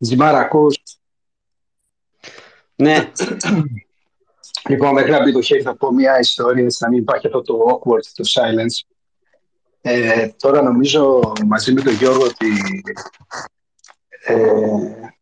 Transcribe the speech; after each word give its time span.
Τζιμάρα, 0.00 0.38
ακούς. 0.38 0.76
Ναι. 2.74 3.12
λοιπόν, 4.68 4.92
μέχρι 4.92 5.10
να 5.10 5.22
μπει 5.22 5.32
το 5.32 5.42
χέρι 5.42 5.62
θα 5.62 5.76
πω 5.76 5.92
μια 5.92 6.18
ιστορία, 6.18 6.66
να 6.78 6.88
μην 6.88 6.98
υπάρχει 6.98 7.26
αυτό 7.26 7.42
το 7.42 7.58
awkward, 7.68 8.04
το 8.14 8.24
silence. 8.34 8.94
Ε, 9.80 10.28
τώρα 10.28 10.62
νομίζω 10.62 11.32
μαζί 11.46 11.72
με 11.72 11.82
τον 11.82 11.92
Γιώργο 11.92 12.24
ότι 12.24 12.48
ε, 14.24 14.36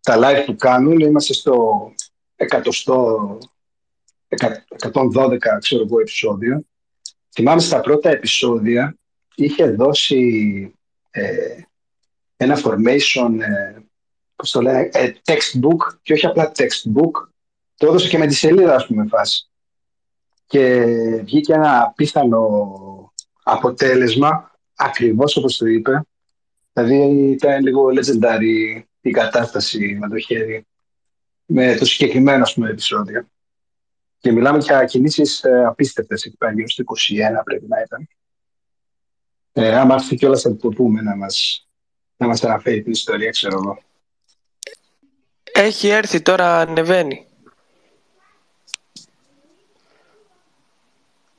τα 0.00 0.18
live 0.18 0.42
που 0.46 0.56
κάνουν 0.56 0.98
είμαστε 0.98 1.32
στο 1.32 1.92
100, 2.36 2.60
112 4.92 5.38
ξέρω 5.58 5.82
εγώ 5.82 6.00
επεισόδιο. 6.00 6.64
Θυμάμαι 7.34 7.60
στα 7.60 7.80
πρώτα 7.80 8.10
επεισόδια 8.10 8.96
είχε 9.34 9.70
δώσει 9.70 10.74
ε, 11.10 11.56
ένα 12.36 12.58
formation, 12.64 13.38
ε, 13.40 13.76
πώς 14.36 14.50
το 14.50 14.60
λέει, 14.60 14.90
ε, 14.92 15.12
textbook 15.24 15.98
και 16.02 16.12
όχι 16.12 16.26
απλά 16.26 16.52
textbook, 16.56 17.28
το 17.76 17.86
έδωσε 17.86 18.08
και 18.08 18.18
με 18.18 18.26
τη 18.26 18.34
σελίδα 18.34 18.74
ας 18.74 18.86
πούμε 18.86 19.06
φάση. 19.08 19.50
Και 20.46 20.84
βγήκε 21.24 21.52
ένα 21.52 21.82
απίθανο 21.82 23.12
αποτέλεσμα, 23.42 24.58
ακριβώς 24.74 25.36
όπως 25.36 25.56
το 25.56 25.66
είπε. 25.66 26.06
Δηλαδή 26.72 27.30
ήταν 27.30 27.62
λίγο 27.62 27.86
legendary 27.86 28.82
η 29.00 29.10
κατάσταση 29.10 29.96
με 30.00 30.08
το 30.08 30.18
χέρι, 30.18 30.66
με 31.46 31.74
το 31.74 31.84
συγκεκριμένο 31.84 32.42
ας 32.42 32.54
πούμε, 32.54 32.70
επεισόδιο. 32.70 33.28
Και 34.18 34.32
μιλάμε 34.32 34.58
για 34.58 34.84
κινήσεις 34.84 35.44
ε, 35.44 35.64
απίστευτες 35.64 36.24
εκεί 36.24 36.36
πέρα, 36.36 36.52
στο 36.66 36.84
21 37.40 37.42
πρέπει 37.44 37.66
να 37.68 37.80
ήταν. 37.80 38.08
Ε, 39.52 39.76
άμα 39.76 39.94
έρθει 39.94 40.16
κιόλας 40.16 40.42
θα 40.42 40.56
το 40.56 40.68
πούμε 40.68 41.02
να 41.02 41.16
μας, 41.16 41.68
να 42.16 42.26
μας 42.26 42.44
αναφέρει 42.44 42.82
την 42.82 42.92
ιστορία, 42.92 43.30
ξέρω 43.30 43.54
εγώ. 43.54 43.78
Έχει 45.56 45.88
έρθει 45.88 46.20
τώρα, 46.20 46.58
ανεβαίνει. 46.58 47.26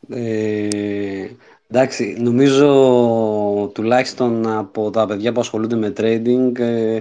Ε, 0.10 1.28
εντάξει, 1.68 2.16
νομίζω 2.20 3.72
τουλάχιστον 3.74 4.48
από 4.48 4.90
τα 4.90 5.06
παιδιά 5.06 5.32
που 5.32 5.40
ασχολούνται 5.40 5.76
με 5.76 5.94
trading 5.98 6.60
ε, 6.60 7.00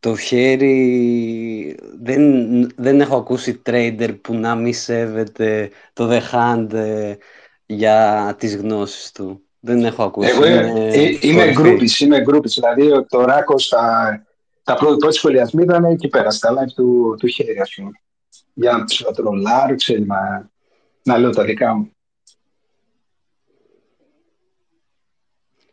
το 0.00 0.16
χέρι 0.16 1.76
δεν, 2.00 2.22
δεν 2.76 3.00
έχω 3.00 3.16
ακούσει 3.16 3.62
trader 3.66 4.16
που 4.20 4.34
να 4.34 4.54
μη 4.54 4.72
σέβεται 4.72 5.70
το 5.92 6.10
the 6.10 6.20
hand 6.32 6.72
ε, 6.72 7.14
για 7.66 8.34
τις 8.38 8.56
γνώσεις 8.56 9.12
του. 9.12 9.42
Δεν 9.60 9.84
έχω 9.84 10.02
ακούσει. 10.02 10.30
Εγώ 10.30 10.46
είμαι, 10.46 10.90
είμαι 11.20 11.52
γκρούπης, 11.52 12.00
είμαι 12.00 12.20
γκρούπης. 12.20 12.54
Δηλαδή 12.54 13.06
το 13.08 13.24
Ράκος 13.24 13.68
τα, 13.68 14.22
τα 14.68 14.74
πρώτη 14.74 15.12
σχολιασμή 15.12 15.62
ήταν 15.62 15.84
εκεί 15.84 16.08
πέρα, 16.08 16.30
στα 16.30 16.52
live 16.52 16.72
του, 16.74 17.16
του 17.18 17.26
χέρι, 17.26 17.60
ας 17.60 17.74
πούμε. 17.74 17.90
Για 18.54 18.72
να 18.72 18.84
τους 18.84 19.04
τρολάρω, 19.14 19.74
ξέρει, 19.74 20.06
να, 20.06 20.50
να 21.02 21.18
λέω 21.18 21.30
τα 21.30 21.44
δικά 21.44 21.74
μου. 21.74 21.92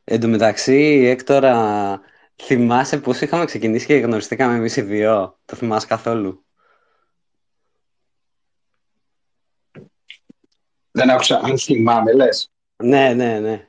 Εν 0.04 0.20
τω 0.20 0.28
μεταξύ, 0.28 1.04
Έκτορα, 1.06 2.02
θυμάσαι 2.44 3.00
πώς 3.00 3.22
είχαμε 3.22 3.46
ξεκινήσει 3.46 3.86
και 3.86 3.96
γνωριστήκαμε 3.96 4.56
εμείς 4.56 4.76
οι 4.76 4.82
δύο; 4.82 5.40
Το 5.46 5.56
θυμάσαι 5.56 5.88
καθόλου; 5.88 6.46
Δεν 10.92 11.10
άκουσα 11.10 11.40
αν 11.44 11.58
θυμάμαι, 11.60 12.14
λες. 12.14 12.52
Ναι, 12.84 13.14
ναι, 13.14 13.40
ναι. 13.40 13.68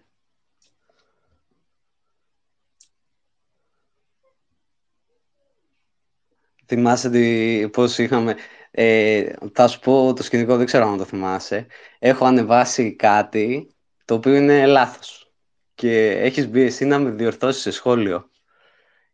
Θυμάσαι 6.66 7.10
τι, 7.10 7.68
πώς 7.68 7.98
είχαμε... 7.98 8.36
Ε, 8.70 9.32
θα 9.52 9.68
σου 9.68 9.78
πω 9.78 10.12
το 10.12 10.22
σκηνικό, 10.22 10.56
δεν 10.56 10.66
ξέρω 10.66 10.86
αν 10.88 10.96
το 10.96 11.04
θυμάσαι. 11.04 11.66
Έχω 11.98 12.24
ανεβάσει 12.24 12.96
κάτι 12.96 13.74
το 14.04 14.14
οποίο 14.14 14.34
είναι 14.34 14.66
λάθος. 14.66 15.32
Και 15.74 16.10
έχεις 16.10 16.48
μπει 16.48 16.62
εσύ 16.62 16.84
να 16.84 16.98
με 16.98 17.10
διορθώσεις 17.10 17.62
σε 17.62 17.70
σχόλιο. 17.70 18.30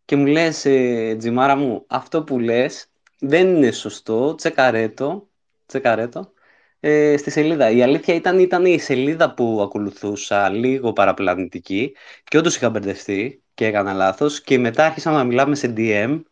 Και 0.05 0.17
μου 0.17 0.27
λες, 0.27 0.65
ε, 0.65 1.17
Τζιμάρα 1.19 1.57
μου, 1.57 1.85
αυτό 1.89 2.25
που 2.25 2.39
λες 2.39 2.87
δεν 3.19 3.57
είναι 3.57 3.71
σωστό, 3.71 4.35
τσεκαρέτο, 4.35 5.29
τσεκαρέτο, 5.67 6.33
ε, 6.81 7.17
στη 7.17 7.31
σελίδα. 7.31 7.71
Η 7.71 7.83
αλήθεια 7.83 8.15
ήταν, 8.15 8.39
ήταν 8.39 8.65
η 8.65 8.79
σελίδα 8.79 9.35
που 9.35 9.61
ακολουθούσα 9.63 10.49
λίγο 10.49 10.93
παραπλανητική 10.93 11.97
και 12.25 12.39
όντως 12.39 12.57
είχα 12.57 12.71
μπερδευτεί 12.71 13.43
και 13.55 13.67
έκανα 13.67 13.93
λάθος 13.93 14.41
και 14.41 14.59
μετά 14.59 14.85
άρχισα 14.87 15.11
να 15.11 15.25
μιλάμε 15.25 15.55
σε 15.55 15.73
DM 15.77 16.23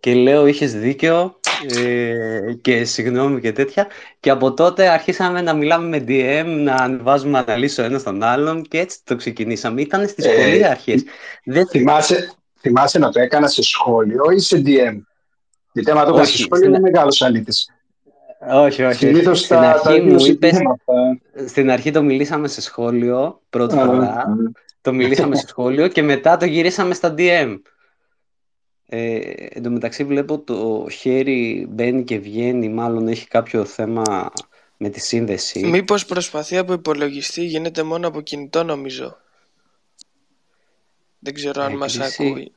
και 0.00 0.14
λέω 0.14 0.46
είχες 0.46 0.74
δίκιο 0.74 1.40
ε, 1.76 2.52
και 2.60 2.84
συγγνώμη 2.84 3.40
και 3.40 3.52
τέτοια 3.52 3.86
και 4.20 4.30
από 4.30 4.54
τότε 4.54 4.88
αρχίσαμε 4.88 5.40
να 5.40 5.52
μιλάμε 5.54 5.88
με 5.88 6.04
DM, 6.08 6.46
να 6.46 6.74
ανεβάζουμε 6.74 7.38
αναλύσει 7.38 7.80
ο 7.80 7.84
ένας 7.84 8.02
τον 8.02 8.22
άλλον 8.22 8.62
και 8.62 8.78
έτσι 8.78 8.98
το 9.04 9.16
ξεκινήσαμε. 9.16 9.80
Ήταν 9.80 10.08
στις 10.08 10.24
ε, 10.24 10.28
πολύ 10.28 10.66
αρχές. 10.66 11.04
Δεν... 11.44 11.66
Θυμάσαι, 11.66 12.32
θυμάσαι 12.60 12.98
να 12.98 13.10
το 13.10 13.20
έκανα 13.20 13.48
σε 13.48 13.62
σχόλιο 13.62 14.24
ή 14.36 14.38
σε 14.38 14.62
DM. 14.66 15.00
Γιατί 15.72 15.90
άμα 15.90 16.04
το 16.04 16.10
έκανα 16.10 16.24
σε 16.24 16.38
σχόλιο 16.38 16.66
είναι 16.66 16.80
μεγάλος 16.80 17.22
αλήτης. 17.22 17.70
Όχι, 18.50 18.82
όχι. 18.82 19.06
Συνήθως 19.06 19.40
στην, 19.40 19.56
αρχή 19.56 20.00
μου 20.00 20.24
είπες, 20.24 20.56
στην 21.46 21.70
αρχή 21.70 21.90
το 21.90 22.02
μιλήσαμε 22.02 22.48
σε 22.48 22.60
σχόλιο 22.60 23.40
πρώτη 23.50 23.74
φορά. 23.74 24.24
Το 24.80 24.92
μιλήσαμε 24.92 25.36
σε 25.36 25.46
σχόλιο 25.46 25.88
και 25.88 26.02
μετά 26.02 26.36
το 26.36 26.44
γυρίσαμε 26.44 26.94
στα 26.94 27.14
DM. 27.18 27.56
Ε, 28.90 29.16
εν 29.48 29.62
τω 29.62 29.70
μεταξύ 29.70 30.04
βλέπω 30.04 30.38
το 30.38 30.86
χέρι 30.90 31.66
μπαίνει 31.70 32.04
και 32.04 32.18
βγαίνει, 32.18 32.68
μάλλον 32.68 33.08
έχει 33.08 33.28
κάποιο 33.28 33.64
θέμα 33.64 34.30
με 34.76 34.88
τη 34.88 35.00
σύνδεση. 35.00 35.66
Μήπως 35.66 36.04
προσπαθεί 36.04 36.56
από 36.56 36.72
υπολογιστή, 36.72 37.44
γίνεται 37.44 37.82
μόνο 37.82 38.08
από 38.08 38.20
κινητό 38.20 38.64
νομίζω. 38.64 39.16
Δεν 41.18 41.34
ξέρω 41.34 41.62
αν 41.62 41.76
μας 41.76 41.98
ακούει. 41.98 42.52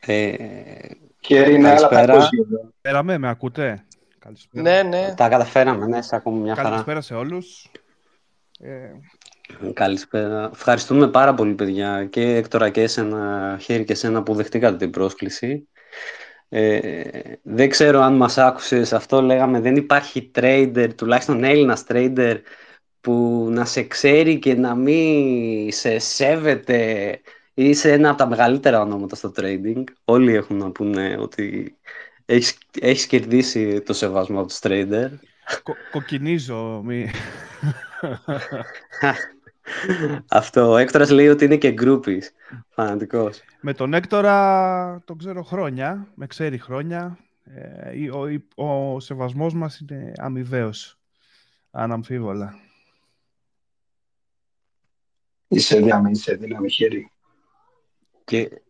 Ε, 0.00 0.34
χέρι 1.20 1.54
είναι 1.54 1.70
άλλα 1.70 1.88
Καλησπέρα, 1.88 3.02
με 3.02 3.28
ακούτε; 3.28 3.84
Καλησπέρα. 4.18 4.62
Ναι, 4.62 4.82
ναι. 4.82 5.14
Τα 5.16 5.28
καταφέραμε, 5.28 5.86
ναι, 5.86 6.02
σε 6.02 6.16
ακούμε 6.16 6.40
μια 6.40 6.54
χαρά. 6.54 6.68
Καλησπέρα 6.68 7.00
σε 7.00 7.14
όλους. 7.14 7.70
Ε, 8.60 8.90
Καλησπέρα. 9.72 10.50
Ευχαριστούμε 10.52 11.08
πάρα 11.08 11.34
πολύ, 11.34 11.54
παιδιά, 11.54 12.04
και 12.04 12.20
Έκτορα 12.20 12.70
και 12.70 12.82
εσένα, 12.82 13.56
χέρι 13.60 13.84
και 13.84 13.92
εσένα 13.92 14.22
που 14.22 14.34
δεχτήκατε 14.34 14.76
την 14.76 14.90
πρόσκληση. 14.90 15.68
Ε, 16.48 17.02
δεν 17.42 17.68
ξέρω 17.68 18.00
αν 18.00 18.16
μας 18.16 18.38
άκουσες 18.38 18.92
αυτό, 18.92 19.22
λέγαμε 19.22 19.60
δεν 19.60 19.76
υπάρχει 19.76 20.30
trader, 20.34 20.88
τουλάχιστον 20.96 21.44
Έλληνας 21.44 21.84
trader, 21.88 22.36
που 23.00 23.46
να 23.50 23.64
σε 23.64 23.82
ξέρει 23.82 24.38
και 24.38 24.54
να 24.54 24.74
μην 24.74 25.72
σε 25.72 25.98
σέβεται. 25.98 27.20
Είσαι 27.54 27.92
ένα 27.92 28.08
από 28.08 28.18
τα 28.18 28.28
μεγαλύτερα 28.28 28.80
ονόματα 28.80 29.16
στο 29.16 29.32
trading. 29.36 29.84
Όλοι 30.04 30.34
έχουν 30.34 30.56
να 30.56 30.70
πούνε 30.70 31.16
ότι 31.18 31.76
έχεις, 32.24 32.58
έχεις 32.80 33.06
κερδίσει 33.06 33.80
το 33.80 33.92
σεβασμό 33.92 34.44
τους 34.44 34.58
trader. 34.62 35.08
Κο, 35.62 35.74
κοκκινίζω. 35.90 36.82
Μη... 36.84 37.10
Αυτό. 40.30 40.70
Ο 40.70 40.76
Έκτορας 40.76 41.10
λέει 41.10 41.28
ότι 41.28 41.44
είναι 41.44 41.56
και 41.56 41.70
γκρούπης. 41.70 42.32
Φανατικός. 42.68 43.40
Με 43.60 43.74
τον 43.74 43.94
Έκτορα 43.94 45.02
τον 45.04 45.18
ξέρω 45.18 45.42
χρόνια. 45.42 46.06
Με 46.14 46.26
ξέρει 46.26 46.58
χρόνια. 46.58 47.18
Ε, 47.44 48.10
ο, 48.10 48.44
ο, 48.66 49.00
σεβασμός 49.00 49.54
μας 49.54 49.78
είναι 49.78 50.12
αμοιβαίος. 50.16 50.98
Αναμφίβολα. 51.70 52.54
Είσαι 55.48 55.76
δύναμη, 55.76 56.10
είσαι 56.10 56.34
δύναμη 56.34 56.70
χέρι. 56.70 57.12
Και 58.24 58.62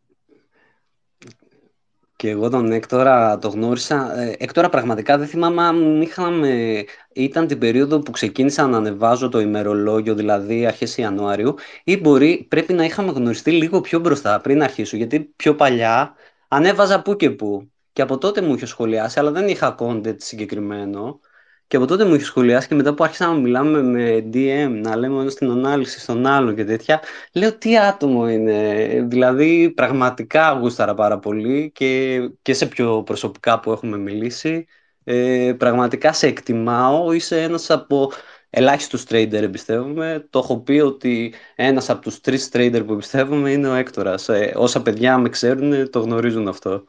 και 2.18 2.30
εγώ 2.30 2.48
τον 2.50 2.72
Έκτορα 2.72 3.38
το 3.38 3.48
γνώρισα. 3.48 4.18
Ε, 4.20 4.36
Έκτορα 4.38 4.68
πραγματικά 4.68 5.18
δεν 5.18 5.26
θυμάμαι 5.26 5.62
αν 5.62 6.02
είχαμε... 6.02 6.84
Ήταν 7.12 7.46
την 7.46 7.58
περίοδο 7.58 7.98
που 7.98 8.10
ξεκίνησα 8.10 8.66
να 8.66 8.76
ανεβάζω 8.76 9.28
το 9.28 9.40
ημερολόγιο, 9.40 10.14
δηλαδή 10.14 10.66
αρχές 10.66 10.96
Ιανουάριου, 10.96 11.54
ή 11.84 11.96
μπορεί 11.96 12.46
πρέπει 12.50 12.72
να 12.72 12.84
είχαμε 12.84 13.12
γνωριστεί 13.12 13.52
λίγο 13.52 13.80
πιο 13.80 13.98
μπροστά 13.98 14.40
πριν 14.40 14.62
αρχίσω, 14.62 14.96
γιατί 14.96 15.20
πιο 15.20 15.54
παλιά 15.54 16.14
ανέβαζα 16.48 17.02
που 17.02 17.16
και 17.16 17.30
που. 17.30 17.70
Και 17.92 18.02
από 18.02 18.18
τότε 18.18 18.40
μου 18.40 18.54
είχε 18.54 18.66
σχολιάσει, 18.66 19.18
αλλά 19.18 19.30
δεν 19.30 19.48
είχα 19.48 19.74
content 19.78 20.16
συγκεκριμένο. 20.20 21.20
Και 21.68 21.76
από 21.76 21.86
τότε 21.86 22.04
μου 22.04 22.14
είχε 22.14 22.24
σχολιάσει 22.24 22.68
και 22.68 22.74
μετά 22.74 22.94
που 22.94 23.04
άρχισα 23.04 23.26
να 23.26 23.32
μιλάμε 23.34 23.82
με 23.82 24.28
DM, 24.32 24.80
να 24.82 24.96
λέμε 24.96 25.20
ένας 25.20 25.32
στην 25.32 25.50
ανάλυση 25.50 26.00
στον 26.00 26.26
άλλο 26.26 26.52
και 26.52 26.64
τέτοια, 26.64 27.02
λέω 27.32 27.58
τι 27.58 27.78
άτομο 27.78 28.28
είναι. 28.28 28.86
Δηλαδή 29.08 29.70
πραγματικά 29.70 30.52
γούσταρα 30.52 30.94
πάρα 30.94 31.18
πολύ 31.18 31.70
και, 31.74 32.18
και 32.42 32.54
σε 32.54 32.66
πιο 32.66 33.02
προσωπικά 33.02 33.60
που 33.60 33.72
έχουμε 33.72 33.96
μιλήσει. 33.98 34.66
Ε, 35.04 35.54
πραγματικά 35.58 36.12
σε 36.12 36.26
εκτιμάω, 36.26 37.12
είσαι 37.12 37.42
ένας 37.42 37.70
από 37.70 38.12
ελάχιστους 38.50 39.02
trader 39.02 39.32
εμπιστεύομαι. 39.32 40.26
Το 40.30 40.38
έχω 40.38 40.60
πει 40.60 40.78
ότι 40.78 41.34
ένας 41.54 41.90
από 41.90 42.00
τους 42.02 42.20
τρεις 42.20 42.48
trader 42.52 42.82
που 42.86 42.92
εμπιστεύομαι 42.92 43.50
είναι 43.50 43.68
ο 43.68 43.74
Έκτορας. 43.74 44.28
Ε, 44.28 44.52
όσα 44.56 44.82
παιδιά 44.82 45.18
με 45.18 45.28
ξέρουν 45.28 45.90
το 45.90 46.00
γνωρίζουν 46.00 46.48
αυτό. 46.48 46.84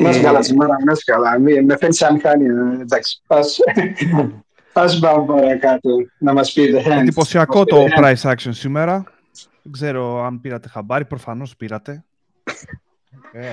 Να 0.00 0.10
είσαι 0.10 0.20
καλά 0.20 0.42
σήμερα, 0.42 0.76
να 0.84 0.92
είσαι 0.92 1.02
καλά. 1.04 1.38
Με 1.38 1.50
φαίνεται 1.52 1.92
σαν 1.92 2.14
μηχανή. 2.14 2.44
ε, 2.44 2.80
Εντάξει, 2.80 3.22
ας, 3.26 3.58
ας 4.72 4.98
πάμε 4.98 5.24
παρακάτω 5.26 5.90
να 6.18 6.32
μας 6.32 6.52
πείτε. 6.52 6.82
Εντυπωσιακό 6.98 7.64
το 7.64 7.84
price 7.96 8.22
action 8.22 8.50
σήμερα. 8.50 9.04
Δεν 9.62 9.72
ξέρω 9.72 10.24
αν 10.24 10.40
πήρατε 10.40 10.68
χαμπάρι, 10.68 11.04
προφανώς 11.04 11.56
πήρατε. 11.56 12.04
Ε, 13.32 13.44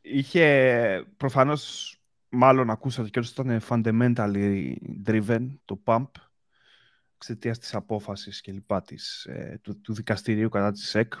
είχε, 0.00 1.06
προφανώς, 1.16 1.96
μάλλον 2.28 2.70
ακούσατε 2.70 3.08
και 3.08 3.20
ήταν 3.30 3.60
fundamentally 3.68 4.74
driven 5.06 5.46
το 5.64 5.80
pump 5.84 6.06
εξαιτίας 7.14 7.58
της 7.58 7.74
απόφασης 7.74 8.40
και 8.40 8.52
λοιπά 8.52 8.82
της, 8.82 9.24
ε, 9.24 9.58
του, 9.62 9.80
του 9.80 9.94
δικαστηρίου 9.94 10.48
κατά 10.48 10.72
της 10.72 10.88
ΣΕΚ. 10.88 11.12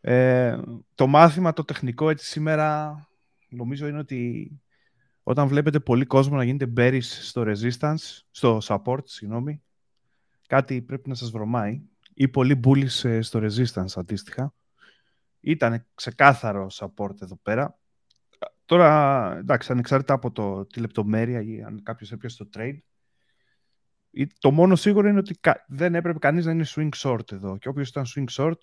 Ε, 0.00 0.60
το 0.94 1.06
μάθημα, 1.06 1.52
το 1.52 1.64
τεχνικό 1.64 2.10
έτσι 2.10 2.26
σήμερα 2.26 2.94
νομίζω 3.48 3.86
είναι 3.86 3.98
ότι 3.98 4.50
όταν 5.22 5.48
βλέπετε 5.48 5.80
πολύ 5.80 6.04
κόσμο 6.04 6.36
να 6.36 6.44
γίνεται 6.44 6.72
bearish 6.76 7.02
στο 7.02 7.44
resistance, 7.46 8.20
στο 8.30 8.58
support, 8.62 9.04
συγγνώμη, 9.04 9.62
κάτι 10.46 10.82
πρέπει 10.82 11.08
να 11.08 11.14
σας 11.14 11.30
βρωμάει 11.30 11.82
ή 12.14 12.28
πολύ 12.28 12.60
bullish 12.64 13.04
ε, 13.04 13.20
στο 13.20 13.40
resistance 13.42 13.92
αντίστοιχα. 13.96 14.54
Ήταν 15.40 15.86
ξεκάθαρο 15.94 16.66
support 16.72 17.22
εδώ 17.22 17.36
πέρα. 17.42 17.78
Τώρα, 18.64 19.36
εντάξει, 19.38 19.72
ανεξάρτητα 19.72 20.14
από 20.14 20.30
το, 20.30 20.66
τη 20.66 20.80
λεπτομέρεια 20.80 21.42
ή 21.42 21.62
αν 21.62 21.82
κάποιος 21.82 22.12
έπιασε 22.12 22.44
το 22.44 22.48
trade, 22.54 22.78
το 24.38 24.50
μόνο 24.50 24.76
σίγουρο 24.76 25.08
είναι 25.08 25.18
ότι 25.18 25.38
δεν 25.66 25.94
έπρεπε 25.94 26.18
κανείς 26.18 26.44
να 26.44 26.52
είναι 26.52 26.64
swing 26.66 26.88
short 26.96 27.32
εδώ. 27.32 27.58
Και 27.58 27.68
όποιος 27.68 27.88
ήταν 27.88 28.04
swing 28.14 28.26
short, 28.30 28.58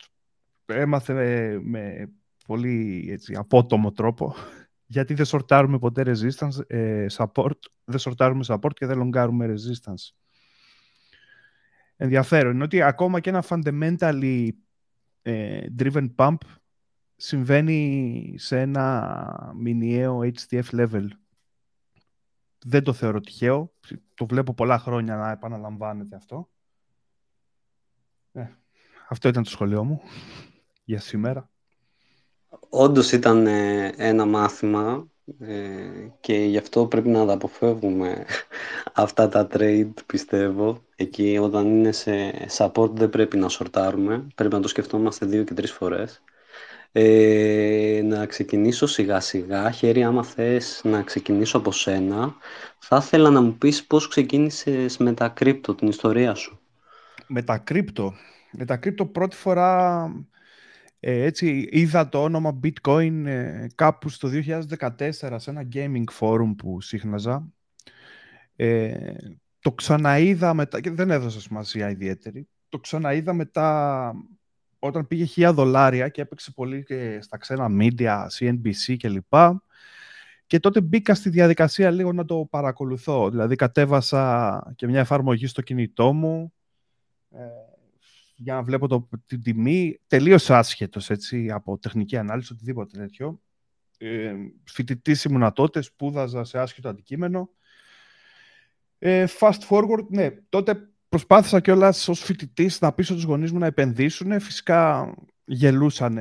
έμαθε 0.66 1.14
με, 1.62 2.12
πολύ 2.46 3.08
έτσι, 3.12 3.36
απότομο 3.36 3.92
τρόπο 3.92 4.36
γιατί 4.96 5.14
δεν 5.14 5.26
σορτάρουμε 5.26 5.80
ποτέ 5.80 6.04
resistance, 6.06 6.60
ε, 6.68 7.06
support, 7.12 7.60
δεν 7.84 8.00
σορτάρουμε 8.00 8.44
support 8.48 8.74
και 8.74 8.86
δεν 8.86 8.98
λογκάρουμε 8.98 9.54
resistance. 9.54 10.16
Ενδιαφέρον 11.98 12.54
είναι 12.54 12.64
ότι 12.64 12.82
ακόμα 12.82 13.20
και 13.20 13.30
ένα 13.30 13.44
fundamentally 13.50 14.50
ε, 15.22 15.66
driven 15.80 16.08
pump 16.16 16.38
συμβαίνει 17.16 18.34
σε 18.38 18.60
ένα 18.60 19.54
μηνιαίο 19.58 20.20
HTF 20.20 20.64
level. 20.72 21.08
Δεν 22.66 22.84
το 22.84 22.94
θεωρώ 22.94 23.20
τυχαίο. 23.20 23.74
Το 24.14 24.26
βλέπω 24.26 24.54
πολλά 24.54 24.80
χρόνια 24.80 25.16
να 25.16 25.32
επαναλαμβάνεται 25.32 26.16
αυτό. 26.16 26.50
Ε, 28.32 28.48
αυτό 29.08 29.28
ήταν 29.28 29.44
το 29.44 29.50
σχολείο 29.50 29.84
μου 29.84 30.02
για 30.86 31.00
σήμερα. 31.00 31.50
Όντως 32.70 33.12
ήταν 33.12 33.48
ε, 33.48 33.94
ένα 33.98 34.26
μάθημα 34.26 35.08
ε, 35.40 35.56
και 36.20 36.34
γι' 36.34 36.58
αυτό 36.58 36.86
πρέπει 36.86 37.10
να 37.10 37.26
τα 37.26 37.34
αποφεύγουμε 37.34 38.26
αυτά 38.94 39.30
τα 39.30 39.48
trade 39.52 39.92
πιστεύω. 40.06 40.84
Εκεί 40.96 41.38
όταν 41.42 41.68
είναι 41.68 41.92
σε 41.92 42.12
support 42.58 42.90
δεν 42.92 43.10
πρέπει 43.10 43.38
να 43.38 43.50
σορτάρουμε, 43.50 44.28
πρέπει 44.36 44.54
να 44.54 44.62
το 44.62 44.68
σκεφτόμαστε 44.68 45.26
δύο 45.26 45.44
και 45.44 45.54
τρεις 45.54 45.72
φορές. 45.72 46.22
Ε, 46.92 48.02
να 48.04 48.26
ξεκινήσω 48.26 48.88
σιγά 48.88 49.20
σιγά, 49.20 49.72
χέρι 49.72 50.04
άμα 50.04 50.24
θες 50.24 50.82
να 50.84 51.02
ξεκινήσω 51.02 51.58
από 51.58 51.72
σένα, 51.72 52.36
θα 52.78 52.98
ήθελα 52.98 53.30
να 53.30 53.42
μου 53.42 53.58
πεις 53.58 53.86
πώς 53.86 54.08
ξεκίνησες 54.08 54.98
με 54.98 55.14
τα 55.14 55.28
κρύπτο, 55.28 55.76
την 55.76 55.88
ιστορία 55.88 56.34
σου. 56.36 56.60
Με 57.28 57.42
τα 57.42 57.58
κρύπτο, 57.58 58.14
με 58.52 58.66
τα 58.66 58.78
κρύπτο 58.78 59.06
πρώτη 59.06 59.36
φορά 59.36 60.04
ε, 60.32 60.35
έτσι 61.08 61.68
είδα 61.72 62.10
το 62.10 62.24
όνομα 62.24 62.60
Bitcoin 62.64 63.24
ε, 63.26 63.68
κάπου 63.76 64.10
στο 64.10 64.30
2014 64.80 65.12
σε 65.36 65.50
ένα 65.50 65.68
gaming 65.74 66.04
forum 66.20 66.54
που 66.58 66.82
σύχναζα. 66.82 67.48
Ε, 68.56 69.14
το 69.60 69.72
ξαναείδα 69.72 70.54
μετά, 70.54 70.82
και 70.82 70.92
δεν 70.92 71.12
έδωσα 71.12 71.42
σημασία 71.42 71.90
ιδιαίτερη, 71.90 72.48
το 72.70 72.80
ξαναείδα 72.80 73.34
μετά 73.34 74.14
όταν 74.80 75.08
πήγε 75.08 75.24
χιλιά 75.24 75.54
δολάρια 75.54 76.10
και 76.10 76.22
έπαιξε 76.22 76.52
πολύ 76.52 76.84
και 76.84 77.20
στα 77.22 77.38
ξένα 77.38 77.68
media, 77.80 78.26
CNBC 78.40 78.96
κλπ. 78.98 79.34
Και 80.48 80.60
τότε 80.60 80.82
μπήκα 80.82 81.16
στη 81.16 81.30
διαδικασία 81.30 81.92
λίγο 81.92 82.14
να 82.14 82.26
το 82.26 82.48
παρακολουθώ. 82.50 83.30
Δηλαδή 83.30 83.56
κατέβασα 83.56 84.74
και 84.76 84.88
μια 84.88 85.00
εφαρμογή 85.00 85.48
στο 85.48 85.62
κινητό 85.62 86.14
μου, 86.14 86.54
ε, 87.32 87.44
για 88.36 88.54
να 88.54 88.64
βλέπω 88.64 88.88
το, 88.88 89.10
την 89.26 89.42
τιμή, 89.42 90.00
τελείως 90.08 90.50
άσχετος 90.50 91.12
από 91.54 91.78
τεχνική 91.78 92.18
ανάλυση, 92.18 92.54
οτιδήποτε 92.54 92.98
τέτοιο. 92.98 93.42
Ε, 93.98 94.34
Φοιτητής 94.64 95.24
ήμουνα 95.24 95.52
τότε, 95.52 95.82
σπούδαζα 95.82 96.44
σε 96.44 96.60
άσχετο 96.60 96.90
αντικείμενο. 96.90 97.50
Ε, 98.98 99.26
fast 99.40 99.60
forward, 99.70 100.08
ναι, 100.10 100.30
τότε 100.50 100.90
προσπάθησα 101.10 101.60
κιόλας 101.60 102.08
ως 102.08 102.20
φοιτητής 102.20 102.82
να 102.82 102.94
πείσω 102.94 103.14
τους 103.14 103.24
γονείς 103.24 103.52
μου 103.52 103.60
να 103.60 103.66
επενδύσουν. 103.66 104.40
Φυσικά 104.40 105.14
γελούσαν 105.46 106.14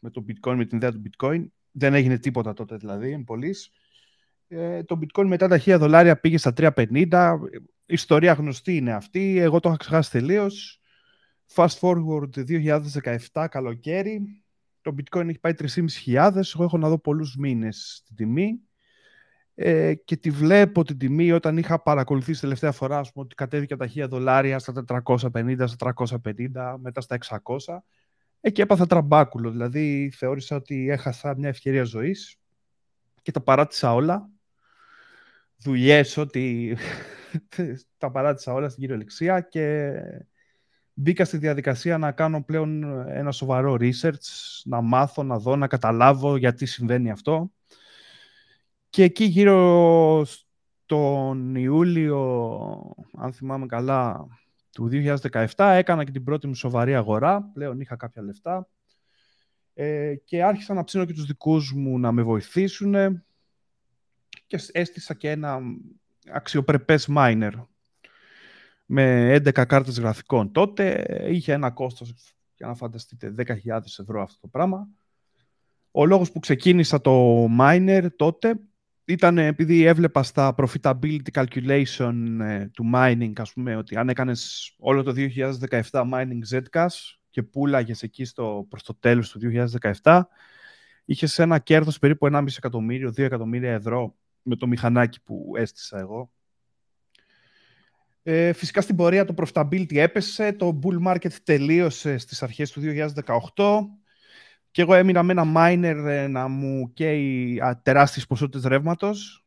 με 0.00 0.10
το 0.10 0.24
bitcoin, 0.28 0.54
με 0.54 0.64
την 0.64 0.76
ιδέα 0.76 0.92
του 0.92 1.02
bitcoin. 1.04 1.46
Δεν 1.70 1.94
έγινε 1.94 2.18
τίποτα 2.18 2.52
τότε 2.52 2.76
δηλαδή, 2.76 3.22
πολύ. 3.26 3.54
Ε, 4.48 4.82
το 4.82 4.98
bitcoin 5.00 5.24
μετά 5.26 5.48
τα 5.48 5.60
1000 5.64 5.76
δολάρια 5.78 6.20
πήγε 6.20 6.38
στα 6.38 6.52
350. 6.56 7.38
Η 7.86 7.92
ιστορία 7.92 8.32
γνωστή 8.32 8.76
είναι 8.76 8.92
αυτή. 8.92 9.38
Εγώ 9.38 9.60
το 9.60 9.68
είχα 9.68 9.78
ξεχάσει 9.78 10.10
τελείως. 10.10 10.79
Fast 11.54 11.78
forward 11.80 12.28
2017 13.32 13.46
καλοκαίρι, 13.50 14.42
το 14.80 14.94
bitcoin 14.96 15.28
έχει 15.28 15.38
πάει 15.38 15.54
3.500, 15.58 16.40
εγώ 16.54 16.64
έχω 16.64 16.78
να 16.78 16.88
δω 16.88 16.98
πολλούς 16.98 17.36
μήνες 17.36 18.02
την 18.06 18.16
τιμή 18.16 18.60
ε, 19.54 19.94
και 19.94 20.16
τη 20.16 20.30
βλέπω 20.30 20.84
την 20.84 20.98
τιμή 20.98 21.32
όταν 21.32 21.56
είχα 21.56 21.82
παρακολουθήσει 21.82 22.40
τελευταία 22.40 22.72
φορά 22.72 22.98
ας 22.98 23.12
πούμε, 23.12 23.24
ότι 23.24 23.34
κατέβηκε 23.34 23.76
τα 23.76 23.90
1.000 23.94 24.06
δολάρια 24.08 24.58
στα 24.58 24.84
450, 25.04 25.64
στα 25.66 25.94
350, 25.96 26.76
μετά 26.78 27.00
στα 27.00 27.18
600 27.18 27.78
ε, 28.40 28.50
και 28.50 28.62
έπαθα 28.62 28.86
τραμπάκουλο, 28.86 29.50
δηλαδή 29.50 30.12
θεώρησα 30.16 30.56
ότι 30.56 30.88
έχασα 30.90 31.34
μια 31.36 31.48
ευκαιρία 31.48 31.84
ζωής 31.84 32.36
και 33.22 33.32
τα 33.32 33.40
παράτησα 33.40 33.94
όλα. 33.94 34.28
Δουλειές, 35.56 36.16
ότι 36.16 36.76
τα 37.98 38.10
παράτησα 38.10 38.52
όλα 38.52 38.68
στην 38.68 38.80
κυριολεξία 38.80 39.40
και 39.40 39.92
μπήκα 40.94 41.24
στη 41.24 41.36
διαδικασία 41.36 41.98
να 41.98 42.12
κάνω 42.12 42.42
πλέον 42.42 42.82
ένα 43.08 43.32
σοβαρό 43.32 43.76
research, 43.80 44.62
να 44.64 44.80
μάθω, 44.80 45.22
να 45.22 45.38
δω, 45.38 45.56
να 45.56 45.66
καταλάβω 45.66 46.36
γιατί 46.36 46.66
συμβαίνει 46.66 47.10
αυτό. 47.10 47.50
Και 48.90 49.02
εκεί 49.02 49.24
γύρω 49.24 50.24
στον 50.24 51.54
Ιούλιο, 51.54 52.94
αν 53.16 53.32
θυμάμαι 53.32 53.66
καλά, 53.66 54.26
του 54.72 54.88
2017 54.92 55.46
έκανα 55.56 56.04
και 56.04 56.10
την 56.10 56.24
πρώτη 56.24 56.46
μου 56.46 56.54
σοβαρή 56.54 56.94
αγορά. 56.94 57.42
Πλέον 57.52 57.80
είχα 57.80 57.96
κάποια 57.96 58.22
λεφτά. 58.22 58.68
Ε, 59.74 60.14
και 60.24 60.42
άρχισα 60.42 60.74
να 60.74 60.84
ψήνω 60.84 61.04
και 61.04 61.12
τους 61.12 61.26
δικούς 61.26 61.72
μου 61.72 61.98
να 61.98 62.12
με 62.12 62.22
βοηθήσουν 62.22 62.92
και 64.46 64.58
έστησα 64.72 65.14
και 65.14 65.30
ένα 65.30 65.60
αξιοπρεπές 66.32 67.08
miner 67.16 67.52
με 68.92 69.34
11 69.34 69.64
κάρτες 69.66 69.98
γραφικών. 69.98 70.52
Τότε 70.52 71.04
είχε 71.30 71.52
ένα 71.52 71.70
κόστος, 71.70 72.34
για 72.56 72.66
να 72.66 72.74
φανταστείτε, 72.74 73.34
10.000 73.36 73.54
ευρώ 73.98 74.22
αυτό 74.22 74.40
το 74.40 74.48
πράγμα. 74.48 74.88
Ο 75.90 76.06
λόγος 76.06 76.32
που 76.32 76.38
ξεκίνησα 76.38 77.00
το 77.00 77.44
miner 77.60 78.06
τότε 78.16 78.60
ήταν 79.04 79.38
επειδή 79.38 79.84
έβλεπα 79.84 80.22
στα 80.22 80.54
profitability 80.56 81.30
calculation 81.32 82.38
ε, 82.40 82.66
του 82.66 82.90
mining, 82.94 83.32
ας 83.36 83.52
πούμε, 83.52 83.76
ότι 83.76 83.96
αν 83.96 84.08
έκανες 84.08 84.74
όλο 84.78 85.02
το 85.02 85.12
2017 85.16 85.80
mining 85.90 86.40
Zcash 86.50 86.88
και 87.30 87.42
πουλάγες 87.42 88.02
εκεί 88.02 88.24
στο, 88.24 88.66
προς 88.68 88.82
το 88.82 88.94
τέλος 88.94 89.30
του 89.30 89.40
2017, 90.02 90.20
είχες 91.04 91.38
ένα 91.38 91.58
κέρδος 91.58 91.98
περίπου 91.98 92.28
1,5 92.32 92.46
εκατομμύριο, 92.56 93.08
2 93.08 93.18
εκατομμύρια 93.18 93.72
ευρώ 93.72 94.16
με 94.42 94.56
το 94.56 94.66
μηχανάκι 94.66 95.22
που 95.22 95.52
έστησα 95.56 95.98
εγώ. 95.98 96.32
Ε, 98.22 98.52
φυσικά 98.52 98.80
στην 98.80 98.96
πορεία 98.96 99.24
το 99.24 99.34
profitability 99.36 99.96
έπεσε, 99.96 100.52
το 100.52 100.78
bull 100.82 101.08
market 101.08 101.32
τελείωσε 101.44 102.18
στις 102.18 102.42
αρχές 102.42 102.70
του 102.70 102.80
2018 103.54 103.88
και 104.70 104.82
εγώ 104.82 104.94
έμεινα 104.94 105.22
με 105.22 105.32
ένα 105.32 105.52
miner 105.56 106.04
ε, 106.06 106.26
να 106.26 106.48
μου 106.48 106.92
καίει 106.92 107.60
τεράστιες 107.82 108.26
ποσότητες 108.26 108.64
ρεύματος 108.64 109.44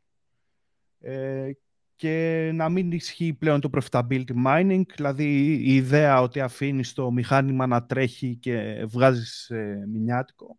ε, 1.00 1.50
και 1.96 2.50
να 2.54 2.68
μην 2.68 2.92
ισχύει 2.92 3.32
πλέον 3.32 3.60
το 3.60 3.70
profitability 3.72 4.44
mining, 4.46 4.82
δηλαδή 4.94 5.24
η 5.52 5.74
ιδέα 5.74 6.20
ότι 6.20 6.40
αφήνεις 6.40 6.92
το 6.92 7.10
μηχάνημα 7.10 7.66
να 7.66 7.84
τρέχει 7.86 8.36
και 8.36 8.84
βγάζεις 8.86 9.50
ε, 9.50 9.84
μηνιάτικο. 9.88 10.58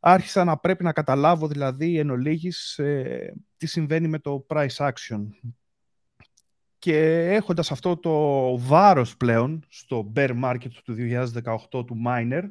άρχισα 0.00 0.44
να 0.44 0.56
πρέπει 0.56 0.84
να 0.84 0.92
καταλάβω 0.92 1.48
δηλαδή 1.48 1.98
εν 1.98 2.10
ολίγης 2.10 2.78
ε, 2.78 3.34
τι 3.56 3.66
συμβαίνει 3.66 4.08
με 4.08 4.18
το 4.18 4.46
price 4.48 4.76
action. 4.76 5.22
Και 6.84 7.30
έχοντας 7.30 7.70
αυτό 7.70 7.96
το 7.96 8.58
βάρος 8.58 9.16
πλέον 9.16 9.64
στο 9.68 10.12
bear 10.16 10.42
market 10.44 10.70
του 10.84 10.94
2018 10.94 11.86
του 11.86 11.96
miner, 12.06 12.42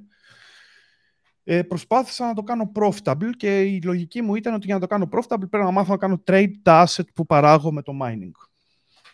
ε, 1.43 1.61
προσπάθησα 1.61 2.25
να 2.25 2.33
το 2.33 2.43
κάνω 2.43 2.71
profitable 2.75 3.29
και 3.37 3.61
η 3.61 3.81
λογική 3.81 4.21
μου 4.21 4.35
ήταν 4.35 4.53
ότι 4.53 4.65
για 4.65 4.75
να 4.75 4.81
το 4.81 4.87
κάνω 4.87 5.09
profitable 5.11 5.49
πρέπει 5.49 5.65
να 5.65 5.71
μάθω 5.71 5.91
να 5.91 5.97
κάνω 5.97 6.23
trade 6.27 6.51
τα 6.61 6.87
asset 6.87 7.13
που 7.13 7.25
παράγω 7.25 7.71
με 7.71 7.81
το 7.81 7.93
mining. 8.01 8.31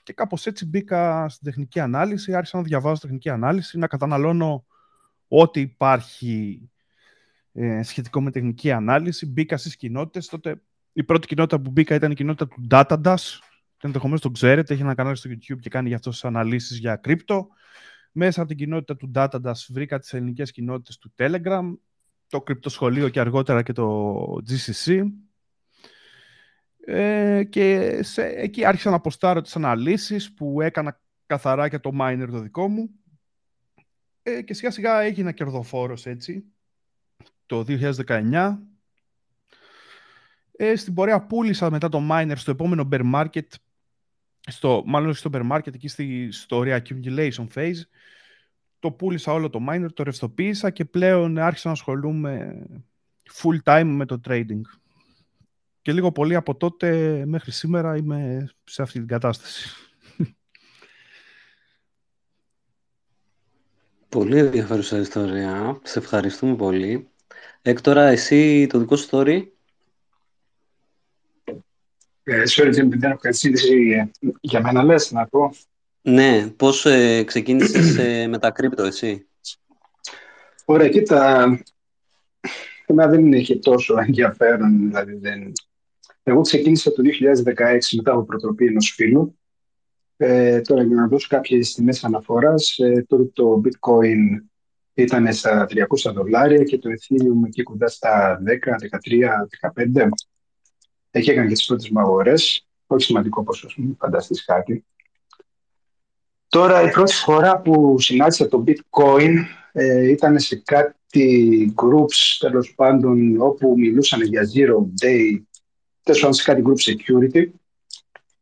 Και 0.04 0.14
κάπως 0.14 0.46
έτσι 0.46 0.66
μπήκα 0.66 1.30
στην 1.30 1.46
τεχνική 1.46 1.80
ανάλυση, 1.80 2.34
άρχισα 2.36 2.58
να 2.58 2.64
διαβάζω 2.64 3.02
τεχνική 3.02 3.30
ανάλυση, 3.30 3.78
να 3.78 3.88
καταναλώνω 3.88 4.66
ό,τι 5.28 5.60
υπάρχει 5.60 6.62
ε, 7.54 7.84
σχετικό 7.84 8.22
με 8.22 8.32
τεχνική 8.32 8.72
ανάλυση. 8.72 9.26
Μπήκα 9.26 9.58
στις 9.58 9.76
κοινότητες. 9.76 10.28
Τότε 10.28 10.62
η 10.94 11.04
πρώτη 11.04 11.28
κοινότητα 11.28 11.62
που 11.62 11.72
μπήκα 11.72 11.96
ήταν 11.96 12.12
η 12.12 12.16
κοινότητα 12.16 12.48
του 12.48 12.68
Datadas. 12.70 13.49
Ενδεχομένως 13.82 14.22
το 14.22 14.30
ξέρετε, 14.30 14.74
έχει 14.74 14.82
ένα 14.82 14.96
κανάλι 14.96 15.16
στο 15.16 15.30
YouTube 15.30 15.60
και 15.60 15.70
κάνει 15.70 15.88
για 15.88 15.98
αυτό 15.98 16.10
τι 16.10 16.20
αναλύσεις 16.22 16.78
για 16.78 16.96
κρύπτο. 16.96 17.48
Μέσα 18.12 18.40
από 18.40 18.50
την 18.50 18.58
κοινότητα 18.58 18.96
του 18.96 19.12
Datadas 19.16 19.66
βρήκα 19.70 20.00
τις 20.00 20.14
ελληνικές 20.14 20.52
κοινότητες 20.52 20.98
του 20.98 21.14
Telegram, 21.18 21.78
το 22.28 22.42
κρυπτοσχολείο 22.42 23.10
και 23.10 23.20
αργότερα 23.20 23.62
και 23.64 23.74
το 23.74 24.16
GCC. 24.50 25.04
Ε, 26.86 27.44
και 27.44 28.00
σε, 28.04 28.26
εκεί 28.26 28.66
άρχισα 28.66 28.90
να 28.90 28.96
αποστάρω 28.96 29.42
τις 29.42 29.56
αναλύσεις 29.56 30.34
που 30.34 30.62
έκανα 30.62 31.02
καθαρά 31.26 31.68
για 31.68 31.80
το 31.80 31.92
miner 32.02 32.28
το 32.32 32.40
δικό 32.40 32.68
μου 32.68 32.90
ε, 34.24 34.42
και 34.42 34.54
σιγά 34.54 34.72
σιγά 34.72 35.02
έγινα 35.02 35.32
κερδοφόρος 35.32 36.06
έτσι 36.06 36.44
το 37.46 37.66
2019. 37.68 38.58
Ε, 40.52 40.76
στην 40.76 40.94
πορεία 40.94 41.26
πούλησα 41.26 41.72
μετά 41.72 41.90
το 41.90 42.08
miner 42.12 42.34
στο 42.36 42.52
επόμενο 42.52 42.88
bear 42.92 43.14
market, 43.14 43.48
στο, 44.48 44.84
μάλλον 44.86 45.14
στο 45.14 45.30
bear 45.34 45.52
market, 45.52 45.74
εκεί 45.74 45.88
στη, 45.88 46.32
στο 46.32 46.64
reaccumulation 46.66 47.48
phase. 47.54 47.82
Το 48.80 48.92
πούλησα 48.92 49.34
όλο 49.34 49.50
το 49.50 49.60
miner, 49.70 49.88
το 49.94 50.04
ρευστοποίησα 50.04 50.70
και 50.70 50.86
πλέον 50.86 51.38
άρχισα 51.38 51.68
να 51.68 51.74
ασχολούμαι 51.74 52.64
full 53.34 53.58
time 53.64 53.86
με 53.86 54.06
το 54.06 54.22
trading. 54.28 54.62
Και 55.82 55.94
λίγο 55.94 56.12
πολύ 56.12 56.36
από 56.36 56.56
τότε 56.56 57.24
μέχρι 57.26 57.52
σήμερα 57.52 57.98
είμαι 57.98 58.50
σε 58.64 58.82
αυτή 58.82 58.98
την 58.98 59.08
κατάσταση. 59.08 59.70
Πολύ 64.10 64.38
ενδιαφέρουσα 64.38 64.98
ιστορία. 64.98 65.80
Σε 65.84 66.00
ευχαριστούμε 66.00 66.56
πολύ. 66.56 67.10
Έκτορα, 67.62 68.08
εσύ 68.08 68.68
το 68.68 68.80
δικό 68.80 68.96
σου 68.96 69.08
story. 69.12 69.48
Ε, 72.30 72.44
sorry, 72.46 72.70
δεν 72.72 73.02
έχω 73.02 73.20
κάτι 73.22 73.50
για 74.42 74.62
μένα 74.62 74.84
λες 74.84 75.12
να 75.12 75.28
πω. 75.28 75.52
Ναι, 76.02 76.48
πώς 76.48 76.86
ε, 76.86 77.24
ξεκίνησες 77.24 77.98
ε, 77.98 78.28
με 78.28 78.38
τα 78.38 78.52
κρύπτο 78.52 78.84
εσύ; 78.84 79.28
Ωραία, 80.66 80.90
κοίτα, 80.90 81.44
εμένα 82.86 83.10
δεν 83.10 83.34
είχε 83.34 83.56
τόσο 83.56 83.96
ενδιαφέρον, 83.98 84.78
δηλαδή 84.88 85.14
δεν... 85.14 85.52
Εγώ 86.24 86.42
ξεκίνησα 86.42 86.92
το 86.92 87.02
2016 87.56 87.78
μετά 87.96 88.12
από 88.12 88.24
προτροπή 88.24 88.66
ενός 88.66 88.94
φίλου. 88.96 89.38
Ε, 90.18 90.62
τώρα 90.62 90.84
για 90.84 90.96
να 90.96 91.08
δώσω 91.08 91.28
κάποιες 91.30 91.74
τιμές 91.74 92.04
αναφοράς, 92.04 92.78
ε, 92.78 93.06
τότε 93.08 93.24
το 93.34 93.62
bitcoin 93.66 94.44
ήταν 94.94 95.34
στα 95.34 95.68
300 95.70 96.14
δολάρια 96.14 96.64
και 96.64 96.78
το 96.78 96.90
Ethereum 96.90 97.48
εκεί 97.48 97.64
κοντά 97.64 97.88
στα 97.88 98.42
10, 98.46 98.76
13, 98.78 99.48
15. 99.96 100.10
Έχει 101.12 101.30
έκανε 101.30 101.48
και 101.48 101.54
τις 101.54 101.66
πρώτες 101.66 101.90
μου 101.90 102.00
αγορές. 102.00 102.68
Όχι 102.88 103.06
σημαντικό 103.06 103.44
πόσο, 103.44 103.68
μου 103.76 103.96
φανταστείς 104.00 104.46
κάτι. 104.46 104.86
Τώρα 106.50 106.82
η 106.82 106.90
πρώτη 106.90 107.14
φορά 107.14 107.60
που 107.60 108.00
συνάντησα 108.00 108.48
το 108.48 108.64
bitcoin 108.68 109.34
ε, 109.72 110.10
ήταν 110.10 110.40
σε 110.40 110.62
κάτι 110.66 111.74
groups 111.76 112.38
τέλος 112.40 112.74
πάντων 112.76 113.42
όπου 113.42 113.74
μιλούσαν 113.78 114.22
για 114.22 114.42
zero 114.56 115.06
day, 115.06 115.42
τέλος 116.04 116.20
πάντων 116.20 116.34
σε 116.34 116.44
κάτι 116.44 116.64
group 116.66 116.92
security. 116.92 117.46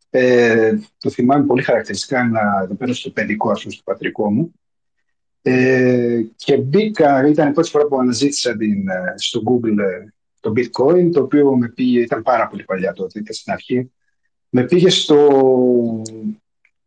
Ε, 0.09 0.77
το 0.97 1.09
θυμάμαι 1.09 1.45
πολύ 1.45 1.63
χαρακτηριστικά 1.63 2.23
να 2.23 2.41
εδώ 2.63 2.73
πέρα 2.73 2.93
στο 2.93 3.09
παιδικό, 3.09 3.51
ας 3.51 3.61
πούμε, 3.61 3.73
στο 3.73 3.83
πατρικό 3.85 4.31
μου. 4.31 4.53
Ε, 5.41 6.21
και 6.35 6.57
μπήκα, 6.57 7.27
ήταν 7.27 7.49
η 7.49 7.53
πρώτη 7.53 7.69
φορά 7.69 7.85
που 7.85 7.99
αναζήτησα 7.99 8.57
την, 8.57 8.87
ε, 8.87 9.13
στο 9.15 9.41
Google 9.45 9.77
ε, 9.77 10.13
το 10.47 10.53
bitcoin, 10.55 11.09
το 11.11 11.21
οποίο 11.21 11.55
με 11.55 11.69
πήγε, 11.69 11.99
ήταν 11.99 12.21
πάρα 12.21 12.47
πολύ 12.47 12.63
παλιά 12.63 12.93
τότε, 12.93 13.19
ήταν 13.19 13.33
στην 13.33 13.53
αρχή. 13.53 13.91
Με 14.49 14.63
πήγε 14.63 14.89
στο 14.89 16.01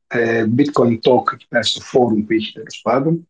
ε, 0.07 0.45
bitcoin 0.57 0.99
talk, 1.03 1.37
στο 1.61 1.81
forum 1.93 2.25
που 2.27 2.33
είχε 2.33 2.53
τέλος 2.53 2.81
πάντων. 2.83 3.29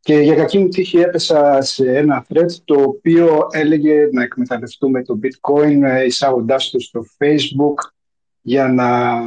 Και 0.00 0.18
για 0.18 0.34
κακή 0.34 0.58
μου 0.58 0.68
τύχη 0.68 0.98
έπεσα 0.98 1.62
σε 1.62 1.96
ένα 1.96 2.26
thread 2.28 2.50
το 2.64 2.82
οποίο 2.82 3.46
έλεγε 3.50 4.08
να 4.12 4.22
εκμεταλλευτούμε 4.22 5.02
το 5.02 5.18
bitcoin 5.22 6.04
εισάγοντάς 6.06 6.70
το 6.70 6.80
στο 6.80 7.04
facebook 7.18 7.90
για 8.40 8.68
να 8.68 9.20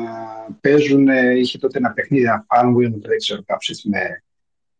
παίζουν, 0.61 1.07
είχε 1.37 1.57
τότε 1.57 1.77
ένα 1.77 1.91
παιχνίδι, 1.91 2.23
ένα 2.23 2.45
fanwheel, 2.49 2.91
δεν 3.01 3.17
ξέρω 3.17 3.43
κάποιος 3.45 3.83
με 3.83 4.23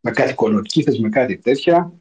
με 0.06 0.12
κάτι 0.12 0.34
κολοκύθες, 0.34 1.00
με 1.00 1.10
κάτι 1.10 1.38
τέτοια. 1.38 1.94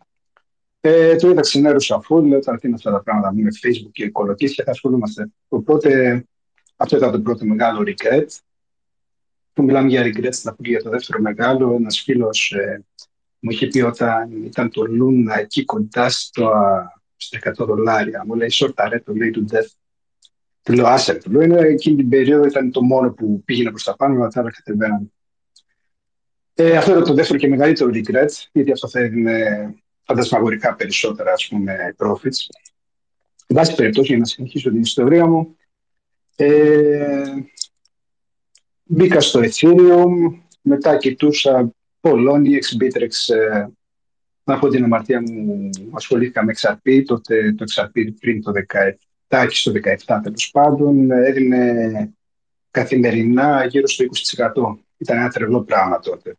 Ε, 0.84 1.16
το 1.16 1.28
είδα 1.28 1.40
ξενέρωσα 1.40 1.94
αφού, 1.94 2.24
λέω 2.24 2.40
τώρα 2.40 2.58
τι 2.58 2.66
είναι 2.66 2.76
αυτά 2.76 2.90
τα 2.90 3.02
πράγματα 3.02 3.32
με 3.34 3.48
Facebook 3.62 3.90
και 3.92 4.10
κολοκύθια, 4.10 4.64
θα 4.64 4.70
ασχολούμαστε. 4.70 5.30
Οπότε 5.48 6.24
αυτό 6.76 6.96
ήταν 6.96 7.12
το 7.12 7.20
πρώτο 7.20 7.44
μεγάλο 7.44 7.82
regret. 7.86 8.26
Που 9.52 9.62
μιλάμε 9.62 9.88
για 9.88 10.02
regrets, 10.02 10.32
θα 10.32 10.54
πω 10.54 10.62
για 10.62 10.82
το 10.82 10.90
δεύτερο 10.90 11.20
μεγάλο. 11.20 11.74
Ένας 11.74 12.00
φίλος 12.00 12.50
ε, 12.50 12.84
μου 13.38 13.50
είχε 13.50 13.66
πει 13.66 13.80
όταν 13.80 14.44
ήταν 14.44 14.70
το 14.70 14.82
Luna 14.82 15.38
εκεί 15.38 15.64
κοντά 15.64 16.08
στο, 16.08 16.52
στα 17.16 17.38
100 17.58 17.66
δολάρια. 17.66 18.24
Μου 18.26 18.34
λέει 18.34 18.48
σόρτα 18.48 19.02
το 19.04 19.14
λέει 19.14 19.30
του 19.30 19.44
Death. 19.50 19.70
Του 20.62 20.72
λέω 20.72 20.86
άσε, 20.86 21.14
του 21.14 21.30
λέω 21.30 21.62
εκείνη 21.62 21.96
την 21.96 22.08
περίοδο 22.08 22.46
ήταν 22.46 22.70
το 22.70 22.82
μόνο 22.82 23.12
που 23.12 23.42
πήγαινε 23.44 23.70
προς 23.70 23.82
τα 23.82 23.96
πάνω, 23.96 24.14
αλλά 24.14 24.28
τα 24.28 24.40
άλλα 24.40 24.50
κατεβαίναν. 24.50 25.12
Ε, 26.54 26.76
αυτό 26.76 26.90
ήταν 26.90 27.04
το 27.04 27.14
δεύτερο 27.14 27.38
και 27.38 27.48
μεγαλύτερο 27.48 27.90
regret, 27.94 28.28
γιατί 28.52 28.72
αυτό 28.72 28.88
θα 28.88 29.00
έδινε 29.00 29.74
φαντασμαγορικά 30.04 30.75
περισσότερα 30.75 31.32
ας 31.32 31.49
πούμε, 31.49 31.94
profits. 31.99 32.49
Εν 33.47 33.56
πάση 33.56 33.75
περιπτώσει, 33.75 34.09
για 34.09 34.18
να 34.18 34.25
συνεχίσω 34.25 34.71
την 34.71 34.80
ιστορία 34.80 35.26
μου, 35.26 35.56
ε, 36.37 37.32
μπήκα 38.85 39.21
στο 39.21 39.40
Ethereum, 39.40 40.40
μετά 40.62 40.97
κοιτούσα 40.97 41.75
Poloniex, 42.00 42.64
Bittrex, 42.80 43.35
ε, 43.35 43.66
να 44.44 44.59
πω 44.59 44.68
την 44.68 44.85
αμαρτία 44.85 45.21
μου, 45.21 45.71
ασχολήθηκα 45.92 46.44
με 46.44 46.52
XRP, 46.61 47.02
τότε 47.06 47.52
το 47.52 47.64
XRP 47.75 48.06
πριν 48.21 48.42
το 48.42 48.52
17 48.52 49.47
και 49.49 49.54
στο 49.54 49.73
17 50.06 50.21
τέλος 50.23 50.50
πάντων, 50.52 51.11
έδινε 51.11 52.12
καθημερινά 52.71 53.64
γύρω 53.64 53.87
στο 53.87 54.04
20%. 54.04 54.78
Ήταν 54.97 55.18
ένα 55.18 55.28
τρελό 55.28 55.62
πράγμα 55.62 55.99
τότε. 55.99 56.37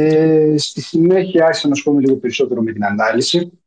Ε, 0.00 0.54
στη 0.58 0.80
συνέχεια 0.80 1.46
άρχισα 1.46 1.66
να 1.66 1.72
ασχολούμαι 1.72 2.02
λίγο 2.02 2.16
περισσότερο 2.16 2.62
με 2.62 2.72
την 2.72 2.84
ανάλυση. 2.84 3.60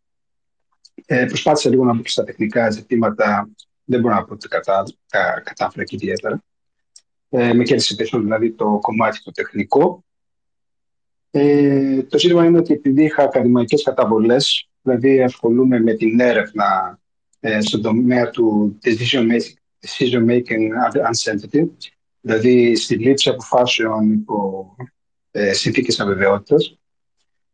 Ε, 1.06 1.26
προσπάθησα 1.26 1.70
λίγο 1.70 1.84
να 1.84 1.94
μπω 1.94 2.02
στα 2.06 2.24
τεχνικά 2.24 2.70
ζητήματα. 2.70 3.50
Δεν 3.84 4.00
μπορώ 4.00 4.16
να 4.16 4.24
πω 4.24 4.34
ότι 4.34 4.48
κατά, 4.48 4.84
κα, 5.10 5.42
κατάφερα 5.46 5.84
και 5.84 5.96
ιδιαίτερα. 5.96 6.44
Ε, 7.30 7.54
με 7.54 7.64
κέρδισε 7.64 7.96
περισσότερο 7.96 8.24
δηλαδή 8.24 8.52
το 8.52 8.80
κομμάτι 8.82 9.24
το 9.24 9.32
τεχνικό. 9.32 10.04
Ε, 11.32 12.04
το 12.04 12.20
ζήτημα 12.20 12.46
είναι 12.46 12.58
ότι 12.58 12.74
επειδή 12.74 13.04
είχα 13.04 13.24
ακαδημαϊκές 13.24 13.84
καταβολές, 13.84 14.70
δηλαδή 14.82 15.24
ασχολούμαι 15.24 15.80
με 15.80 15.94
την 15.94 16.20
έρευνα 16.20 17.00
ε, 17.40 17.62
στον 17.62 17.82
τομέα 17.82 18.30
του 18.30 18.78
decision 18.84 19.32
making, 19.32 19.54
decision 19.88 20.26
making 20.30 20.70
uncertainty, 21.10 21.70
δηλαδή 22.22 22.76
στη 22.76 22.96
λήψη 22.96 23.30
αποφάσεων 23.30 24.12
υπό 24.12 24.76
ε, 25.32 25.54
συνθήκες 25.54 26.00
αβεβαιότητας. 26.00 26.80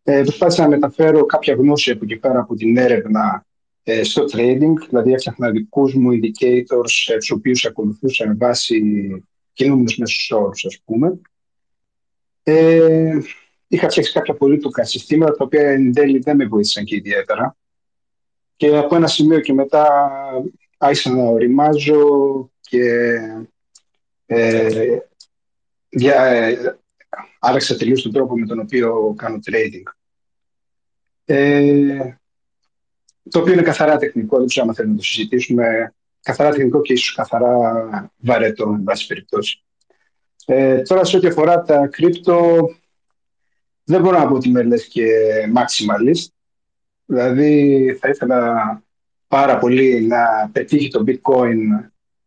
Ε, 0.03 0.22
προσπάθησα 0.22 0.62
να 0.62 0.69
μεταφέρω 0.69 1.25
κάποια 1.25 1.53
γνώση 1.53 1.91
από 1.91 2.03
εκεί 2.03 2.15
πέρα 2.15 2.39
από 2.39 2.55
την 2.55 2.77
έρευνα 2.77 3.46
ε, 3.84 4.03
στο 4.03 4.25
trading, 4.31 4.74
δηλαδή 4.89 5.13
έφτιαχνα 5.13 5.51
δικούς 5.51 5.93
μου 5.93 6.10
indicators, 6.12 7.13
ε, 7.13 7.17
τους 7.17 7.31
οποίους 7.31 7.65
ακολουθούσα 7.65 8.27
με 8.27 8.34
βάση 8.34 8.81
κινούμενους 9.53 9.98
μέσους 9.98 10.31
όρους, 10.31 10.65
ας 10.65 10.79
πούμε. 10.86 11.19
Ε, 12.43 13.17
είχα 13.67 13.89
φτιάξει 13.89 14.12
κάποια 14.12 14.34
πολύπλοκα 14.34 14.84
συστήματα, 14.84 15.36
τα 15.36 15.43
οποία 15.43 15.69
εν 15.69 15.93
τέλει 15.93 16.19
δεν 16.19 16.36
με 16.36 16.46
βοήθησαν 16.46 16.84
και 16.84 16.96
ιδιαίτερα. 16.96 17.57
Και 18.55 18.77
από 18.77 18.96
ένα 18.96 19.07
σημείο 19.07 19.39
και 19.39 19.53
μετά 19.53 20.12
άρχισα 20.77 21.12
να 21.12 21.24
οριμάζω 21.24 22.01
και 22.60 23.15
ε, 24.25 24.98
για, 25.89 26.24
ε, 26.24 26.79
άλλαξα 27.40 27.76
τελείως 27.76 28.02
τον 28.02 28.12
τρόπο 28.12 28.38
με 28.38 28.46
τον 28.46 28.60
οποίο 28.60 29.14
κάνω 29.18 29.40
trading. 29.46 29.92
Ε, 31.26 32.18
το 33.30 33.40
οποίο 33.40 33.54
είναι 33.54 33.62
καθαρά 33.62 33.98
τεχνικό, 33.98 34.38
δεν 34.38 34.48
ξέρω 34.48 34.68
αν 34.68 34.76
θέλουμε 34.76 34.94
να 34.94 35.00
το 35.00 35.06
συζητήσουμε, 35.06 35.94
καθαρά 36.22 36.50
τεχνικό 36.50 36.82
και 36.82 36.94
ίσως 36.94 37.16
καθαρά 37.16 38.12
βαρέτο, 38.18 38.74
εν 38.78 38.84
πάση 38.84 39.08
περιπτώσει. 39.08 39.64
Ε, 40.46 40.82
τώρα, 40.82 41.04
σε 41.04 41.18
ό,τι 41.18 41.28
αφορά 41.28 41.62
τα 41.62 41.88
κρύπτο, 41.88 42.68
δεν 43.84 44.02
μπορώ 44.02 44.18
να 44.18 44.28
πω 44.28 44.36
ότι 44.36 44.48
είμαι 44.48 44.64
λες 44.64 44.88
και 44.88 45.08
maximalist. 45.56 46.28
Δηλαδή, 47.06 47.98
θα 48.00 48.10
ήθελα 48.10 48.84
πάρα 49.28 49.58
πολύ 49.58 50.02
να 50.02 50.50
πετύχει 50.52 50.90
το 50.90 51.04
bitcoin 51.08 51.58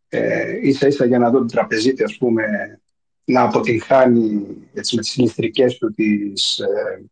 ε, 0.09 0.59
ίσα 0.63 0.87
ίσα 0.87 1.05
για 1.05 1.19
να 1.19 1.31
δω 1.31 1.39
την 1.39 1.49
τραπεζίτη, 1.49 2.03
ας 2.03 2.17
πούμε, 2.17 2.45
να 3.31 3.43
αποτυγχάνει 3.43 4.47
έτσι, 4.75 4.97
με 4.97 5.03
τις 5.03 5.17
ληστρικές 5.17 5.79
του 5.79 5.95
τις, 5.95 6.59
ε, 6.59 7.11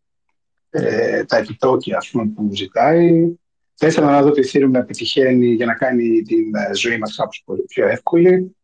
ε, 0.69 1.23
τα 1.23 1.37
επιτόκια 1.37 1.97
ας 1.97 2.09
πούμε, 2.09 2.25
που 2.25 2.49
ζητάει. 2.55 3.33
Θα 3.73 3.87
ήθελα 3.87 4.11
να 4.11 4.21
δω 4.21 4.31
το 4.31 4.41
Ethereum 4.45 4.69
να 4.69 4.79
επιτυχαίνει 4.79 5.47
για 5.47 5.65
να 5.65 5.73
κάνει 5.73 6.21
την 6.21 6.55
ε, 6.55 6.75
ζωή 6.75 6.97
μας 6.97 7.15
κάπως 7.15 7.41
πολύ 7.45 7.61
πιο 7.61 7.87
εύκολη. 7.87 8.55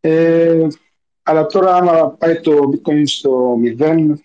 Ε, 0.00 0.66
αλλά 1.22 1.46
τώρα, 1.46 1.74
άμα 1.74 2.10
πάει 2.10 2.40
το 2.40 2.70
bitcoin 2.72 3.02
στο 3.04 3.56
0, 3.78 4.18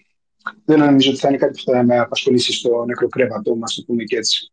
δεν 0.65 0.79
νομίζω 0.79 1.09
ότι 1.09 1.19
θα 1.19 1.27
είναι 1.27 1.37
κάτι 1.37 1.63
που 1.63 1.71
θα 1.71 1.83
με 1.83 1.99
απασχολήσει 1.99 2.53
στο 2.53 2.85
νεκροκρέβατό 2.85 3.55
μας, 3.55 3.75
το 3.75 3.83
πούμε 3.85 4.03
και 4.03 4.17
έτσι. 4.17 4.51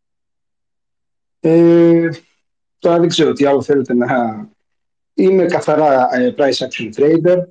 Ε, 1.41 2.09
τώρα 2.79 2.99
δεν 2.99 3.09
ξέρω 3.09 3.33
τι 3.33 3.45
άλλο 3.45 3.63
θέλετε 3.63 3.95
να... 3.95 4.07
Είμαι 5.15 5.45
καθαρά 5.45 6.09
ε, 6.13 6.35
price 6.39 6.67
action 6.67 6.93
trader. 6.97 7.43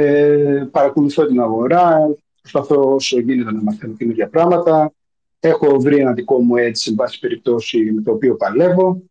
Ε, 0.00 0.68
παρακολουθώ 0.70 1.26
την 1.26 1.40
αγορά, 1.40 2.14
προσπαθώ 2.40 2.94
όσο 2.94 3.18
γίνεται 3.18 3.52
να 3.52 3.62
μαθαίνω 3.62 3.94
καινούργια 3.94 4.28
πράγματα. 4.28 4.92
Έχω 5.40 5.80
βρει 5.80 5.98
ένα 5.98 6.12
δικό 6.12 6.38
μου 6.38 6.56
έτσι, 6.56 6.82
σε 6.82 6.94
βάση 6.94 7.18
περιπτώσει, 7.18 7.92
με 7.92 8.02
το 8.02 8.12
οποίο 8.12 8.36
παλεύω. 8.36 9.02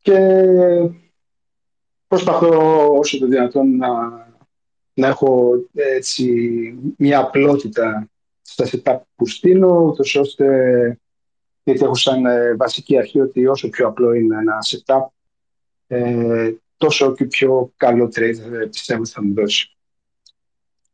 Και 0.00 0.18
προσπαθώ 2.06 2.86
όσο 2.98 3.18
το 3.18 3.26
δυνατόν 3.26 3.76
να, 3.76 3.88
να 4.94 5.06
έχω 5.06 5.54
έτσι, 5.72 6.24
μια 6.96 7.18
απλότητα 7.18 8.08
στα 8.42 8.66
setup 8.70 8.98
που 9.16 9.26
στείλω, 9.26 9.80
ούτως 9.80 10.14
ώστε 10.14 10.98
γιατί 11.64 11.84
έχω 11.84 11.94
σαν 11.94 12.26
ε, 12.26 12.54
βασική 12.54 12.98
αρχή 12.98 13.20
ότι 13.20 13.46
όσο 13.46 13.68
πιο 13.68 13.86
απλό 13.86 14.12
είναι 14.12 14.36
ένα 14.38 14.58
setup, 14.68 15.06
ε, 15.86 16.52
τόσο 16.78 17.14
και 17.14 17.24
πιο 17.24 17.72
καλό 17.76 18.04
trade 18.04 18.38
ε, 18.52 18.66
πιστεύω 18.70 19.00
ότι 19.00 19.10
θα 19.10 19.22
μου 19.22 19.34
δώσει. 19.34 19.76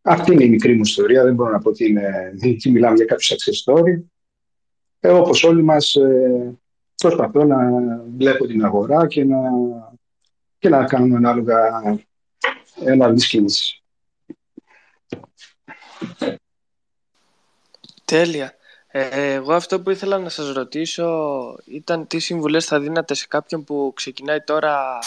Αυτή 0.03 0.33
είναι 0.33 0.45
η 0.45 0.49
μικρή 0.49 0.75
μου 0.75 0.81
ιστορία, 0.81 1.25
δεν 1.25 1.35
μπορώ 1.35 1.51
να 1.51 1.59
πω 1.59 1.69
ότι 1.69 1.89
είναι, 1.89 2.33
μιλάμε 2.65 2.97
για 2.97 3.05
κάποιο 3.05 3.37
success 3.37 3.73
story. 3.73 4.03
Ε, 5.01 5.09
όπως 5.09 5.45
όλοι 5.45 5.63
μας 5.63 5.95
ε, 5.95 6.59
προσπαθώ 6.97 7.45
να 7.45 7.57
βλέπω 8.17 8.47
την 8.47 8.65
αγορά 8.65 9.07
και 9.07 9.25
να, 9.25 9.39
και 10.59 10.69
να 10.69 10.85
κάνω 10.85 11.17
ανάλογα 11.17 11.83
ανάλογες 12.87 13.27
κίνηση. 13.27 13.83
Τέλεια. 18.05 18.55
Ε, 18.87 19.33
εγώ 19.33 19.53
αυτό 19.53 19.81
που 19.81 19.91
ήθελα 19.91 20.19
να 20.19 20.29
σας 20.29 20.53
ρωτήσω 20.53 21.59
ήταν 21.65 22.07
τι 22.07 22.19
συμβουλές 22.19 22.65
θα 22.65 22.81
δίνατε 22.81 23.15
σε 23.15 23.27
κάποιον 23.27 23.65
που 23.65 23.93
ξεκινάει 23.95 24.41
τώρα 24.41 24.99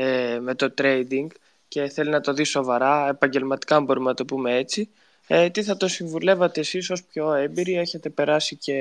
ε, 0.00 0.38
με 0.40 0.54
το 0.54 0.74
trading 0.78 1.26
και 1.68 1.88
θέλει 1.88 2.10
να 2.10 2.20
το 2.20 2.32
δει 2.32 2.44
σοβαρά, 2.44 3.08
επαγγελματικά 3.08 3.80
μπορούμε 3.80 4.08
να 4.08 4.14
το 4.14 4.24
πούμε 4.24 4.56
έτσι. 4.56 4.88
Ε, 5.26 5.50
τι 5.50 5.62
θα 5.62 5.76
το 5.76 5.88
συμβουλεύατε 5.88 6.60
εσείς 6.60 6.90
ως 6.90 7.04
πιο 7.04 7.32
έμπειροι, 7.32 7.74
έχετε 7.74 8.08
περάσει 8.08 8.56
και 8.56 8.74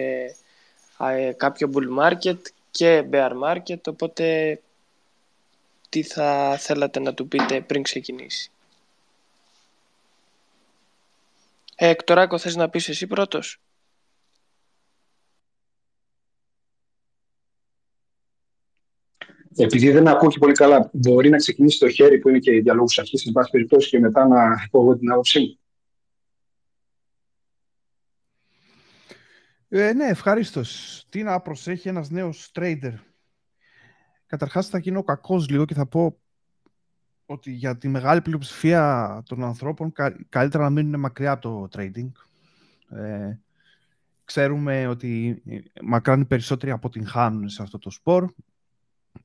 ε, 1.00 1.32
κάποιο 1.38 1.72
bull 1.74 2.04
market 2.04 2.38
και 2.72 3.04
bear 3.12 3.32
market, 3.44 3.82
οπότε 3.88 4.60
τι 5.90 6.04
θα 6.04 6.58
θέλατε 6.60 7.00
να 7.00 7.14
του 7.14 7.28
πείτε 7.28 7.62
πριν 7.62 7.84
ξεκινήσει; 7.84 8.52
Ε, 11.76 11.88
Εκτοράκο, 11.90 12.38
θες 12.38 12.56
να 12.56 12.70
πεις 12.70 12.90
εσύ 12.90 13.08
πρώτος; 13.08 13.60
Επειδή 19.60 19.92
δεν 19.92 20.08
ακούω 20.08 20.30
και 20.30 20.40
πολύ 20.40 20.54
καλά, 20.54 20.90
μπορεί 20.94 21.30
να 21.30 21.38
ξεκινήσει 21.38 21.80
το 21.80 21.90
χέρι 21.90 22.20
που 22.20 22.30
είναι 22.30 22.40
και 22.40 22.56
οι 22.56 22.60
διαλόγους 22.60 22.98
αρχής, 22.98 23.26
εν 23.26 23.32
πάση 23.32 23.52
περιπτώσει, 23.52 23.90
και 23.90 24.00
μετά 24.00 24.28
να 24.28 24.68
πω 24.72 24.82
εγώ 24.82 24.98
την 24.98 25.12
άποψή 25.12 25.40
μου. 25.40 25.60
Ε, 29.70 29.94
ναι, 29.94 30.06
ευχαρίστως. 30.06 31.04
Τι 31.10 31.24
να 31.24 31.40
προσέχει 31.40 31.88
ένας 31.88 32.10
νέος 32.10 32.52
trader. 32.54 32.94
Καταρχάς, 34.26 34.68
θα 34.68 34.78
γίνω 34.78 35.04
κακός 35.04 35.50
λίγο 35.50 35.66
και 35.66 35.74
θα 35.74 35.86
πω 35.86 36.20
ότι 37.26 37.52
για 37.52 37.78
τη 37.78 37.88
μεγάλη 37.88 38.22
πλειοψηφία 38.22 39.24
των 39.26 39.44
ανθρώπων 39.44 39.94
καλύτερα 40.30 40.64
να 40.64 40.70
μείνουν 40.70 41.00
μακριά 41.00 41.32
από 41.32 41.42
το 41.42 41.68
trading. 41.78 42.12
Ε, 42.90 43.40
ξέρουμε 44.24 44.88
ότι 44.88 45.42
μακράν 45.82 46.22
οι 46.22 46.26
περισσότεροι 46.26 46.72
αποτυγχάνουν 46.72 47.50
σε 47.50 47.62
αυτό 47.62 47.78
το 47.78 47.90
σπορ 47.90 48.34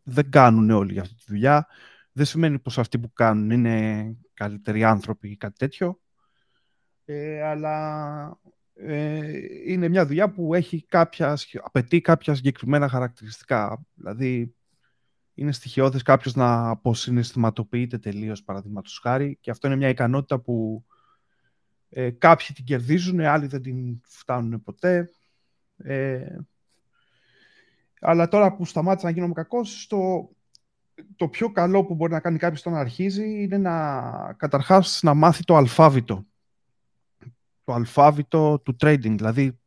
δεν 0.03 0.31
κάνουν 0.31 0.71
όλοι 0.71 0.99
αυτή 0.99 1.15
τη 1.15 1.25
δουλειά. 1.27 1.67
Δεν 2.13 2.25
σημαίνει 2.25 2.59
πως 2.59 2.79
αυτοί 2.79 2.99
που 2.99 3.13
κάνουν 3.13 3.51
είναι 3.51 4.17
καλύτεροι 4.35 4.85
άνθρωποι 4.85 5.31
ή 5.31 5.37
κάτι 5.37 5.59
τέτοιο. 5.59 6.01
Ε, 7.05 7.43
αλλά 7.43 8.39
ε, 8.75 9.31
είναι 9.67 9.89
μια 9.89 10.07
δουλειά 10.07 10.31
που 10.31 10.55
έχει 10.55 10.85
κάποια, 10.87 11.39
απαιτεί 11.63 12.01
κάποια 12.01 12.35
συγκεκριμένα 12.35 12.89
χαρακτηριστικά. 12.89 13.87
Δηλαδή, 13.95 14.55
είναι 15.35 15.53
στοιχειώδες 15.53 16.03
κάποιος 16.03 16.35
να 16.35 16.69
αποσυναισθηματοποιείται 16.69 17.99
τελείως, 17.99 18.43
παραδείγματος 18.43 18.99
χάρη, 19.03 19.39
και 19.41 19.51
αυτό 19.51 19.67
είναι 19.67 19.77
μια 19.77 19.89
ικανότητα 19.89 20.41
που 20.41 20.85
ε, 21.89 22.11
κάποιοι 22.11 22.47
την 22.55 22.65
κερδίζουν, 22.65 23.21
άλλοι 23.21 23.47
δεν 23.47 23.63
την 23.63 24.01
φτάνουν 24.05 24.63
ποτέ. 24.63 25.11
Ε, 25.77 26.37
αλλά 28.03 28.29
τώρα 28.29 28.55
που 28.55 28.65
σταμάτησα 28.65 29.07
να 29.07 29.13
γίνομαι 29.13 29.33
κακός, 29.33 29.87
το, 29.87 30.31
το 31.17 31.29
πιο 31.29 31.53
καλό 31.53 31.85
που 31.85 31.95
μπορεί 31.95 32.13
να 32.13 32.21
κάνει 32.21 32.39
κάποιος 32.39 32.61
όταν 32.61 32.75
αρχίζει 32.75 33.43
είναι 33.43 33.59
να 33.59 34.33
καταρχάς 34.33 35.01
να 35.03 35.15
μάθει 35.15 35.45
το 35.45 35.57
αλφάβητο. 35.57 36.27
Το 37.65 37.73
αλφάβητο 37.73 38.61
του 38.65 38.77
trading. 38.81 39.15
Δηλαδή, 39.17 39.59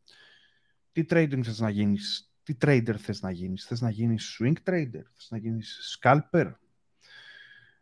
τι 0.91 1.05
trading 1.09 1.41
θες 1.43 1.59
να 1.59 1.69
γίνεις, 1.69 2.31
τι 2.43 2.57
trader 2.65 2.95
θες 2.97 3.21
να 3.21 3.31
γίνεις. 3.31 3.65
Θες 3.65 3.81
να 3.81 3.89
γίνεις 3.89 4.37
swing 4.39 4.69
trader, 4.69 5.03
θες 5.13 5.27
να 5.29 5.37
γίνεις 5.37 5.99
scalper. 6.01 6.51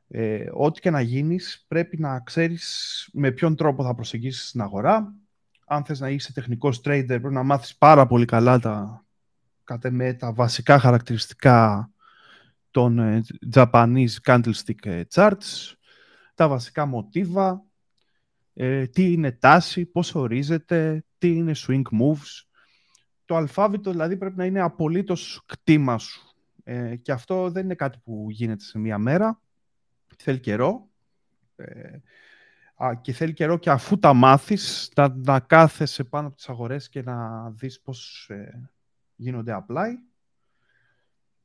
Ε, 0.07 0.49
ό,τι 0.53 0.79
και 0.79 0.89
να 0.89 1.01
γίνεις 1.01 1.65
πρέπει 1.67 1.99
να 1.99 2.19
ξέρεις 2.19 3.09
με 3.13 3.31
ποιον 3.31 3.55
τρόπο 3.55 3.83
θα 3.83 3.95
προσεγγίσεις 3.95 4.51
την 4.51 4.61
αγορά. 4.61 5.13
Αν 5.65 5.85
θες 5.85 5.99
να 5.99 6.09
είσαι 6.09 6.33
τεχνικός 6.33 6.77
trader 6.77 7.05
πρέπει 7.05 7.33
να 7.33 7.43
μάθεις 7.43 7.75
πάρα 7.75 8.07
πολύ 8.07 8.25
καλά 8.25 8.59
τα, 8.59 9.03
κατά 9.63 9.91
με 9.91 10.13
τα 10.13 10.33
βασικά 10.33 10.79
χαρακτηριστικά 10.79 11.87
των 12.73 12.99
ε, 12.99 13.21
Japanese 13.53 14.15
Candlestick 14.25 14.85
ε, 14.85 15.01
Charts, 15.13 15.73
τα 16.35 16.47
βασικά 16.47 16.85
μοτίβα, 16.85 17.63
ε, 18.53 18.87
τι 18.87 19.11
είναι 19.11 19.31
τάση, 19.31 19.85
πώς 19.85 20.15
ορίζεται, 20.15 21.05
τι 21.17 21.35
είναι 21.35 21.51
swing 21.55 21.81
moves. 21.81 22.45
Το 23.25 23.35
αλφάβητο 23.35 23.91
δηλαδή 23.91 24.17
πρέπει 24.17 24.37
να 24.37 24.45
είναι 24.45 24.61
απολύτως 24.61 25.43
κτήμα 25.45 25.97
σου. 25.97 26.35
και 27.01 27.11
αυτό 27.11 27.49
δεν 27.51 27.63
είναι 27.63 27.75
κάτι 27.75 27.97
που 28.03 28.27
γίνεται 28.29 28.63
σε 28.63 28.79
μία 28.79 28.97
μέρα. 28.97 29.41
Θέλει 30.17 30.39
καιρό. 30.39 30.89
και 33.01 33.13
θέλει 33.13 33.33
καιρό 33.33 33.57
και 33.57 33.69
αφού 33.69 33.99
τα 33.99 34.13
μάθεις 34.13 34.91
να, 34.95 35.15
να 35.15 35.39
κάθεσαι 35.39 36.03
πάνω 36.03 36.27
από 36.27 36.35
τις 36.35 36.49
αγορές 36.49 36.89
και 36.89 37.01
να 37.01 37.49
δεις 37.49 37.81
πώς 37.81 38.29
γίνονται 39.15 39.57
apply. 39.61 39.89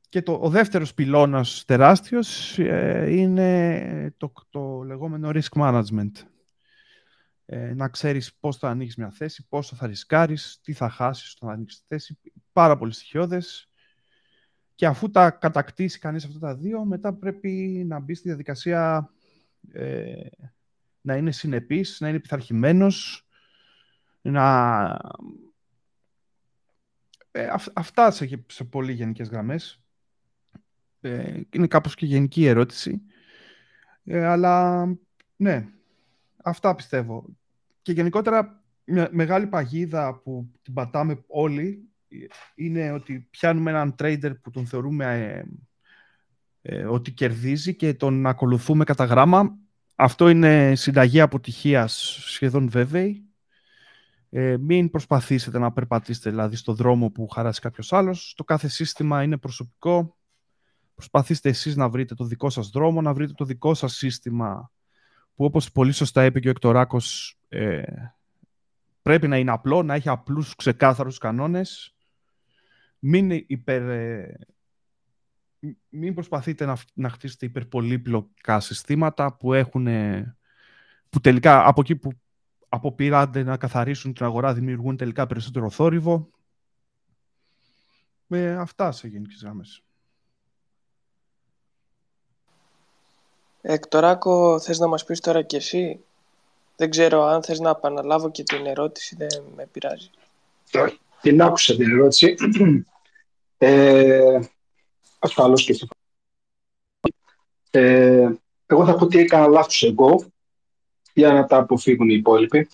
Και 0.09 0.21
το, 0.21 0.39
ο 0.41 0.49
δεύτερος 0.49 0.93
πυλώνας 0.93 1.63
τεράστιος 1.65 2.59
ε, 2.59 3.05
είναι 3.09 4.13
το, 4.17 4.31
το 4.49 4.81
λεγόμενο 4.83 5.29
risk 5.33 5.61
management. 5.61 6.11
Ε, 7.45 7.73
να 7.73 7.89
ξέρεις 7.89 8.35
πώς 8.39 8.57
θα 8.57 8.69
ανοίξεις 8.69 8.97
μια 8.97 9.09
θέση, 9.09 9.47
πόσο 9.47 9.75
θα 9.75 9.87
ρισκάρεις, 9.87 10.59
τι 10.63 10.73
θα 10.73 10.89
χάσεις 10.89 11.35
όταν 11.35 11.49
ανοίξεις 11.49 11.79
τη 11.79 11.85
θέση. 11.87 12.19
Πάρα 12.51 12.77
πολύ 12.77 12.93
στοιχειώδες. 12.93 13.69
Και 14.75 14.85
αφού 14.85 15.09
τα 15.09 15.31
κατακτήσει 15.31 15.99
κανείς 15.99 16.25
αυτά 16.25 16.39
τα 16.39 16.55
δύο, 16.55 16.85
μετά 16.85 17.13
πρέπει 17.13 17.83
να 17.87 17.99
μπει 17.99 18.13
στη 18.13 18.27
διαδικασία 18.27 19.09
ε, 19.71 20.27
να 21.01 21.15
είναι 21.15 21.31
συνεπής, 21.31 21.97
να 21.99 22.09
είναι 22.09 22.19
πειθαρχημένος, 22.19 23.27
να 24.21 24.97
ε, 27.31 27.47
αυτά 27.73 28.11
σε, 28.11 28.45
σε 28.47 28.63
πολύ 28.63 28.93
γενικές 28.93 29.29
γραμμές. 29.29 29.83
Ε, 31.01 31.41
είναι 31.49 31.67
κάπως 31.67 31.95
και 31.95 32.05
γενική 32.05 32.45
ερώτηση. 32.45 33.01
Ε, 34.03 34.25
αλλά 34.25 34.85
ναι, 35.35 35.67
αυτά 36.43 36.75
πιστεύω. 36.75 37.25
Και 37.81 37.91
γενικότερα 37.91 38.63
μια 38.83 39.09
μεγάλη 39.11 39.47
παγίδα 39.47 40.21
που 40.23 40.51
την 40.61 40.73
πατάμε 40.73 41.23
όλοι 41.27 41.89
είναι 42.55 42.91
ότι 42.91 43.27
πιάνουμε 43.29 43.69
έναν 43.69 43.95
trader 43.99 44.31
που 44.41 44.49
τον 44.51 44.65
θεωρούμε 44.65 45.43
ε, 46.61 46.85
ότι 46.85 47.11
κερδίζει 47.11 47.75
και 47.75 47.93
τον 47.93 48.25
ακολουθούμε 48.25 48.83
κατά 48.83 49.05
γράμμα. 49.05 49.57
Αυτό 49.95 50.29
είναι 50.29 50.75
συνταγή 50.75 51.21
αποτυχίας 51.21 52.19
σχεδόν 52.21 52.69
βέβαιη. 52.69 53.28
Ε, 54.29 54.57
μην 54.57 54.89
προσπαθήσετε 54.89 55.59
να 55.59 55.71
περπατήσετε 55.71 56.29
δηλαδή 56.29 56.55
στο 56.55 56.73
δρόμο 56.73 57.09
που 57.09 57.27
χαράσει 57.27 57.61
κάποιος 57.61 57.93
άλλος. 57.93 58.33
Το 58.37 58.43
κάθε 58.43 58.67
σύστημα 58.67 59.23
είναι 59.23 59.37
προσωπικό. 59.37 60.17
Προσπαθήστε 60.95 61.49
εσείς 61.49 61.75
να 61.75 61.89
βρείτε 61.89 62.15
το 62.15 62.23
δικό 62.23 62.49
σας 62.49 62.69
δρόμο, 62.69 63.01
να 63.01 63.13
βρείτε 63.13 63.33
το 63.33 63.45
δικό 63.45 63.73
σας 63.73 63.93
σύστημα 63.93 64.71
που 65.35 65.45
όπως 65.45 65.71
πολύ 65.71 65.91
σωστά 65.91 66.25
είπε 66.25 66.39
και 66.39 66.47
ο 66.47 66.51
Εκτοράκος 66.51 67.37
ε, 67.47 67.83
πρέπει 69.01 69.27
να 69.27 69.37
είναι 69.37 69.51
απλό, 69.51 69.83
να 69.83 69.93
έχει 69.93 70.09
απλούς 70.09 70.55
ξεκάθαρους 70.55 71.17
κανόνες. 71.17 71.95
Μην, 72.99 73.31
υπερ, 73.31 73.89
ε, 73.89 74.37
μην 75.89 76.13
προσπαθείτε 76.13 76.65
να, 76.65 76.77
να 76.93 77.09
χτίσετε 77.09 77.45
υπερπολύπλοκα 77.45 78.59
συστήματα 78.59 79.37
που 79.37 79.53
έχουν 79.53 79.87
που 81.09 81.19
τελικά 81.19 81.67
από 81.67 81.81
εκεί 81.81 81.95
που 81.95 82.11
αποπειράνται 82.69 83.43
να 83.43 83.57
καθαρίσουν 83.57 84.13
την 84.13 84.25
αγορά 84.25 84.53
δημιουργούν 84.53 84.97
τελικά 84.97 85.27
περισσότερο 85.27 85.69
θόρυβο. 85.69 86.29
Με 88.27 88.55
αυτά 88.55 88.91
σε 88.91 89.07
γενικές 89.07 89.41
γραμμές. 89.43 89.83
Εκτοράκο, 93.61 94.59
θες 94.59 94.79
να 94.79 94.87
μας 94.87 95.03
πεις 95.03 95.19
τώρα 95.19 95.41
κι 95.41 95.55
εσύ; 95.55 95.99
Δεν 96.75 96.89
ξέρω 96.89 97.23
αν 97.23 97.43
θες 97.43 97.59
να 97.59 97.69
επαναλάβω 97.69 98.31
και 98.31 98.43
την 98.43 98.65
ερώτηση, 98.65 99.15
δεν 99.15 99.43
με 99.55 99.65
πειράζει. 99.65 100.09
Την 101.21 101.41
άκουσα 101.41 101.75
την 101.75 101.91
ερώτηση. 101.91 102.35
Ε, 103.61 104.39
ασφαλώς 105.19 105.63
και 105.63 105.87
ε, 107.71 108.31
εγώ 108.65 108.85
θα 108.85 108.95
πω 108.95 109.03
ότι 109.03 109.19
έκανα 109.19 109.47
λάθος 109.47 109.83
εγώ 109.83 110.31
για 111.19 111.33
να 111.33 111.45
τα 111.45 111.57
αποφύγουν 111.57 112.09
οι 112.09 112.15
υπόλοιποι. 112.17 112.67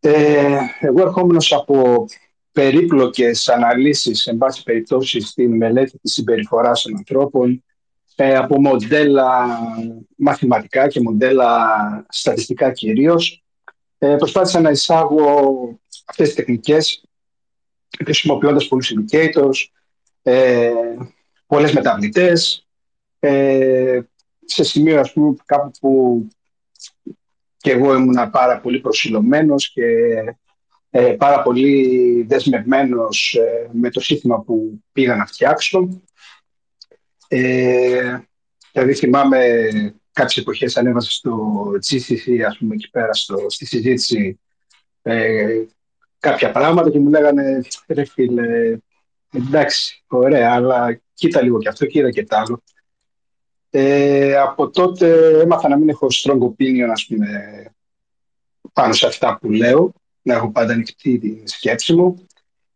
Ε, 0.00 0.58
εγώ 0.80 1.00
ερχόμενος 1.00 1.52
από 1.52 2.06
περίπλοκες 2.52 3.48
αναλύσεις, 3.48 4.26
εν 4.26 4.38
πάση 4.38 4.62
περιπτώσει, 4.62 5.20
στην 5.20 5.56
μελέτη 5.56 5.98
της 5.98 6.12
συμπεριφοράς 6.12 6.82
των 6.82 6.96
ανθρώπων, 6.96 7.64
ε, 8.16 8.36
από 8.36 8.60
μοντέλα 8.60 9.46
μαθηματικά 10.16 10.88
και 10.88 11.00
μοντέλα 11.00 11.46
στατιστικά 12.08 12.72
κυρίως, 12.72 13.44
ε, 13.98 14.16
προσπάθησα 14.16 14.60
να 14.60 14.70
εισάγω 14.70 15.28
αυτές 16.04 16.26
τις 16.26 16.36
τεχνικές 16.36 17.04
χρησιμοποιώντας 18.04 18.68
πολλούς 18.68 18.92
indicators, 18.94 19.66
ε, 20.22 20.70
πολλές 21.46 21.72
μεταβλητές, 21.72 22.66
ε, 23.18 24.00
σε 24.44 24.64
σημείο 24.64 25.00
ας 25.00 25.12
πούμε 25.12 25.36
κάπου 25.44 25.70
που 25.80 26.26
και 27.64 27.70
εγώ 27.70 27.94
ήμουν 27.94 28.30
πάρα 28.30 28.60
πολύ 28.60 28.80
προσιλωμένος 28.80 29.72
και 29.72 29.82
ε, 30.90 31.12
πάρα 31.18 31.42
πολύ 31.42 32.22
δεσμευμένος 32.28 33.34
ε, 33.34 33.70
με 33.72 33.90
το 33.90 34.00
σύστημα 34.00 34.40
που 34.40 34.82
πήγα 34.92 35.16
να 35.16 35.26
φτιάξω. 35.26 36.02
Ε, 37.28 38.18
δηλαδή 38.72 38.94
θυμάμαι 38.94 39.38
κάποιες 40.12 40.36
εποχές 40.36 40.76
ανέβασα 40.76 41.10
στο 41.10 41.62
GCC, 41.90 42.40
ας 42.46 42.58
πούμε, 42.58 42.74
εκεί 42.74 42.90
πέρα 42.90 43.12
στο, 43.12 43.46
στη 43.48 43.66
συζήτηση 43.66 44.40
ε, 45.02 45.64
κάποια 46.18 46.50
πράγματα 46.50 46.90
και 46.90 46.98
μου 46.98 47.10
λέγανε 47.10 47.60
ρε 47.86 48.04
φίλε, 48.04 48.78
εντάξει, 49.32 50.04
ωραία, 50.06 50.52
αλλά 50.52 51.00
κοίτα 51.14 51.42
λίγο 51.42 51.58
και 51.58 51.68
αυτό, 51.68 51.86
κοίτα 51.86 52.10
και 52.10 52.24
τ' 52.24 52.34
άλλο. 52.34 52.62
Ε, 53.76 54.36
από 54.36 54.70
τότε 54.70 55.38
έμαθα 55.40 55.68
να 55.68 55.78
μην 55.78 55.88
έχω 55.88 56.06
strong 56.10 56.38
opinion, 56.38 56.88
ας 56.92 57.06
πούμε, 57.06 57.28
πάνω 58.72 58.92
σε 58.92 59.06
αυτά 59.06 59.38
που 59.40 59.50
λέω, 59.50 59.92
να 60.22 60.34
έχω 60.34 60.50
πάντα 60.50 60.72
ανοιχτή 60.72 61.18
τη 61.18 61.42
σκέψη 61.44 61.94
μου. 61.94 62.26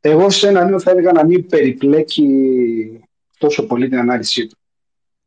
Εγώ 0.01 0.31
σε 0.31 0.49
ένα 0.49 0.65
νέο 0.65 0.81
θα 0.81 0.91
έλεγα 0.91 1.13
να 1.13 1.25
μην 1.25 1.47
περιπλέκει 1.47 3.01
τόσο 3.39 3.67
πολύ 3.67 3.89
την 3.89 3.99
ανάλυση 3.99 4.47
του. 4.47 4.59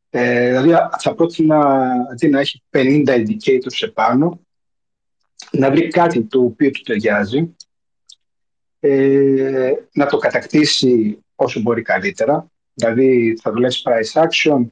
Ε, 0.10 0.47
δηλαδή 0.47 0.73
θα 0.99 1.15
πρότεινα 1.15 1.89
αντί 2.12 2.27
να 2.27 2.39
έχει 2.39 2.63
50 2.71 3.05
indicators 3.07 3.79
επάνω, 3.79 4.39
να 5.51 5.71
βρει 5.71 5.88
κάτι 5.88 6.23
το 6.23 6.41
οποίο 6.41 6.71
του 6.71 6.81
ταιριάζει, 6.81 7.55
ε, 8.79 9.71
να 9.93 10.05
το 10.05 10.17
κατακτήσει 10.17 11.23
όσο 11.36 11.60
μπορεί 11.60 11.81
καλύτερα. 11.81 12.47
Δηλαδή 12.73 13.38
θα 13.41 13.51
δουλέψει 13.51 13.81
price 13.86 14.21
action, 14.21 14.65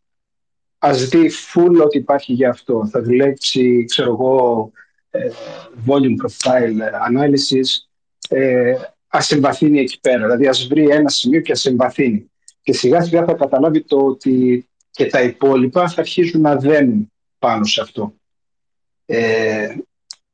ας 0.80 1.08
δει 1.08 1.32
full 1.54 1.84
ό,τι 1.84 1.98
υπάρχει 1.98 2.34
για 2.34 2.50
αυτό. 2.50 2.88
Θα 2.92 3.02
δουλέψει, 3.02 3.86
ξέρω 3.86 4.10
εγώ, 4.10 4.72
ε, 5.10 5.30
volume 5.88 6.16
profile 6.24 6.80
analysis, 7.10 7.68
ε, 8.30 8.74
ας 9.08 9.32
εμβαθύνει 9.32 9.80
εκεί 9.80 10.00
πέρα. 10.00 10.24
Δηλαδή 10.24 10.48
ας 10.48 10.68
βρει 10.68 10.90
ένα 10.90 11.10
σημείο 11.10 11.42
και 11.42 11.52
ας 11.52 11.66
εμβαθύνει. 11.66 12.32
Και 12.62 12.74
σιγά 12.74 13.02
σιγά 13.02 13.26
θα 13.26 13.34
καταλάβει 13.34 13.84
το 13.84 13.98
ότι 13.98 14.68
και 14.92 15.06
τα 15.06 15.22
υπόλοιπα 15.22 15.90
θα 15.90 16.02
αρχίσουν 16.02 16.42
να 16.42 16.56
δένουν 16.56 17.12
πάνω 17.40 17.66
σε 17.66 17.82
αυτό. 17.82 18.14
Ε, 19.06 19.76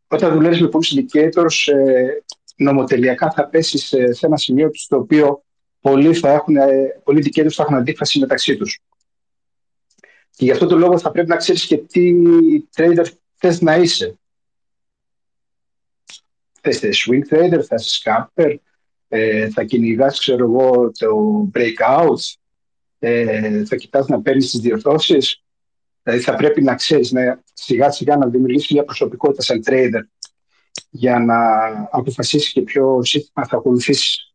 όταν 0.08 0.34
δουλεύεις 0.34 0.62
με 0.62 0.68
πολλούς 0.68 0.96
indicators, 0.96 1.74
ε, 1.74 2.08
νομοτελειακά 2.56 3.32
θα 3.32 3.48
πέσεις 3.48 3.86
σε, 3.86 4.26
ένα 4.26 4.38
σημείο 4.38 4.70
στο 4.74 4.98
οποίο 4.98 5.44
πολλοί, 5.82 6.14
θα 6.14 6.32
έχουν, 6.32 6.56
ε, 6.56 7.02
πολλοί 7.04 7.24
indicators 7.26 7.52
θα 7.52 7.64
έχουν 7.64 7.76
αντίφαση 7.76 8.20
μεταξύ 8.20 8.58
τους. 8.58 8.82
Και 10.36 10.46
γι' 10.46 10.52
αυτό 10.52 10.66
το 10.66 10.78
λόγο 10.78 11.00
θα 11.00 11.12
πρέπει 11.12 11.30
να 11.30 11.36
ξέρεις 11.36 11.66
και 11.66 11.78
τι 11.78 12.14
trader 12.76 13.06
θες 13.36 13.62
να 13.62 13.76
είσαι. 13.76 14.18
Θες 16.62 16.82
swing 16.82 17.34
trader, 17.34 17.62
θα 17.68 17.76
είσαι 17.76 18.02
scalper, 18.04 18.56
ε, 19.08 19.50
θα 19.50 19.64
κυνηγάς, 19.64 20.20
ξέρω 20.20 20.46
εγώ, 20.46 20.92
το 20.98 21.50
breakouts, 21.54 22.34
ε, 23.00 23.66
θα 23.66 23.76
κοιτάς 23.76 24.08
να 24.08 24.22
παίρνεις 24.22 24.52
τις 24.52 24.60
διορθώσεις. 24.60 25.44
Δηλαδή 26.04 26.24
θα 26.24 26.36
πρέπει 26.36 26.62
να 26.62 26.76
ξέρεις 26.76 27.12
να, 27.12 27.44
σιγά 27.54 27.92
σιγά 27.92 28.18
να 28.18 28.28
δημιουργήσεις 28.28 28.72
μια 28.72 28.84
προσωπικότητα 28.84 29.42
σαν 29.42 29.64
trader 29.66 30.02
για 30.90 31.20
να 31.20 31.38
αποφασίσεις 31.92 32.52
και 32.52 32.62
ποιο 32.62 33.04
σύστημα 33.04 33.48
θα 33.48 33.58
ακολουθήσεις. 33.58 34.34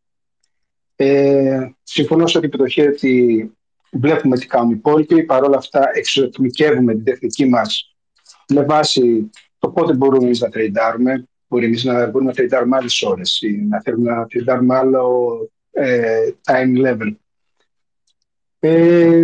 Ε, 0.95 1.69
συμφωνώ 1.83 2.27
σε 2.27 2.37
επίπεδο 2.37 2.63
ότι 2.63 3.51
βλέπουμε 3.91 4.37
τι 4.37 4.47
κάνουν 4.47 4.71
οι 4.71 4.75
υπόλοιποι. 4.77 5.23
Παρ' 5.23 5.43
όλα 5.43 5.57
αυτά, 5.57 5.89
εξωτμικεύουμε 5.93 6.93
την 6.93 7.03
τεχνική 7.03 7.45
μας 7.45 7.95
με 8.47 8.63
βάση 8.63 9.29
το 9.59 9.69
πότε 9.69 9.93
μπορούμε 9.93 10.29
να 10.39 10.49
τρέιντάρουμε. 10.49 11.27
Μπορεί 11.47 11.65
εμείς 11.65 11.83
να 11.83 12.05
μπορούμε 12.05 12.29
να 12.29 12.35
τρέιντάρουμε 12.35 12.77
άλλες 12.77 13.01
ώρες 13.01 13.41
ή 13.41 13.51
να 13.51 13.81
θέλουμε 13.81 14.11
να 14.11 14.25
τρέιντάρουμε 14.25 14.75
άλλο 14.75 15.27
ε, 15.71 16.29
time 16.43 16.85
level. 16.85 17.15
Ε, 18.59 19.23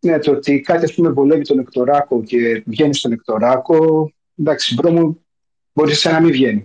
ναι, 0.00 0.18
το 0.18 0.30
ότι 0.30 0.60
κάτι 0.60 0.84
ας 0.84 0.94
πούμε 0.94 1.10
βολεύει 1.10 1.44
τον 1.44 1.58
εκτοράκο 1.58 2.22
και 2.22 2.62
βγαίνει 2.66 2.94
στον 2.94 3.12
εκτοράκο, 3.12 4.10
εντάξει, 4.36 4.74
bro 4.74 4.90
μου, 4.90 5.24
μπορεί 5.72 5.94
σε 5.94 6.10
να 6.10 6.20
μην 6.20 6.32
βγαίνει. 6.32 6.64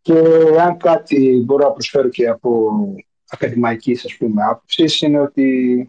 Και 0.00 0.18
αν 0.60 0.76
κάτι 0.76 1.42
μπορώ 1.44 1.64
να 1.64 1.72
προσφέρω 1.72 2.08
και 2.08 2.28
από 2.28 2.70
ακαδημαϊκής 3.34 4.04
ας 4.04 4.16
πούμε 4.16 4.42
άποψης 4.42 5.00
είναι 5.00 5.20
ότι 5.20 5.88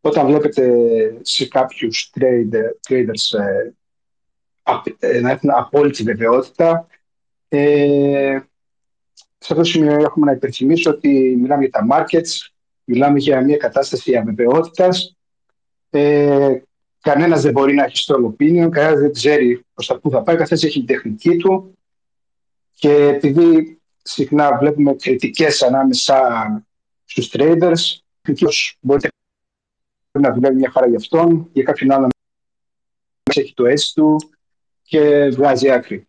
όταν 0.00 0.26
βλέπετε 0.26 0.72
σε 1.20 1.48
κάποιους 1.48 2.12
trader, 2.14 2.88
traders 2.88 3.38
ε, 3.38 3.72
ε, 4.98 5.20
να 5.20 5.30
έχουν 5.30 5.50
απόλυτη 5.50 6.02
βεβαιότητα 6.02 6.86
ε, 7.48 8.38
σε 9.38 9.52
αυτό 9.52 9.54
το 9.54 9.64
σημείο 9.64 9.92
έχουμε 9.92 10.26
να 10.26 10.32
υπενθυμίσω 10.32 10.90
ότι 10.90 11.36
μιλάμε 11.40 11.64
για 11.64 11.70
τα 11.70 11.86
markets, 11.90 12.50
μιλάμε 12.84 13.18
για 13.18 13.40
μια 13.40 13.56
κατάσταση 13.56 14.16
αβεβαιότητας 14.16 15.16
ε, 15.90 16.60
Κανένας 17.02 17.42
δεν 17.42 17.52
μπορεί 17.52 17.74
να 17.74 17.84
έχει 17.84 18.04
strong 18.06 18.24
opinion, 18.24 18.68
κανένας 18.70 19.00
δεν 19.00 19.12
ξέρει 19.12 19.64
προς 19.74 19.86
τα 19.86 19.98
πού 19.98 20.10
θα 20.10 20.22
πάει, 20.22 20.36
καθένα 20.36 20.60
έχει 20.64 20.78
την 20.78 20.86
τεχνική 20.86 21.36
του. 21.36 21.78
Και 22.74 22.92
επειδή 22.92 23.79
συχνά 24.02 24.58
βλέπουμε 24.58 24.94
κριτικές 24.94 25.62
ανάμεσα 25.62 26.18
στους 27.04 27.30
traders, 27.32 27.98
ποιος 28.20 28.76
μπορεί 28.80 29.08
να 30.18 30.32
δουλεύει 30.32 30.54
μια 30.54 30.70
χαρά 30.70 30.86
για 30.86 30.96
αυτόν, 30.96 31.48
για 31.52 31.62
κάποιον 31.62 31.92
άλλον 31.92 32.08
έχει 33.34 33.54
το 33.54 33.66
έτσι 33.66 33.94
του 33.94 34.16
και 34.82 35.28
βγάζει 35.28 35.70
άκρη. 35.70 36.08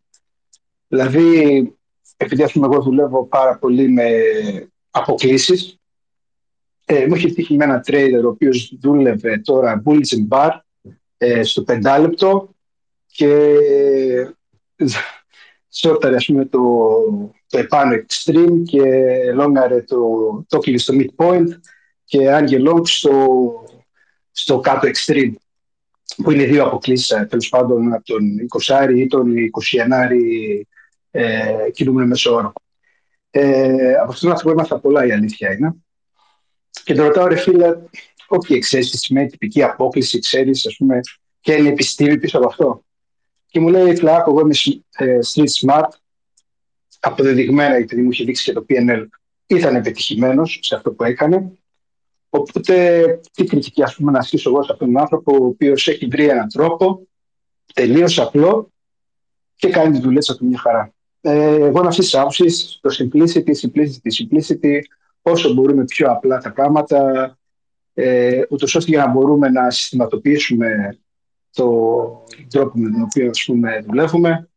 Δηλαδή, 0.88 1.75
επειδή 2.17 2.43
ας 2.43 2.51
πούμε, 2.51 2.65
εγώ 2.65 2.82
δουλεύω 2.82 3.25
πάρα 3.25 3.58
πολύ 3.58 3.89
με 3.89 4.10
αποκλήσεις, 4.91 5.80
ε, 6.86 7.06
μου 7.08 7.15
έχει 7.15 7.34
τύχει 7.34 7.56
με 7.56 7.63
ένα 7.63 7.84
trader 7.88 8.21
ο 8.23 8.27
οποίος 8.27 8.77
δούλευε 8.82 9.38
τώρα 9.38 9.84
bulletin 9.86 10.27
bar 10.30 10.49
ε, 11.17 11.43
στο 11.43 11.63
πεντάλεπτο 11.63 12.56
και 13.06 13.56
σόρταρε 15.69 16.15
ας 16.15 16.25
πούμε, 16.25 16.45
το, 16.45 16.60
το 17.51 17.57
επάνω 17.57 17.95
extreme 17.95 18.61
και 18.65 18.81
λόγκαρε 19.33 19.81
το, 19.81 19.99
το 20.47 20.59
στο 20.75 20.93
midpoint 20.97 21.47
και 22.05 22.31
άγγε 22.31 22.57
long 22.65 22.81
στο, 22.83 23.51
στο 24.31 24.59
κάτω 24.59 24.87
extreme 24.87 25.33
που 26.15 26.31
είναι 26.31 26.43
δύο 26.43 26.65
αποκλήσεις 26.65 27.09
ε, 27.09 27.27
τέλος 27.29 27.49
πάντων 27.49 27.93
από 27.93 28.03
τον 28.05 28.21
20 28.87 28.95
ή 28.95 29.07
τον 29.07 29.33
21 29.79 30.09
ε, 31.11 31.69
κινούμενο 31.73 32.07
μέσο 32.07 32.33
όρο. 32.33 32.53
Ε, 33.29 33.93
από 33.93 34.11
αυτόν 34.11 34.19
τον 34.19 34.31
άνθρωπο 34.31 34.51
έμαθα 34.51 34.79
πολλά 34.79 35.05
η 35.05 35.11
αλήθεια 35.11 35.53
είναι. 35.53 35.75
Και 36.83 36.93
τον 36.93 37.05
ρωτάω 37.05 37.27
ρε 37.27 37.35
φίλε, 37.35 37.67
όχι 38.27 38.53
okay, 38.53 38.59
ξέρεις 38.59 38.91
τι 38.91 38.97
σημαίνει 38.97 39.29
τυπική 39.29 39.63
απόκληση, 39.63 40.19
ξέρεις 40.19 40.67
ας 40.67 40.75
πούμε 40.77 40.99
ποια 41.41 41.55
είναι 41.55 41.67
η 41.67 41.71
επιστήμη 41.71 42.17
πίσω 42.17 42.37
από 42.37 42.47
αυτό. 42.47 42.83
Και 43.47 43.59
μου 43.59 43.67
λέει, 43.67 43.95
Φλάκο, 43.95 44.31
εγώ 44.31 44.39
είμαι 44.39 44.55
ε, 44.97 45.19
street 45.33 45.67
smart, 45.67 45.89
αποδεδειγμένα 47.01 47.77
γιατί 47.77 48.01
μου 48.01 48.11
είχε 48.11 48.23
δείξει 48.23 48.43
και 48.43 48.53
το 48.53 48.65
PNL, 48.69 49.05
ήταν 49.47 49.75
επιτυχημένος 49.75 50.59
σε 50.61 50.75
αυτό 50.75 50.91
που 50.91 51.03
έκανε. 51.03 51.51
Οπότε, 52.29 53.19
τι 53.33 53.43
κριτική 53.43 53.83
ας 53.83 53.95
πούμε, 53.95 54.11
να 54.11 54.19
ασκήσω 54.19 54.49
εγώ 54.49 54.63
σε 54.63 54.71
αυτόν 54.71 54.87
τον 54.93 55.01
άνθρωπο, 55.01 55.37
ο 55.41 55.45
οποίος 55.45 55.87
έχει 55.87 56.05
βρει 56.05 56.27
έναν 56.27 56.49
τρόπο 56.49 57.07
τελείως 57.73 58.19
απλό 58.19 58.71
και 59.55 59.69
κάνει 59.69 59.91
τη 59.91 60.01
δουλειά 60.01 60.21
του 60.21 60.45
μια 60.45 60.57
χαρά. 60.57 60.93
Ε, 61.21 61.55
εγώ 61.55 61.79
είμαι 61.79 61.87
αυτής 61.87 62.05
της 62.05 62.15
άποψης, 62.15 62.79
το 62.81 62.95
simplicity, 62.99 63.51
simplicity, 63.61 64.11
simplicity, 64.19 64.79
όσο 65.21 65.53
μπορούμε 65.53 65.83
πιο 65.83 66.11
απλά 66.11 66.37
τα 66.37 66.51
πράγματα, 66.51 67.37
ε, 67.93 68.41
ούτως 68.49 68.75
ώστε 68.75 68.91
για 68.91 69.05
να 69.05 69.11
μπορούμε 69.11 69.49
να 69.49 69.71
συστηματοποιήσουμε 69.71 70.97
το 71.53 71.65
τρόπο 72.49 72.77
με 72.77 72.89
τον 72.89 73.01
οποίο 73.01 73.29
ας 73.29 73.43
πούμε, 73.45 73.83
δουλεύουμε. 73.87 74.49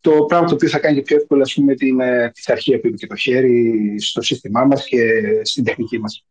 Το 0.00 0.24
πράγμα 0.24 0.46
το 0.46 0.54
οποίο 0.54 0.68
θα 0.68 0.78
κάνει 0.78 0.94
και 0.94 1.02
πιο 1.02 1.16
εύκολα 1.16 1.42
ας 1.42 1.54
πούμε, 1.54 1.74
την 1.74 2.00
ε, 2.00 2.30
πειθαρχία 2.34 2.80
που 2.80 2.86
είπε 2.86 2.96
και 2.96 3.06
το 3.06 3.16
χέρι 3.16 3.94
στο 4.00 4.22
σύστημά 4.22 4.64
μας 4.64 4.86
και 4.86 5.00
στην 5.42 5.64
τεχνική 5.64 5.98
μας. 5.98 6.24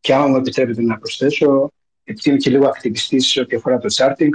Και 0.00 0.14
άμα 0.14 0.26
μου 0.26 0.36
επιτρέπετε 0.36 0.82
να 0.82 0.98
προσθέσω, 0.98 1.72
επειδή 2.04 2.28
είμαι 2.28 2.38
και 2.38 2.50
λίγο 2.50 2.66
ακτιβιστής 2.66 3.36
ό,τι 3.36 3.56
αφορά 3.56 3.78
το 3.78 3.94
charting, 3.96 4.30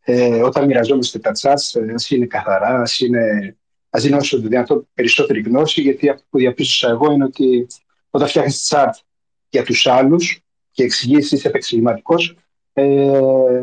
ε, 0.00 0.42
όταν 0.42 0.66
μοιραζόμαστε 0.66 1.18
τα 1.18 1.32
charts, 1.40 1.80
ε, 1.80 1.92
ας 1.92 2.10
είναι 2.10 2.26
καθαρά, 2.26 2.80
ας 2.80 3.00
είναι 3.00 3.54
ας 3.90 4.04
είναι 4.04 4.16
όσο 4.16 4.38
δυνατόν 4.38 4.88
περισσότερη 4.94 5.40
γνώση, 5.40 5.80
γιατί 5.80 6.08
αυτό 6.08 6.26
που 6.30 6.38
διαπίστωσα 6.38 6.88
εγώ 6.88 7.12
είναι 7.12 7.24
ότι 7.24 7.66
όταν 8.10 8.28
φτιάχνεις 8.28 8.72
chart 8.72 9.00
για 9.48 9.62
τους 9.62 9.86
άλλους 9.86 10.40
και 10.70 10.82
εξηγήσεις, 10.82 11.32
είσαι 11.32 11.48
επεξηγηματικός, 11.48 12.36
ε, 12.72 13.62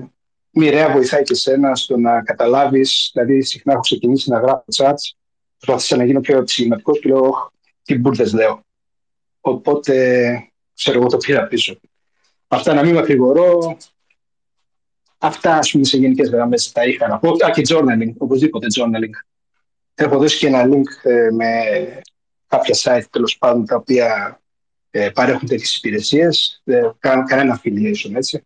μοιραία 0.57 0.91
βοηθάει 0.91 1.23
και 1.23 1.33
σένα 1.33 1.75
στο 1.75 1.97
να 1.97 2.23
καταλάβεις. 2.23 3.09
Δηλαδή, 3.13 3.41
συχνά 3.41 3.71
έχω 3.73 3.81
ξεκινήσει 3.81 4.29
να 4.29 4.39
γράφω 4.39 4.65
chats, 4.75 5.15
προσπαθήσα 5.57 5.95
να 5.95 6.03
γίνω 6.03 6.19
πιο 6.19 6.35
επεξηγηματικό 6.35 6.91
και 6.91 7.09
λέω, 7.09 7.51
τι 7.83 7.97
μπουρδες 7.97 8.33
λέω. 8.33 8.65
Οπότε, 9.41 9.93
ξέρω 10.73 10.99
εγώ 10.99 11.07
το 11.07 11.17
πήρα 11.17 11.47
πίσω. 11.47 11.79
Αυτά 12.47 12.73
να 12.73 12.83
μην 12.83 12.93
μακρηγορώ. 12.93 13.77
Αυτά, 15.17 15.57
ας 15.57 15.71
πούμε, 15.71 15.83
σε 15.83 15.97
γενικές 15.97 16.29
γραμμές 16.29 16.71
τα 16.71 16.85
είχα 16.85 17.07
να 17.07 17.19
πω. 17.19 17.29
Α, 17.29 17.51
και 17.53 17.61
journaling, 17.69 18.13
οπωσδήποτε 18.17 18.67
journaling. 18.75 19.27
Έχω 19.95 20.17
δώσει 20.17 20.37
και 20.37 20.47
ένα 20.47 20.63
link 20.65 21.09
ε, 21.09 21.29
με 21.31 21.49
κάποια 22.47 22.75
site 22.77 23.05
τέλος 23.09 23.37
πάντων 23.37 23.65
τα 23.65 23.75
οποία 23.75 24.39
ε, 24.89 25.09
παρέχουν 25.09 25.47
τέτοιες 25.47 25.75
υπηρεσίες. 25.75 26.61
Δεν 26.63 26.95
κάνουν 26.99 27.25
κανένα 27.25 27.61
affiliation 27.61 28.11
έτσι. 28.15 28.45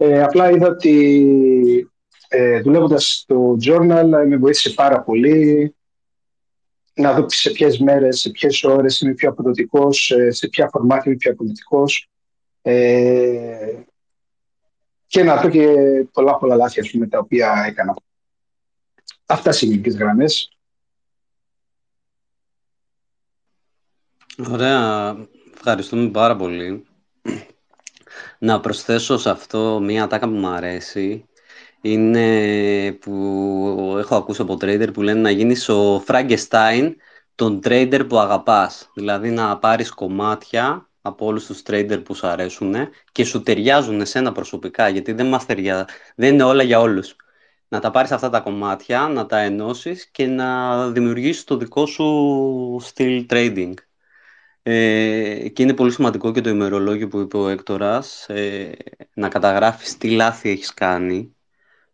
Ε, 0.00 0.22
απλά 0.22 0.50
είδα 0.50 0.68
ότι 0.68 1.90
ε, 2.28 2.60
δουλεύοντας 2.60 3.12
στο 3.12 3.56
journal 3.64 4.04
με 4.26 4.36
βοήθησε 4.36 4.70
πάρα 4.70 5.02
πολύ 5.02 5.74
να 6.94 7.12
δω 7.12 7.28
σε 7.28 7.50
ποιες 7.50 7.78
μέρες, 7.78 8.20
σε 8.20 8.30
ποιες 8.30 8.64
ώρες 8.64 9.00
είμαι 9.00 9.14
πιο 9.14 9.28
αποδοτικός, 9.28 10.10
ε, 10.10 10.30
σε 10.30 10.48
ποια 10.48 10.68
φορμάτι 10.68 11.08
είμαι 11.08 11.16
πιο 11.16 11.32
αποδοτικός. 11.32 12.08
Ε, 12.62 13.82
και 15.06 15.22
να 15.22 15.36
δω 15.40 15.48
και 15.48 15.66
πολλά 16.12 16.36
πολλά 16.36 16.56
λάθη 16.56 16.90
πούμε, 16.90 17.06
τα 17.06 17.18
οποία 17.18 17.64
έκανα. 17.66 17.96
Αυτά 19.26 19.52
σε 19.52 19.66
γενικές 19.66 19.96
γραμμές. 19.96 20.58
Ωραία. 24.50 25.16
Ευχαριστούμε 25.54 26.08
πάρα 26.08 26.36
πολύ. 26.36 26.86
Να 28.38 28.60
προσθέσω 28.60 29.18
σε 29.18 29.30
αυτό 29.30 29.80
μία 29.82 30.02
ατάκα 30.04 30.28
που 30.28 30.34
μου 30.34 30.48
αρέσει. 30.48 31.28
Είναι 31.80 32.92
που 32.92 33.96
έχω 33.98 34.16
ακούσει 34.16 34.42
από 34.42 34.54
trader 34.54 34.92
που 34.92 35.02
λένε 35.02 35.20
να 35.20 35.30
γίνεις 35.30 35.68
ο 35.68 36.04
Frankenstein 36.06 36.94
τον 37.34 37.60
trader 37.64 38.04
που 38.08 38.18
αγαπάς. 38.18 38.90
Δηλαδή 38.94 39.30
να 39.30 39.58
πάρεις 39.58 39.90
κομμάτια 39.90 40.88
από 41.02 41.26
όλους 41.26 41.46
τους 41.46 41.62
trader 41.66 42.02
που 42.04 42.14
σου 42.14 42.26
αρέσουν 42.26 42.74
και 43.12 43.24
σου 43.24 43.42
ταιριάζουν 43.42 44.00
εσένα 44.00 44.32
προσωπικά, 44.32 44.88
γιατί 44.88 45.12
δεν, 45.12 45.26
μας 45.26 45.46
ταιριά... 45.46 45.88
δεν 46.16 46.32
είναι 46.34 46.42
όλα 46.42 46.62
για 46.62 46.80
όλους. 46.80 47.16
Να 47.68 47.80
τα 47.80 47.90
πάρεις 47.90 48.12
αυτά 48.12 48.30
τα 48.30 48.40
κομμάτια, 48.40 49.00
να 49.08 49.26
τα 49.26 49.38
ενώσεις 49.38 50.10
και 50.10 50.26
να 50.26 50.88
δημιουργήσεις 50.90 51.44
το 51.44 51.56
δικό 51.56 51.86
σου 51.86 52.78
στυλ 52.80 53.26
trading. 53.30 53.72
Ε, 54.62 55.48
και 55.48 55.62
είναι 55.62 55.74
πολύ 55.74 55.92
σημαντικό 55.92 56.32
και 56.32 56.40
το 56.40 56.50
ημερολόγιο 56.50 57.08
που 57.08 57.18
είπε 57.18 57.36
ο 57.36 57.48
Έκτορας, 57.48 58.28
ε, 58.28 58.76
να 59.14 59.28
καταγράφεις 59.28 59.98
τι 59.98 60.10
λάθη 60.10 60.50
έχεις 60.50 60.74
κάνει. 60.74 61.36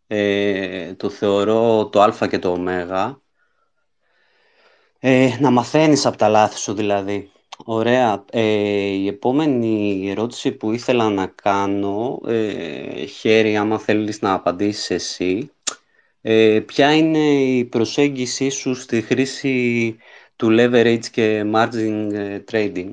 Ε, 0.06 0.94
το 0.94 1.10
θεωρώ 1.10 1.88
το 1.88 2.02
α 2.02 2.28
και 2.28 2.38
το 2.38 2.50
ω. 2.50 2.58
Ε, 4.98 5.36
να 5.40 5.50
μαθαίνεις 5.50 6.06
από 6.06 6.16
τα 6.16 6.28
λάθη 6.28 6.58
σου 6.58 6.74
δηλαδή. 6.74 7.30
Ωραία. 7.64 8.24
Ε, 8.30 8.40
η 8.86 9.06
επόμενη 9.06 10.06
ερώτηση 10.10 10.52
που 10.52 10.72
ήθελα 10.72 11.10
να 11.10 11.26
κάνω, 11.26 12.20
ε, 12.26 13.04
χέρι 13.04 13.56
άμα 13.56 13.78
θέλεις 13.78 14.20
να 14.20 14.32
απαντήσεις 14.32 14.90
εσύ, 14.90 15.50
ε, 16.20 16.60
ποια 16.66 16.94
είναι 16.94 17.18
η 17.42 17.64
προσέγγιση 17.64 18.48
σου 18.48 18.74
στη 18.74 19.00
χρήση 19.02 19.96
του 20.36 20.48
leverage 20.50 21.06
και 21.10 21.42
margin 21.54 22.10
ε, 22.12 22.44
trading. 22.50 22.92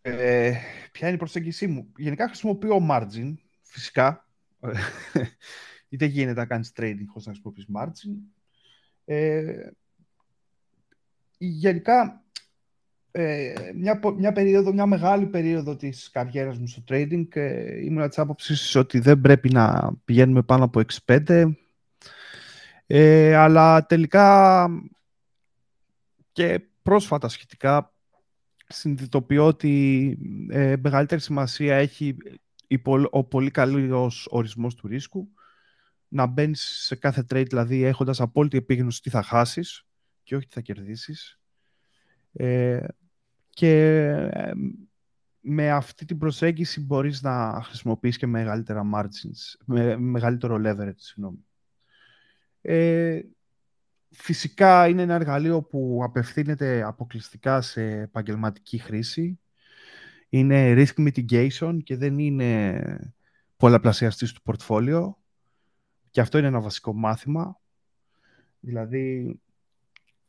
Ε, 0.00 0.52
ποια 0.92 1.06
είναι 1.06 1.16
η 1.16 1.18
προσέγγιση 1.18 1.66
μου; 1.66 1.92
Γενικά 1.96 2.26
χρησιμοποιώ 2.26 2.86
margin, 2.90 3.34
φυσικά. 3.62 4.26
Είτε 5.88 6.04
γίνεται 6.04 6.40
να 6.40 6.46
κάνεις 6.46 6.72
trading 6.76 7.04
χωρίς 7.06 7.26
να 7.26 7.32
χρησιμοποιείς 7.32 7.66
margin. 7.74 8.14
Ε, 9.04 9.70
γενικά, 11.38 12.24
ε, 13.10 13.52
μια, 13.74 14.00
μια, 14.16 14.32
περίοδο, 14.32 14.72
μια 14.72 14.86
μεγάλη 14.86 15.26
περίοδο 15.26 15.76
της 15.76 16.10
καριέρας 16.10 16.58
μου 16.58 16.66
στο 16.66 16.82
trading 16.88 17.26
ε, 17.32 17.84
ήμουν 17.84 18.08
της 18.08 18.18
άποψης 18.18 18.74
ότι 18.74 18.98
δεν 18.98 19.20
πρέπει 19.20 19.50
να 19.50 19.92
πηγαίνουμε 20.04 20.42
πάνω 20.42 20.64
από 20.64 20.80
6-5 21.06 21.52
ε, 22.86 23.34
αλλά 23.34 23.86
τελικά 23.86 24.68
και 26.38 26.60
πρόσφατα 26.82 27.28
σχετικά 27.28 27.94
συνειδητοποιώ 28.68 29.46
ότι 29.46 30.18
ε, 30.50 30.74
μεγαλύτερη 30.82 31.20
σημασία 31.20 31.76
έχει 31.76 32.16
ο 33.10 33.24
πολύ 33.24 33.50
καλός 33.50 34.28
ορισμός 34.30 34.74
του 34.74 34.88
ρίσκου. 34.88 35.28
Να 36.08 36.26
μπαίνεις 36.26 36.60
σε 36.62 36.96
κάθε 36.96 37.26
trade, 37.30 37.46
δηλαδή 37.48 37.82
έχοντας 37.82 38.20
απόλυτη 38.20 38.56
επίγνωση 38.56 39.02
τι 39.02 39.10
θα 39.10 39.22
χάσεις 39.22 39.86
και 40.22 40.36
όχι 40.36 40.46
τι 40.46 40.52
θα 40.54 40.60
κερδίσεις. 40.60 41.40
Ε, 42.32 42.86
και 43.50 44.02
ε, 44.32 44.52
με 45.40 45.70
αυτή 45.70 46.04
την 46.04 46.18
προσέγγιση 46.18 46.80
μπορείς 46.80 47.22
να 47.22 47.62
χρησιμοποιείς 47.62 48.16
και 48.16 48.26
μεγαλύτερα 48.26 48.82
margins, 48.94 49.60
με 49.64 49.96
μεγαλύτερο 49.96 50.56
leverage, 50.64 50.96
συγγνώμη. 50.96 51.46
Ε, 52.60 53.20
Φυσικά 54.10 54.88
είναι 54.88 55.02
ένα 55.02 55.14
εργαλείο 55.14 55.62
που 55.62 56.00
απευθύνεται 56.02 56.82
αποκλειστικά 56.82 57.60
σε 57.60 57.82
επαγγελματική 57.82 58.78
χρήση. 58.78 59.38
Είναι 60.28 60.74
risk 60.76 61.08
mitigation 61.08 61.78
και 61.82 61.96
δεν 61.96 62.18
είναι 62.18 62.82
πολλαπλασιαστής 63.56 64.32
του 64.32 64.42
πορτφόλιο. 64.42 65.18
Και 66.10 66.20
αυτό 66.20 66.38
είναι 66.38 66.46
ένα 66.46 66.60
βασικό 66.60 66.92
μάθημα. 66.92 67.60
Δηλαδή, 68.60 69.38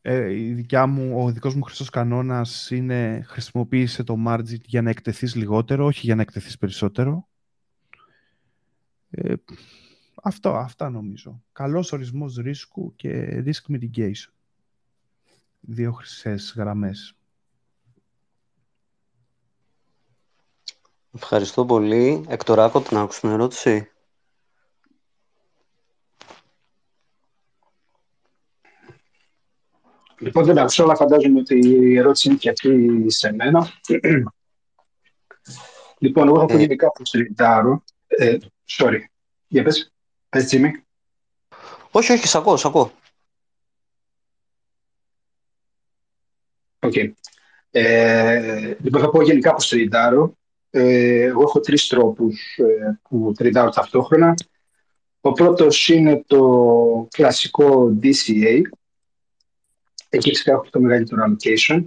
ε, 0.01 0.33
η 0.33 0.53
δικιά 0.53 0.85
μου, 0.85 1.23
ο 1.23 1.31
δικός 1.31 1.55
μου 1.55 1.63
χρυσός 1.63 1.89
κανόνας 1.89 2.71
είναι 2.71 3.21
χρησιμοποίησε 3.25 4.03
το 4.03 4.15
margin 4.27 4.61
για 4.65 4.81
να 4.81 4.89
εκτεθείς 4.89 5.35
λιγότερο, 5.35 5.85
όχι 5.85 6.05
για 6.05 6.15
να 6.15 6.21
εκτεθείς 6.21 6.57
περισσότερο. 6.57 7.27
Ε, 9.09 9.33
αυτό, 10.23 10.55
αυτά 10.55 10.89
νομίζω. 10.89 11.43
Καλός 11.51 11.91
ορισμός 11.91 12.36
ρίσκου 12.36 12.95
και 12.95 13.43
risk 13.45 13.73
mitigation. 13.73 14.32
Δύο 15.60 15.91
χρυσές 15.91 16.53
γραμμές. 16.58 17.13
Ευχαριστώ 21.15 21.65
πολύ. 21.65 22.23
Εκτοράκο, 22.27 22.82
την 22.82 22.97
άκουσα 22.97 23.19
την 23.19 23.29
ερώτηση. 23.29 23.91
Λοιπόν, 30.19 30.45
δεν 30.45 30.58
άκουσα, 30.58 30.84
αλλά 30.84 30.95
φαντάζομαι 30.95 31.39
ότι 31.39 31.60
η 31.60 31.97
ερώτηση 31.97 32.29
είναι 32.29 32.38
και 32.38 32.49
αυτή 32.49 33.05
σε 33.08 33.34
μένα. 33.34 33.67
λοιπόν, 35.99 36.27
εγώ 36.27 36.39
θα 36.39 36.45
πω 36.45 36.53
Ε. 36.53 36.60
γενικά 36.60 36.91
που 36.91 37.05
στριντάρω. 37.05 37.84
Ε, 38.08 38.38
sorry. 38.77 38.99
Για 39.47 39.63
πες. 39.63 39.93
Πες, 40.29 40.45
Τζίμι. 40.45 40.71
Όχι, 41.91 42.11
όχι, 42.11 42.27
σ' 42.27 42.35
ακούω, 42.35 42.57
σ' 42.57 42.65
ακούω. 42.65 42.91
Οκ. 46.79 46.93
Ε, 47.71 48.75
λοιπόν, 48.81 49.01
θα 49.01 49.09
πω 49.09 49.21
γενικά 49.21 49.53
που 49.53 49.65
τρεϊντάρω. 49.69 50.38
Ε, 50.69 51.21
εγώ 51.21 51.41
έχω 51.41 51.59
τρεις 51.59 51.87
τρόπους 51.87 52.57
ε, 52.57 52.99
που 53.09 53.31
τρεϊντάρω 53.38 53.69
ταυτόχρονα. 53.69 54.33
Ο 55.21 55.31
πρώτος 55.31 55.87
είναι 55.87 56.23
το 56.27 57.07
κλασικό 57.11 57.97
DCA. 58.01 58.61
Εκεί 60.09 60.29
φυσικά 60.29 60.51
έχω 60.51 60.65
το 60.69 60.79
μεγαλύτερο 60.79 61.23
allocation. 61.27 61.83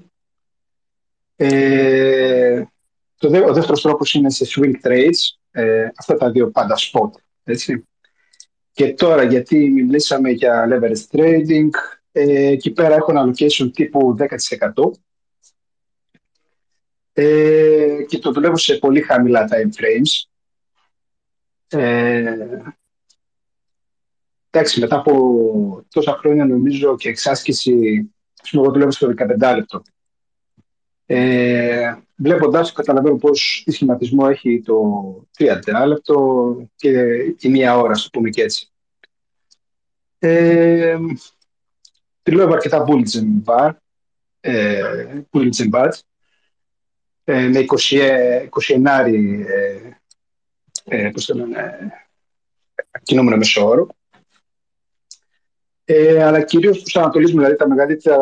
Ε, 1.37 2.65
το 3.17 3.29
δε, 3.29 3.39
ο 3.39 3.53
δεύτερος 3.53 3.83
τρόπος 3.83 4.15
είναι 4.15 4.31
σε 4.31 4.47
swing 4.49 4.75
trades. 4.83 5.37
Ε, 5.51 5.89
αυτά 5.97 6.17
τα 6.17 6.31
δύο 6.31 6.51
πάντα 6.51 6.77
spot. 6.79 7.11
Έτσι. 7.45 7.87
Και 8.73 8.95
τώρα, 8.95 9.23
γιατί 9.23 9.71
μιλήσαμε 9.71 10.31
για 10.31 10.69
leverage 10.71 11.17
trading, 11.17 11.69
ε, 12.13 12.47
εκεί 12.47 12.71
πέρα 12.71 12.95
έχω 12.95 13.11
ένα 13.11 13.27
allocation 13.27 13.73
τύπου 13.73 14.17
10%. 14.19 14.91
Ε, 17.13 18.05
και 18.09 18.19
το 18.19 18.33
δουλεύω 18.33 18.57
σε 18.57 18.75
πολύ 18.75 19.01
χαμηλά 19.01 19.49
time 19.51 19.81
frames. 19.81 20.31
Ε, 21.69 22.37
εντάξει, 24.51 24.81
μετά 24.81 24.97
από 24.97 25.87
τόσα 25.91 26.17
χρόνια 26.17 26.47
νομίζω 26.47 26.97
και 26.97 27.09
εξάσκηση, 27.09 28.11
ας 28.43 28.51
πούμε, 28.51 28.63
εγώ 28.63 28.73
δουλεύω 28.73 28.91
στο 28.91 29.15
15 29.17 29.55
λεπτό. 29.55 29.83
Ε, 31.07 31.97
Βλέποντας 32.23 32.69
το, 32.69 32.75
καταλαβαίνω 32.75 33.17
πώς 33.17 33.63
τι 33.65 33.73
σχηματισμό 33.73 34.27
έχει 34.31 34.63
το 34.65 34.81
30 35.39 35.87
λεπτό 35.87 36.57
και 36.77 36.91
η 37.39 37.49
μία 37.49 37.79
ώρα, 37.79 37.91
ας 37.91 38.09
πούμε 38.13 38.31
και 38.31 38.43
έτσι. 38.43 38.71
Ε, 40.19 40.97
δουλεύω 42.23 42.53
αρκετά 42.53 42.85
bulletin 42.89 43.43
bar, 43.45 43.71
ε, 44.41 45.23
bulletin 45.33 45.71
bars, 45.73 45.99
ε, 47.25 47.49
με 47.49 47.59
20, 47.59 48.49
21 48.51 49.05
ε, 49.07 49.91
ε, 50.85 51.11
πώς 51.11 51.25
το 51.25 51.35
λένε, 51.35 51.93
κινούμενο 53.03 53.37
μέσο 53.37 53.67
όρο. 53.67 53.87
Ε, 55.85 56.25
αλλά 56.25 56.43
κυρίως 56.43 56.83
τους 56.83 56.97
ανατολίζουμε, 56.97 57.41
δηλαδή 57.41 57.59
τα 57.59 57.69
μεγαλύτερα, 57.69 58.19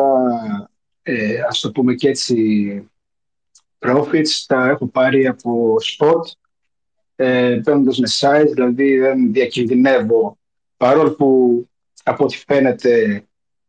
ε, 1.03 1.41
ας 1.49 1.59
το 1.59 1.71
πούμε 1.71 1.93
και 1.93 2.09
έτσι, 2.09 2.89
profits 3.79 4.43
τα 4.47 4.69
έχω 4.69 4.87
πάρει 4.87 5.27
από 5.27 5.75
spot, 5.81 6.21
ε, 7.15 7.59
παίρνοντας 7.63 7.97
με 7.99 8.07
size, 8.19 8.49
δηλαδή 8.53 8.97
δεν 8.97 9.31
διακινδυνεύω, 9.31 10.37
παρόλο 10.77 11.11
που 11.11 11.69
από 12.03 12.23
ό,τι 12.23 12.37
φαίνεται 12.37 13.23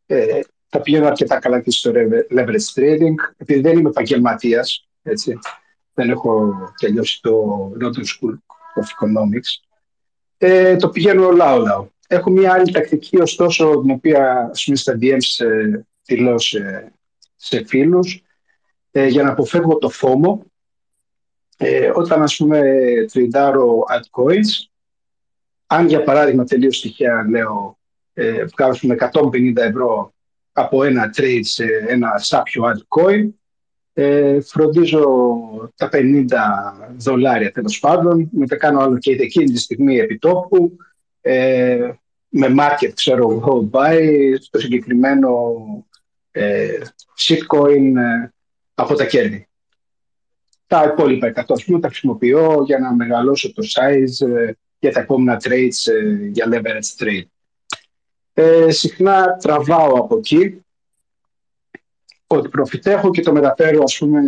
ε, 0.06 0.40
τα 0.68 0.80
πηγαίνω 0.80 1.06
αρκετά 1.06 1.38
καλά 1.38 1.60
και 1.60 1.70
στο 1.70 1.92
leverage 2.34 2.74
trading, 2.74 3.14
επειδή 3.36 3.60
δεν 3.60 3.78
είμαι 3.78 3.88
επαγγελματίας, 3.88 4.88
έτσι, 5.02 5.38
δεν 5.94 6.10
έχω 6.10 6.54
τελειώσει 6.80 7.20
το 7.22 7.72
London 7.80 8.00
School 8.00 8.34
of 8.80 8.82
Economics, 8.82 9.66
ε, 10.38 10.76
το 10.76 10.88
πηγαίνω 10.88 11.30
λαό-λαό. 11.30 11.86
Έχω 12.08 12.30
μια 12.30 12.52
άλλη 12.52 12.72
τακτική, 12.72 13.20
ωστόσο, 13.20 13.80
την 13.80 13.90
οποία 13.90 14.48
ας 14.52 14.64
πούμε, 14.64 14.76
στα 14.76 14.98
DMs 15.00 15.44
ε, 15.44 15.80
δηλώς 16.04 16.56
σε, 17.42 17.56
σε 17.56 17.64
φίλους, 17.64 18.22
ε, 18.90 19.06
για 19.06 19.22
να 19.22 19.30
αποφεύγω 19.30 19.78
το 19.78 19.88
φόμο. 19.88 20.44
Ε, 21.56 21.90
όταν, 21.94 22.22
ας 22.22 22.36
πούμε, 22.36 22.60
τριντάρω 23.12 23.84
altcoins, 23.90 24.66
αν 25.66 25.86
για 25.86 26.02
παράδειγμα 26.02 26.44
τελείως 26.44 26.80
τυχαία 26.80 27.28
λέω 27.28 27.78
ε, 28.14 28.44
βγάζω 28.44 28.86
με 28.86 28.96
150 28.98 29.56
ευρώ 29.56 30.14
από 30.52 30.84
ένα 30.84 31.10
trade 31.16 31.40
σε 31.42 31.64
ένα 31.88 32.18
σάπιο 32.18 32.64
altcoin, 32.64 33.28
ε, 33.92 34.40
φροντίζω 34.40 35.04
τα 35.76 35.88
50 35.92 36.26
δολάρια 36.96 37.52
τέλος 37.52 37.78
πάντων, 37.78 38.28
μετά 38.32 38.56
κάνω 38.56 38.80
άλλο 38.80 38.98
και 38.98 39.12
εκείνη 39.12 39.52
τη 39.52 39.58
στιγμή 39.58 39.98
επιτόπου, 39.98 40.76
ε, 41.20 41.90
με 42.28 42.54
market, 42.58 42.92
ξέρω 42.94 43.30
εγώ, 43.30 43.70
buy 43.72 44.34
στο 44.40 44.58
συγκεκριμένο 44.58 45.30
ε, 46.32 46.78
shitcoin 47.18 47.96
ε, 47.96 48.32
από 48.74 48.94
τα 48.94 49.06
κέρδη. 49.06 49.48
Τα 50.66 50.84
υπόλοιπα 50.92 51.32
100 51.48 51.54
πούμε, 51.66 51.80
τα 51.80 51.88
χρησιμοποιώ 51.88 52.62
για 52.66 52.78
να 52.78 52.94
μεγαλώσω 52.94 53.52
το 53.52 53.62
size 53.74 54.26
ε, 54.26 54.52
για 54.78 54.92
τα 54.92 55.00
επόμενα 55.00 55.40
trades 55.44 55.92
ε, 55.92 56.26
για 56.26 56.48
leverage 56.50 57.02
trade. 57.02 57.26
Ε, 58.34 58.70
συχνά 58.70 59.36
τραβάω 59.36 59.94
από 59.98 60.16
εκεί 60.16 60.64
ότι 62.26 62.48
προφητεύω 62.48 63.10
και 63.10 63.22
το 63.22 63.32
μεταφέρω 63.32 63.82
ας 63.82 63.98
πούμε 63.98 64.20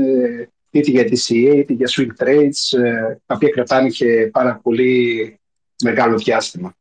είτε 0.70 0.90
για 0.90 1.02
DCA 1.02 1.54
είτε 1.56 1.72
για 1.72 1.88
swing 1.90 2.22
trades 2.22 2.78
ε, 2.78 3.16
τα 3.26 3.34
οποία 3.34 3.48
κρατάνε 3.48 3.88
και 3.88 4.28
πάρα 4.32 4.60
πολύ 4.62 5.38
μεγάλο 5.82 6.18
διάστημα. 6.18 6.74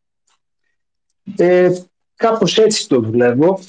Ε, 1.38 1.72
κάπως 2.16 2.58
έτσι 2.58 2.88
το 2.88 3.00
δουλεύω. 3.00 3.60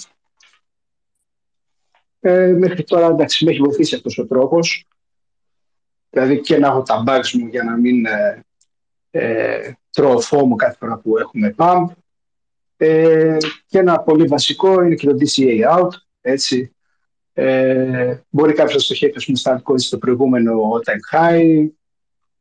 Ε, 2.27 2.47
μέχρι 2.59 2.85
τώρα 2.85 3.07
εντάξει 3.07 3.45
με 3.45 3.51
έχει 3.51 3.61
βοηθήσει 3.61 3.95
αυτός 3.95 4.19
ο 4.19 4.27
τρόπος. 4.27 4.87
Δηλαδή 6.11 6.41
και 6.41 6.59
να 6.59 6.67
έχω 6.67 6.83
τα 6.83 7.05
bugs 7.07 7.31
μου 7.33 7.47
για 7.47 7.63
να 7.63 7.77
μην 7.77 8.07
ε, 8.07 8.45
ε, 9.11 9.73
τρώω 9.91 10.21
φόμο 10.21 10.57
κάθε 10.57 10.77
φορά 10.79 10.99
που 10.99 11.19
έχουμε 11.19 11.55
pump. 11.59 11.87
Ε, 12.77 13.37
και 13.67 13.79
ένα 13.79 14.01
πολύ 14.01 14.27
βασικό 14.27 14.83
είναι 14.83 14.95
και 14.95 15.07
το 15.07 15.17
DCA 15.21 15.79
out. 15.79 15.89
Έτσι. 16.21 16.75
Ε, 17.33 18.19
μπορεί 18.29 18.53
κάποιος 18.53 18.75
να 18.75 18.81
στοχεύσει 18.81 19.37
στα 19.37 19.63
altcoins 19.63 19.81
στο 19.81 19.99
προηγούμενο 19.99 20.53
all-time 20.53 21.19
high 21.19 21.69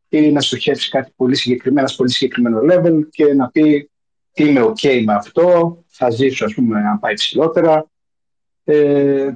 ή 0.09 0.31
να 0.31 0.41
στοχεύσει 0.41 0.89
κάτι 0.89 1.11
πολύ 1.15 1.35
συγκεκριμένο, 1.35 1.87
ένα 1.87 1.95
πολύ 1.97 2.11
συγκεκριμένο 2.11 2.59
level 2.71 3.07
και 3.09 3.33
να 3.33 3.49
πει 3.49 3.89
είμαι 4.33 4.61
ok 4.61 5.03
με 5.05 5.13
αυτό, 5.13 5.77
θα 5.87 6.09
ζήσω 6.09 6.45
ας 6.45 6.53
πούμε 6.53 6.79
αν 6.79 6.99
πάει 6.99 7.13
ψηλότερα. 7.13 7.87
Ε, 8.63 9.33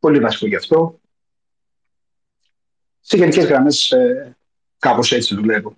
πολύ 0.00 0.18
βασικό 0.18 0.46
γι' 0.46 0.56
αυτό. 0.56 1.00
Σε 3.00 3.16
γενικές 3.16 3.44
γραμμές 3.44 3.90
ε, 3.90 4.36
κάπως 4.78 5.12
έτσι 5.12 5.34
δουλεύω. 5.34 5.76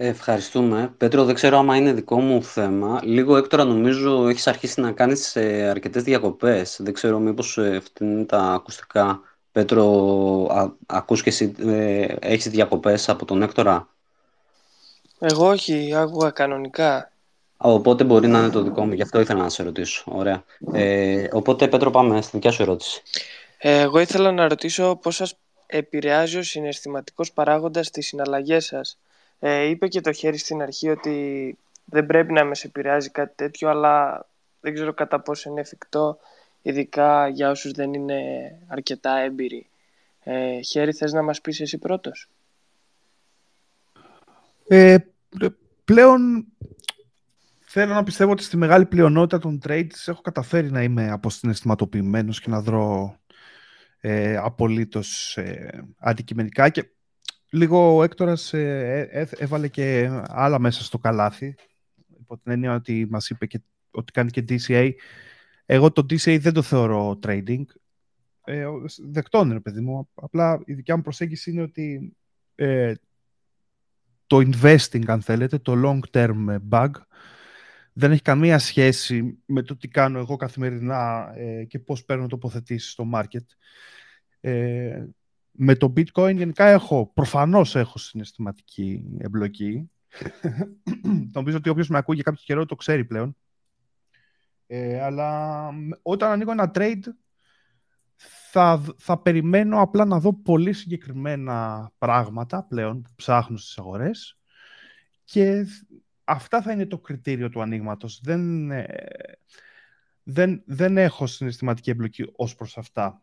Ευχαριστούμε. 0.00 0.94
Πέτρο, 0.96 1.24
δεν 1.24 1.34
ξέρω 1.34 1.58
άμα 1.58 1.76
είναι 1.76 1.92
δικό 1.92 2.20
μου 2.20 2.42
θέμα. 2.42 3.00
Λίγο 3.02 3.36
έκτορα 3.36 3.64
νομίζω 3.64 4.28
έχεις 4.28 4.46
αρχίσει 4.46 4.80
να 4.80 4.92
κάνεις 4.92 5.36
ε, 5.36 5.68
αρκετές 5.68 6.02
διακοπές. 6.02 6.76
Δεν 6.82 6.92
ξέρω 6.92 7.18
μήπως 7.18 7.58
ε, 7.58 7.80
φτύνουν 7.80 8.26
τα 8.26 8.38
ακουστικά. 8.38 9.20
Πέτρο, 9.52 9.84
α, 10.50 10.72
ακούς 10.86 11.22
και 11.22 11.28
εσύ, 11.28 11.54
ε, 11.58 12.14
έχεις 12.20 12.48
διακοπές 12.48 13.08
από 13.08 13.24
τον 13.24 13.42
έκτορα; 13.42 13.88
Εγώ 15.18 15.48
όχι, 15.48 15.94
άκουγα 15.94 16.30
κανονικά. 16.30 17.12
Α, 17.66 17.72
οπότε 17.72 18.04
μπορεί 18.04 18.26
να 18.26 18.38
είναι 18.38 18.48
το 18.50 18.62
δικό 18.62 18.84
μου, 18.84 18.92
γι' 18.92 19.02
αυτό 19.02 19.20
ήθελα 19.20 19.42
να 19.42 19.48
σε 19.48 19.62
ρωτήσω. 19.62 20.04
Ωραία. 20.06 20.44
Ε, 20.72 21.28
οπότε, 21.32 21.68
Πέτρο, 21.68 21.90
πάμε 21.90 22.20
στη 22.20 22.30
δικιά 22.32 22.50
σου 22.50 22.62
ερώτηση. 22.62 23.02
Ε, 23.58 23.80
εγώ 23.80 23.98
ήθελα 23.98 24.32
να 24.32 24.48
ρωτήσω 24.48 24.96
πώς 24.96 25.16
σας 25.16 25.38
επηρεάζει 25.66 26.38
ο 26.38 26.42
συναισθηματικός 26.42 27.32
παράγοντας 27.32 27.86
στις 27.86 28.06
συναλλαγές 28.06 28.64
σας. 28.64 28.98
Ε, 29.38 29.62
είπε 29.62 29.88
και 29.88 30.00
το 30.00 30.12
χέρι 30.12 30.38
στην 30.38 30.62
αρχή 30.62 30.88
ότι 30.88 31.58
δεν 31.84 32.06
πρέπει 32.06 32.32
να 32.32 32.44
με 32.44 32.54
σε 32.54 32.66
επηρεάζει 32.66 33.10
κάτι 33.10 33.32
τέτοιο, 33.36 33.68
αλλά 33.68 34.26
δεν 34.60 34.74
ξέρω 34.74 34.92
κατά 34.92 35.20
πόσο 35.20 35.50
είναι 35.50 35.60
εφικτό, 35.60 36.18
ειδικά 36.62 37.28
για 37.28 37.50
όσους 37.50 37.72
δεν 37.72 37.94
είναι 37.94 38.22
αρκετά 38.66 39.18
έμπειροι. 39.18 39.66
Ε, 40.22 40.60
χέρι, 40.60 40.92
θες 40.92 41.12
να 41.12 41.22
μας 41.22 41.40
πεις 41.40 41.60
εσύ 41.60 41.78
πρώτος; 41.78 42.28
Ε, 44.68 44.96
πλέον 45.84 46.46
θέλω 47.68 47.94
να 47.94 48.02
πιστεύω 48.02 48.30
ότι 48.30 48.42
στη 48.42 48.56
μεγάλη 48.56 48.86
πλειονότητα 48.86 49.38
των 49.38 49.60
trades 49.64 50.06
έχω 50.06 50.20
καταφέρει 50.20 50.70
να 50.70 50.82
είμαι 50.82 51.10
αποσυναισθηματοποιημένος 51.10 52.40
και 52.40 52.50
να 52.50 52.60
δρω 52.60 53.18
ε, 54.00 54.36
απολύτως 54.36 55.36
ε, 55.36 55.84
αντικειμενικά 55.98 56.68
και 56.68 56.90
λίγο 57.50 57.96
ο 57.96 58.02
Έκτορας 58.02 58.52
ε, 58.52 59.08
ε, 59.10 59.26
έβαλε 59.30 59.68
και 59.68 60.10
άλλα 60.26 60.58
μέσα 60.58 60.84
στο 60.84 60.98
καλάθι 60.98 61.54
υπό 62.20 62.38
την 62.38 62.52
έννοια 62.52 62.74
ότι 62.74 63.06
μας 63.10 63.30
είπε 63.30 63.46
και, 63.46 63.60
ότι 63.90 64.12
κάνει 64.12 64.30
και 64.30 64.44
DCA 64.48 64.92
εγώ 65.70 65.92
το 65.92 66.06
DCA 66.10 66.38
δεν 66.40 66.52
το 66.52 66.62
θεωρώ 66.62 67.18
trading. 67.22 67.64
Ε, 68.44 68.66
δεκτό 68.98 69.40
είναι 69.40 69.60
παιδί 69.60 69.80
μου. 69.80 70.08
Απλά 70.14 70.60
η 70.64 70.72
δικιά 70.72 70.96
μου 70.96 71.02
προσέγγιση 71.02 71.50
είναι 71.50 71.62
ότι 71.62 72.16
ε, 72.54 72.94
το 74.26 74.36
investing 74.36 75.02
αν 75.06 75.22
θέλετε, 75.22 75.58
το 75.58 75.74
long 75.84 76.16
term 76.18 76.58
bug 76.70 76.90
δεν 77.98 78.12
έχει 78.12 78.22
καμία 78.22 78.58
σχέση 78.58 79.38
με 79.46 79.62
το 79.62 79.76
τι 79.76 79.88
κάνω 79.88 80.18
εγώ 80.18 80.36
καθημερινά 80.36 81.32
ε, 81.36 81.64
και 81.64 81.78
πώς 81.78 82.04
παίρνω 82.04 82.26
τοποθετήσεις 82.26 82.90
στο 82.90 83.10
market. 83.14 83.44
Ε, 84.40 85.04
με 85.50 85.74
το 85.74 85.92
bitcoin 85.96 86.34
γενικά 86.36 86.66
έχω, 86.66 87.10
προφανώς 87.14 87.76
έχω 87.76 87.98
συναισθηματική 87.98 89.04
εμπλοκή. 89.18 89.90
Νομίζω 91.34 91.56
ότι 91.56 91.68
όποιος 91.68 91.88
με 91.88 91.98
ακούει 91.98 92.14
για 92.14 92.24
κάποιο 92.24 92.42
καιρό 92.44 92.66
το 92.66 92.74
ξέρει 92.74 93.04
πλέον. 93.04 93.36
Ε, 94.66 95.00
αλλά 95.00 95.70
όταν 96.02 96.30
ανοίγω 96.30 96.50
ένα 96.50 96.70
trade 96.74 97.04
θα, 98.50 98.84
θα 98.96 99.22
περιμένω 99.22 99.80
απλά 99.80 100.04
να 100.04 100.20
δω 100.20 100.34
πολύ 100.34 100.72
συγκεκριμένα 100.72 101.90
πράγματα 101.98 102.64
πλέον 102.64 103.02
που 103.02 103.10
ψάχνω 103.16 103.56
στις 103.56 103.78
αγορές 103.78 104.38
και 105.24 105.66
αυτά 106.28 106.62
θα 106.62 106.72
είναι 106.72 106.86
το 106.86 106.98
κριτήριο 106.98 107.48
του 107.48 107.62
ανοίγματος. 107.62 108.20
Δεν, 108.22 108.70
ε, 108.70 108.86
δεν, 110.22 110.62
δεν 110.66 110.96
έχω 110.96 111.26
συναισθηματική 111.26 111.90
εμπλοκή 111.90 112.30
ως 112.36 112.54
προς 112.54 112.78
αυτά. 112.78 113.22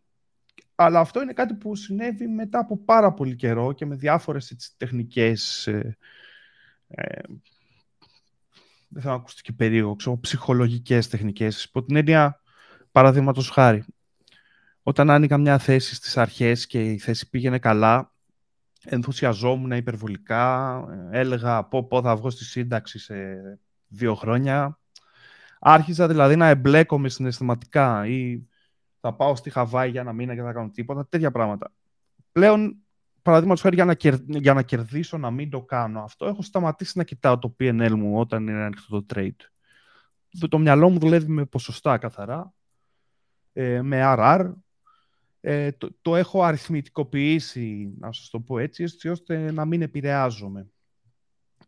Αλλά 0.75 0.99
αυτό 0.99 1.21
είναι 1.21 1.33
κάτι 1.33 1.53
που 1.53 1.75
συνέβη 1.75 2.27
μετά 2.27 2.59
από 2.59 2.77
πάρα 2.77 3.13
πολύ 3.13 3.35
καιρό 3.35 3.73
και 3.73 3.85
με 3.85 3.95
διάφορες 3.95 4.51
έτσι, 4.51 4.71
τεχνικές... 4.77 5.67
Ε, 5.67 5.97
ε, 6.87 7.21
δεν 8.87 9.03
θα 9.03 9.13
ακούσετε 9.13 9.41
και 9.41 9.51
περίεργο, 9.51 9.95
ξέρω, 9.95 10.19
ψυχολογικές 10.19 11.07
τεχνικές. 11.07 11.63
Υπό 11.63 11.83
την 11.83 11.95
έννοια, 11.95 12.41
παραδείγματος 12.91 13.49
χάρη, 13.49 13.85
όταν 14.83 15.09
άνοιγα 15.09 15.37
μια 15.37 15.57
θέση 15.57 15.95
στις 15.95 16.17
αρχές 16.17 16.67
και 16.67 16.91
η 16.91 16.97
θέση 16.97 17.29
πήγαινε 17.29 17.59
καλά, 17.59 18.14
ενθουσιαζόμουν 18.85 19.71
υπερβολικά, 19.71 20.83
έλεγα 21.11 21.63
πω 21.63 21.83
πω 21.83 22.01
θα 22.01 22.15
βγω 22.15 22.29
στη 22.29 22.43
σύνταξη 22.43 22.99
σε 22.99 23.15
δύο 23.87 24.15
χρόνια. 24.15 24.79
Άρχιζα 25.59 26.07
δηλαδή 26.07 26.35
να 26.35 26.47
εμπλέκομαι 26.47 27.09
συναισθηματικά 27.09 28.07
ή 28.07 28.47
θα 28.99 29.13
πάω 29.13 29.35
στη 29.35 29.49
Χαβάη 29.49 29.89
για 29.89 30.01
ένα 30.01 30.13
μήνα 30.13 30.35
και 30.35 30.41
θα 30.41 30.53
κάνω 30.53 30.69
τίποτα, 30.69 31.07
τέτοια 31.07 31.31
πράγματα. 31.31 31.71
Πλέον, 32.31 32.77
παραδείγματος 33.21 33.61
χάρη 33.61 33.75
για 33.75 33.85
να, 33.85 33.95
για 34.27 34.53
να 34.53 34.61
κερδίσω 34.61 35.17
να 35.17 35.31
μην 35.31 35.49
το 35.49 35.61
κάνω 35.61 35.99
αυτό, 36.03 36.25
έχω 36.25 36.41
σταματήσει 36.41 36.97
να 36.97 37.03
κοιτάω 37.03 37.39
το 37.39 37.55
PNL 37.59 37.91
μου 37.95 38.19
όταν 38.19 38.47
είναι 38.47 38.63
ανοιχτό 38.63 39.03
το 39.03 39.05
trade. 39.15 39.35
Το 40.49 40.57
μυαλό 40.57 40.89
μου 40.89 40.99
δουλεύει 40.99 41.31
με 41.31 41.45
ποσοστά 41.45 41.97
καθαρά, 41.97 42.53
ε, 43.53 43.81
με 43.81 44.01
RR, 44.03 44.51
ε, 45.47 45.71
το, 46.01 46.15
έχω 46.15 46.43
αριθμητικοποιήσει, 46.43 47.93
να 47.99 48.11
σας 48.11 48.29
το 48.29 48.39
πω 48.39 48.59
έτσι, 48.59 48.83
έτσι 48.83 49.09
ώστε 49.09 49.51
να 49.51 49.65
μην 49.65 49.81
επηρεάζομαι. 49.81 50.69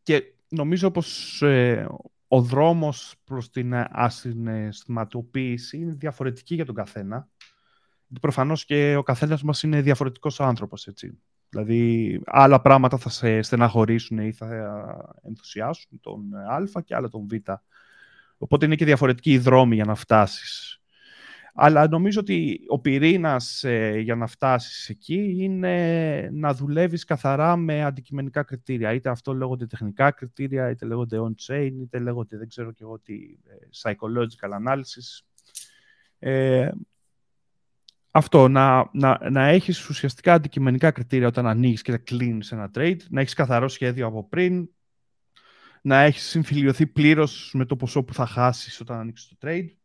Και 0.03 0.23
νομίζω 0.49 0.91
πως 0.91 1.41
ε, 1.41 1.87
ο 2.27 2.41
δρόμος 2.41 3.15
προς 3.23 3.49
την 3.49 3.73
ασυναισθηματοποίηση 3.89 5.77
είναι 5.77 5.93
διαφορετική 5.93 6.55
για 6.55 6.65
τον 6.65 6.75
καθένα. 6.75 7.29
Προφανώς 8.21 8.65
και 8.65 8.95
ο 8.95 9.03
καθένας 9.03 9.43
μας 9.43 9.63
είναι 9.63 9.81
διαφορετικός 9.81 10.39
άνθρωπος, 10.39 10.87
έτσι. 10.87 11.19
Δηλαδή, 11.49 12.21
άλλα 12.25 12.61
πράγματα 12.61 12.97
θα 12.97 13.09
σε 13.09 13.41
στεναχωρήσουν 13.41 14.17
ή 14.17 14.31
θα 14.31 14.47
ενθουσιάσουν 15.23 15.99
τον 16.01 16.35
Α 16.75 16.81
και 16.81 16.95
άλλα 16.95 17.09
τον 17.09 17.27
Β. 17.27 17.33
Οπότε 18.37 18.65
είναι 18.65 18.75
και 18.75 18.85
διαφορετική 18.85 19.31
η 19.31 19.37
δρόμη 19.37 19.75
για 19.75 19.85
να 19.85 19.95
φτάσεις 19.95 20.81
αλλά 21.59 21.87
νομίζω 21.87 22.19
ότι 22.19 22.59
ο 22.67 22.79
πυρήνας 22.79 23.63
ε, 23.63 23.99
για 23.99 24.15
να 24.15 24.27
φτάσεις 24.27 24.89
εκεί 24.89 25.35
είναι 25.37 26.29
να 26.33 26.53
δουλεύεις 26.53 27.03
καθαρά 27.03 27.55
με 27.55 27.83
αντικειμενικά 27.83 28.43
κριτήρια. 28.43 28.93
Είτε 28.93 29.09
αυτό 29.09 29.33
λέγονται 29.33 29.65
τεχνικά 29.67 30.11
κριτήρια, 30.11 30.69
είτε 30.69 30.85
λέγονται 30.85 31.17
on-chain, 31.19 31.71
είτε 31.81 31.99
λέγονται 31.99 32.37
δεν 32.37 32.47
ξέρω 32.47 32.71
και 32.71 32.83
εγώ 32.83 32.99
τι, 32.99 33.13
ε, 33.43 33.53
psychological 33.81 34.49
analysis. 34.67 35.25
Ε, 36.19 36.69
αυτό, 38.11 38.47
να, 38.47 38.89
να, 38.93 39.29
να 39.29 39.47
έχεις 39.47 39.89
ουσιαστικά 39.89 40.33
αντικειμενικά 40.33 40.91
κριτήρια 40.91 41.27
όταν 41.27 41.47
ανοίγεις 41.47 41.81
και 41.81 41.97
κλείνεις 41.97 42.51
ένα 42.51 42.71
trade, 42.73 42.99
να 43.09 43.21
έχεις 43.21 43.33
καθαρό 43.33 43.67
σχέδιο 43.67 44.07
από 44.07 44.27
πριν, 44.27 44.69
να 45.81 46.01
έχεις 46.01 46.23
συμφιλειωθεί 46.23 46.87
πλήρως 46.87 47.51
με 47.53 47.65
το 47.65 47.75
ποσό 47.75 48.03
που 48.03 48.13
θα 48.13 48.25
χάσεις 48.25 48.79
όταν 48.79 48.99
ανοίξεις 48.99 49.27
το 49.27 49.35
trade 49.41 49.76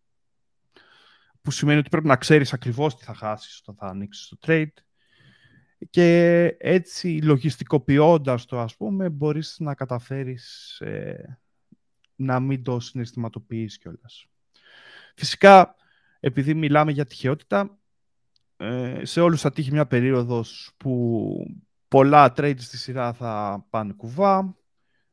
που 1.42 1.50
σημαίνει 1.50 1.78
ότι 1.78 1.88
πρέπει 1.88 2.06
να 2.06 2.16
ξέρεις 2.16 2.52
ακριβώς 2.52 2.96
τι 2.96 3.04
θα 3.04 3.14
χάσεις 3.14 3.58
όταν 3.60 3.74
θα 3.74 3.86
ανοίξεις 3.86 4.28
το 4.28 4.36
trade 4.46 4.72
και 5.90 6.44
έτσι 6.58 7.20
λογιστικοποιώντας 7.22 8.44
το 8.44 8.60
ας 8.60 8.76
πούμε 8.76 9.08
μπορείς 9.08 9.56
να 9.58 9.74
καταφέρεις 9.74 10.78
ε, 10.80 11.38
να 12.16 12.40
μην 12.40 12.62
το 12.62 12.80
συναισθηματοποιείς 12.80 13.78
κιόλας. 13.78 14.26
Φυσικά 15.16 15.74
επειδή 16.20 16.54
μιλάμε 16.54 16.92
για 16.92 17.06
τυχαιότητα 17.06 17.78
ε, 18.56 19.00
σε 19.04 19.20
όλους 19.20 19.40
θα 19.40 19.52
τύχει 19.52 19.72
μια 19.72 19.86
περίοδος 19.86 20.72
που 20.76 21.34
πολλά 21.88 22.32
trades 22.36 22.60
στη 22.60 22.76
σειρά 22.76 23.12
θα 23.12 23.64
πάνε 23.70 23.92
κουβά 23.92 24.56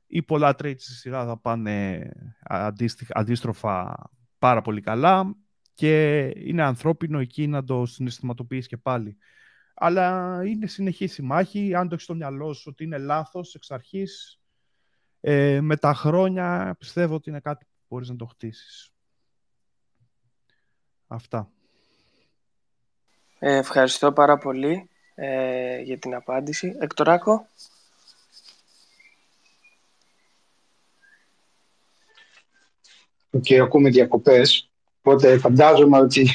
ή 0.07 0.23
πολλά 0.23 0.49
trades 0.49 0.79
στη 0.79 0.93
σειρά 0.93 1.25
θα 1.25 1.37
πάνε 1.37 2.09
αντίστροφα 3.09 4.09
πάρα 4.39 4.61
πολύ 4.61 4.81
καλά 4.81 5.35
και 5.79 6.21
είναι 6.35 6.63
ανθρώπινο 6.63 7.19
εκεί 7.19 7.47
να 7.47 7.63
το 7.63 7.85
συναισθηματοποιείς 7.85 8.67
και 8.67 8.77
πάλι. 8.77 9.17
Αλλά 9.73 10.41
είναι 10.45 10.67
συνεχής 10.67 11.17
η 11.17 11.21
μάχη, 11.21 11.75
αν 11.75 11.87
το 11.87 11.93
έχεις 11.93 12.03
στο 12.03 12.15
μυαλό 12.15 12.53
σου 12.53 12.67
ότι 12.71 12.83
είναι 12.83 12.97
λάθος 12.97 13.55
εξ 13.55 13.71
αρχής, 13.71 14.39
ε, 15.21 15.61
με 15.61 15.77
τα 15.77 15.93
χρόνια 15.93 16.75
πιστεύω 16.79 17.15
ότι 17.15 17.29
είναι 17.29 17.39
κάτι 17.39 17.65
που 17.65 17.71
μπορείς 17.87 18.09
να 18.09 18.15
το 18.15 18.25
χτίσεις. 18.25 18.91
Αυτά. 21.07 21.49
Ε, 23.39 23.57
ευχαριστώ 23.57 24.11
πάρα 24.11 24.37
πολύ 24.37 24.89
ε, 25.15 25.81
για 25.81 25.97
την 25.97 26.15
απάντηση. 26.15 26.75
Εκτοράκο; 26.79 27.47
OK, 33.31 33.43
okay, 33.49 33.55
ακούμε 33.55 33.89
διακοπές. 33.89 34.69
Οπότε 35.01 35.37
φαντάζομαι 35.37 35.99
ότι 35.99 36.29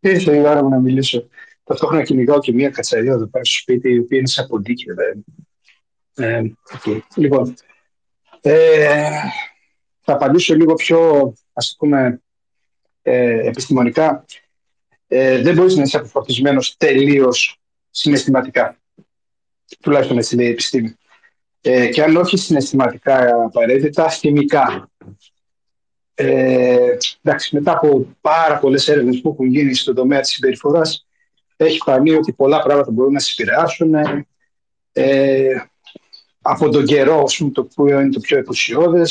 ήρθε 0.00 0.36
η 0.36 0.40
ώρα 0.40 0.62
μου 0.62 0.68
να 0.68 0.78
μιλήσω. 0.78 1.28
Ταυτόχρονα 1.64 2.02
κυνηγάω 2.02 2.38
και 2.38 2.52
μία 2.52 2.70
κατσαρίδα 2.70 3.12
εδώ 3.12 3.26
πέρα 3.26 3.44
στο 3.44 3.58
σπίτι, 3.58 3.92
η 3.92 3.98
οποία 3.98 4.18
είναι 4.18 4.26
σαν 4.26 4.46
ποντίκι. 4.46 4.84
Ε, 6.14 6.42
okay. 6.78 7.00
Λοιπόν, 7.14 7.54
ε, 8.40 9.10
θα 10.00 10.12
απαντήσω 10.12 10.54
λίγο 10.54 10.74
πιο, 10.74 11.32
ας 11.52 11.74
πούμε, 11.78 12.22
ε, 13.02 13.48
επιστημονικά. 13.48 14.24
Ε, 15.08 15.42
δεν 15.42 15.54
μπορείς 15.54 15.76
να 15.76 15.82
είσαι 15.82 15.96
αποφορτισμένος 15.96 16.76
τελείως 16.76 17.60
συναισθηματικά. 17.90 18.78
Τουλάχιστον 19.80 20.18
έτσι 20.18 20.36
λέει 20.36 20.46
η 20.46 20.50
επιστήμη. 20.50 20.94
Ε, 21.60 21.88
και 21.88 22.02
αν 22.02 22.16
όχι 22.16 22.36
συναισθηματικά 22.36 23.44
απαραίτητα, 23.44 24.08
θυμικά. 24.08 24.90
Ε, 26.22 26.96
εντάξει, 27.22 27.54
μετά 27.54 27.72
από 27.72 28.06
πάρα 28.20 28.58
πολλές 28.58 28.88
έρευνες 28.88 29.20
που 29.20 29.28
έχουν 29.28 29.46
γίνει 29.46 29.74
στον 29.74 29.94
τομέα 29.94 30.20
της 30.20 30.30
συμπεριφοράς, 30.30 31.06
έχει 31.56 31.78
φανεί 31.78 32.10
ότι 32.10 32.32
πολλά 32.32 32.62
πράγματα 32.62 32.90
μπορούν 32.90 33.12
να 33.12 33.18
σε 33.18 33.34
επηρεάσουν. 33.38 33.94
Ε, 34.92 35.54
από 36.42 36.68
τον 36.68 36.84
καιρό, 36.84 37.24
πούμε, 37.38 37.50
το 37.50 37.64
που 37.64 37.88
είναι 37.88 38.08
το 38.08 38.20
πιο 38.20 38.38
εκουσιώδε, 38.38 39.02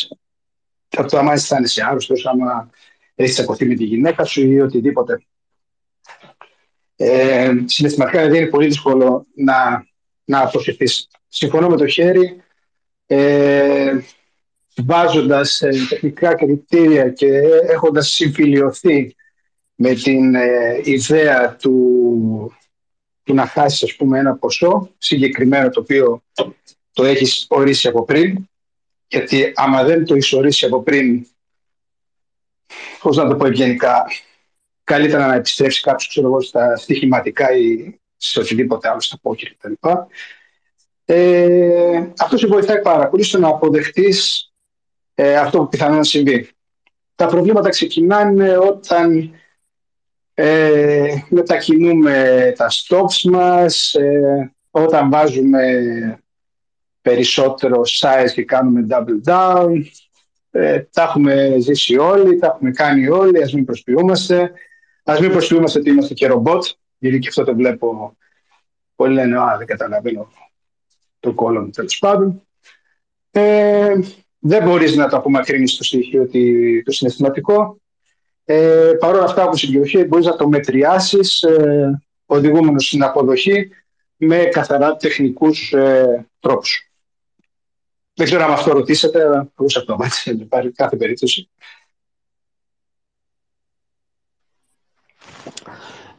από 0.89 1.09
το 1.09 1.17
άμα 1.17 1.33
αισθάνεσαι 1.33 1.83
άρρωστος, 1.83 2.25
άμα 2.25 2.69
έχεις 3.15 3.33
τσακωθεί 3.33 3.65
με 3.65 3.75
τη 3.75 3.83
γυναίκα 3.83 4.23
σου 4.23 4.41
ή 4.41 4.61
οτιδήποτε. 4.61 5.23
Ε, 6.95 7.53
συναισθηματικά 7.65 8.19
δηλαδή 8.19 8.37
είναι 8.37 8.49
πολύ 8.49 8.67
δύσκολο 8.67 9.25
να, 9.35 9.87
να 10.23 10.39
αποφευθεί. 10.41 10.85
Συμφωνώ 11.27 11.69
με 11.69 11.77
το 11.77 11.87
χέρι. 11.87 12.43
Ε, 13.05 13.99
βάζοντας 14.85 15.61
ε, 15.61 15.69
τεχνικά 15.89 16.35
κριτήρια 16.35 17.09
και 17.09 17.27
έχοντας 17.67 18.09
συμφιλειωθεί 18.09 19.15
με 19.75 19.93
την 19.93 20.35
ε, 20.35 20.81
ιδέα 20.83 21.55
του, 21.55 22.51
του 23.23 23.33
να 23.33 23.45
χάσεις 23.45 23.83
ας 23.83 23.95
πούμε 23.95 24.19
ένα 24.19 24.35
ποσό 24.35 24.89
συγκεκριμένο 24.97 25.69
το 25.69 25.79
οποίο 25.79 26.23
το 26.93 27.03
έχεις 27.03 27.45
ορίσει 27.49 27.87
από 27.87 28.05
πριν 28.05 28.49
γιατί 29.07 29.51
άμα 29.55 29.83
δεν 29.83 30.05
το 30.05 30.13
έχεις 30.13 30.33
ορίσει 30.33 30.65
από 30.65 30.83
πριν 30.83 31.25
πώς 33.01 33.17
να 33.17 33.27
το 33.27 33.35
πω 33.35 33.45
ευγενικά 33.45 34.05
καλύτερα 34.83 35.27
να 35.27 35.35
επιστρέψει 35.35 35.81
κάποιος 35.81 36.07
ξέρω 36.07 36.27
εγώ, 36.27 36.41
στα 36.41 36.75
στοιχηματικά 36.77 37.51
ή 37.57 37.99
σε 38.17 38.39
οτιδήποτε 38.39 38.89
άλλο, 38.89 38.99
στα 38.99 39.17
πόκερ 39.21 39.55
κτλ. 39.55 39.89
Ε, 41.05 42.11
αυτό 42.17 42.37
σε 42.37 42.47
βοηθάει 42.47 42.81
πάρα 42.81 43.07
πολύ 43.07 43.23
στο 43.23 43.39
να 43.39 43.47
αποδεχτείς 43.47 44.48
ε, 45.21 45.35
αυτό 45.37 45.57
που 45.57 45.67
πιθανόν 45.67 45.97
να 45.97 46.03
συμβεί. 46.03 46.49
Τα 47.15 47.25
προβλήματα 47.25 47.69
ξεκινάνε 47.69 48.57
όταν 48.57 49.31
ε, 50.33 51.13
μετακινούμε 51.29 52.53
τα 52.57 52.67
stops 52.69 53.29
μας, 53.31 53.93
ε, 53.93 54.53
όταν 54.71 55.09
βάζουμε 55.09 55.63
περισσότερο 57.01 57.81
size 58.01 58.31
και 58.33 58.43
κάνουμε 58.43 58.87
double 58.89 59.31
down, 59.31 59.83
Ε, 60.51 60.79
τα 60.79 61.03
έχουμε 61.03 61.55
ζήσει 61.59 61.97
όλοι, 61.97 62.39
τα 62.39 62.47
έχουμε 62.47 62.71
κάνει 62.71 63.07
όλοι, 63.07 63.43
ας 63.43 63.53
μην 63.53 63.65
προσποιούμαστε. 63.65 64.51
Ας 65.03 65.19
μην 65.19 65.31
προσποιούμαστε 65.31 65.79
ότι 65.79 65.89
είμαστε 65.89 66.13
και 66.13 66.27
ρομπότ, 66.27 66.65
γιατί 66.97 67.19
και 67.19 67.27
αυτό 67.27 67.43
το 67.43 67.55
βλέπω. 67.55 68.17
Πολλοί 68.95 69.13
λένε, 69.13 69.39
α, 69.39 69.55
δεν 69.57 69.67
καταλαβαίνω 69.67 70.31
το 71.19 71.33
κόλλο 71.33 71.61
μου, 71.61 71.69
τέλος 71.69 71.97
πάντων. 71.99 72.41
Ε, 73.31 73.99
δεν 74.39 74.63
μπορείς 74.63 74.95
να 74.95 75.09
το 75.09 75.17
απομακρύνεις 75.17 75.75
το 75.75 75.83
στοιχείο 75.83 76.21
ότι 76.21 76.83
το 76.85 76.91
συναισθηματικό. 76.91 77.79
Ε, 78.45 78.91
Παρ' 78.99 79.15
όλα 79.15 79.23
αυτά, 79.23 79.43
όπως 79.43 79.63
η 79.63 80.03
μπορείς 80.07 80.25
να 80.25 80.35
το 80.35 80.47
μετριάσεις 80.47 81.41
ε, 81.41 82.01
οδηγούμενος 82.25 82.85
στην 82.85 83.03
αποδοχή 83.03 83.69
με 84.15 84.37
καθαρά 84.37 84.95
τεχνικούς 84.95 85.71
ε, 85.73 86.27
τρόπους. 86.39 86.91
Δεν 88.13 88.25
ξέρω 88.25 88.43
αν 88.43 88.51
αυτό 88.51 88.71
ρωτήσατε, 88.71 89.23
αλλά 89.23 89.51
μπορούσα 89.55 89.79
να 89.79 90.37
το 90.37 90.45
πάρει 90.45 90.71
κάθε 90.71 90.95
περίπτωση. 90.95 91.49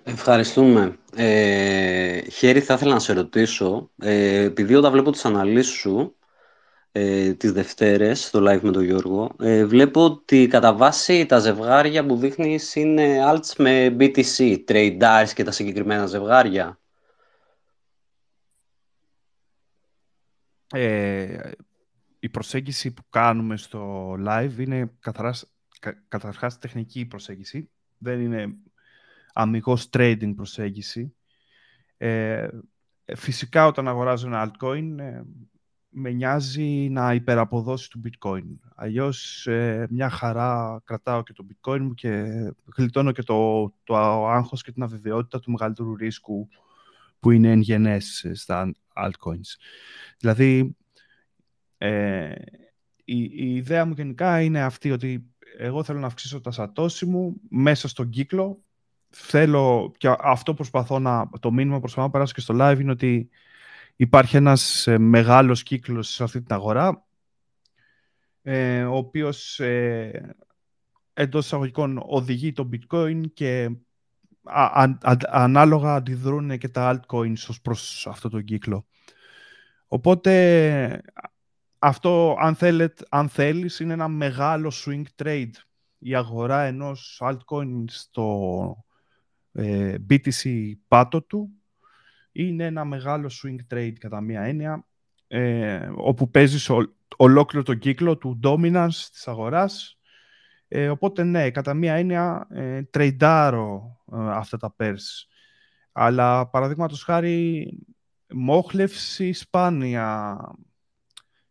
Ευχαριστούμε. 0.05 0.99
Ε, 1.14 2.21
Χέρι, 2.31 2.61
θα 2.61 2.75
ήθελα 2.75 2.93
να 2.93 2.99
σε 2.99 3.12
ρωτήσω, 3.12 3.91
ε, 4.03 4.43
επειδή 4.43 4.75
όταν 4.75 4.93
βλέπω 4.93 5.11
τις 5.11 5.25
αναλύσεις 5.25 5.75
σου, 5.75 6.14
ε, 6.93 7.34
τις 7.34 7.53
Δευτέρες, 7.53 8.24
στο 8.24 8.38
live 8.38 8.61
με 8.61 8.70
τον 8.70 8.84
Γιώργο, 8.84 9.34
ε, 9.41 9.64
βλέπω 9.64 10.05
ότι 10.05 10.47
κατά 10.47 10.74
βάση 10.74 11.26
τα 11.26 11.38
ζευγάρια 11.38 12.07
που 12.07 12.16
δείχνεις 12.16 12.74
είναι 12.74 13.18
alts 13.26 13.55
με 13.57 13.97
BTC, 13.99 14.64
trade 14.68 15.26
και 15.34 15.45
τα 15.45 15.51
συγκεκριμένα 15.51 16.07
ζευγάρια. 16.07 16.80
Ε, 20.72 21.51
η 22.18 22.28
προσέγγιση 22.28 22.93
που 22.93 23.03
κάνουμε 23.11 23.57
στο 23.57 24.12
live 24.26 24.59
είναι 24.59 24.93
καθαράς, 25.01 25.53
κα, 25.80 26.05
καταρχάς 26.09 26.59
τεχνική 26.59 27.07
προσέγγιση. 27.07 27.70
Δεν 27.99 28.20
είναι 28.20 28.55
αμυγός 29.32 29.88
trading 29.93 30.32
προσέγγιση. 30.36 31.14
Ε, 31.97 32.49
φυσικά 33.16 33.66
όταν 33.66 33.88
αγοράζω 33.88 34.26
ένα 34.26 34.51
altcoin 34.51 34.99
ε, 34.99 35.22
με 35.91 36.11
νοιάζει 36.11 36.88
να 36.91 37.14
υπεραποδώσει 37.14 37.91
του 37.91 38.01
bitcoin. 38.05 38.45
Αλλιώς 38.74 39.47
ε, 39.47 39.86
μια 39.91 40.09
χαρά 40.11 40.82
κρατάω 40.84 41.22
και 41.22 41.32
το 41.32 41.47
bitcoin 41.51 41.78
μου 41.80 41.95
και 41.95 42.24
γλιτώνω 42.76 43.12
και 43.12 43.22
το, 43.22 43.72
το 43.84 43.97
άγχος 44.28 44.62
και 44.62 44.72
την 44.72 44.82
αβεβαιότητα 44.82 45.41
του 45.41 45.51
μεγαλύτερου 45.51 45.97
ρίσκου 45.97 46.49
που 47.20 47.30
είναι 47.30 47.51
εν 47.51 47.61
γενές 47.61 48.30
στα 48.32 48.72
altcoins. 48.95 49.57
Δηλαδή, 50.18 50.76
ε, 51.78 52.34
η, 53.05 53.22
η 53.22 53.55
ιδέα 53.55 53.84
μου 53.84 53.95
γενικά 53.97 54.41
είναι 54.41 54.62
αυτή 54.62 54.91
ότι 54.91 55.30
εγώ 55.59 55.82
θέλω 55.82 55.99
να 55.99 56.07
αυξήσω 56.07 56.41
τα 56.41 56.51
σατώση 56.51 57.07
μου 57.07 57.41
μέσα 57.49 57.88
στον 57.88 58.09
κύκλο. 58.09 58.62
Θέλω, 59.09 59.93
και 59.97 60.14
αυτό 60.18 60.55
προσπαθώ 60.55 60.99
να, 60.99 61.30
το 61.41 61.53
μήνυμα 61.53 61.80
προσπαθώ 61.80 62.07
να 62.07 62.12
περάσω 62.12 62.32
και 62.32 62.41
στο 62.41 62.55
live 62.59 62.76
είναι 62.80 62.91
ότι 62.91 63.30
υπάρχει 64.01 64.36
ένας 64.36 64.86
ε, 64.86 64.98
μεγάλος 64.98 65.62
κύκλος 65.62 66.09
σε 66.09 66.22
αυτή 66.22 66.42
την 66.42 66.55
αγορά, 66.55 67.07
ε, 68.42 68.84
ο 68.84 68.96
οποίος 68.96 69.61
ε, 69.61 70.36
εντός 71.12 71.44
εισαγωγικών 71.44 72.03
οδηγεί 72.07 72.53
το 72.53 72.68
bitcoin 72.72 73.22
και 73.34 73.70
ανάλογα 75.30 75.94
αντιδρούν 75.94 76.59
και 76.59 76.68
τα 76.68 77.01
altcoins 77.01 77.48
ως 77.48 77.61
προς 77.61 78.07
αυτό 78.07 78.28
τον 78.28 78.44
κύκλο. 78.44 78.86
Οπότε 79.86 81.03
αυτό, 81.78 82.36
αν, 82.40 82.55
θέλετε, 82.55 83.05
αν 83.09 83.28
θέλεις, 83.28 83.80
είναι 83.80 83.92
ένα 83.92 84.09
μεγάλο 84.09 84.72
swing 84.84 85.05
trade. 85.22 85.53
Η 85.98 86.14
αγορά 86.14 86.61
ενός 86.62 87.22
altcoin 87.24 87.84
στο 87.86 88.84
ε, 89.53 89.94
BTC 90.11 90.72
πάτο 90.88 91.22
του 91.22 91.59
είναι 92.33 92.64
ένα 92.64 92.85
μεγάλο 92.85 93.31
swing 93.43 93.74
trade 93.74 93.95
κατά 93.99 94.20
μία 94.20 94.41
έννοια, 94.41 94.87
ε, 95.26 95.91
όπου 95.95 96.31
παίζεις 96.31 96.70
ολόκληρο 97.16 97.64
τον 97.64 97.78
κύκλο 97.78 98.16
του 98.16 98.41
dominance 98.43 99.09
της 99.12 99.28
αγοράς. 99.28 99.99
Ε, 100.68 100.89
οπότε 100.89 101.24
ναι, 101.24 101.51
κατά 101.51 101.74
μία 101.74 101.95
έννοια 101.95 102.47
ε, 102.51 102.83
τρεϊντάρω 102.83 104.01
ε, 104.12 104.16
αυτά 104.16 104.57
τα 104.57 104.74
pairs. 104.78 105.26
Αλλά 105.93 106.47
παραδείγματος 106.47 107.03
χάρη 107.03 107.68
μόχλευση 108.33 109.33
σπάνια 109.33 110.39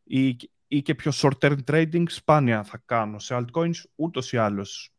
ή, 0.04 0.38
ή 0.68 0.82
και 0.82 0.96
πιο 0.96 1.12
short-term 1.16 1.58
trading 1.66 2.04
σπάνια 2.08 2.64
θα 2.64 2.82
κάνω 2.86 3.20
σε 3.20 3.38
altcoins 3.38 3.84
ούτως 3.96 4.34
ή 4.34 4.38
άλλως. 4.38 4.94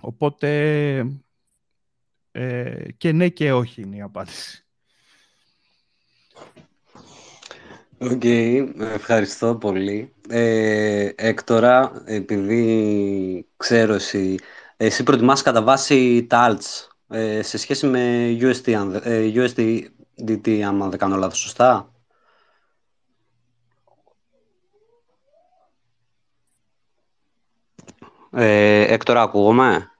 Οπότε 0.00 1.18
ε, 2.30 2.92
και 2.96 3.12
ναι 3.12 3.28
και 3.28 3.52
όχι 3.52 3.82
είναι 3.82 3.96
η 3.96 4.00
απάντηση. 4.00 4.65
Οκ, 7.98 8.24
ευχαριστώ 8.78 9.54
πολύ. 9.56 10.14
Ε, 10.28 11.08
Έκτορα, 11.16 12.02
επειδή 12.04 13.48
ξέρω 13.56 13.94
εσύ, 13.94 14.38
εσύ 14.76 15.02
προτιμάς 15.02 15.42
κατά 15.42 15.62
βάση 15.62 16.26
τα 16.26 16.56
alts 16.58 16.88
ε, 17.08 17.42
σε 17.42 17.58
σχέση 17.58 17.86
με 17.86 18.36
USD, 18.40 18.68
ε, 19.02 19.32
USDT, 19.34 20.60
αν 20.60 20.90
δεν 20.90 20.98
κάνω 20.98 21.16
λάθος, 21.16 21.38
σωστά; 21.38 21.90
Ε, 28.32 28.80
Έκτορα, 28.92 29.22
ακούγομαι; 29.22 29.90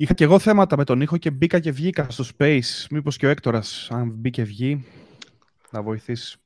Είχα 0.00 0.14
και 0.14 0.24
εγώ 0.24 0.38
θέματα 0.38 0.76
με 0.76 0.84
τον 0.84 1.00
ήχο 1.00 1.16
και 1.16 1.30
μπήκα 1.30 1.58
και 1.58 1.70
βγήκα 1.70 2.06
στο 2.10 2.24
Space. 2.38 2.86
Μήπως 2.90 3.16
και 3.16 3.26
ο 3.26 3.28
Έκτορας, 3.28 3.88
αν 3.90 4.08
μπει 4.08 4.30
και 4.30 4.42
βγει, 4.42 4.86
να 5.70 5.82
βοηθήσει. 5.82 6.38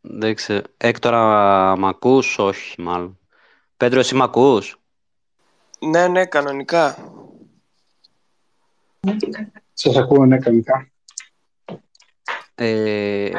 Δεν 0.00 0.34
ξέρω. 0.34 0.62
Έκτορα, 0.76 1.76
μ' 1.76 1.86
ακούς; 1.86 2.38
Όχι, 2.38 2.82
μάλλον. 2.82 3.18
Πέτρο, 3.76 3.98
εσύ 3.98 4.14
μ' 4.14 4.22
ακούς; 4.22 4.80
Ναι, 5.78 6.08
ναι, 6.08 6.26
κανονικά. 6.26 7.12
Σας 9.72 9.96
ακούω, 9.96 10.26
ναι, 10.26 10.38
κανονικά. 10.38 10.90
Ε... 12.54 13.30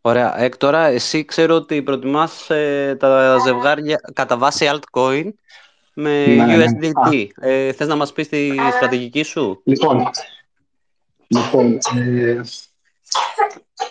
Ωραία. 0.00 0.38
Έκτορα, 0.38 0.86
εσύ 0.86 1.24
ξέρω 1.24 1.54
ότι 1.54 1.82
προτιμάς 1.82 2.50
ε, 2.50 2.96
τα 2.98 3.38
ζευγάρια 3.38 4.00
κατά 4.14 4.38
βάση 4.38 4.70
altcoin 4.72 5.30
με 6.00 6.26
ναι, 6.26 6.44
ναι, 6.44 6.56
ναι. 6.56 6.66
USDT. 6.80 7.26
Ε, 7.40 7.72
θες 7.72 7.88
να 7.88 7.96
μας 7.96 8.12
πεις 8.12 8.28
τη 8.28 8.50
στρατηγική 8.76 9.22
σου; 9.22 9.60
Λοιπόν, 9.64 10.10
λοιπόν 11.26 11.78
ε, 11.96 12.40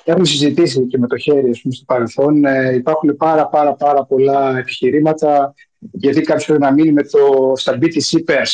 έχουμε 0.03 0.25
συζητήσει 0.25 0.87
και 0.87 0.97
με 0.97 1.07
το 1.07 1.17
χέρι 1.17 1.59
πούμε, 1.61 1.73
στο 1.73 1.83
παρελθόν. 1.85 2.45
Ε, 2.45 2.73
υπάρχουν 2.73 3.17
πάρα 3.17 3.47
πάρα 3.47 3.73
πάρα 3.73 4.05
πολλά 4.05 4.57
επιχειρήματα 4.57 5.53
γιατί 5.79 6.21
κάποιος 6.21 6.45
πρέπει 6.45 6.61
να 6.61 6.71
μείνει 6.71 6.91
με 6.91 7.03
το, 7.03 7.53
στα 7.55 7.77
BTC 7.81 8.23
pairs. 8.27 8.51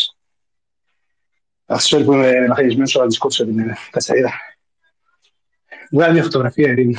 Αυτό 1.65 2.03
που 2.03 2.13
είναι 2.13 2.47
μαχαρισμένο 2.47 2.89
ο 2.99 3.01
αντισκότης 3.01 3.39
από 3.39 3.49
την 3.49 3.73
Κατσαρίδα. 3.91 4.31
Βγάλει 5.91 6.13
μια 6.13 6.23
φωτογραφία, 6.23 6.69
Ειρήνη. 6.71 6.95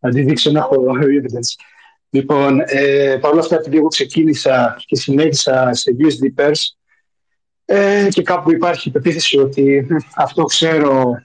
Να 0.00 0.10
τη 0.10 0.22
δείξω 0.22 0.50
να 0.50 0.58
έχω 0.58 0.76
evidence. 0.98 1.77
Λοιπόν, 2.10 2.60
ε, 2.66 3.18
παρόλα 3.20 3.40
αυτά, 3.40 3.56
επειδή 3.56 3.76
εγώ 3.76 3.88
ξεκίνησα 3.88 4.76
και 4.86 4.96
συνέχισα 4.96 5.72
σε 5.72 5.96
USD 5.98 6.42
Pairs 6.42 6.60
ε, 7.64 8.08
και 8.10 8.22
κάπου 8.22 8.50
υπάρχει 8.52 8.88
η 8.88 8.92
πεποίθηση 8.92 9.38
ότι 9.38 9.86
αυτό 10.16 10.44
ξέρω 10.44 11.22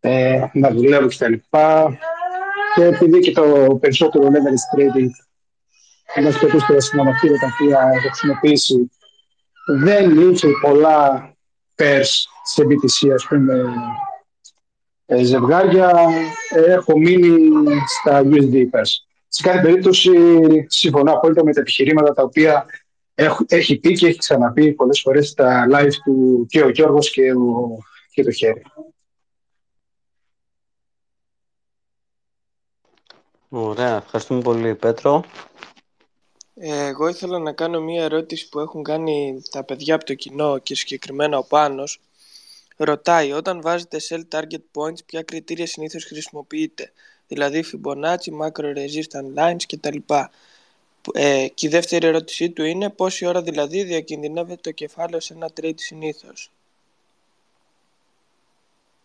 ε, 0.00 0.44
να 0.52 0.70
δουλεύω 0.70 1.08
κτλ. 1.08 1.32
Και, 1.32 1.38
και 2.74 2.84
επειδή 2.84 3.18
και 3.18 3.32
το 3.32 3.78
περισσότερο 3.80 4.28
leverage 4.28 4.78
trading 4.78 5.08
ένα 6.14 6.38
περισσότερα 6.38 6.80
συνομακτήρια 6.80 7.38
τα 7.38 7.46
οποία 7.54 7.80
έχω 7.94 8.08
χρησιμοποιήσει 8.08 8.90
δεν 9.66 10.30
είχε 10.30 10.48
πολλά 10.60 11.34
pairs 11.76 12.10
σε 12.44 12.62
BTC, 12.62 13.10
ας 13.14 13.26
πούμε, 13.26 13.64
ε, 15.06 15.24
ζευγάρια, 15.24 15.92
ε, 16.54 16.72
έχω 16.72 16.98
μείνει 16.98 17.50
στα 17.86 18.22
USD 18.24 18.54
pairs. 18.54 19.05
Σε 19.36 19.42
κάθε 19.42 19.60
περίπτωση, 19.60 20.12
συμφωνώ 20.66 21.12
απόλυτα 21.12 21.44
με 21.44 21.52
τα 21.52 21.60
επιχειρήματα 21.60 22.12
τα 22.12 22.22
οποία 22.22 22.66
έχει 23.46 23.78
πει 23.78 23.92
και 23.92 24.06
έχει 24.06 24.18
ξαναπεί 24.18 24.72
πολλές 24.72 25.00
φορές 25.00 25.28
στα 25.28 25.66
live 25.72 25.92
του 26.04 26.46
και 26.48 26.62
ο 26.62 26.68
Γιώργος 26.68 27.10
και, 27.10 27.32
ο, 27.32 27.78
και 28.10 28.22
το 28.22 28.30
Χέρι. 28.30 28.62
Ωραία, 33.48 33.96
ευχαριστούμε 33.96 34.40
πολύ 34.40 34.74
Πέτρο. 34.74 35.24
Ε, 36.54 36.86
εγώ 36.86 37.08
ήθελα 37.08 37.38
να 37.38 37.52
κάνω 37.52 37.80
μία 37.80 38.04
ερώτηση 38.04 38.48
που 38.48 38.60
έχουν 38.60 38.82
κάνει 38.82 39.42
τα 39.50 39.64
παιδιά 39.64 39.94
από 39.94 40.04
το 40.04 40.14
κοινό 40.14 40.58
και 40.58 40.74
συγκεκριμένα 40.74 41.38
ο 41.38 41.44
Πάνος 41.44 42.00
Ρωτάει, 42.76 43.32
όταν 43.32 43.60
βάζετε 43.60 43.98
cell 44.08 44.22
target 44.30 44.64
points, 44.72 45.04
ποια 45.06 45.22
κριτήρια 45.22 45.66
συνήθως 45.66 46.04
χρησιμοποιείτε, 46.04 46.92
δηλαδή 47.28 47.64
Fibonacci, 47.72 48.30
Macro 48.40 48.74
Resistance 48.76 49.34
Lines 49.38 49.62
κτλ. 49.68 49.96
Ε, 51.12 51.46
και 51.54 51.66
η 51.66 51.70
δεύτερη 51.70 52.06
ερώτησή 52.06 52.50
του 52.50 52.64
είναι 52.64 52.90
πόση 52.90 53.26
ώρα 53.26 53.42
δηλαδή 53.42 53.82
διακινδυνεύεται 53.84 54.60
το 54.60 54.70
κεφάλαιο 54.70 55.20
σε 55.20 55.34
ένα 55.34 55.50
trade 55.60 55.74
συνήθως. 55.76 56.50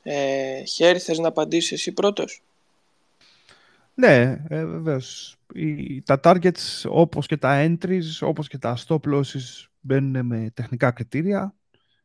Ε, 0.03 0.63
Χέρι, 0.63 0.99
θες 0.99 1.17
να 1.17 1.27
απαντήσεις 1.27 1.71
εσύ 1.71 1.91
πρώτος; 1.91 2.41
Ναι, 3.93 4.43
ε, 4.49 4.65
βεβαίως. 4.65 5.37
τα 6.05 6.19
targets 6.23 6.89
όπως 6.89 7.27
και 7.27 7.37
τα 7.37 7.65
entries, 7.67 8.01
όπως 8.21 8.47
και 8.47 8.57
τα 8.57 8.77
stop 8.87 8.99
losses 9.13 9.67
μπαίνουν 9.81 10.25
με 10.25 10.51
τεχνικά 10.53 10.91
κριτήρια. 10.91 11.55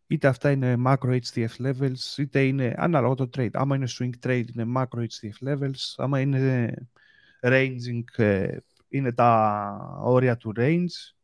Είτε 0.06 0.28
αυτά 0.28 0.50
είναι 0.50 0.76
macro 0.86 1.18
HDF 1.20 1.56
levels, 1.58 2.16
είτε 2.16 2.44
είναι 2.44 2.74
ανάλογα 2.76 3.14
το 3.14 3.30
trade. 3.36 3.50
Άμα 3.52 3.76
είναι 3.76 3.88
swing 3.98 4.26
trade 4.26 4.44
είναι 4.54 4.72
macro 4.76 4.98
HDF 4.98 5.48
levels, 5.48 5.94
άμα 5.96 6.20
είναι 6.20 6.74
ranging 7.40 8.02
ε, 8.16 8.56
είναι 8.88 9.12
τα 9.12 9.98
όρια 10.02 10.36
του 10.36 10.52
range, 10.56 11.14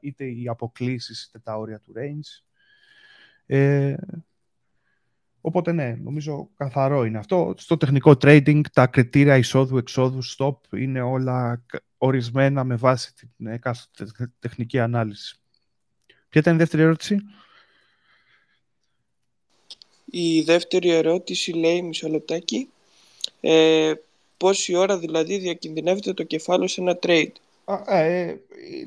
είτε 0.00 0.24
οι 0.24 0.48
αποκλήσεις 0.48 1.24
είτε 1.24 1.38
τα 1.38 1.56
όρια 1.56 1.80
του 1.80 1.92
range. 1.96 2.42
Ε, 3.46 3.94
οπότε 5.40 5.72
ναι, 5.72 5.98
νομίζω 6.02 6.50
καθαρό 6.56 7.04
είναι 7.04 7.18
αυτό. 7.18 7.54
Στο 7.56 7.76
τεχνικό 7.76 8.10
trading 8.10 8.60
τα 8.72 8.86
κριτήρια 8.86 9.36
εισόδου-εξόδου, 9.36 10.24
stop 10.24 10.56
είναι 10.76 11.00
όλα 11.00 11.64
ορισμένα 11.98 12.64
με 12.64 12.74
βάση 12.76 13.14
την 13.14 13.46
εκάστοτε 13.46 14.32
τεχνική 14.38 14.78
ανάλυση. 14.78 15.40
Ποια 16.28 16.40
ήταν 16.40 16.54
η 16.54 16.58
δεύτερη 16.58 16.82
ερώτηση; 16.82 17.16
Η 20.10 20.40
δεύτερη 20.40 20.90
ερώτηση 20.90 21.52
λέει, 21.52 21.82
μισό 21.82 22.08
λεπτάκι, 22.08 22.68
ε, 23.40 23.92
πόση 24.36 24.74
ώρα 24.74 24.98
δηλαδή 24.98 25.38
διακινδυνεύεται 25.38 26.12
το 26.12 26.22
κεφάλαιο 26.22 26.68
σε 26.68 26.80
ένα 26.80 26.98
trade; 27.02 27.32
Ε, 27.86 28.34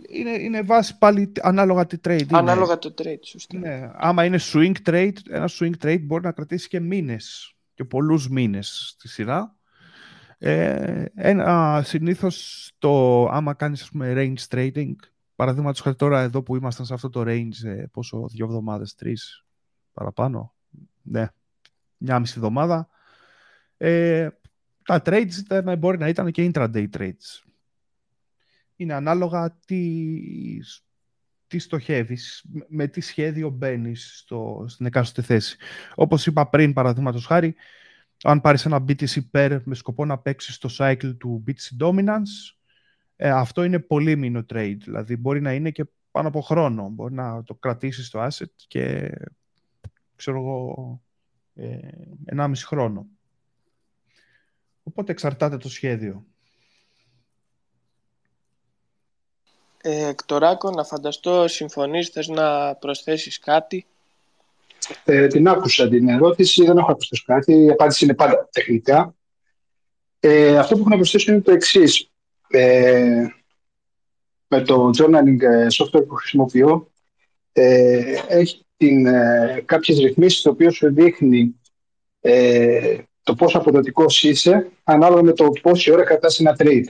είναι, 0.09 0.31
είναι 0.31 0.61
βάση 0.61 0.97
πάλι 0.97 1.31
ανάλογα 1.41 1.85
τι 1.85 1.97
trade 2.07 2.25
Ανάλογα 2.31 2.79
το 2.79 2.93
trade, 3.03 3.19
σωστά. 3.21 3.57
Ναι. 3.57 3.91
Άμα 3.93 4.25
είναι 4.25 4.39
swing 4.53 4.73
trade, 4.85 5.13
ένα 5.29 5.49
swing 5.59 5.73
trade 5.83 6.01
μπορεί 6.01 6.23
να 6.23 6.31
κρατήσει 6.31 6.67
και 6.67 6.79
μήνες 6.79 7.55
και 7.73 7.83
πολλούς 7.83 8.29
μήνες 8.29 8.93
στη 8.97 9.07
σειρά. 9.07 9.55
Ε, 10.37 11.05
ένα, 11.15 11.81
συνήθως 11.85 12.71
το, 12.79 13.25
άμα 13.25 13.53
κάνεις 13.53 13.81
ας 13.81 13.89
πούμε, 13.89 14.13
range 14.17 14.55
trading, 14.55 14.95
παραδείγματος 15.35 15.81
χάρη 15.81 15.95
τώρα 15.95 16.21
εδώ 16.21 16.43
που 16.43 16.55
ήμασταν 16.55 16.85
σε 16.85 16.93
αυτό 16.93 17.09
το 17.09 17.21
range, 17.27 17.65
ε, 17.65 17.83
πόσο, 17.91 18.27
δύο 18.31 18.45
εβδομάδες, 18.45 18.95
τρεις 18.95 19.45
παραπάνω, 19.93 20.53
ναι, 21.01 21.27
μια 21.97 22.19
μισή 22.19 22.33
εβδομάδα, 22.35 22.89
ε, 23.77 24.29
τα 24.83 25.01
trades 25.05 25.35
ήταν, 25.39 25.77
μπορεί 25.77 25.97
να 25.97 26.07
ήταν 26.07 26.31
και 26.31 26.51
intraday 26.53 26.87
trades. 26.97 27.43
Είναι 28.75 28.93
ανάλογα 28.93 29.57
τι, 29.65 30.17
τι 31.47 31.59
στοχεύεις, 31.59 32.45
με 32.67 32.87
τι 32.87 33.01
σχέδιο 33.01 33.49
μπαίνεις 33.49 34.25
στην 34.65 34.85
εκάστοτε 34.85 35.21
θέση. 35.21 35.57
Όπως 35.95 36.25
είπα 36.25 36.49
πριν, 36.49 36.73
παραδείγματος 36.73 37.25
χάρη, 37.25 37.55
αν 38.23 38.41
πάρεις 38.41 38.65
ένα 38.65 38.85
BTC 38.87 39.19
pair 39.31 39.59
με 39.63 39.75
σκοπό 39.75 40.05
να 40.05 40.17
παίξεις 40.19 40.57
το 40.57 40.75
cycle 40.77 41.17
του 41.17 41.43
BTC 41.47 41.85
dominance, 41.85 42.55
ε, 43.15 43.29
αυτό 43.29 43.63
είναι 43.63 43.79
πολύ 43.79 44.15
μήνο 44.15 44.45
trade. 44.53 44.77
Δηλαδή 44.83 45.15
μπορεί 45.17 45.41
να 45.41 45.53
είναι 45.53 45.71
και 45.71 45.85
πάνω 46.11 46.27
από 46.27 46.41
χρόνο. 46.41 46.89
Μπορεί 46.89 47.13
να 47.13 47.43
το 47.43 47.55
κρατήσεις 47.55 48.09
το 48.09 48.25
asset 48.25 48.53
και 48.67 49.11
ξέρω 50.21 50.37
εγώ, 50.37 51.01
ε, 51.55 51.77
1,5 52.25 52.51
χρόνο. 52.65 53.07
Οπότε 54.83 55.11
εξαρτάται 55.11 55.57
το 55.57 55.69
σχέδιο. 55.69 56.25
Ε, 59.81 60.07
Εκτοράκο, 60.07 60.69
να 60.71 60.83
φανταστώ, 60.83 61.47
συμφωνείς, 61.47 62.09
θες 62.09 62.27
να 62.27 62.75
προσθέσεις 62.75 63.39
κάτι; 63.39 63.85
Ε, 65.03 65.27
την 65.27 65.47
άκουσα 65.47 65.89
την 65.89 66.09
ερώτηση, 66.09 66.65
δεν 66.65 66.77
έχω 66.77 66.95
προσθέσει 66.95 67.23
κάτι. 67.25 67.53
Η 67.53 67.69
απάντηση 67.69 68.03
είναι 68.03 68.13
πάντα 68.13 68.49
τεχνικά. 68.51 69.15
Ε, 70.19 70.57
αυτό 70.57 70.73
που 70.73 70.79
έχω 70.79 70.89
να 70.89 70.95
προσθέσω 70.95 71.31
είναι 71.31 71.41
το 71.41 71.51
εξής. 71.51 72.11
Ε, 72.47 73.27
με 74.47 74.61
το 74.61 74.89
journaling 74.97 75.41
ε, 75.41 75.67
software 75.69 76.07
που 76.07 76.15
χρησιμοποιώ, 76.15 76.91
ε, 77.51 78.15
έχει 78.27 78.65
την, 78.81 79.05
ε, 79.05 79.63
κάποιες 79.65 79.99
ρυθμίσεις 79.99 80.41
το 80.41 80.49
οποίο 80.49 80.71
σου 80.71 80.93
δείχνει 80.93 81.55
ε, 82.21 82.97
το 83.23 83.35
πόσο 83.35 83.57
αποδοτικός 83.57 84.23
είσαι 84.23 84.69
ανάλογα 84.83 85.21
με 85.21 85.33
το 85.33 85.49
πόση 85.61 85.91
ώρα 85.91 86.03
κρατάς 86.03 86.39
ένα 86.39 86.55
trade. 86.57 86.85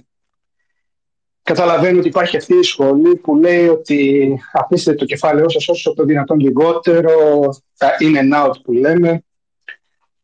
Καταλαβαίνω 1.43 1.99
ότι 1.99 2.07
υπάρχει 2.07 2.37
αυτή 2.37 2.55
η 2.55 2.63
σχολή 2.63 3.15
που 3.15 3.35
λέει 3.35 3.67
ότι 3.67 4.39
αφήστε 4.53 4.93
το 4.93 5.05
κεφάλαιό 5.05 5.49
σας 5.49 5.67
όσο 5.67 5.93
το 5.93 6.03
δυνατόν 6.03 6.39
λιγότερο, 6.39 7.09
τα 7.77 7.91
in 7.99 8.15
and 8.15 8.45
out 8.45 8.53
που 8.63 8.71
λέμε. 8.71 9.23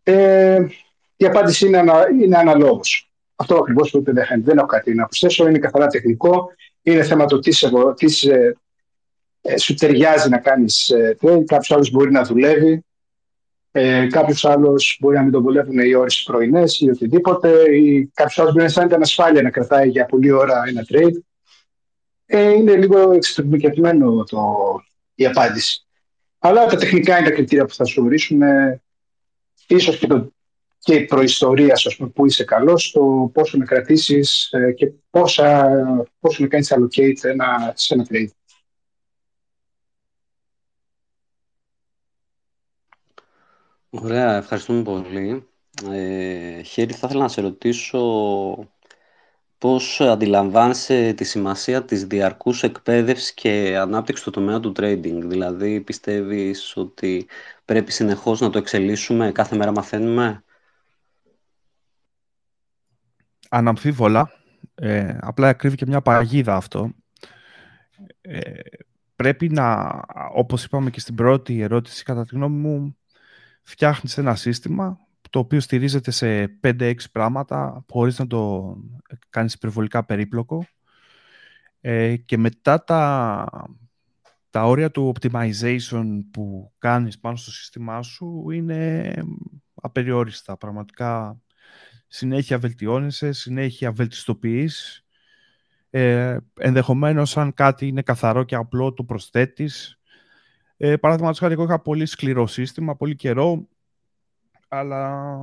Ε, 0.03 0.65
η 1.17 1.25
απάντηση 1.25 1.67
είναι, 1.67 1.77
ανα, 1.77 2.07
είναι 2.21 2.37
αναλόγως. 2.37 3.11
Αυτό 3.35 3.55
ακριβώς 3.55 3.89
που 3.91 3.97
είπε 3.97 4.11
δεν, 4.11 4.43
δεν 4.43 4.57
έχω 4.57 4.67
κάτι 4.67 4.93
να 4.93 5.05
προσθέσω. 5.05 5.47
Είναι 5.47 5.59
καθαρά 5.59 5.87
τεχνικό. 5.87 6.49
Είναι 6.81 7.03
θέμα 7.03 7.25
το 7.25 7.39
τι, 7.39 7.51
τι 7.95 8.29
ε, 8.29 8.35
ε, 8.35 8.53
σου 9.55 9.73
ταιριάζει 9.73 10.29
να 10.29 10.37
κάνεις 10.37 10.89
ε, 10.89 11.17
trade. 11.21 11.43
Κάποιος 11.45 11.71
άλλος 11.71 11.91
μπορεί 11.91 12.11
να 12.11 12.23
δουλεύει 12.23 12.85
ε, 13.79 14.07
κάποιος 14.07 14.45
άλλος 14.45 14.97
μπορεί 14.99 15.15
να 15.15 15.21
μην 15.21 15.31
τον 15.31 15.41
βολεύουν 15.41 15.79
οι 15.79 15.95
ώρες 15.95 16.23
πρωινές 16.23 16.79
ή 16.79 16.89
οτιδήποτε, 16.89 17.75
ή 17.75 18.11
κάποιος 18.13 18.37
άλλος 18.37 18.51
μπορεί 18.51 18.63
να 18.63 18.69
αισθάνεται 18.69 18.95
ανασφάλεια 18.95 19.41
να 19.41 19.49
κρατάει 19.49 19.89
για 19.89 20.05
πολλή 20.05 20.31
ώρα 20.31 20.63
ένα 20.67 20.85
trade. 20.89 21.19
Ε, 22.25 22.51
είναι 22.53 22.75
λίγο 22.75 23.11
εξτρεμικευμένο 23.11 24.23
το, 24.23 24.39
η 25.15 25.25
απάντηση. 25.25 25.85
Αλλά 26.39 26.65
τα 26.65 26.75
τεχνικά 26.75 27.17
είναι 27.17 27.29
τα 27.29 27.35
κριτήρια 27.35 27.65
που 27.65 27.73
θα 27.73 27.85
σου 27.85 28.03
ορίσουν 28.05 28.41
ίσως 29.67 29.97
και, 29.97 30.07
το, 30.07 30.31
και 30.79 30.93
η 30.93 31.05
προϊστορία 31.05 31.79
πούμε, 31.97 32.09
που 32.09 32.25
είσαι 32.25 32.43
καλός, 32.43 32.91
το 32.91 33.31
πόσο 33.33 33.57
να 33.57 33.65
κρατήσεις 33.65 34.49
ε, 34.51 34.71
και 34.71 34.91
πόσα, 35.09 35.69
πόσο 36.19 36.43
να 36.43 36.49
κάνεις 36.49 36.73
allocate 36.73 37.23
ένα, 37.29 37.73
σε 37.75 37.93
ένα 37.93 38.05
trade. 38.09 38.36
Ωραία, 44.01 44.35
ευχαριστούμε 44.35 44.81
πολύ. 44.83 45.47
Ε, 45.91 46.61
Χέρι, 46.61 46.93
θα 46.93 47.07
ήθελα 47.07 47.21
να 47.21 47.27
σε 47.27 47.41
ρωτήσω 47.41 47.99
πώς 49.57 50.01
αντιλαμβάνεσαι 50.01 51.13
τη 51.13 51.23
σημασία 51.23 51.85
της 51.85 52.05
διαρκούς 52.05 52.63
εκπαίδευσης 52.63 53.33
και 53.33 53.77
ανάπτυξης 53.77 54.25
του 54.25 54.31
τομέα 54.31 54.59
του 54.59 54.73
trading. 54.77 55.19
Δηλαδή, 55.23 55.81
πιστεύεις 55.81 56.77
ότι 56.77 57.27
πρέπει 57.65 57.91
συνεχώς 57.91 58.39
να 58.39 58.49
το 58.49 58.57
εξελίσσουμε, 58.57 59.31
κάθε 59.31 59.55
μέρα 59.55 59.71
μαθαίνουμε; 59.71 60.43
Αναμφίβολα. 63.49 64.31
Ε, 64.75 65.17
απλά 65.21 65.53
κρύβει 65.53 65.75
και 65.75 65.85
μια 65.85 66.01
παγίδα 66.01 66.55
αυτό. 66.55 66.91
Ε, 68.21 68.59
πρέπει 69.15 69.49
να, 69.49 69.99
όπως 70.33 70.63
είπαμε 70.63 70.89
και 70.89 70.99
στην 70.99 71.15
πρώτη 71.15 71.61
ερώτηση, 71.61 72.03
κατά 72.03 72.25
τη 72.25 72.35
γνώμη 72.35 72.57
μου, 72.57 72.97
φτιάχνεις 73.67 74.17
ένα 74.17 74.35
σύστημα 74.35 74.99
το 75.29 75.39
οποίο 75.39 75.59
στηρίζεται 75.59 76.11
σε 76.11 76.59
5-6 76.63 76.95
πράγματα 77.11 77.85
χωρίς 77.89 78.19
να 78.19 78.27
το 78.27 78.73
κάνεις 79.29 79.53
υπερβολικά 79.53 80.05
περίπλοκο 80.05 80.65
ε, 81.81 82.15
και 82.15 82.37
μετά 82.37 82.83
τα, 82.83 83.45
τα 84.49 84.65
όρια 84.65 84.91
του 84.91 85.13
optimization 85.15 86.05
που 86.31 86.71
κάνεις 86.77 87.19
πάνω 87.19 87.35
στο 87.35 87.51
σύστημά 87.51 88.01
σου 88.01 88.49
είναι 88.51 89.13
απεριόριστα. 89.73 90.57
Πραγματικά 90.57 91.41
συνέχεια 92.07 92.59
βελτιώνεσαι, 92.59 93.31
συνέχεια 93.31 93.91
βελτιστοποιείς. 93.91 95.05
Ε, 95.89 96.37
ενδεχομένως 96.59 97.37
αν 97.37 97.53
κάτι 97.53 97.87
είναι 97.87 98.01
καθαρό 98.01 98.43
και 98.43 98.55
απλό 98.55 98.93
το 98.93 99.03
προσθέτεις 99.03 99.96
ε, 100.77 100.95
Παράδειγμα, 100.95 101.33
χάρη, 101.33 101.53
εγώ 101.53 101.63
είχα 101.63 101.79
πολύ 101.79 102.05
σκληρό 102.05 102.47
σύστημα, 102.47 102.95
πολύ 102.95 103.15
καιρό, 103.15 103.67
αλλά 104.67 105.33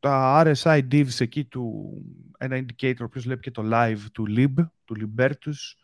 τα 0.00 0.42
RSI 0.44 0.82
divs 0.90 1.20
εκεί 1.20 1.44
του, 1.44 1.94
ένα 2.38 2.64
indicator, 2.64 3.00
ο 3.00 3.20
βλέπει 3.20 3.40
και 3.40 3.50
το 3.50 3.62
live 3.72 4.02
του 4.12 4.26
lib, 4.28 4.54
του 4.84 4.96
Libertus, 5.00 5.76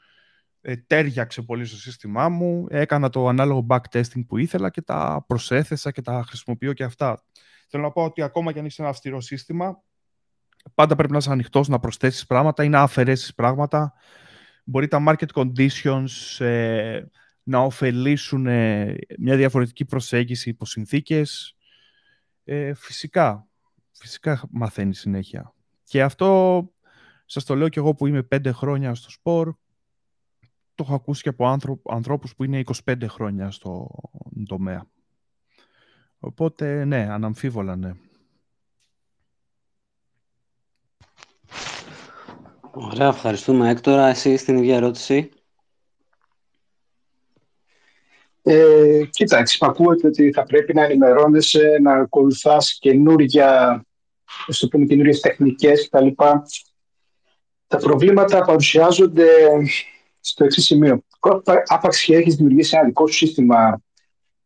ε, 0.60 0.76
τέριαξε 0.76 1.42
πολύ 1.42 1.64
στο 1.64 1.76
σύστημά 1.76 2.28
μου, 2.28 2.66
έκανα 2.68 3.08
το 3.08 3.28
ανάλογο 3.28 3.66
backtesting 3.68 4.26
που 4.26 4.36
ήθελα 4.38 4.70
και 4.70 4.82
τα 4.82 5.24
προσέθεσα 5.26 5.90
και 5.90 6.02
τα 6.02 6.24
χρησιμοποιώ 6.26 6.72
και 6.72 6.84
αυτά. 6.84 7.22
Θέλω 7.68 7.82
να 7.82 7.90
πω 7.90 8.04
ότι 8.04 8.22
ακόμα 8.22 8.52
και 8.52 8.58
αν 8.58 8.64
είσαι 8.64 8.82
ένα 8.82 8.90
αυστηρό 8.90 9.20
σύστημα, 9.20 9.82
πάντα 10.74 10.96
πρέπει 10.96 11.12
να 11.12 11.18
είσαι 11.18 11.30
ανοιχτός 11.30 11.68
να 11.68 11.78
προσθέσεις 11.78 12.26
πράγματα 12.26 12.64
ή 12.64 12.68
να 12.68 12.80
αφαιρέσεις 12.80 13.34
πράγματα. 13.34 13.92
Μπορεί 14.64 14.88
τα 14.88 15.02
market 15.08 15.32
conditions 15.34 16.44
ε, 16.44 17.02
να 17.42 17.58
ωφελήσουν 17.58 18.46
ε, 18.46 18.96
μια 19.18 19.36
διαφορετική 19.36 19.84
προσέγγιση 19.84 20.48
υπό 20.48 20.66
συνθήκες. 20.66 21.56
Ε, 22.44 22.74
φυσικά, 22.74 23.48
φυσικά 23.92 24.48
μαθαίνεις 24.50 24.98
συνέχεια. 25.00 25.54
Και 25.84 26.02
αυτό 26.02 26.70
σας 27.24 27.44
το 27.44 27.54
λέω 27.54 27.68
και 27.68 27.78
εγώ 27.78 27.94
που 27.94 28.06
είμαι 28.06 28.22
πέντε 28.22 28.52
χρόνια 28.52 28.94
στο 28.94 29.10
σπορ, 29.10 29.54
το 30.74 30.84
έχω 30.84 30.94
ακούσει 30.94 31.22
και 31.22 31.28
από 31.28 31.58
ανθρώπους 31.90 32.34
που 32.34 32.44
είναι 32.44 32.62
25 32.84 33.06
χρόνια 33.08 33.50
στο 33.50 33.90
τομέα. 34.46 34.86
Οπότε, 36.18 36.84
ναι, 36.84 37.06
αναμφίβολα, 37.10 37.76
ναι. 37.76 37.92
Ωραία, 42.74 43.08
ευχαριστούμε. 43.08 43.70
Έκτορα, 43.70 44.06
εσύ 44.06 44.36
στην 44.36 44.56
ίδια 44.56 44.76
ερώτηση. 44.76 45.30
Ε, 48.42 49.04
κοίταξε, 49.10 49.58
ακούγεται 49.60 50.06
ότι 50.06 50.32
θα 50.32 50.42
πρέπει 50.42 50.74
να 50.74 50.84
ενημερώνεσαι, 50.84 51.78
να 51.82 51.92
ακολουθάς 51.92 52.78
καινούργια, 52.80 53.82
το 54.60 54.68
πούμε, 54.68 54.84
καινούργιες 54.84 55.20
τεχνικές 55.20 55.88
κτλ. 55.88 56.06
Τα 57.66 57.78
προβλήματα 57.78 58.44
παρουσιάζονται 58.44 59.26
στο 60.20 60.44
εξής 60.44 60.64
σημείο. 60.64 61.04
Άπαξ 61.66 62.04
και 62.04 62.16
έχεις 62.16 62.34
δημιουργήσει 62.34 62.76
ένα 62.76 62.86
δικό 62.86 63.06
σου 63.06 63.14
σύστημα, 63.14 63.82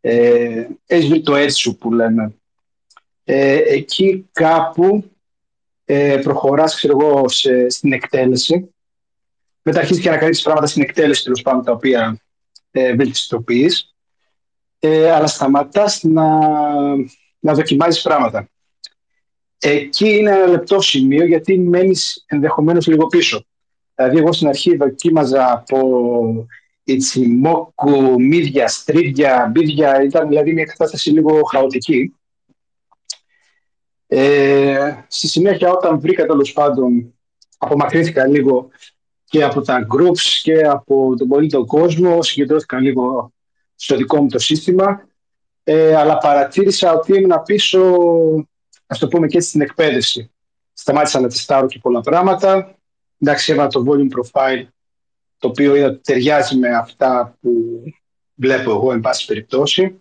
ε, 0.01 0.67
έχεις 0.87 1.09
βρει 1.09 1.23
το 1.23 1.35
έτσι 1.35 1.57
σου 1.57 1.77
που 1.77 1.93
λέμε. 1.93 2.35
Ε, 3.25 3.57
εκεί 3.57 4.29
κάπου 4.33 5.11
ε, 5.85 6.21
προχωράς, 6.23 6.75
ξέρω 6.75 6.99
εγώ, 7.01 7.29
σε, 7.29 7.69
στην 7.69 7.93
εκτέλεση. 7.93 8.75
Μετά 9.63 9.79
αρχίζεις 9.79 10.03
και 10.03 10.09
ανακαλύψεις 10.09 10.45
πράγματα 10.45 10.67
στην 10.67 10.83
εκτέλεση, 10.83 11.23
τέλος 11.23 11.43
πάντων, 11.43 11.65
τα 11.65 11.73
οποία 11.73 12.21
ε, 12.77 12.95
βελτιστοποιείς. 12.95 13.95
Ε, 14.79 15.11
αλλά 15.13 15.27
σταματάς 15.27 16.03
να, 16.03 16.39
να 17.39 17.55
δοκιμάζεις 17.55 18.03
πράγματα. 18.03 18.49
Εκεί 19.59 20.09
είναι 20.09 20.31
ένα 20.31 20.47
λεπτό 20.47 20.81
σημείο 20.81 21.25
γιατί 21.25 21.59
μένεις 21.59 22.25
ενδεχομένως 22.27 22.87
λίγο 22.87 23.07
πίσω. 23.07 23.45
Δηλαδή 23.95 24.19
εγώ 24.19 24.33
στην 24.33 24.49
αρχή 24.49 24.77
δοκίμαζα 24.77 25.53
από 25.53 25.79
μόκου, 27.41 28.21
μύδια, 28.21 28.69
στρίδια, 28.69 29.51
μπίδια, 29.53 30.03
ήταν 30.03 30.29
δηλαδή 30.29 30.53
μια 30.53 30.65
κατάσταση 30.65 31.11
λίγο 31.11 31.43
χαοτική. 31.43 32.15
Ε, 34.07 35.05
στη 35.09 35.29
συνέχεια 35.29 35.71
όταν 35.71 36.01
βρήκα 36.01 36.27
τέλος 36.27 36.53
πάντων, 36.53 37.15
απομακρύνθηκα 37.59 38.27
λίγο 38.27 38.71
και 39.29 39.45
από 39.45 39.61
τα 39.61 39.87
groups 39.95 40.41
και 40.43 40.63
από 40.67 41.15
τον 41.17 41.29
πολύ 41.29 41.49
τον 41.49 41.67
κόσμο, 41.67 42.23
συγκεντρώθηκα 42.23 42.81
λίγο 42.81 43.33
στο 43.75 43.97
δικό 43.97 44.23
μου 44.23 44.29
το 44.29 44.39
σύστημα, 44.39 45.07
ε, 45.65 45.97
αλλά 45.97 46.19
παρατήρησα 46.19 46.93
ότι 46.93 47.19
ήμουν 47.19 47.43
πίσω, 47.45 47.97
ας 48.87 48.99
το 48.99 49.09
πούμε 49.09 49.27
και 49.27 49.41
στην 49.41 49.61
εκπαίδευση. 49.61 50.31
Σταμάτησα 50.73 51.21
να 51.21 51.29
τεστάρω 51.29 51.67
και 51.67 51.79
πολλά 51.79 52.01
πράγματα. 52.01 52.77
Εντάξει, 53.19 53.53
έβαλα 53.53 53.69
το 53.69 53.85
volume 53.87 54.09
profile, 54.19 54.67
το 55.39 55.49
οποίο 55.49 55.77
είδα 55.77 55.87
ότι 55.87 56.01
ταιριάζει 56.01 56.57
με 56.57 56.69
αυτά 56.77 57.39
που 57.41 57.51
βλέπω 58.35 58.71
εγώ, 58.71 58.93
εν 58.93 59.01
πάση 59.01 59.27
περιπτώσει. 59.27 60.01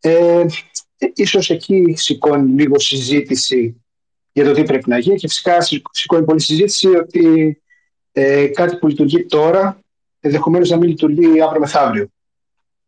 Ε, 0.00 0.46
ίσως 1.14 1.50
εκεί 1.50 1.94
σηκώνει 1.96 2.50
λίγο 2.50 2.78
συζήτηση 2.78 3.84
για 4.32 4.44
το 4.44 4.52
τι 4.52 4.62
πρέπει 4.62 4.88
να 4.88 4.98
γίνει 4.98 5.16
και 5.16 5.28
φυσικά 5.28 5.58
σηκώνει 5.90 6.24
πολύ 6.24 6.40
συζήτηση 6.40 6.88
ότι 6.88 7.60
ε, 8.18 8.46
κάτι 8.46 8.76
που 8.76 8.86
λειτουργεί 8.86 9.26
τώρα 9.26 9.78
ενδεχομένως 10.20 10.70
να 10.70 10.76
μην 10.76 10.88
λειτουργεί 10.88 11.40
αύριο 11.42 11.60
μεθαύριο. 11.60 12.08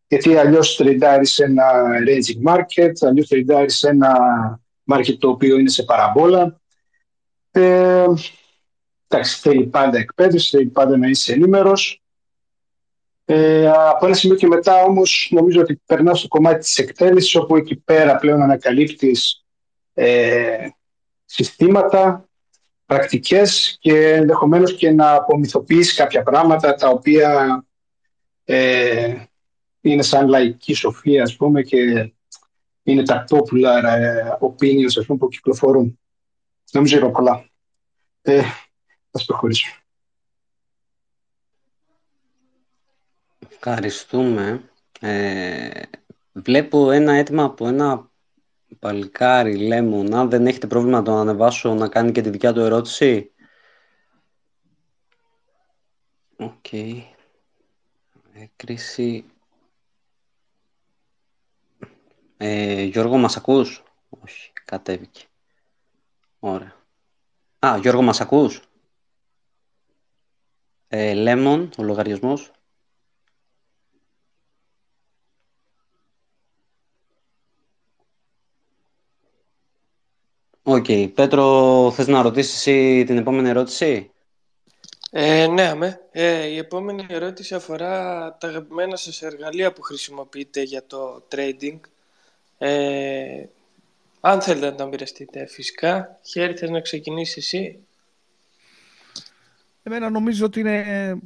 Γιατί 0.09 0.37
αλλιώς 0.37 0.77
τριντάρει 0.77 1.27
σε 1.27 1.45
ένα 1.45 1.65
ranging 2.07 2.53
market, 2.53 2.93
αλλιώς 3.01 3.29
τριντάρει 3.29 3.71
σε 3.71 3.89
ένα 3.89 4.13
market 4.91 5.17
το 5.19 5.29
οποίο 5.29 5.59
είναι 5.59 5.69
σε 5.69 5.83
παραβόλα. 5.83 6.61
Ε, 7.51 8.07
εντάξει, 9.09 9.39
θέλει 9.41 9.67
πάντα 9.67 9.99
εκπαίδευση, 9.99 10.57
θέλει 10.57 10.69
πάντα 10.69 10.97
να 10.97 11.09
είσαι 11.09 11.33
ενήμερος. 11.33 12.03
Ε, 13.25 13.71
από 13.71 14.07
ένα 14.07 14.15
σημείο 14.15 14.37
και 14.37 14.47
μετά 14.47 14.83
όμως 14.83 15.29
νομίζω 15.31 15.61
ότι 15.61 15.81
περνάω 15.87 16.15
στο 16.15 16.29
κομμάτι 16.29 16.59
της 16.59 16.79
εκτέλεσης 16.79 17.35
όπου 17.35 17.57
εκεί 17.57 17.77
πέρα 17.77 18.17
πλέον 18.17 18.43
ανακαλύπτεις 18.43 19.45
ε, 19.95 20.69
συστήματα, 21.25 22.28
πρακτικές 22.89 23.77
και 23.81 24.13
ενδεχομένως 24.13 24.75
και 24.75 24.91
να 24.91 25.15
απομυθοποιείς 25.15 25.95
κάποια 25.95 26.23
πράγματα 26.23 26.75
τα 26.75 26.89
οποία 26.89 27.65
ε, 28.45 29.15
είναι 29.81 30.03
σαν 30.03 30.29
λαϊκή 30.29 30.75
σοφία 30.75 31.23
ας 31.23 31.37
πούμε 31.37 31.63
και 31.63 32.13
είναι 32.83 33.03
τα 33.03 33.25
popular 33.31 33.83
ε, 33.85 34.31
opinions 34.41 34.99
ας 34.99 35.07
πούμε, 35.07 35.19
που 35.19 35.29
κυκλοφορούν. 35.29 35.99
Νομίζω 36.73 36.97
είπα 36.97 37.11
πολλά. 37.11 37.49
Ε, 38.23 38.43
ας 39.11 39.25
προχωρήσουμε. 39.25 39.75
Ευχαριστούμε. 43.51 44.71
Ε, 45.01 45.83
βλέπω 46.33 46.91
ένα 46.91 47.13
αίτημα 47.13 47.45
από 47.45 47.67
ένα 47.69 48.08
παλικάρι, 48.79 49.57
Λέμον. 49.57 50.15
Αν 50.15 50.31
δεν 50.31 50.47
έχετε 50.47 50.67
πρόβλημα 50.67 50.99
να 50.99 51.05
τον 51.05 51.15
ανεβάσω 51.15 51.75
να 51.75 51.89
κάνει 51.89 52.13
και 52.13 52.21
τη 52.21 52.31
δικιά 52.31 52.53
του 52.53 52.61
ερώτηση; 52.61 53.33
OK. 56.37 56.53
Okay. 56.71 57.03
Έκρηση. 58.33 59.25
Ε, 62.37 62.83
Γιώργο, 62.83 63.17
μας 63.17 63.37
ακούς; 63.37 63.83
Όχι, 64.09 64.53
κατέβηκε. 64.65 65.25
Ωραία. 66.39 66.77
Α, 67.59 67.77
Γιώργο, 67.81 68.03
μας 68.03 68.21
ακούς; 68.21 68.63
Ε, 70.89 71.15
Λέμον, 71.15 71.71
ο 71.79 71.83
λογαριασμός. 71.83 72.51
OK. 80.71 80.85
Okay. 80.89 81.11
Πέτρο, 81.15 81.91
θες 81.95 82.07
να 82.07 82.23
ρωτήσεις 82.23 82.57
εσύ 82.57 83.05
την 83.07 83.17
επόμενη 83.17 83.49
ερώτηση; 83.49 84.11
Ε, 85.11 85.47
ναι, 85.47 85.63
αμέ. 85.63 86.01
Ε, 86.11 86.47
η 86.47 86.57
επόμενη 86.57 87.07
ερώτηση 87.09 87.55
αφορά 87.55 88.37
τα 88.41 88.49
αγαπημένα 88.49 88.97
σας 88.97 89.23
εργαλεία 89.23 89.73
που 89.73 89.83
χρησιμοποιείτε 89.83 90.63
για 90.63 90.87
το 90.87 91.27
trading. 91.33 91.81
Ε, 92.59 93.45
αν 94.21 94.41
θέλετε 94.41 94.67
να 94.71 94.75
τα 94.75 94.87
μοιραστείτε 94.87 95.47
φυσικά. 95.47 96.19
Χέρι, 96.23 96.55
θες 96.55 96.71
να 96.71 96.81
ξεκινήσεις 96.81 97.37
εσύ; 97.37 97.87
Εμένα 99.83 100.11
νομίζω 100.11 100.47
ότι 100.47 100.61
είναι 100.61 101.19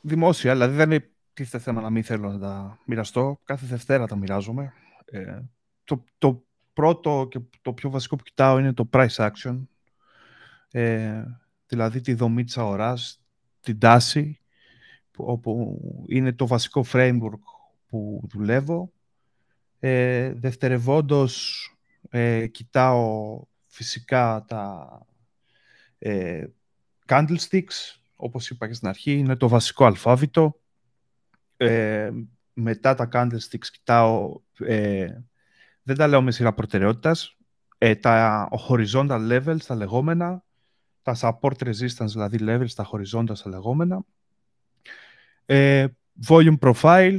δημόσια, 0.00 0.52
δηλαδή 0.52 0.76
δεν 0.76 0.90
είναι 0.90 1.10
τίθεται 1.34 1.62
θέμα 1.62 1.80
να 1.80 1.90
μην 1.90 2.04
θέλω 2.04 2.30
να 2.32 2.38
τα 2.38 2.78
μοιραστώ. 2.84 3.40
Κάθε 3.44 3.66
Δευτέρα 3.66 4.06
τα 4.06 4.16
μοιράζομαι. 4.16 4.72
Ε, 5.04 5.38
το, 5.84 6.04
το 6.18 6.47
πρώτο 6.78 7.26
και 7.30 7.40
το 7.62 7.72
πιο 7.72 7.90
βασικό 7.90 8.16
που 8.16 8.22
κοιτάω 8.22 8.58
είναι 8.58 8.72
το 8.72 8.88
price 8.92 9.30
action, 9.30 9.60
ε, 10.70 11.24
δηλαδή 11.66 12.00
τη 12.00 12.14
δομή 12.14 12.44
της 12.44 12.58
αγοράς, 12.58 13.20
την 13.60 13.78
τάση, 13.78 14.40
όπου 15.16 15.80
είναι 16.08 16.32
το 16.32 16.46
βασικό 16.46 16.84
framework 16.92 17.40
που 17.88 18.20
δουλεύω. 18.30 18.92
Ε, 19.78 20.32
δευτερευόντως, 20.32 21.62
ε, 22.10 22.46
κοιτάω 22.46 23.42
φυσικά 23.66 24.44
τα 24.48 24.88
ε, 25.98 26.46
candlesticks, 27.06 27.98
όπως 28.16 28.50
είπα 28.50 28.66
και 28.66 28.74
στην 28.74 28.88
αρχή, 28.88 29.12
είναι 29.12 29.36
το 29.36 29.48
βασικό 29.48 29.84
αλφάβητο. 29.84 30.60
Ε, 31.56 32.10
μετά 32.52 32.94
τα 32.94 33.08
candlesticks 33.12 33.66
κοιτάω 33.70 34.40
ε, 34.58 35.08
δεν 35.88 35.96
τα 35.96 36.06
λέω 36.06 36.22
με 36.22 36.30
σειρά 36.30 36.52
προτεραιότητας. 36.52 37.36
Ε, 37.78 37.94
τα 37.94 38.48
horizontal 38.68 39.30
levels, 39.30 39.60
τα 39.66 39.74
λεγόμενα, 39.74 40.44
τα 41.02 41.16
support 41.20 41.64
resistance, 41.64 42.06
δηλαδή 42.06 42.38
levels, 42.40 42.70
τα 42.74 42.88
horizontal, 42.92 43.38
τα 43.42 43.50
λεγόμενα, 43.50 44.04
ε, 45.46 45.86
volume 46.28 46.58
profile, 46.60 47.18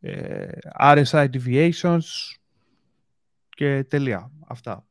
ε, 0.00 0.48
RSI 0.80 1.28
deviations 1.32 2.00
και 3.48 3.84
τελεία. 3.84 4.30
Αυτά. 4.46 4.84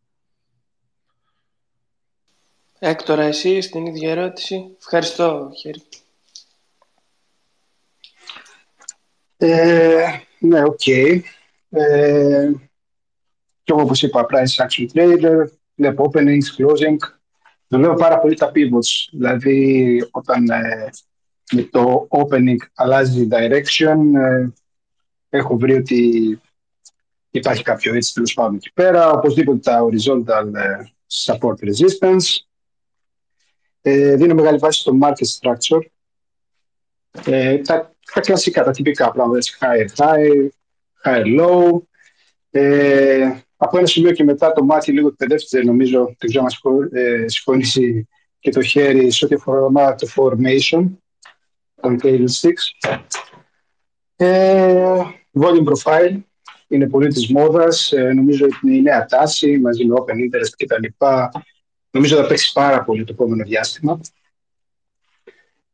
Έκτορα, 2.80 3.23
εσύ 3.23 3.61
στην 3.61 3.86
ίδια 3.86 4.11
ερώτηση. 4.11 4.75
Ευχαριστώ, 4.77 5.51
Χέρι. 5.59 5.82
Ε, 9.38 10.19
ναι, 10.39 10.63
OK. 10.64 10.80
Okay. 10.86 11.19
Ε, 11.69 12.51
και 13.70 13.76
εγώ, 13.76 13.84
όπως 13.84 14.01
είπα, 14.01 14.26
price 14.30 14.65
action 14.65 14.88
trader, 14.93 15.45
βλέπω 15.76 16.11
openings, 16.11 16.47
closing. 16.57 16.97
Δουλεύω 17.67 17.93
πάρα 17.93 18.20
πολύ 18.20 18.36
τα 18.36 18.51
pivots. 18.55 19.09
Δηλαδή, 19.11 20.07
όταν 20.11 20.49
ε, 20.49 20.89
με 21.51 21.61
το 21.61 22.07
opening 22.09 22.57
αλλάζει 22.74 23.28
direction, 23.32 23.97
ε, 24.15 24.47
έχω 25.30 25.57
βρει 25.57 25.74
ότι 25.74 26.41
υπάρχει 27.30 27.63
κάποιο 27.63 27.93
έτσι 27.93 28.13
τέλος 28.13 28.34
πάντων 28.34 28.55
εκεί 28.55 28.74
πέρα. 28.74 29.11
Οπωσδήποτε 29.11 29.59
τα 29.59 29.86
horizontal 29.86 30.53
ε, 30.53 30.78
support 31.26 31.55
resistance. 31.55 32.38
Ε, 33.82 34.15
δίνω 34.15 34.34
μεγάλη 34.34 34.57
βάση 34.57 34.80
στο 34.80 34.97
market 35.01 35.28
structure. 35.39 35.86
Ε, 37.26 37.57
τα, 37.57 37.93
τα 38.13 38.22
κλασικά, 38.22 38.63
τα 38.63 38.72
τυπικά 38.72 39.11
πράγματα, 39.11 39.38
έτσι, 39.38 39.57
higher 39.61 39.88
high, 40.03 40.47
higher 41.03 41.39
low. 41.39 41.82
Ε, 42.51 43.39
από 43.62 43.78
ένα 43.78 43.88
σημείο 43.88 44.12
και 44.12 44.24
μετά 44.24 44.51
το 44.51 44.64
μάτι 44.64 44.91
λίγο 44.91 45.07
εκπαιδεύτηκε, 45.07 45.64
νομίζω, 45.64 46.16
δεν 46.18 46.30
ξέρω 46.30 46.45
αν 46.45 46.89
ε, 46.91 47.28
συμφωνήσει 47.28 48.07
και 48.39 48.51
το 48.51 48.62
χέρι 48.62 49.12
σε 49.12 49.26
ό,τι 49.26 49.36
αφορά 49.36 49.95
το 49.95 50.07
formation 50.16 50.86
των 51.82 51.99
candlesticks. 52.01 52.89
Ε, 54.16 55.01
volume 55.39 55.64
profile 55.64 56.20
είναι 56.68 56.89
πολύ 56.89 57.07
της 57.07 57.28
μόδας. 57.28 57.91
Ε, 57.91 58.14
νομίζω 58.14 58.45
ότι 58.45 58.55
είναι 58.64 58.76
η 58.76 58.82
νέα 58.82 59.05
τάση 59.05 59.57
μαζί 59.57 59.86
με 59.86 59.93
open 59.97 60.14
interest 60.14 60.53
και 60.55 60.66
τα 60.66 60.80
λοιπά. 60.80 61.32
Νομίζω 61.91 62.16
θα 62.16 62.28
παίξει 62.28 62.51
πάρα 62.53 62.84
πολύ 62.84 63.03
το 63.03 63.14
επόμενο 63.14 63.43
διάστημα. 63.43 63.99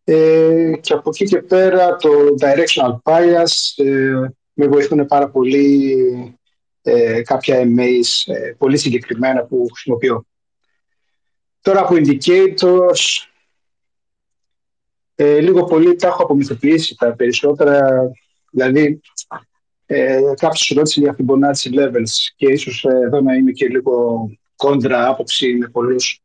Ε, 0.03 0.71
και 0.81 0.93
από 0.93 1.09
εκεί 1.09 1.25
και 1.25 1.41
πέρα 1.41 1.95
το 1.95 2.09
directional 2.39 2.97
bias 3.03 3.83
ε, 3.83 4.27
με 4.53 4.67
βοηθούν 4.67 5.05
πάρα 5.05 5.29
πολύ 5.29 5.95
ε, 6.87 7.21
κάποια 7.21 7.61
emails 7.63 8.33
ε, 8.33 8.51
πολύ 8.57 8.77
συγκεκριμένα 8.77 9.43
που 9.43 9.67
χρησιμοποιώ. 9.73 10.25
Τώρα 11.61 11.79
από 11.79 11.95
indicators, 11.95 13.27
ε, 15.15 15.39
λίγο 15.39 15.63
πολύ 15.63 15.95
τα 15.95 16.07
έχω 16.07 16.23
απομυθοποιήσει 16.23 16.95
τα 16.95 17.13
περισσότερα, 17.13 18.01
δηλαδή 18.51 19.01
ε, 19.85 20.19
κάποιος 20.35 20.73
ρώτησε 20.75 20.99
για 20.99 21.15
Fibonacci 21.17 21.79
levels 21.79 22.33
και 22.35 22.51
ίσως 22.51 22.83
ε, 22.83 22.95
εδώ 23.05 23.21
να 23.21 23.35
είμαι 23.35 23.51
και 23.51 23.67
λίγο 23.67 24.27
κόντρα 24.55 25.07
άποψη 25.07 25.55
με 25.55 25.67
πολλούς. 25.67 26.23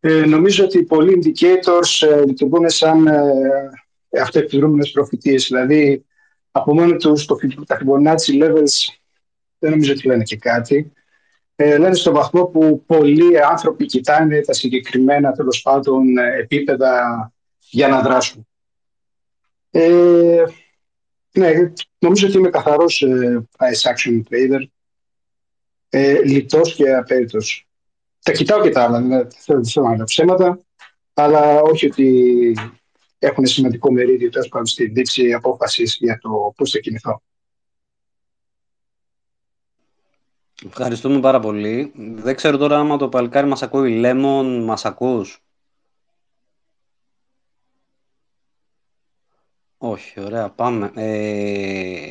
Ε, 0.00 0.26
νομίζω 0.26 0.64
ότι 0.64 0.82
πολλοί 0.82 1.22
indicators 1.22 2.08
ε, 2.08 2.24
λειτουργούν 2.24 2.70
σαν 2.70 3.06
ε, 3.06 4.20
αυτοεπιδρούμενες 4.20 4.90
προφητείες, 4.90 5.46
δηλαδή 5.46 6.04
από 6.50 6.74
μόνο 6.74 6.96
τους 6.96 7.24
το, 7.24 7.36
τα 7.66 7.78
Fibonacci 7.80 8.42
levels 8.42 8.94
δεν 9.64 9.72
νομίζω 9.72 9.92
ότι 9.92 10.06
λένε 10.06 10.22
και 10.22 10.36
κάτι. 10.36 10.92
Ε, 11.56 11.78
λένε 11.78 11.94
στον 11.94 12.12
βαθμό 12.12 12.44
που 12.44 12.84
πολλοί 12.86 13.42
άνθρωποι 13.42 13.86
κοιτάνε 13.86 14.40
τα 14.40 14.52
συγκεκριμένα 14.52 15.32
τέλος 15.32 15.62
πάντων 15.62 16.18
επίπεδα 16.18 17.32
για 17.58 17.88
να 17.88 18.00
δράσουν. 18.00 18.48
Ε, 19.70 20.42
ναι, 21.32 21.72
νομίζω 21.98 22.26
ότι 22.26 22.36
είμαι 22.36 22.50
καθαρός 22.50 23.02
ε, 23.02 23.46
price 23.58 23.90
action 23.92 24.22
trader, 24.30 24.64
ε, 25.88 26.22
λιτός 26.22 26.74
και 26.74 26.94
απέριτος. 26.94 27.68
Τα 28.22 28.32
κοιτάω 28.32 28.62
και 28.62 28.70
τα 28.70 28.82
άλλα, 28.82 29.00
δεν 29.46 29.64
θέλω 29.66 29.94
να 29.96 30.04
ψέματα, 30.04 30.58
αλλά 31.14 31.60
όχι 31.60 31.86
ότι 31.86 32.56
έχουν 33.18 33.46
σημαντικό 33.46 33.92
μερίδιο 33.92 34.30
τέλος 34.30 34.48
πάντων 34.48 34.66
στη 34.66 34.86
δείξη 34.86 35.32
απόφασης 35.32 35.96
για 36.00 36.18
το 36.22 36.52
πώς 36.56 36.70
θα 36.70 36.78
κινηθώ. 36.78 37.22
Ευχαριστούμε 40.62 41.20
πάρα 41.20 41.40
πολύ. 41.40 41.92
Δεν 41.96 42.34
ξέρω 42.36 42.56
τώρα 42.56 42.78
άμα 42.78 42.96
το 42.96 43.08
παλικάρι 43.08 43.46
μας 43.46 43.62
ακούει. 43.62 43.90
Λέμον, 43.98 44.64
μας 44.64 44.84
ακούς; 44.84 45.44
Όχι, 49.78 50.20
ωραία, 50.20 50.50
πάμε. 50.50 50.90
Ε, 50.94 52.10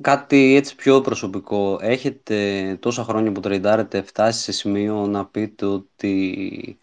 κάτι 0.00 0.54
έτσι 0.56 0.74
πιο 0.76 1.00
προσωπικό. 1.00 1.78
Έχετε 1.80 2.76
τόσα 2.80 3.04
χρόνια 3.04 3.32
που 3.32 3.40
τρεντάρετε 3.40 4.02
φτάσει 4.02 4.42
σε 4.42 4.52
σημείο 4.52 5.06
να 5.06 5.26
πείτε 5.26 5.66
ότι 5.66 6.78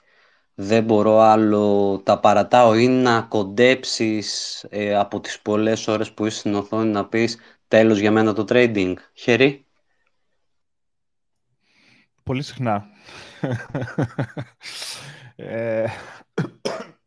δεν 0.55 0.83
μπορώ 0.83 1.19
άλλο, 1.19 1.99
τα 2.05 2.19
παρατάω 2.19 2.75
ή 2.75 2.87
να 2.87 3.21
κοντέψεις 3.21 4.63
ε, 4.69 4.95
από 4.95 5.19
τις 5.19 5.41
πολλές 5.41 5.87
ώρες 5.87 6.11
που 6.13 6.25
είσαι 6.25 6.37
στην 6.39 6.53
οθόνη 6.55 6.89
να 6.91 7.07
πεις 7.07 7.37
τέλος 7.67 7.99
για 7.99 8.11
μένα 8.11 8.33
το 8.33 8.45
trading. 8.49 8.93
Χέρι. 9.13 9.64
Πολύ 12.25 12.41
συχνά. 12.41 12.87
ε, 15.35 15.85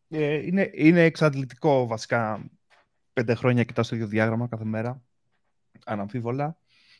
ε 0.09 0.33
είναι, 0.33 0.69
είναι 0.73 1.03
εξαντλητικό 1.03 1.87
βασικά 1.87 2.49
πέντε 3.13 3.33
χρόνια 3.35 3.63
κοιτάω 3.63 3.83
στο 3.83 3.95
ίδιο 3.95 4.07
διάγραμμα 4.07 4.47
κάθε 4.47 4.65
μέρα. 4.65 5.01
Αναμφίβολα. 5.85 6.57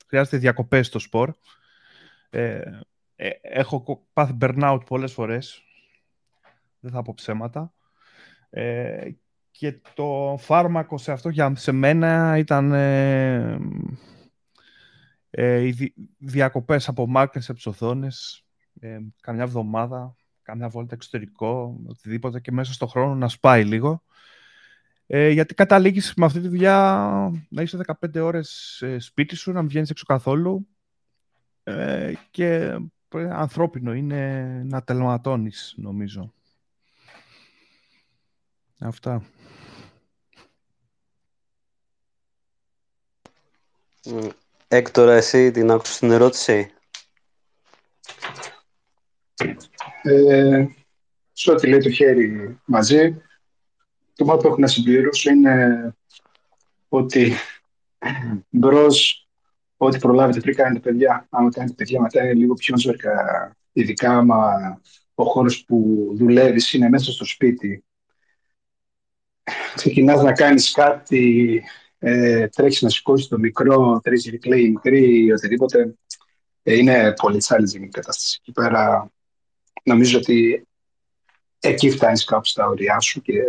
Χρειάζεται 0.07 0.38
διακοπές 0.38 0.88
στο 0.88 0.99
σπορ. 0.99 1.34
Ε, 2.30 2.61
ε, 3.15 3.30
έχω 3.41 4.07
πάθει 4.13 4.38
burnout 4.41 4.80
πολλές 4.86 5.13
φορές. 5.13 5.63
Δεν 6.80 6.91
θα 6.91 7.01
πω 7.01 7.13
ψέματα. 7.15 7.74
Ε, 8.49 9.09
και 9.51 9.82
το 9.93 10.38
φάρμακο 10.39 10.97
σε 10.97 11.11
αυτό 11.11 11.30
για 11.30 11.55
σε 11.55 11.72
μένα 11.72 12.38
ήταν 12.38 12.72
ε, 15.32 15.53
ε, 15.53 15.67
οι 15.67 15.93
διακοπές 16.17 16.88
από 16.88 17.07
μάρκες 17.07 17.49
από 17.49 17.59
οθόνες, 17.65 18.45
ε, 18.80 18.99
καμιά 19.21 19.43
εβδομάδα, 19.43 20.15
καμιά 20.41 20.69
βόλτα 20.69 20.95
εξωτερικό, 20.95 21.80
οτιδήποτε 21.88 22.39
και 22.39 22.51
μέσα 22.51 22.73
στο 22.73 22.88
χρόνο 22.88 23.15
να 23.15 23.27
σπάει 23.27 23.65
λίγο. 23.65 24.03
Ε, 25.11 25.30
γιατί 25.30 25.53
καταλήγεις 25.53 26.13
με 26.15 26.25
αυτή 26.25 26.39
τη 26.39 26.47
δουλειά 26.47 27.32
να 27.49 27.61
είσαι 27.61 27.80
15 28.01 28.19
ώρες 28.21 28.82
ε, 28.82 28.99
σπίτι 28.99 29.36
σου, 29.36 29.51
να 29.51 29.59
μην 29.59 29.69
βγαίνεις 29.69 29.89
έξω 29.89 30.05
καθόλου 30.05 30.67
ε, 31.63 32.13
και 32.32 32.77
ε, 33.13 33.30
ανθρώπινο 33.30 33.93
είναι 33.93 34.43
να 34.65 34.84
τελματώνεις, 34.84 35.73
νομίζω. 35.77 36.34
Αυτά. 38.80 39.23
Έκτορα, 44.72 45.13
εσύ 45.13 45.51
την 45.51 45.72
άκουσες 45.72 45.97
την 45.97 46.11
ερώτηση; 46.11 46.72
Ε, 50.01 50.65
σε 51.32 51.51
ό,τι 51.51 51.67
λέει 51.67 51.80
το 51.80 51.89
χέρι 51.89 52.59
μαζί, 52.65 53.22
το 54.15 54.26
μόνο 54.26 54.38
που 54.38 54.47
έχω 54.47 54.57
να 54.57 54.67
συμπληρώσω 54.67 55.30
είναι 55.30 55.95
ότι 56.89 57.34
μπρος 58.49 59.28
ό,τι 59.78 59.97
προλάβετε 59.97 60.39
πριν 60.39 60.55
κάνετε 60.55 60.80
παιδιά. 60.80 61.28
Άμα 61.30 61.49
κάνετε 61.49 61.74
παιδιά, 61.74 62.01
μετά 62.01 62.24
είναι 62.24 62.34
λίγο 62.34 62.53
πιο 62.53 62.78
ζωρικά. 62.78 63.55
Ειδικά 63.72 64.17
άμα 64.17 64.82
ο 65.13 65.24
χώρος 65.24 65.63
που 65.65 66.09
δουλεύεις 66.15 66.74
είναι 66.74 66.89
μέσα 66.89 67.11
στο 67.11 67.26
σπίτι. 67.26 67.84
Ξεκινάς 69.76 70.22
να 70.22 70.34
κάνεις 70.34 70.72
κάτι, 70.72 71.63
ε, 72.00 72.47
τρέχεις 72.47 72.82
να 72.82 72.89
σηκώσεις 72.89 73.28
το 73.28 73.38
μικρό, 73.38 74.00
τρέχεις 74.04 74.32
replay 74.34 74.70
μικρή, 74.70 75.32
οτιδήποτε. 75.32 75.93
Ε, 76.64 76.76
είναι 76.76 77.14
πολύ 77.14 77.43
challenging 77.47 77.82
η 77.82 77.88
κατάσταση. 77.88 78.38
Εκεί 78.41 78.52
πέρα 78.52 79.12
νομίζω 79.84 80.18
ότι 80.18 80.68
εκεί 81.60 81.89
φτάνεις 81.89 82.24
κάπου 82.24 82.45
στα 82.45 82.68
ωριά 82.68 83.00
σου 83.00 83.22
και 83.22 83.41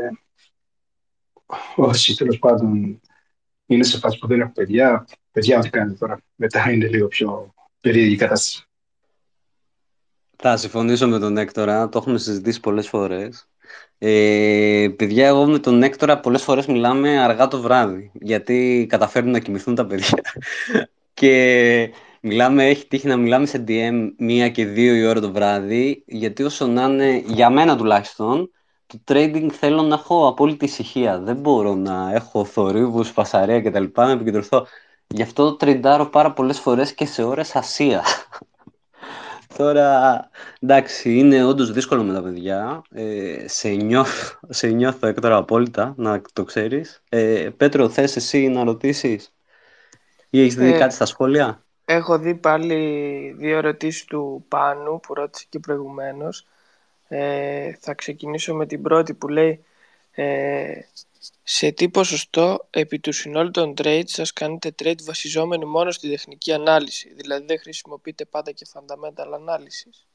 όσοι 1.76 2.16
τέλος 2.16 2.38
πάντων 2.38 3.00
είναι 3.66 3.84
σε 3.84 3.98
φάση 3.98 4.18
που 4.18 4.26
δεν 4.26 4.40
έχουν 4.40 4.52
παιδιά, 4.52 5.06
παιδιά 5.30 5.58
ό,τι 5.58 5.70
κάνετε 5.70 5.98
τώρα; 5.98 6.20
Μετά 6.34 6.70
είναι 6.70 6.86
λίγο 6.86 7.06
πιο 7.06 7.54
περίεργη 7.80 8.12
η 8.12 8.16
κατάσταση. 8.16 8.64
Θα 10.36 10.56
συμφωνήσω 10.56 11.08
με 11.08 11.18
τον 11.18 11.36
Έκτορα, 11.36 11.88
το 11.88 11.98
έχουμε 11.98 12.18
συζητήσει 12.18 12.60
πολλές 12.60 12.88
φορές. 12.88 13.49
Ε, 14.02 14.88
παιδιά, 14.96 15.26
εγώ 15.26 15.46
με 15.46 15.58
τον 15.58 15.82
Έκτορα 15.82 16.20
πολλές 16.20 16.42
φορές 16.42 16.66
μιλάμε 16.66 17.18
αργά 17.20 17.48
το 17.48 17.60
βράδυ, 17.60 18.10
γιατί 18.14 18.86
καταφέρνουν 18.88 19.32
να 19.32 19.38
κοιμηθούν 19.38 19.74
τα 19.74 19.86
παιδιά. 19.86 20.22
και 21.14 21.92
μιλάμε, 22.20 22.66
έχει 22.68 22.86
τύχει 22.86 23.06
να 23.06 23.16
μιλάμε 23.16 23.46
σε 23.46 23.64
DM 23.68 24.12
μία 24.18 24.48
και 24.48 24.66
δύο 24.66 24.94
η 24.94 25.06
ώρα 25.06 25.20
το 25.20 25.32
βράδυ, 25.32 26.04
γιατί 26.06 26.42
όσο 26.42 26.66
να 26.66 26.84
είναι, 26.84 27.22
για 27.26 27.50
μένα 27.50 27.76
τουλάχιστον, 27.76 28.50
το 28.86 29.00
trading 29.08 29.48
θέλω 29.52 29.82
να 29.82 29.94
έχω 29.94 30.26
απόλυτη 30.28 30.64
ησυχία. 30.64 31.18
Δεν 31.20 31.36
μπορώ 31.36 31.74
να 31.74 32.12
έχω 32.14 32.44
θορύβους, 32.44 33.10
φασαρία 33.10 33.60
κτλ. 33.62 33.84
Να 33.94 34.10
επικεντρωθώ. 34.10 34.66
Γι' 35.06 35.22
αυτό 35.22 35.44
το 35.44 35.56
τριντάρω 35.56 36.06
πάρα 36.06 36.32
πολλές 36.32 36.60
φορές 36.60 36.94
και 36.94 37.06
σε 37.06 37.22
ώρες 37.22 37.56
ασία. 37.56 38.04
Τώρα, 39.60 40.30
εντάξει, 40.60 41.18
είναι 41.18 41.44
όντως 41.44 41.72
δύσκολο 41.72 42.02
με 42.02 42.12
τα 42.12 42.22
παιδιά. 42.22 42.82
Ε, 42.90 43.48
σε, 43.48 43.68
νιώθω, 43.68 44.38
σε 44.48 44.66
νιώθω 44.66 45.06
έκτορα 45.06 45.36
απόλυτα, 45.36 45.94
να 45.96 46.22
το 46.32 46.44
ξέρεις. 46.44 47.02
Ε, 47.08 47.48
Πέτρο, 47.56 47.88
θες 47.88 48.16
εσύ 48.16 48.48
να 48.48 48.64
ρωτήσεις; 48.64 49.32
Ή 50.30 50.40
έχεις 50.40 50.54
δει 50.54 50.72
ε, 50.72 50.78
κάτι 50.78 50.94
στα 50.94 51.06
σχόλια; 51.06 51.62
Έχω 51.84 52.18
δει 52.18 52.34
πάλι 52.34 53.34
δύο 53.38 53.56
ερωτήσεις 53.56 54.04
του 54.04 54.44
Πάνου 54.48 55.00
που 55.00 55.14
ρώτησε 55.14 55.46
και 55.48 55.58
προηγουμένως. 55.58 56.46
Ε, 57.08 57.72
θα 57.80 57.94
ξεκινήσω 57.94 58.54
με 58.54 58.66
την 58.66 58.82
πρώτη 58.82 59.14
που 59.14 59.28
λέει 59.28 59.64
Ε, 60.14 60.72
σε 61.42 61.70
τι 61.70 61.88
ποσοστό 61.88 62.66
επί 62.70 62.98
του 62.98 63.12
συνόλου 63.12 63.50
των 63.50 63.74
trades 63.76 64.02
σας 64.06 64.32
κάνετε 64.32 64.74
trade 64.82 65.02
βασιζόμενοι 65.04 65.64
μόνο 65.64 65.90
στη 65.90 66.08
τεχνική 66.08 66.52
ανάλυση, 66.52 67.14
δηλαδή 67.14 67.44
δεν 67.46 67.58
χρησιμοποιείτε 67.58 68.24
πάντα 68.24 68.52
και 68.52 68.66
fundamental 68.72 69.26
analysis; 69.26 70.06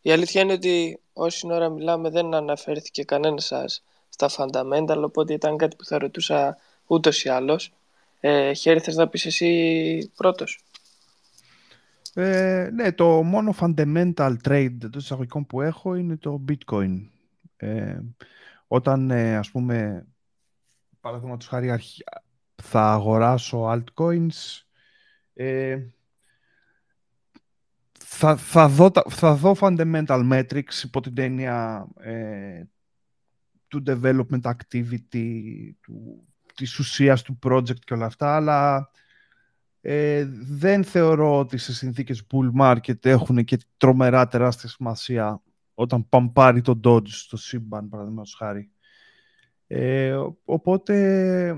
Η 0.00 0.10
αλήθεια 0.12 0.40
είναι 0.40 0.52
ότι 0.52 1.00
όση 1.12 1.46
ώρα 1.52 1.68
μιλάμε 1.68 2.10
δεν 2.10 2.34
αναφέρθηκε 2.34 3.04
κανένα 3.04 3.40
σας 3.40 3.82
στα 4.08 4.30
fundamental, 4.36 5.02
οπότε 5.04 5.32
ήταν 5.32 5.56
κάτι 5.56 5.76
που 5.76 5.84
θα 5.84 5.98
ρωτούσα 5.98 6.56
ούτως 6.86 7.24
ή 7.24 7.28
άλλως. 7.28 7.72
Ε, 8.20 8.52
χέρι 8.52 8.80
θες 8.80 8.94
να 8.96 9.08
πεις 9.08 9.26
εσύ 9.26 10.10
πρώτος; 10.16 10.64
Ε, 12.14 12.68
ναι, 12.72 12.92
το 12.92 13.22
μόνο 13.22 13.54
fundamental 13.60 14.36
trade 14.48 14.76
των 14.80 14.90
εισαγωγικών 14.96 15.46
που 15.46 15.60
έχω 15.60 15.94
είναι 15.94 16.16
το 16.16 16.44
bitcoin. 16.48 17.08
Ε, 17.56 17.98
όταν, 18.66 19.10
ε, 19.10 19.36
ας 19.36 19.50
πούμε, 19.50 20.06
παραδείγματος 21.06 21.46
χάρη 21.46 21.80
θα 22.62 22.92
αγοράσω 22.92 23.70
altcoins, 23.72 24.62
ε, 25.34 25.78
θα, 27.98 28.36
θα, 28.36 28.68
δω, 28.68 28.90
θα 29.08 29.34
δω 29.34 29.56
fundamental 29.60 30.32
metrics 30.32 30.82
υπό 30.82 31.00
την 31.00 31.12
έννοια 31.16 31.88
ε, 32.00 32.62
του 33.68 33.82
development 33.86 34.40
activity, 34.40 35.70
του, 35.80 36.26
της 36.54 36.78
ουσίας 36.78 37.22
του 37.22 37.38
project 37.42 37.78
και 37.78 37.94
όλα 37.94 38.06
αυτά, 38.06 38.36
αλλά 38.36 38.90
ε, 39.80 40.24
δεν 40.40 40.84
θεωρώ 40.84 41.38
ότι 41.38 41.56
σε 41.58 41.74
συνθήκες 41.74 42.26
bull 42.30 42.60
market 42.60 43.04
έχουν 43.04 43.44
και 43.44 43.58
τρομερά 43.76 44.28
τεράστια 44.28 44.68
σημασία 44.68 45.42
όταν 45.74 46.08
πάρει 46.32 46.60
το 46.60 46.80
Dodge 46.84 47.08
στο 47.08 47.36
σύμπαν, 47.36 47.88
παραδείγματος 47.88 48.34
χάρη. 48.34 48.70
Ε, 49.66 50.16
οπότε 50.44 51.56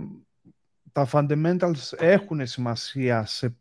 τα 0.92 1.08
fundamentals 1.12 1.92
έχουν 1.96 2.46
σημασία 2.46 3.26
σε 3.26 3.56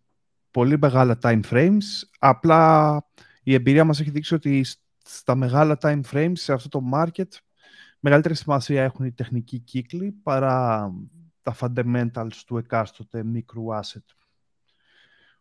πολύ 0.52 0.78
μεγάλα 0.78 1.18
time 1.22 1.42
frames, 1.50 1.84
απλά 2.20 3.02
η 3.44 3.54
εμπειρία 3.54 3.84
μας 3.84 4.00
έχει 4.00 4.10
δείξει 4.10 4.34
ότι 4.34 4.66
στα 5.04 5.36
μεγάλα 5.36 5.78
time 5.82 6.02
frames, 6.12 6.32
σε 6.34 6.54
αυτό 6.54 6.70
το 6.70 6.82
market, 6.94 7.28
μεγαλύτερη 8.00 8.36
σημασία 8.36 8.84
έχουν 8.84 9.06
οι 9.06 9.12
τεχνικοί 9.12 9.60
κύκλοι 9.60 10.12
παρά 10.12 10.92
τα 11.42 11.56
fundamentals 11.60 12.36
του 12.46 12.58
εκάστοτε 12.58 13.24
μικρού 13.24 13.66
asset. 13.74 14.04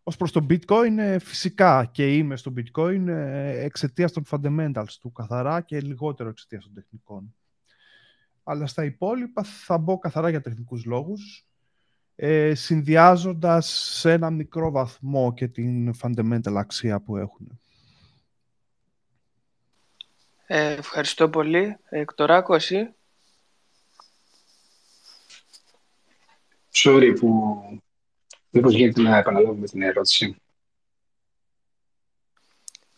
Ως 0.03 0.17
προς 0.17 0.33
το 0.33 0.47
bitcoin, 0.51 0.99
ε, 0.99 1.19
φυσικά 1.19 1.85
και 1.85 2.17
είμαι 2.17 2.37
στο 2.37 2.53
bitcoin 2.57 3.07
ε, 3.07 3.65
εξαιτίας 3.65 4.13
των 4.13 4.25
fundamentals 4.31 4.93
του 5.01 5.13
καθαρά 5.13 5.61
και 5.61 5.81
λιγότερο 5.81 6.29
εξαιτίας 6.29 6.65
των 6.65 6.75
τεχνικών. 6.75 7.35
Αλλά 8.49 8.67
στα 8.67 8.85
υπόλοιπα 8.85 9.43
θα 9.43 9.79
μπω 9.79 9.99
καθαρά 9.99 10.29
για 10.29 10.41
τεχνικούς 10.41 10.85
λόγους, 10.85 11.47
ε, 12.17 12.55
συνδυάζοντας 12.55 13.67
σε 13.69 14.13
ένα 14.13 14.31
μικρό 14.31 14.71
βαθμό 14.71 15.33
και 15.33 15.49
την 15.49 15.95
fundamental 16.03 16.55
αξία 16.55 17.01
που 17.01 17.17
έχουν. 17.17 17.61
Ε, 20.47 20.73
ευχαριστώ 20.73 21.29
πολύ. 21.29 21.77
Εκτοράκο, 21.89 22.55
εσύ; 22.55 22.95
Sorry 26.73 27.15
που 27.19 27.61
Μήπως 28.57 28.75
γίνεται 28.75 29.01
να 29.01 29.17
επαναλάβουμε 29.17 29.67
την 29.67 29.83
ερώτηση. 29.83 30.37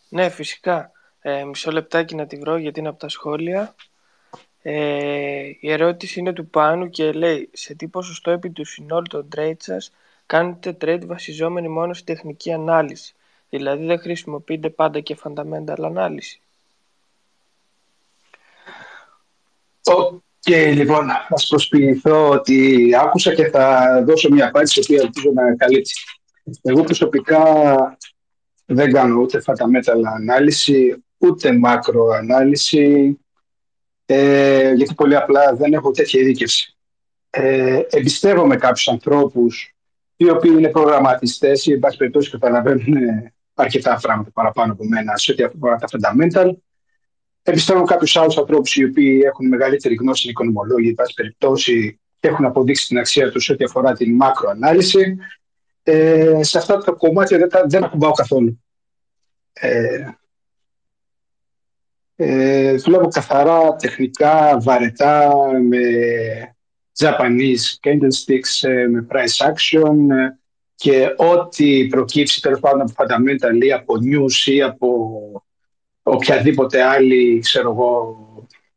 Ναι, 0.08 0.28
φυσικά. 0.28 0.92
Ε, 1.20 1.44
μισό 1.44 1.70
λεπτάκι 1.70 2.14
να 2.14 2.26
τη 2.26 2.36
βρω 2.36 2.56
γιατί 2.56 2.80
είναι 2.80 2.88
από 2.88 2.98
τα 2.98 3.08
σχόλια. 3.08 3.74
Ε, 4.70 5.56
η 5.60 5.72
ερώτηση 5.72 6.20
είναι 6.20 6.32
του 6.32 6.48
Πάνου 6.48 6.90
και 6.90 7.12
λέει 7.12 7.50
σε 7.52 7.74
τι 7.74 7.88
ποσοστό 7.88 8.30
επί 8.30 8.50
του 8.50 8.64
συνόλου 8.64 9.06
των 9.08 9.28
trade 9.36 9.56
σας 9.58 9.92
κάνετε 10.26 10.76
trade 10.80 11.06
βασιζόμενοι 11.06 11.68
μόνο 11.68 11.94
στη 11.94 12.04
τεχνική 12.04 12.52
ανάλυση. 12.52 13.14
Δηλαδή 13.48 13.86
δεν 13.86 13.98
χρησιμοποιείτε 13.98 14.70
πάντα 14.70 15.00
και 15.00 15.16
fundamental 15.22 15.82
ανάλυση; 15.84 16.40
Και 20.38 20.70
λοιπόν, 20.70 21.06
να 21.06 21.36
σα 21.36 21.48
προσποιηθώ 21.48 22.28
ότι 22.28 22.90
άκουσα 23.00 23.34
και 23.34 23.48
θα 23.48 24.02
δώσω 24.06 24.30
μια 24.30 24.46
απάντηση 24.46 24.80
που 24.80 24.92
ελπίζω 24.92 25.30
να 25.34 25.56
καλύψει. 25.56 26.04
Εγώ 26.62 26.82
προσωπικά 26.82 27.42
δεν 28.64 28.92
κάνω 28.92 29.20
ούτε 29.20 29.40
φαταμέταλα 29.40 30.10
ανάλυση, 30.10 31.04
ούτε 31.18 31.52
μάκρο 31.52 32.08
ανάλυση, 32.08 33.18
ε, 34.10 34.72
γιατί 34.72 34.94
πολύ 34.94 35.16
απλά 35.16 35.54
δεν 35.54 35.72
έχω 35.72 35.90
τέτοια 35.90 36.20
ειδίκευση. 36.20 36.76
Ε, 37.30 37.80
εμπιστεύομαι 37.90 38.56
κάποιους 38.56 38.88
ανθρώπους 38.88 39.74
οι 40.16 40.30
οποίοι 40.30 40.52
είναι 40.58 40.68
προγραμματιστές 40.68 41.66
ή 41.66 41.72
εν 41.72 41.78
πάση 41.78 41.96
περιπτώσει 41.96 42.30
καταλαβαίνουν 42.30 42.96
αρκετά 43.54 43.98
πράγματα 44.02 44.30
παραπάνω 44.30 44.72
από 44.72 44.84
μένα 44.84 45.16
σε 45.16 45.32
ό,τι 45.32 45.42
αφορά 45.42 45.76
τα 45.76 45.86
fundamental 45.90 46.52
Εμπιστεύω 47.42 47.84
κάποιους 47.84 48.16
άλλους 48.16 48.38
ανθρώπους 48.38 48.76
οι 48.76 48.84
οποίοι 48.84 49.22
έχουν 49.24 49.48
μεγαλύτερη 49.48 49.94
γνώση 49.94 50.28
οικονομολόγοι, 50.28 50.88
εν 50.88 50.94
πάση 50.94 51.14
περιπτώσει, 51.14 52.00
και 52.20 52.28
έχουν 52.28 52.44
αποδείξει 52.44 52.86
την 52.86 52.98
αξία 52.98 53.30
τους 53.30 53.48
ό,τι 53.48 53.64
αφορά 53.64 53.92
την 53.92 54.14
μακροανάλυση. 54.14 55.16
Ε, 55.82 56.42
σε 56.42 56.58
αυτά 56.58 56.78
τα 56.78 56.92
κομμάτια 56.92 57.38
δεν, 57.38 57.48
δεν 57.68 57.84
ακουμπάω 57.84 58.10
καθόλου. 58.10 58.62
Ε, 59.52 60.08
ε, 62.20 62.74
δουλεύω 62.74 63.08
καθαρά, 63.08 63.76
τεχνικά, 63.76 64.58
βαρετά, 64.60 65.32
με 65.68 65.78
Japanese 66.98 67.78
candlesticks, 67.82 68.68
ε, 68.68 68.86
με 68.86 69.06
price 69.10 69.46
action 69.46 69.96
ε, 70.10 70.38
και 70.74 71.14
ό,τι 71.16 71.86
προκύψει 71.86 72.40
τέλος 72.40 72.60
πάντων 72.60 72.80
από 72.80 72.92
fundamental 72.96 73.64
ή 73.64 73.72
από 73.72 73.94
news 73.94 74.50
ή 74.52 74.62
από 74.62 75.20
οποιαδήποτε 76.02 76.82
άλλη, 76.82 77.38
ξέρω 77.38 77.70
εγώ, 77.70 78.18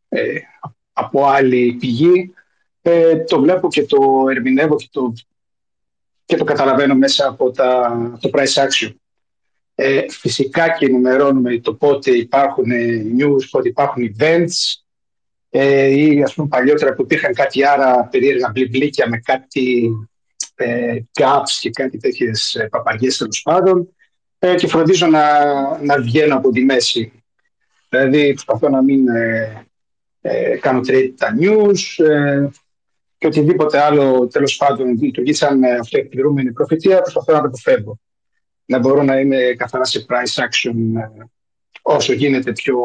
ε, 0.09 0.21
από 0.93 1.25
άλλη 1.25 1.77
πηγή, 1.79 2.33
ε, 2.81 3.17
το 3.17 3.41
βλέπω 3.41 3.67
και 3.67 3.85
το 3.85 4.25
ερμηνεύω 4.29 4.75
και 4.75 4.89
το, 4.91 5.13
και 6.25 6.35
το 6.35 6.43
καταλαβαίνω 6.43 6.95
μέσα 6.95 7.27
από 7.27 7.51
τα, 7.51 7.97
το 8.21 8.29
price 8.33 8.63
action. 8.63 8.91
Ε, 9.84 10.05
φυσικά 10.09 10.69
και 10.69 10.86
ενημερώνουμε 10.86 11.59
το 11.59 11.73
πότε 11.73 12.11
υπάρχουν 12.11 12.65
news, 13.19 13.47
πότε 13.49 13.69
υπάρχουν 13.69 14.15
events 14.17 14.82
ε, 15.49 15.86
ή 15.86 16.23
ας 16.23 16.34
πούμε 16.34 16.47
παλιότερα 16.47 16.93
που 16.93 17.01
υπήρχαν 17.01 17.34
κάτι 17.34 17.65
άρα 17.65 18.07
περίεργα 18.11 18.49
μπλιμπλίκια 18.53 19.09
με 19.09 19.17
κάτι 19.17 19.91
ε, 20.55 20.99
gaps 21.13 21.57
και 21.59 21.69
κάτι 21.69 21.97
τέτοιες 21.97 22.55
ε, 22.55 22.67
παπαριές 22.67 23.17
τέλος 23.17 23.41
πάντων 23.41 23.95
ε, 24.39 24.55
και 24.55 24.67
φροντίζω 24.67 25.07
να, 25.07 25.23
να 25.84 26.01
βγαίνω 26.01 26.36
από 26.36 26.51
τη 26.51 26.65
μέση. 26.65 27.11
Δηλαδή, 27.89 28.34
προσπαθώ 28.34 28.69
να 28.69 28.82
μην 28.82 29.07
ε, 29.07 29.65
ε, 30.21 30.57
κάνω 30.57 30.79
trade 30.88 31.13
τα 31.17 31.38
news 31.39 32.05
ε, 32.05 32.47
και 33.17 33.27
οτιδήποτε 33.27 33.79
άλλο 33.79 34.27
τέλος 34.27 34.55
πάντων 34.55 34.97
λειτουργεί 35.01 35.34
σαν 35.34 35.63
ε, 35.63 35.75
αυτοεκπληρούμενη 35.75 36.51
προφητεία, 36.51 37.01
προσπαθώ 37.01 37.34
να 37.34 37.39
το 37.39 37.47
αποφεύγω. 37.47 37.99
Να 38.72 38.80
μπορώ 38.80 39.03
να 39.03 39.19
είμαι 39.19 39.53
καθαρά 39.57 39.86
σε 39.86 40.05
price 40.09 40.43
action 40.43 40.76
ε, 40.95 41.24
όσο 41.82 42.13
γίνεται 42.13 42.51
πιο 42.51 42.78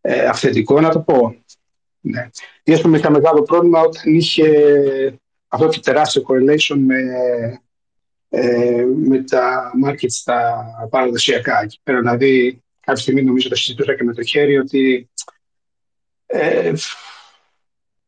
ε, 0.00 0.26
αυθεντικό, 0.26 0.80
να 0.80 0.90
το 0.90 1.00
πω. 1.00 1.36
Ναι. 2.00 2.28
Ή 2.62 2.72
ας 2.72 2.80
πούμε, 2.80 2.98
είχα 2.98 3.10
μεγάλο 3.10 3.42
πρόβλημα 3.42 3.80
όταν 3.80 4.14
είχε 4.14 4.48
αυτό 5.48 5.68
το 5.68 5.80
τεράστιο 5.80 6.22
correlation 6.28 6.76
με, 6.78 6.98
ε, 8.28 8.84
με 8.96 9.22
τα 9.22 9.72
markets 9.84 10.22
τα 10.24 10.64
παραδοσιακά. 10.90 11.66
Δηλαδή, 11.82 12.62
κάποια 12.80 13.02
στιγμή 13.02 13.22
νομίζω 13.22 13.48
το 13.48 13.54
συζητούσα 13.54 13.94
και 13.94 14.04
με 14.04 14.14
το 14.14 14.22
χέρι 14.22 14.58
ότι 14.58 15.08
ε, 16.26 16.72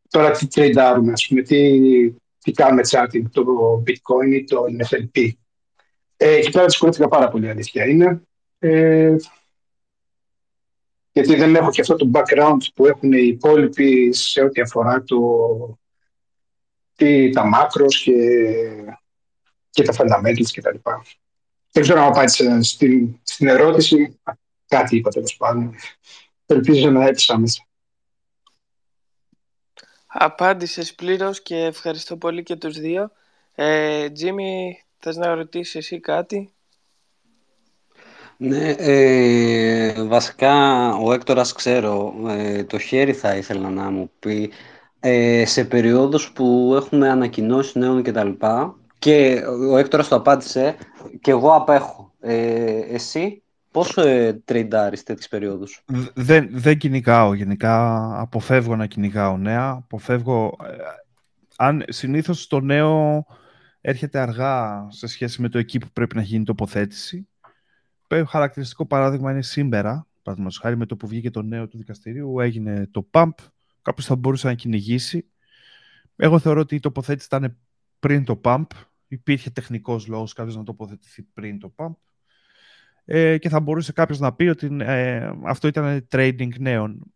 τώρα 0.08 0.30
τι 0.30 0.46
τρέιντάρουμε, 0.46 1.12
ας 1.12 1.26
πούμε, 1.28 1.42
τι, 1.42 1.80
τι 2.38 2.52
κάνουμε 2.52 2.82
charting, 2.90 3.22
το 3.30 3.44
bitcoin 3.86 4.32
ή 4.32 4.44
το 4.44 4.64
NFLP. 4.78 5.30
Ε, 6.16 6.34
εκεί 6.34 6.50
πέρα 6.50 6.64
δυσκολεύτηκα 6.64 7.08
πάρα 7.08 7.28
πολύ, 7.28 7.50
αλήθεια 7.50 7.84
είναι. 7.84 8.22
Ε, 8.58 9.16
γιατί 11.12 11.34
δεν 11.34 11.54
έχω 11.54 11.70
και 11.70 11.80
αυτό 11.80 11.96
το 11.96 12.10
background 12.14 12.56
που 12.74 12.86
έχουν 12.86 13.12
οι 13.12 13.26
υπόλοιποι 13.26 14.12
σε 14.12 14.42
ό,τι 14.42 14.60
αφορά 14.60 15.02
το, 15.02 15.18
τι, 16.96 17.30
τα 17.30 17.44
μάκρος 17.44 18.02
και, 18.02 18.12
και 19.70 19.82
τα 19.82 19.94
fundamentals 19.98 20.50
κτλ. 20.52 20.76
Δεν 21.72 21.82
ξέρω 21.82 22.00
αν 22.00 22.06
απάντησα 22.06 22.62
στην, 22.62 23.20
στην 23.22 23.48
ερώτηση. 23.48 24.20
Κάτι 24.68 24.96
είπα 24.96 25.10
τέλος 25.10 25.36
πάντων. 25.36 25.74
Ελπίζω 26.46 26.90
να 26.90 27.06
έπεισα 27.06 27.38
μέσα. 27.38 27.66
Απάντησες 30.06 30.94
πλήρως 30.94 31.42
και 31.42 31.56
ευχαριστώ 31.56 32.16
πολύ 32.16 32.42
και 32.42 32.56
τους 32.56 32.78
δύο. 32.78 33.10
Ε, 33.54 34.10
Τζίμι, 34.10 34.85
θες 34.98 35.16
να 35.16 35.34
ρωτήσεις 35.34 35.74
εσύ 35.74 36.00
κάτι; 36.00 36.50
Ναι, 38.36 38.70
ε, 38.70 40.02
βασικά 40.02 40.54
ο 40.94 41.12
Έκτορας 41.12 41.52
ξέρω, 41.52 42.14
ε, 42.28 42.64
το 42.64 42.78
χέρι 42.78 43.12
θα 43.12 43.36
ήθελα 43.36 43.70
να 43.70 43.90
μου 43.90 44.10
πει 44.18 44.50
ε, 45.00 45.44
σε 45.46 45.64
περιόδους 45.64 46.32
που 46.32 46.72
έχουμε 46.76 47.08
ανακοινώσει 47.08 47.78
νέων 47.78 48.02
και 48.02 48.12
τα 48.12 48.24
λοιπά 48.24 48.76
και 48.98 49.42
ο 49.70 49.76
Έκτορας 49.76 50.08
το 50.08 50.16
απάντησε 50.16 50.76
και 51.20 51.30
εγώ 51.30 51.54
απέχω. 51.54 52.12
Ε, 52.20 52.78
εσύ 52.78 53.42
πώς 53.70 53.96
ε, 53.96 54.42
τρέιντάρεις 54.44 55.02
τέτοιες 55.02 55.28
περιόδους; 55.28 55.84
Δεν, 56.14 56.48
δεν 56.50 56.78
κυνηγάω 56.78 57.34
γενικά, 57.34 58.06
αποφεύγω 58.20 58.76
να 58.76 58.86
κυνηγάω 58.86 59.36
νέα, 59.36 59.70
αποφεύγω... 59.70 60.56
Ε, 60.64 60.72
αν 61.56 61.84
συνήθως 61.88 62.46
το 62.46 62.60
νέο 62.60 63.24
έρχεται 63.88 64.18
αργά 64.18 64.86
σε 64.90 65.06
σχέση 65.06 65.42
με 65.42 65.48
το 65.48 65.58
εκεί 65.58 65.78
που 65.78 65.90
πρέπει 65.92 66.16
να 66.16 66.22
γίνει 66.22 66.44
τοποθέτηση. 66.44 67.28
Χαρακτηριστικό 68.26 68.86
παράδειγμα 68.86 69.30
είναι 69.30 69.42
σήμερα, 69.42 70.06
παραδείγματος 70.22 70.58
χάρη 70.58 70.76
με 70.76 70.86
το 70.86 70.96
που 70.96 71.06
βγήκε 71.06 71.30
το 71.30 71.42
νέο 71.42 71.68
του 71.68 71.78
δικαστηρίου, 71.78 72.40
έγινε 72.40 72.88
το 72.90 73.08
pump, 73.10 73.30
κάποιος 73.82 74.06
θα 74.06 74.16
μπορούσε 74.16 74.46
να 74.46 74.54
κυνηγήσει. 74.54 75.30
Εγώ 76.16 76.38
θεωρώ 76.38 76.60
ότι 76.60 76.74
η 76.74 76.80
τοποθέτηση 76.80 77.26
ήταν 77.26 77.58
πριν 77.98 78.24
το 78.24 78.40
pump. 78.44 78.66
Υπήρχε 79.08 79.50
τεχνικός 79.50 80.06
λόγος 80.06 80.32
κάποιος 80.32 80.56
να 80.56 80.62
τοποθετηθεί 80.62 81.22
πριν 81.22 81.58
το 81.58 81.74
pump. 81.76 81.94
Ε, 83.04 83.38
και 83.38 83.48
θα 83.48 83.60
μπορούσε 83.60 83.92
κάποιος 83.92 84.18
να 84.18 84.34
πει 84.34 84.44
ότι 84.44 84.76
ε, 84.80 85.30
αυτό 85.44 85.68
ήταν 85.68 86.06
trading 86.10 86.58
νέων. 86.58 87.12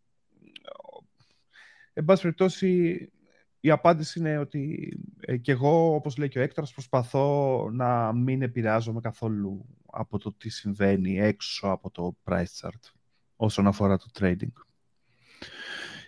Εν 1.93 2.05
πάση 2.05 2.23
περιπτώσει, 2.23 3.13
η 3.61 3.71
απάντηση 3.71 4.19
είναι 4.19 4.39
ότι 4.39 4.93
ε, 5.21 5.37
και 5.37 5.53
εγώ, 5.53 5.95
όπως 5.95 6.17
λέει 6.17 6.29
και 6.29 6.39
ο 6.39 6.43
Έκτορας, 6.43 6.73
προσπαθώ 6.73 7.69
να 7.73 8.13
μην 8.13 8.43
επηρεάζομαι 8.43 9.01
καθόλου 9.01 9.67
από 9.87 10.19
το 10.19 10.33
τι 10.33 10.49
συμβαίνει 10.49 11.19
έξω 11.19 11.69
από 11.69 11.91
το 11.91 12.17
price 12.25 12.61
chart 12.61 12.91
όσον 13.37 13.67
αφορά 13.67 13.97
το 13.97 14.07
trading. 14.19 14.53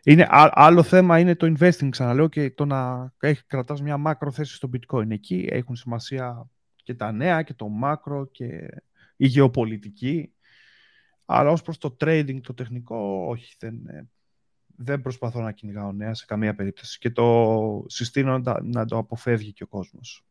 Είναι, 0.05 0.27
άλλο 0.31 0.83
θέμα 0.83 1.19
είναι 1.19 1.37
το 1.37 1.55
investing, 1.59 1.89
ξαναλέω, 1.91 2.29
και 2.29 2.51
το 2.51 2.65
να 2.65 3.13
έχει, 3.21 3.45
κρατάς 3.47 3.83
μια 3.83 3.97
μάκρο 3.97 4.31
θέση 4.31 4.55
στο 4.55 4.71
bitcoin. 4.73 5.11
Εκεί 5.11 5.47
έχουν 5.51 5.77
σημασία 5.77 6.51
και 6.77 6.95
τα 6.95 7.13
νέα 7.13 7.43
και 7.43 7.55
το 7.55 7.69
μάκρο 7.69 8.27
και 8.27 8.69
η 9.17 9.27
γεωπολιτική. 9.27 10.33
Αλλά 11.25 11.51
ως 11.51 11.63
προς 11.63 11.79
το 11.79 11.97
trading, 12.01 12.41
το 12.43 12.55
τεχνικό, 12.55 13.27
όχι, 13.29 13.55
δεν, 13.59 13.87
ε, 13.87 14.09
δεν 14.85 15.01
προσπαθώ 15.01 15.41
να 15.41 15.53
κυνηγάω 15.53 15.93
νέα 15.93 16.15
σε 16.15 16.25
καμία 16.25 16.55
περίπτωση 16.55 16.99
και 16.99 17.11
το 17.11 17.85
συστήνω 17.87 18.39
να, 18.39 18.63
να 18.63 18.85
το 18.85 18.97
αποφεύγει 18.97 19.53
και 19.53 19.63
ο 19.63 19.67
κόσμος. 19.67 20.25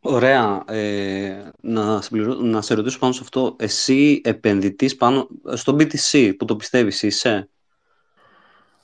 Ωραία. 0.00 0.64
Ε, 0.68 1.50
να, 1.60 2.02
να 2.42 2.60
σε 2.60 2.74
ρωτήσω 2.74 2.98
πάνω 2.98 3.12
σε 3.12 3.20
αυτό. 3.22 3.56
Εσύ 3.58 4.20
επενδυτής 4.24 4.96
πάνω 4.96 5.28
στο 5.54 5.76
BTC 5.78 6.34
που 6.38 6.44
το 6.44 6.56
πιστεύεις 6.56 7.02
είσαι; 7.02 7.50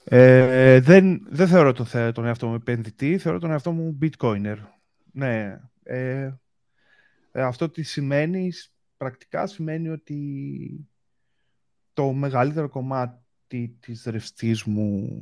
Ε, 0.04 0.80
δεν, 0.80 1.26
δεν 1.30 1.48
θεωρώ 1.48 1.72
το, 1.72 2.12
τον 2.12 2.26
εαυτό 2.26 2.46
μου 2.46 2.54
επενδυτή, 2.54 3.18
θεωρώ 3.18 3.38
τον 3.38 3.50
εαυτό 3.50 3.72
μου 3.72 3.98
bitcoiner. 4.02 4.56
Ναι. 5.12 5.60
Ε, 5.82 6.34
ε, 7.32 7.42
αυτό 7.42 7.70
τι 7.70 7.82
σημαίνει, 7.82 8.52
πρακτικά 8.96 9.46
σημαίνει 9.46 9.88
ότι 9.88 10.88
το 11.92 12.12
μεγαλύτερο 12.12 12.68
κομμάτι 12.68 13.23
της 13.80 14.04
ρευστής 14.04 14.64
μου 14.64 15.20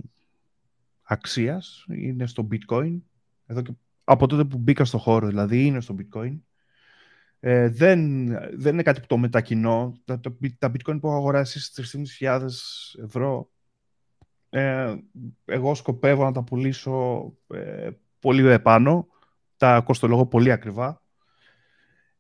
αξίας 1.03 1.85
είναι 1.89 2.27
στο 2.27 2.49
bitcoin. 2.51 3.01
Εδώ 3.47 3.63
και, 3.63 3.73
από 4.05 4.27
τότε 4.27 4.45
που 4.45 4.59
μπήκα 4.59 4.85
στο 4.85 4.99
χώρο, 4.99 5.27
δηλαδή 5.27 5.65
είναι 5.65 5.81
στο 5.81 5.97
bitcoin. 5.99 6.39
Ε, 7.41 7.69
δεν, 7.69 8.27
δεν 8.59 8.73
είναι 8.73 8.83
κάτι 8.83 9.01
που 9.01 9.07
το 9.07 9.17
μετακινώ. 9.17 10.01
Τα, 10.05 10.21
τα 10.59 10.71
bitcoin 10.71 10.99
που 11.01 11.07
έχω 11.07 11.17
αγοράσει 11.17 11.61
στις 11.61 11.97
3.500 12.21 12.49
ευρώ 13.05 13.51
ε, 14.55 14.95
εγώ 15.45 15.75
σκοπεύω 15.75 16.25
να 16.25 16.33
τα 16.33 16.43
πουλήσω 16.43 17.25
ε, 17.47 17.91
πολύ 18.21 18.49
επάνω. 18.49 19.07
Τα 19.57 19.81
κοστολογώ 19.81 20.27
πολύ 20.27 20.53
ακριβά. 20.53 21.03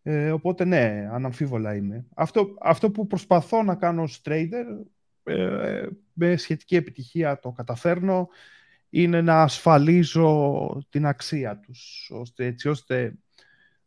Ε, 0.03 0.31
οπότε 0.31 0.65
ναι, 0.65 1.09
αναμφίβολα 1.13 1.75
είμαι. 1.75 2.07
Αυτό, 2.15 2.55
αυτό 2.61 2.91
που 2.91 3.07
προσπαθώ 3.07 3.63
να 3.63 3.75
κάνω 3.75 4.03
ως 4.03 4.21
trader, 4.25 4.65
ε, 5.25 5.87
με 6.13 6.37
σχετική 6.37 6.77
επιτυχία 6.77 7.39
το 7.39 7.51
καταφέρνω, 7.51 8.29
είναι 8.91 9.21
να 9.21 9.43
ασφαλίζω 9.43 10.83
την 10.91 11.07
αξία 11.07 11.59
τους, 11.59 12.11
ώστε, 12.13 12.47
έτσι 12.47 12.69
ώστε 12.69 13.15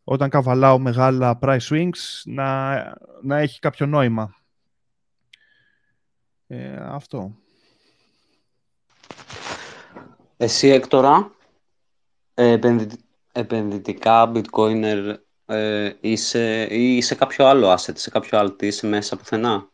όταν 0.04 0.30
καβαλάω 0.30 0.80
μεγάλα 0.80 1.40
price 1.42 1.60
swings 1.70 2.22
να, 2.24 2.74
να 3.22 3.38
έχει 3.38 3.60
κάποιο 3.60 3.86
νόημα. 3.86 4.36
Ε, 6.48 6.76
αυτό. 6.82 7.36
Εσύ, 10.38 10.68
Έκτορα, 10.68 11.32
επενδυτικά 13.32 14.32
bitcoiner 14.36 15.16
ε, 15.46 15.94
είσαι, 16.02 16.64
ή 16.64 17.02
σε 17.02 17.16
κάποιο 17.16 17.46
άλλο 17.46 17.74
asset, 17.74 17.98
σε 17.98 18.10
κάποιο 18.10 18.38
άλλο 18.38 18.52
τι 18.52 18.68
είσαι 18.68 18.88
μέσα 18.88 19.18
πουθενά; 19.18 19.70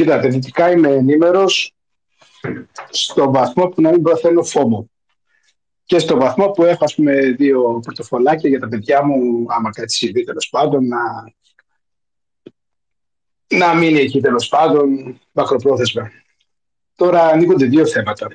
Κοίτα, 0.00 0.14
επενδυτικά 0.14 0.70
είμαι 0.70 0.88
ενήμερος 0.88 1.74
στο 2.90 3.30
βαθμό 3.30 3.68
που 3.68 3.80
να 3.80 3.90
μην 3.90 4.02
προθένω 4.02 4.42
φόμο. 4.42 4.90
Και 5.84 5.98
στο 5.98 6.16
βαθμό 6.16 6.50
που 6.50 6.64
έχω, 6.64 6.84
ας 6.84 6.94
πούμε, 6.94 7.20
δύο 7.20 7.80
πορτοφολάκια 7.84 8.48
για 8.48 8.60
τα 8.60 8.68
παιδιά 8.68 9.04
μου, 9.04 9.44
άμα 9.48 9.70
κάτι 9.70 9.92
συμβεί 9.92 10.24
τέλος 10.24 10.48
πάντων, 10.48 10.86
να, 10.86 10.98
να 13.46 13.74
μείνει 13.74 14.00
εκεί 14.00 14.20
τέλος 14.20 14.48
πάντων, 14.48 15.18
μακροπρόθεσμα. 15.32 16.10
Τώρα 16.94 17.26
ανοίγονται 17.26 17.66
δύο 17.66 17.86
θέματα. 17.86 18.28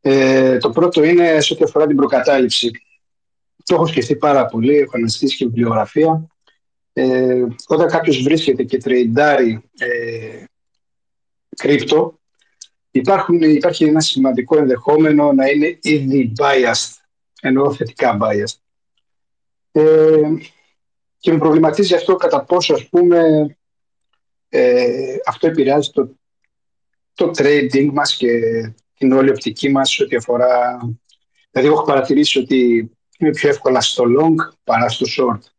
Ε, 0.00 0.56
το 0.56 0.70
πρώτο 0.70 1.04
είναι 1.04 1.40
σε 1.40 1.52
ό,τι 1.52 1.64
αφορά 1.64 1.86
την 1.86 1.96
προκατάληψη. 1.96 2.70
Το 3.64 3.74
έχω 3.74 3.86
σκεφτεί 3.86 4.16
πάρα 4.16 4.46
πολύ, 4.46 4.76
έχω 4.76 4.96
αναζητήσει 4.96 5.36
και 5.36 5.44
βιβλιογραφία. 5.44 6.26
Ε, 7.00 7.46
όταν 7.66 7.88
κάποιος 7.88 8.22
βρίσκεται 8.22 8.64
και 8.64 8.78
τρεϊντάρει 8.78 9.62
ε, 9.78 10.44
κρύπτο, 11.56 12.18
υπάρχουν, 12.90 13.42
υπάρχει 13.42 13.84
ένα 13.84 14.00
σημαντικό 14.00 14.58
ενδεχόμενο 14.58 15.32
να 15.32 15.46
είναι 15.46 15.78
ήδη 15.82 16.32
biased, 16.38 16.90
εννοώ 17.40 17.74
θετικά 17.74 18.18
biased. 18.20 18.56
Ε, 19.72 20.20
και 21.18 21.32
με 21.32 21.38
προβληματίζει 21.38 21.94
αυτό 21.94 22.16
κατά 22.16 22.44
πόσο, 22.44 22.74
ας 22.74 22.88
πούμε, 22.88 23.20
ε, 24.48 25.16
αυτό 25.26 25.46
επηρεάζει 25.46 25.90
το, 25.90 26.16
το 27.14 27.30
trading 27.36 27.90
μας 27.92 28.16
και 28.16 28.30
την 28.94 29.12
όλη 29.12 29.30
οπτική 29.30 29.68
μας 29.68 30.00
ό,τι 30.00 30.16
αφορά... 30.16 30.78
Δηλαδή, 31.50 31.72
έχω 31.72 31.84
παρατηρήσει 31.84 32.38
ότι 32.38 32.90
είναι 33.18 33.30
πιο 33.30 33.48
εύκολα 33.48 33.80
στο 33.80 34.04
long 34.18 34.34
παρά 34.64 34.88
στο 34.88 35.06
short. 35.16 35.57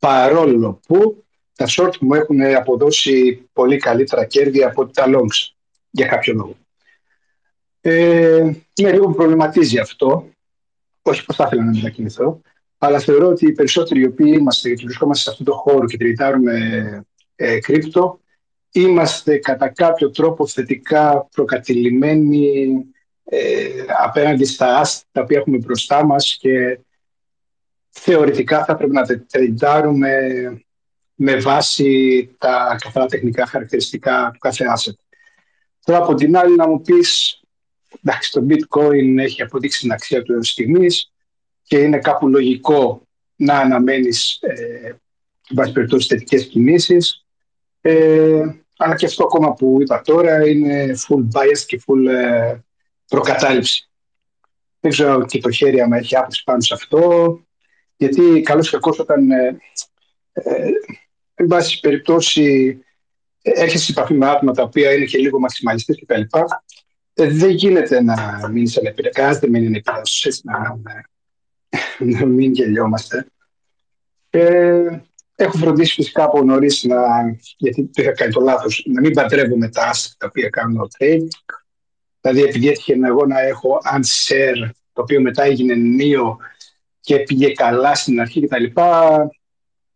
Παρόλο 0.00 0.80
που 0.86 1.24
τα 1.56 1.66
short 1.68 1.98
μου 2.00 2.14
έχουν 2.14 2.42
αποδώσει 2.42 3.48
πολύ 3.52 3.76
καλύτερα 3.76 4.24
κέρδη 4.24 4.62
από 4.62 4.86
τα 4.86 5.04
longs, 5.06 5.54
για 5.90 6.06
κάποιο 6.06 6.34
λόγο. 6.34 6.56
Ε, 7.80 8.52
είναι 8.74 8.92
λίγο 8.92 9.06
που 9.06 9.14
προβληματίζει 9.14 9.78
αυτό. 9.78 10.28
Όχι 11.02 11.24
πως 11.24 11.36
θα 11.36 11.44
ήθελα 11.46 11.64
να 11.64 11.70
μετακινηθώ, 11.70 12.40
αλλά 12.78 12.98
θεωρώ 12.98 13.26
ότι 13.26 13.46
οι 13.46 13.52
περισσότεροι 13.52 14.00
οι 14.00 14.06
οποίοι 14.06 14.34
είμαστε 14.38 14.74
και 14.74 14.84
βρισκόμαστε 14.84 15.22
σε 15.22 15.30
αυτό 15.30 15.44
το 15.44 15.52
χώρο 15.56 15.86
και 15.86 15.96
τριτάρουμε 15.96 17.04
ε, 17.36 17.58
κρύπτο, 17.58 18.20
είμαστε 18.72 19.38
κατά 19.38 19.68
κάποιο 19.68 20.10
τρόπο 20.10 20.46
θετικά 20.46 21.28
προκατηλημένοι 21.34 22.72
ε, 23.24 23.68
απέναντι 24.04 24.44
στα 24.44 24.78
άστα 24.78 25.06
τα 25.12 25.20
οποία 25.20 25.38
έχουμε 25.38 25.56
μπροστά 25.56 26.04
μας 26.04 26.36
και 26.40 26.80
θεωρητικά 27.90 28.64
θα 28.64 28.76
πρέπει 28.76 28.92
να 28.92 29.06
τρεντάρουμε 29.26 30.12
με 31.14 31.36
βάση 31.36 32.30
τα 32.38 32.76
καθαρά 32.80 33.06
τεχνικά 33.06 33.46
χαρακτηριστικά 33.46 34.30
του 34.32 34.38
κάθε 34.38 34.64
asset. 34.76 34.94
Τώρα 35.84 35.98
από 35.98 36.14
την 36.14 36.36
άλλη 36.36 36.56
να 36.56 36.68
μου 36.68 36.80
πεις, 36.80 37.40
εντάξει 38.02 38.30
το 38.30 38.46
bitcoin 38.48 39.18
έχει 39.18 39.42
αποδείξει 39.42 39.80
την 39.80 39.92
αξία 39.92 40.22
του 40.22 40.32
έως 40.32 40.48
στιγμής 40.48 41.12
και 41.62 41.78
είναι 41.78 41.98
κάπου 41.98 42.28
λογικό 42.28 43.02
να 43.36 43.58
αναμένεις 43.58 44.38
ε, 44.40 44.92
βάση 45.50 45.72
περιπτώσει 45.72 46.08
θετικές 46.08 46.46
κινήσεις. 46.46 47.24
Ε, 47.80 48.42
αλλά 48.76 48.94
και 48.94 49.06
αυτό 49.06 49.24
ακόμα 49.24 49.52
που 49.52 49.78
είπα 49.80 50.00
τώρα 50.00 50.48
είναι 50.48 50.94
full 51.08 51.38
bias 51.38 51.58
και 51.66 51.82
full 51.86 52.08
ε, 52.08 52.58
προκατάληψη. 53.08 53.88
Δεν 54.80 54.90
ξέρω 54.90 55.24
και 55.24 55.40
το 55.40 55.50
χέρι 55.50 55.80
άμα 55.80 55.96
έχει 55.96 56.16
άποψη 56.16 56.42
πάνω 56.44 56.60
σε 56.60 56.74
αυτό, 56.74 57.40
γιατί 58.00 58.40
καλώς 58.40 58.70
και 58.70 58.76
κακώς 58.76 58.98
όταν, 58.98 59.30
ε, 59.30 59.60
ε, 60.32 60.68
εν 61.34 61.46
πάση 61.46 61.80
περιπτώσει, 61.80 62.78
έρχεσαι 63.42 63.84
σε 63.84 63.92
επαφή 63.92 64.14
με 64.14 64.26
άτομα 64.26 64.52
τα 64.52 64.62
οποία 64.62 64.92
είναι 64.92 65.04
και 65.04 65.18
λίγο 65.18 65.38
μαξιμαλιστές 65.38 65.96
και 65.96 66.06
τα 66.06 66.18
λοιπά, 66.18 66.64
ε, 67.14 67.28
δεν 67.28 67.50
γίνεται 67.50 68.02
να 68.02 68.48
μείνει 68.52 68.68
σε 68.68 68.80
ανεπηρετικά, 68.80 69.38
δεν 69.38 69.50
μείνει 69.50 69.66
ανεπηρετικά, 69.66 70.02
να, 70.42 70.78
να 71.98 72.26
μην 72.26 72.52
γελιόμαστε. 72.52 73.26
Ε, 74.30 75.00
έχω 75.34 75.58
φροντίσει 75.58 75.94
φυσικά 75.94 76.24
από 76.24 76.42
νωρίς 76.42 76.82
να, 76.82 76.98
γιατί 77.56 77.90
το 77.92 78.02
είχα 78.02 78.12
κάνει 78.12 78.32
το 78.32 78.40
λάθος, 78.40 78.86
να 78.86 79.00
μην 79.00 79.12
παντρεύομαι 79.12 79.68
τα 79.68 79.86
άστα 79.86 80.14
τα 80.18 80.26
οποία 80.26 80.48
κάνω 80.48 80.88
trade. 80.98 81.28
Δηλαδή, 82.20 82.42
επειδή 82.42 82.68
έτυχε 82.68 82.96
εγώ 83.04 83.26
να 83.26 83.40
έχω 83.40 83.78
Unshare, 83.94 84.70
το 84.92 85.02
οποίο 85.02 85.20
μετά 85.20 85.42
έγινε 85.42 85.74
νίο 85.74 86.38
και 87.10 87.18
πήγε 87.18 87.52
καλά 87.52 87.94
στην 87.94 88.20
αρχή 88.20 88.46
κτλ. 88.46 88.64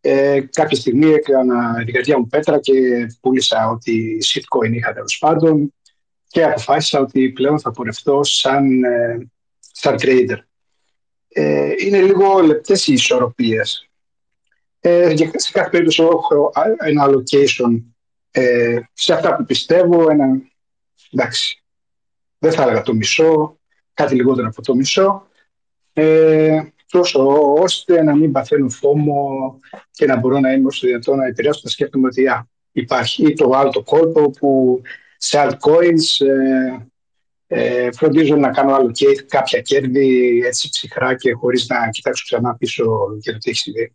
Ε, 0.01 0.41
κάποια 0.41 0.77
στιγμή 0.77 1.11
έκανα 1.11 1.85
την 1.85 1.95
καρδιά 1.95 2.19
μου 2.19 2.27
πέτρα 2.27 2.61
και 2.61 2.73
πούλησα 3.21 3.69
ότι 3.69 4.19
shitcoin 4.25 4.73
είχα 4.73 4.93
τέλος 4.93 5.19
πάντων 5.19 5.75
και 6.29 6.45
αποφάσισα 6.45 7.01
ότι 7.01 7.31
πλέον 7.31 7.61
θα 7.61 7.71
πορευτώ 7.71 8.21
σαν, 8.23 8.85
ε, 8.85 9.31
σαν 9.61 9.97
trader. 9.99 10.39
Ε, 11.29 11.73
είναι 11.79 12.01
λίγο 12.01 12.41
λεπτές 12.41 12.87
οι 12.87 12.93
ισορροπίες. 12.93 13.89
Ε, 14.81 15.17
σε 15.35 15.53
κάθε 15.53 15.71
περίπτωση 15.71 16.03
έχω 16.03 16.53
ένα 16.79 17.07
allocation 17.09 17.83
ε, 18.31 18.81
σε 18.93 19.15
αυτά 19.15 19.37
που 19.37 19.45
πιστεύω, 19.45 20.11
ένα, 20.11 20.27
εντάξει, 21.11 21.63
δεν 22.39 22.53
θα 22.53 22.63
έλεγα 22.63 22.83
το 22.83 22.95
μισό, 22.95 23.59
κάτι 23.95 24.15
λιγότερο 24.15 24.47
από 24.47 24.63
το 24.63 24.75
μισό, 24.75 25.29
ε, 25.93 26.63
τόσο 26.91 27.55
ώστε 27.55 28.03
να 28.03 28.15
μην 28.17 28.33
παθαίνω 28.33 28.69
φόμο 28.69 29.59
και 29.91 30.07
να 30.07 30.17
μπορώ 30.17 30.39
να 30.39 30.53
είμαι 30.53 30.67
όσο 30.67 30.87
δυνατόν 30.87 31.17
να 31.19 31.27
επηρεάσω 31.27 31.61
να 31.65 31.71
σκέφτομαι 31.71 32.07
ότι 32.07 32.27
α, 32.27 32.49
υπάρχει 32.73 33.33
το 33.33 33.51
άλλο 33.51 33.71
το 33.71 33.83
κόλπο 33.83 34.31
που 34.31 34.83
σε 35.17 35.39
altcoins 35.47 36.27
ε, 36.27 36.87
ε, 37.47 37.93
φροντίζω 37.93 38.37
να 38.37 38.51
κάνω 38.51 38.75
άλλο 38.75 38.91
και 38.91 39.23
κάποια 39.29 39.61
κέρδη 39.61 40.41
έτσι 40.45 40.69
ψυχρά 40.69 41.15
και 41.15 41.33
χωρίς 41.33 41.67
να 41.67 41.89
κοιτάξω 41.89 42.25
ξανά 42.25 42.57
πίσω 42.57 42.85
για 43.21 43.33
το 43.33 43.39
τι 43.39 43.51
έχεις 43.51 43.63
συμβεί. 43.63 43.95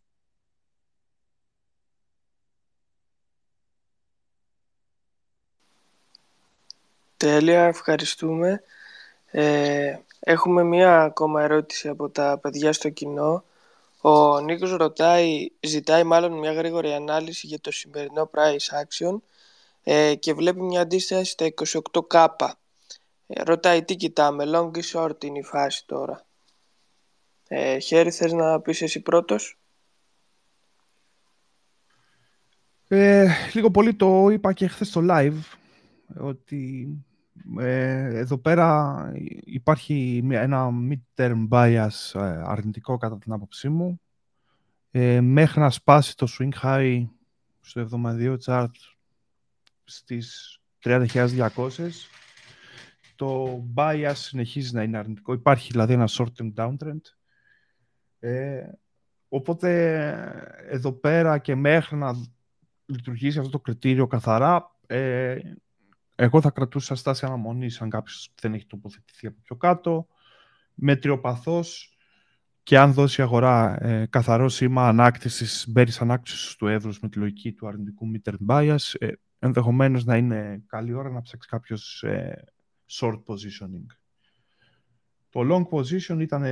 Τέλεια, 7.18 7.64
ευχαριστούμε. 7.64 8.62
Ε, 9.26 9.98
έχουμε 10.20 10.64
μία 10.64 11.02
ακόμα 11.02 11.42
ερώτηση 11.44 11.88
από 11.88 12.10
τα 12.10 12.38
παιδιά 12.42 12.74
στο 12.74 12.90
κοινό. 12.90 13.44
Ο 14.02 14.40
Νίκος 14.40 14.72
ρωτάει, 14.72 15.48
ζητάει 15.60 16.04
μάλλον 16.04 16.32
μια 16.32 16.54
γρήγορη 16.54 16.94
ανάλυση 16.94 17.48
για 17.48 17.60
το 17.60 17.72
σημερινό 17.72 18.30
price 18.34 18.84
action 18.84 19.18
ε, 19.84 20.16
και 20.16 20.34
βλέπει 20.34 20.62
μια 20.62 20.82
αντίσταση 20.82 21.32
στα 21.32 21.48
28k. 22.10 22.50
Ε, 23.28 23.44
ρωτάει 23.44 23.84
τι 23.84 23.96
κοιτάμε, 23.96 24.44
long 24.48 24.78
ή 24.78 24.82
short 24.94 25.24
είναι 25.24 25.40
η 25.40 25.44
φάση 25.44 25.86
τώρα; 25.86 26.26
Ε, 27.48 27.80
Χέρι, 27.80 28.12
θες 28.12 28.32
να 28.32 28.62
πεις 28.62 28.82
εσύ 28.82 29.00
πρώτος; 29.02 29.58
Ε, 32.88 33.28
λίγο 33.54 33.72
πολύ 33.72 33.94
το 33.94 34.30
είπα 34.30 34.54
και 34.54 34.68
χθες 34.68 34.88
στο 34.88 35.02
live, 35.10 35.40
ότι 36.20 36.88
ε, 36.88 37.09
εδώ 37.58 38.38
πέρα 38.38 39.12
υπάρχει 39.44 40.28
ένα 40.32 40.70
mid-term 40.90 41.48
bias 41.50 42.20
ε, 42.20 42.42
αρνητικό 42.46 42.98
κατά 42.98 43.18
την 43.18 43.32
άποψή 43.32 43.70
μου. 43.70 44.02
Ε, 44.92 45.22
μέχρι 45.22 45.60
να 45.60 45.70
σπάσει 45.70 46.16
το 46.16 46.28
swing 46.40 46.64
high 46.64 47.08
στο 47.62 47.80
εβδομαδιαίο 47.80 48.38
chart 48.46 48.72
στις 49.84 50.60
30.200 50.84 51.50
το 53.16 53.64
bias 53.76 54.12
συνεχίζει 54.16 54.76
να 54.76 54.84
είναι 54.84 54.98
αρνητικό. 54.98 55.34
Υπάρχει 55.34 55.72
δηλαδή 55.72 55.94
ένα 55.94 56.08
short-term 56.12 56.54
downtrend. 56.56 57.02
Ε, 58.20 58.68
οπότε 59.30 59.80
εδώ 60.70 60.92
πέρα 60.92 61.38
και 61.38 61.56
μέχρι 61.56 61.96
να 61.96 62.14
λειτουργήσει 62.86 63.40
αυτό 63.40 63.52
το 63.52 63.60
κριτήριο 63.60 64.08
καθαρά 64.08 64.76
ε, 64.88 65.38
εγώ 66.22 66.42
θα 66.42 66.50
κρατούσα 66.50 66.96
στάση 66.96 67.26
αναμονής 67.26 67.82
αν 67.82 67.90
κάποιος 67.90 68.34
δεν 68.42 68.54
έχει 68.54 68.66
τοποθετηθεί 68.66 69.28
από 69.28 69.38
πιο 69.44 69.56
κάτω. 69.56 70.08
Μετριοπαθώς 70.74 71.98
και 72.64 72.78
αν 72.78 72.94
δώσει 72.94 73.22
αγορά 73.22 73.86
ε, 73.86 74.06
καθαρό 74.06 74.50
σήμα 74.50 74.88
ανάκτησης, 74.88 75.66
μπέρι 75.70 75.92
ανάκτησης 76.00 76.56
του 76.56 76.68
εύρου 76.68 76.92
με 77.02 77.10
τη 77.10 77.20
λογική 77.20 77.54
του 77.54 77.68
αρνητικού 77.68 78.12
meter 78.12 78.34
bias, 78.48 78.78
ε, 78.98 79.12
ενδεχομένως 79.40 80.06
να 80.06 80.18
είναι 80.18 80.64
καλή 80.68 80.94
ώρα 80.94 81.10
να 81.10 81.22
ψάξει 81.22 81.50
κάποιος 81.50 82.04
ε, 82.04 82.44
short 82.90 83.20
positioning. 83.26 83.86
Το 85.30 85.42
long 85.52 85.78
position 85.78 86.20
ήταν 86.20 86.44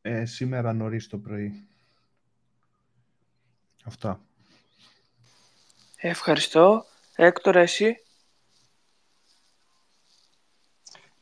ε, 0.00 0.24
σήμερα 0.24 0.72
νωρίς 0.72 1.06
το 1.06 1.18
πρωί. 1.18 1.66
Αυτά. 3.84 4.20
Ευχαριστώ. 5.96 6.84
Έκτορα, 7.16 7.60
εσύ; 7.60 8.01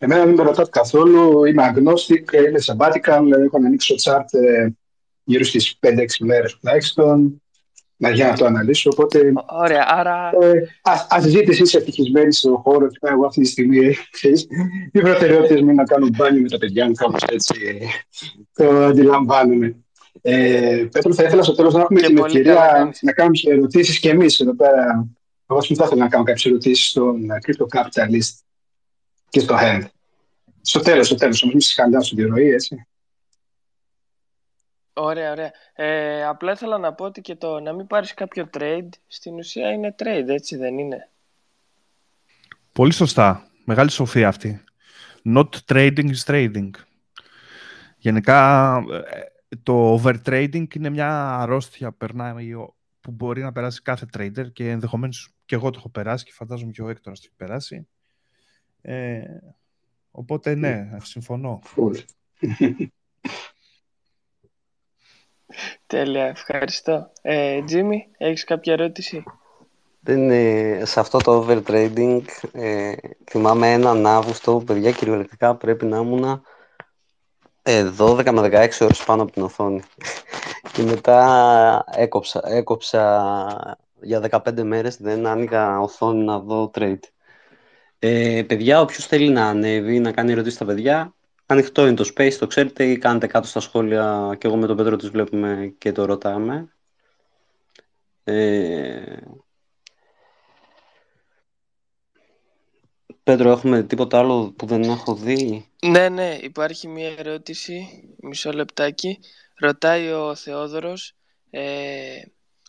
Εμένα 0.03 0.25
δεν 0.25 0.35
με 0.35 0.43
ρωτάτε 0.43 0.71
καθόλου, 0.71 1.45
είμαι 1.45 1.73
agnostic, 1.75 2.33
είμαι 2.33 2.61
sabbatical, 2.67 3.23
έχω 3.45 3.59
να 3.59 3.67
ανοίξω 3.67 3.95
chart 4.03 4.25
ε, 4.31 4.69
γύρω 5.25 5.45
στις 5.45 5.79
5-6 5.81 5.89
μέρες 6.21 6.57
τουλάχιστον, 6.57 7.43
να 7.97 8.11
για 8.11 8.27
να 8.27 8.37
το 8.37 8.45
αναλύσω, 8.45 8.91
οπότε... 8.93 9.33
Ωραία, 9.47 9.87
άρα... 9.89 10.31
Ε, 10.41 10.51
ας 11.09 11.25
ζείτε 11.25 11.51
εσείς 11.51 11.75
ευτυχισμένοι 11.75 12.33
στον 12.33 12.57
χώρο 12.57 12.89
και 12.89 12.99
εγώ 13.01 13.27
αυτή 13.27 13.41
τη 13.41 13.47
στιγμή, 13.47 13.79
ε, 13.87 13.93
ξέρεις, 14.11 14.47
οι 14.93 15.01
προτεραιότητες 15.01 15.61
μου 15.61 15.65
είναι 15.65 15.73
να 15.73 15.85
κάνω 15.85 16.09
μπάνιο 16.17 16.43
με 16.43 16.49
τα 16.49 16.59
παιδιά 16.59 16.87
μου, 16.87 16.93
κάπως 16.93 17.23
έτσι, 17.29 17.55
το 18.53 18.85
αντιλαμβάνομαι. 18.85 19.77
Ε, 20.23 20.87
Πέτρο, 20.93 21.15
θα 21.15 21.23
ήθελα 21.23 21.43
στο 21.43 21.55
τέλος 21.55 21.75
να 21.75 21.81
έχουμε 21.81 22.01
και 22.01 22.07
την 22.07 22.19
ευκαιρία 22.19 22.93
να 23.01 23.13
κάνουμε 23.13 23.37
και 23.37 23.51
ερωτήσεις 23.51 24.01
και 24.01 24.11
εμείς 24.11 24.41
εδώ 24.41 24.55
πέρα. 24.55 25.09
Εγώ 25.47 25.63
θα 25.63 25.69
ήθελα 25.71 26.03
να 26.03 26.09
κάνω 26.09 26.25
κάποιες 26.25 26.45
ερωτήσεις 26.45 26.89
στον 26.89 27.27
Crypto 27.47 27.79
Capitalist 27.79 28.50
και 29.31 29.41
στο 29.41 29.57
hand. 29.61 29.85
Στο 30.61 30.81
τέλος, 30.81 31.07
στο 31.07 31.15
τέλος, 31.15 31.43
όμως 31.43 31.55
μην 31.55 31.65
χαλιά 31.75 32.01
στην 32.01 32.17
διορροή, 32.17 32.49
έτσι. 32.49 32.87
Ωραία, 34.93 35.31
ωραία. 35.31 35.51
Ε, 35.75 36.25
απλά 36.25 36.53
ήθελα 36.53 36.79
να 36.79 36.95
πω 36.95 37.05
ότι 37.05 37.21
και 37.21 37.37
το 37.37 37.61
να 37.61 37.73
μην 37.73 37.87
πάρεις 37.87 38.15
κάποιο 38.15 38.49
trade, 38.59 38.89
στην 39.07 39.35
ουσία 39.35 39.71
είναι 39.71 39.95
trade, 39.99 40.29
έτσι 40.29 40.57
δεν 40.57 40.79
είναι; 40.79 41.11
Πολύ 42.73 42.93
σωστά. 42.93 43.51
Μεγάλη 43.65 43.91
σοφία 43.91 44.29
αυτή. 44.29 44.65
Not 45.25 45.49
trading 45.67 46.11
is 46.11 46.25
trading. 46.25 46.71
Γενικά, 47.97 48.77
ε, 49.11 49.57
το 49.63 49.95
overtrading 49.95 50.75
είναι 50.75 50.91
μια 50.91 51.39
αρρώστια 51.39 51.93
περνάει, 51.93 52.55
που 53.01 53.11
μπορεί 53.11 53.43
να 53.43 53.53
περάσει 53.53 53.83
κάθε 53.83 54.07
trader 54.17 54.53
και 54.53 54.71
ενδεχομένως 54.71 55.35
και 55.45 55.55
εγώ 55.55 55.71
το 55.71 55.79
έχω 55.79 55.89
περάσει 55.89 56.25
και 56.25 56.33
φαντάζομαι 56.33 56.73
και 56.73 56.83
ο 56.83 56.89
Έκτορας 56.89 57.21
το 57.21 57.27
έχει 57.29 57.37
περάσει. 57.37 57.89
Ε, 58.83 59.23
οπότε 60.11 60.55
ναι, 60.55 60.91
συμφωνώ. 61.03 61.61
Τέλεια, 65.87 66.25
ευχαριστώ. 66.25 67.13
Ε, 67.23 67.63
Τζίμι, 67.63 68.09
έχεις 68.19 68.45
κάποια 68.45 68.73
ερώτηση; 68.73 69.23
Δεν, 70.01 70.31
σε 70.87 71.01
αυτό 71.01 71.19
το 71.19 71.47
overtrading 71.47 72.23
ε, 72.53 72.93
θυμάμαι 73.31 73.73
έναν 73.73 74.07
Αύγουστο, 74.07 74.63
παιδιά 74.67 74.91
κυριολεκτικά 74.91 75.57
πρέπει 75.57 75.87
να 75.87 75.97
ήμουν 75.97 76.43
ε, 77.63 77.91
12 77.99 78.31
με 78.33 78.41
16 78.41 78.69
ώρες 78.81 79.05
πάνω 79.05 79.23
από 79.23 79.33
την 79.33 79.43
οθόνη. 79.43 79.83
Και 80.73 80.83
μετά 80.83 81.85
έκοψα, 81.91 82.41
έκοψα 82.45 83.87
για 84.01 84.43
15 84.47 84.63
μέρες, 84.63 84.97
δεν 84.97 85.27
άνοιγα 85.27 85.81
οθόνη 85.81 86.25
να 86.25 86.39
δω 86.39 86.71
trade. 86.75 86.99
Ε, 88.03 88.43
παιδιά, 88.47 88.81
όποιος 88.81 89.07
θέλει 89.07 89.29
να 89.29 89.47
ανέβει, 89.49 89.99
να 89.99 90.13
κάνει 90.13 90.33
ερωτήσεις 90.33 90.55
στα 90.55 90.65
παιδιά, 90.65 91.15
ανοιχτό 91.47 91.87
είναι 91.87 91.95
το 91.95 92.13
space, 92.17 92.33
το 92.39 92.47
ξέρετε, 92.47 92.85
ή 92.85 92.99
κάντε 92.99 93.27
κάτω 93.27 93.47
στα 93.47 93.61
σχόλια 93.61 94.37
και 94.39 94.47
εγώ 94.47 94.57
με 94.57 94.67
τον 94.67 94.77
Πέτρο 94.77 94.97
τους 94.97 95.11
βλέπουμε 95.11 95.75
και 95.79 95.93
το 95.93 96.05
ρωτάμε. 96.05 96.75
Ε... 98.25 99.17
Πέτρο, 103.23 103.51
έχουμε 103.51 103.83
τίποτα 103.83 104.19
άλλο 104.19 104.53
που 104.57 104.67
δεν 104.67 104.83
έχω 104.83 105.15
δει; 105.15 105.69
Ναι, 105.83 106.09
ναι, 106.09 106.39
υπάρχει 106.41 106.89
μια 106.89 107.15
ερώτηση, 107.19 107.87
μισό 108.21 108.53
λεπτάκι. 108.53 109.19
Ρωτάει 109.57 110.13
ο 110.13 110.35
Θεόδωρος 110.35 111.15
ε, 111.51 112.23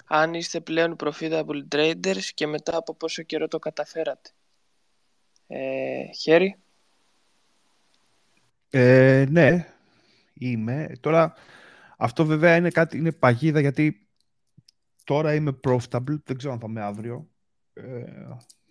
αν 0.07 0.33
είστε 0.33 0.59
πλέον 0.59 0.95
profitable 1.03 1.63
traders 1.75 2.23
και 2.33 2.47
μετά 2.47 2.77
από 2.77 2.95
πόσο 2.95 3.23
καιρό 3.23 3.47
το 3.47 3.59
καταφέρατε; 3.59 4.29
Ε, 5.53 6.11
χέρι. 6.21 6.55
Ε, 8.69 9.25
ναι, 9.29 9.67
είμαι. 10.33 10.91
Τώρα, 10.99 11.33
αυτό 11.97 12.25
βέβαια 12.25 12.55
είναι 12.55 12.69
κάτι, 12.69 12.97
είναι 12.97 13.11
παγίδα 13.11 13.59
γιατί 13.59 14.07
τώρα 15.03 15.33
είμαι 15.33 15.59
profitable, 15.63 16.21
δεν 16.23 16.37
ξέρω 16.37 16.53
αν 16.53 16.59
θα 16.59 16.65
είμαι 16.69 16.81
αύριο. 16.81 17.29
Ε, 17.73 18.03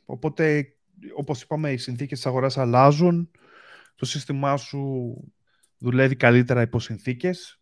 οπότε, 0.05 0.75
όπως 1.17 1.43
είπαμε, 1.43 1.73
οι 1.73 1.77
συνθήκες 1.77 2.19
της 2.19 2.27
αγοράς 2.27 2.59
αλλάζουν, 2.59 3.31
το 3.95 4.05
σύστημά 4.05 4.57
σου 4.57 5.15
δουλεύει 5.79 6.17
καλύτερα 6.17 6.61
υπό 6.61 6.81
συνθήκες. 6.81 7.61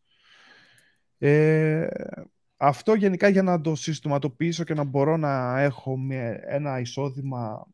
Ε, 1.19 1.87
αυτό 2.57 2.95
γενικά 2.95 3.29
για 3.29 3.43
να 3.43 3.61
το 3.61 3.75
συστηματοποιήσω 3.75 4.65
και 4.65 4.75
να 4.75 4.85
μπορώ 4.85 5.17
να 5.17 5.61
έχω 5.61 5.97
μια, 5.97 6.41
ένα 6.47 6.81
εισόδημα 6.81 7.67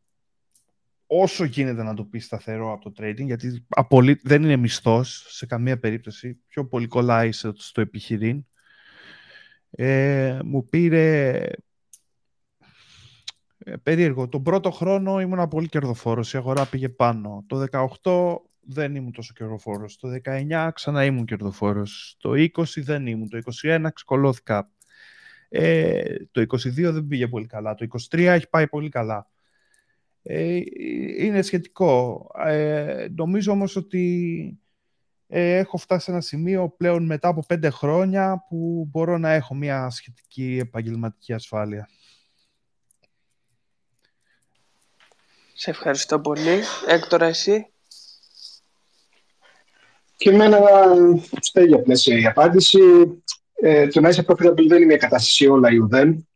όσο 1.22 1.44
γίνεται 1.44 1.82
να 1.82 1.94
το 1.94 2.04
πει 2.04 2.18
σταθερό 2.18 2.72
από 2.72 2.90
το 2.90 3.02
trading, 3.02 3.24
γιατί 3.24 3.66
απολύ... 3.68 4.20
δεν 4.22 4.42
είναι 4.42 4.56
μισθός 4.56 5.26
σε 5.28 5.46
καμία 5.46 5.78
περίπτωση. 5.78 6.40
Πιο 6.48 6.66
πολύ 6.66 6.86
κολλάει 6.86 7.32
στο 7.32 7.80
επιχειρήν. 7.80 8.44
Ε, 9.70 10.38
μου 10.44 10.68
πήρε 10.68 11.40
ε, 13.58 13.76
περίεργο. 13.82 14.28
Τον 14.28 14.42
πρώτο 14.42 14.70
χρόνο 14.70 15.20
ήμουν 15.20 15.48
πολύ 15.48 15.68
κερδοφόρος, 15.68 16.32
η 16.32 16.36
αγορά 16.36 16.66
πήγε 16.66 16.88
πάνω. 16.88 17.44
Το 17.46 17.66
18 18.02 18.36
δεν 18.60 18.94
ήμουν 18.94 19.12
τόσο 19.12 19.32
κερδοφόρος. 19.32 19.96
Το 19.96 20.08
19 20.24 20.70
ξανά 20.74 21.04
ήμουν 21.04 21.24
κερδοφόρος. 21.24 22.16
Το 22.18 22.30
20 22.30 22.48
δεν 22.76 23.06
ήμουν. 23.06 23.28
Το 23.28 23.38
21 23.62 23.86
ξεκολώθηκα. 23.94 24.70
Ε, 25.48 26.14
το 26.30 26.40
22 26.40 26.72
δεν 26.72 27.06
πήγε 27.06 27.28
πολύ 27.28 27.46
καλά. 27.46 27.74
Το 27.74 27.86
23 28.10 28.18
έχει 28.18 28.48
πάει 28.48 28.68
πολύ 28.68 28.88
καλά. 28.88 29.28
Ε, 30.26 30.60
είναι 31.18 31.42
σχετικό. 31.42 32.26
Ε, 32.46 33.06
νομίζω 33.16 33.52
όμως 33.52 33.76
ότι 33.76 34.58
ε, 35.26 35.56
έχω 35.56 35.76
φτάσει 35.76 36.04
σε 36.04 36.10
ένα 36.10 36.20
σημείο 36.20 36.74
πλέον 36.76 37.04
μετά 37.04 37.28
από 37.28 37.44
πέντε 37.46 37.70
χρόνια 37.70 38.44
που 38.48 38.88
μπορώ 38.90 39.18
να 39.18 39.32
έχω 39.32 39.54
μια 39.54 39.90
σχετική 39.90 40.58
επαγγελματική 40.60 41.32
ασφάλεια. 41.32 41.88
Σε 45.54 45.70
ευχαριστώ 45.70 46.20
πολύ. 46.20 46.60
Έκτορα, 46.86 47.26
εσύ. 47.26 47.66
Και 50.16 50.30
εμένα 50.30 50.58
στέγει 51.40 51.82
πλαίσια 51.82 52.18
η 52.18 52.26
απάντηση. 52.26 52.78
Ε, 53.54 53.86
το 53.86 54.00
να 54.00 54.08
είσαι 54.08 54.24
profitable 54.28 54.66
δεν 54.66 54.76
είναι 54.76 54.86
μια 54.86 54.96
κατάσταση 54.96 55.46
όλα 55.46 55.70
ή 55.70 55.76
ουδέν. 55.76 56.28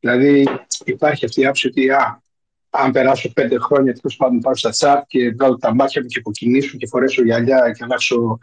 Δηλαδή 0.00 0.48
υπάρχει 0.84 1.24
αυτή 1.24 1.40
η 1.40 1.44
άποψη 1.44 1.66
ότι 1.66 1.90
α, 1.90 2.22
αν 2.76 2.92
περάσω 2.92 3.32
πέντε 3.32 3.58
χρόνια 3.58 3.92
τέλος 3.92 4.16
πάντων 4.16 4.38
πάω 4.40 4.54
στα 4.54 4.70
τσάπ 4.70 5.06
και 5.06 5.30
βγάλω 5.30 5.56
τα 5.56 5.74
μάτια 5.74 6.02
μου 6.02 6.06
και 6.06 6.18
υποκινήσω 6.18 6.76
και 6.76 6.86
φορέσω 6.86 7.22
γυαλιά 7.22 7.70
και 7.70 7.84
αλλάξω 7.84 8.38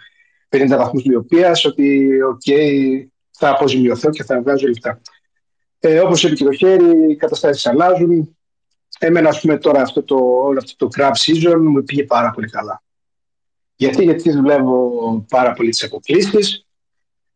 50 0.49 0.67
βαθμούς 0.67 1.03
μυωπίας, 1.03 1.65
ότι 1.65 2.07
οκ, 2.21 2.41
θα 3.31 3.49
αποζημιωθώ 3.49 4.09
και 4.09 4.23
θα 4.23 4.41
βγάζω 4.41 4.67
λεφτά. 4.67 5.01
Ε, 5.79 5.99
Όπως 5.99 6.23
είπε 6.23 6.35
και 6.35 6.43
το 6.43 6.51
χέρι, 6.51 7.11
οι 7.11 7.15
καταστάσεις 7.15 7.65
αλλάζουν. 7.65 8.37
Εμένα, 8.99 9.29
ας 9.29 9.41
πούμε, 9.41 9.57
τώρα 9.57 9.81
αυτό 9.81 10.03
το, 10.03 10.15
όλο 10.15 10.59
αυτό 10.63 10.87
το 10.87 10.89
crab 10.97 11.11
season 11.11 11.57
μου 11.59 11.83
πήγε 11.83 12.03
πάρα 12.03 12.31
πολύ 12.31 12.49
καλά. 12.49 12.83
Γιατί, 13.75 14.03
γιατί 14.03 14.31
δουλεύω 14.31 15.25
πάρα 15.29 15.53
πολύ 15.53 15.69
τις 15.69 15.83
αποκλίσεις. 15.83 16.65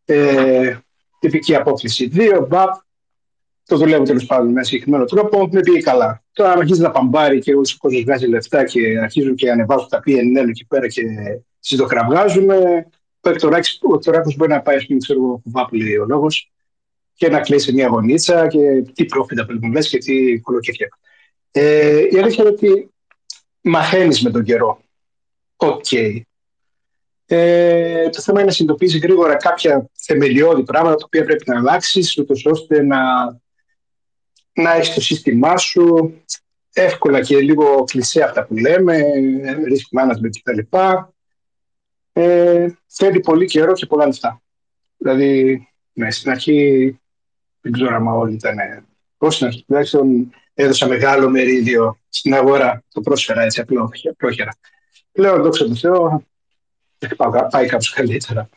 Ε, 0.05 0.77
τυπική 1.19 1.55
απόκλιση 1.55 2.11
2, 2.15 2.45
μπαπ, 2.47 2.73
το 3.65 3.77
δουλεύω 3.77 4.03
τέλος 4.03 4.25
πάντων 4.25 4.51
με 4.51 4.63
συγκεκριμένο 4.63 5.05
τρόπο, 5.05 5.49
με 5.51 5.59
πήγε 5.59 5.81
καλά. 5.81 6.23
Τώρα, 6.33 6.51
αν 6.51 6.59
αρχίζει 6.59 6.81
να 6.81 6.91
παμπάρει 6.91 7.39
και 7.39 7.53
όλος 7.53 7.73
ο 7.73 7.77
κόσμος 7.79 8.03
βγάζει 8.03 8.27
λεφτά 8.27 8.63
και 8.63 8.99
αρχίζουν 9.01 9.35
και 9.35 9.51
ανεβάζουν 9.51 9.87
τα 9.89 10.03
PNL 10.05 10.47
εκεί 10.49 10.65
πέρα 10.65 10.87
και 10.87 11.01
ζητωκραυγάζουν, 11.59 12.49
ο 12.49 13.29
Εκτοράκο 13.30 14.34
μπορεί 14.35 14.51
να 14.51 14.61
πάει, 14.61 14.75
ας 14.75 14.85
πούμε, 14.85 14.99
ξέρω 14.99 15.19
εγώ, 15.19 15.65
που 15.67 15.75
λέει 15.75 15.95
ο 15.95 16.05
λόγος, 16.05 16.51
και 17.13 17.29
να 17.29 17.39
κλείσει 17.39 17.73
μια 17.73 17.87
γωνίτσα 17.87 18.47
και 18.47 18.59
τι 18.93 19.05
πρόφιτα 19.05 19.45
που 19.45 19.71
λες 19.71 19.89
και 19.89 19.97
τι 19.97 20.39
κολοκύθια. 20.39 20.88
Ε, 21.51 22.01
η 22.11 22.17
αλήθεια 22.17 22.43
είναι 22.43 22.53
ότι 22.53 22.89
μαθαίνεις 23.61 24.21
με 24.21 24.29
τον 24.29 24.43
καιρό. 24.43 24.81
OK. 25.55 25.85
Okay. 25.89 26.21
Ε, 27.27 28.09
το 28.09 28.21
θέμα 28.21 28.39
είναι 28.39 28.47
να 28.47 28.53
συνειδητοποιήσεις 28.53 29.01
γρήγορα 29.01 29.35
κάποια 29.35 29.89
θεμελιώδη 29.93 30.63
πράγματα 30.63 30.95
τα 30.95 31.03
οποία 31.05 31.23
πρέπει 31.23 31.43
να 31.49 31.57
αλλάξεις, 31.57 32.23
ώστε 32.43 32.83
να 32.83 32.97
να 34.56 34.73
έχεις 34.73 34.94
το 34.94 35.02
σύστημά 35.02 35.57
σου, 35.57 36.14
εύκολα 36.73 37.22
και 37.22 37.40
λίγο 37.40 37.84
κλεισέ 37.84 38.23
αυτά 38.23 38.45
που 38.45 38.56
λέμε, 38.57 39.02
risk 39.45 39.99
management 40.02 40.30
κτλ. 40.41 40.77
Ε, 42.14 42.68
θέλει 42.88 43.19
πολύ 43.19 43.45
καιρό 43.45 43.73
και 43.73 43.86
πολλά 43.86 44.06
λεφτά. 44.06 44.41
Δηλαδή, 44.98 45.68
ναι, 45.94 46.11
στην 46.11 46.32
αρχή 46.32 46.99
δεν 47.61 47.72
ξέρω 47.72 47.95
αν 47.95 48.07
όλοι 48.07 48.34
ήταν. 48.34 48.56
Πώς 49.18 49.36
στην 49.36 49.48
αρχή, 49.48 49.64
τουλάχιστον 49.68 50.34
έδωσα 50.53 50.88
μεγάλο 50.88 51.30
μερίδιο 51.30 51.99
στην 52.10 52.34
αγορά. 52.34 52.84
Το 52.94 53.02
πρόσφερα 53.02 53.41
έτσι 53.41 53.64
απλόχερα. 54.10 54.57
Πλέον, 55.11 55.41
δόξα 55.41 55.65
τω 55.65 55.76
Θεώ, 55.76 56.23
πάει 57.52 57.68
κάπως 57.68 57.90
καλύτερα. 57.90 58.49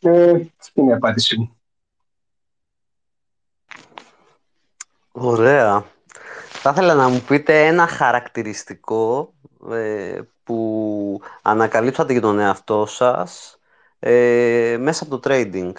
Ε, 0.00 0.30
αυτή 0.58 0.80
είναι 0.80 0.90
η 0.90 0.94
απάντησή 0.94 1.38
μου. 1.38 1.57
Ωραία. 5.20 5.84
Θα 6.48 6.70
ήθελα 6.70 6.94
να 6.94 7.08
μου 7.08 7.20
πείτε 7.20 7.66
ένα 7.66 7.86
χαρακτηριστικό 7.86 9.34
ε, 9.70 10.20
που 10.44 11.20
ανακαλύψατε 11.42 12.12
για 12.12 12.20
τον 12.20 12.38
εαυτό 12.38 12.86
σας 12.86 13.58
ε, 13.98 14.76
μέσα 14.80 15.04
από 15.04 15.18
το 15.18 15.30
trading. 15.30 15.72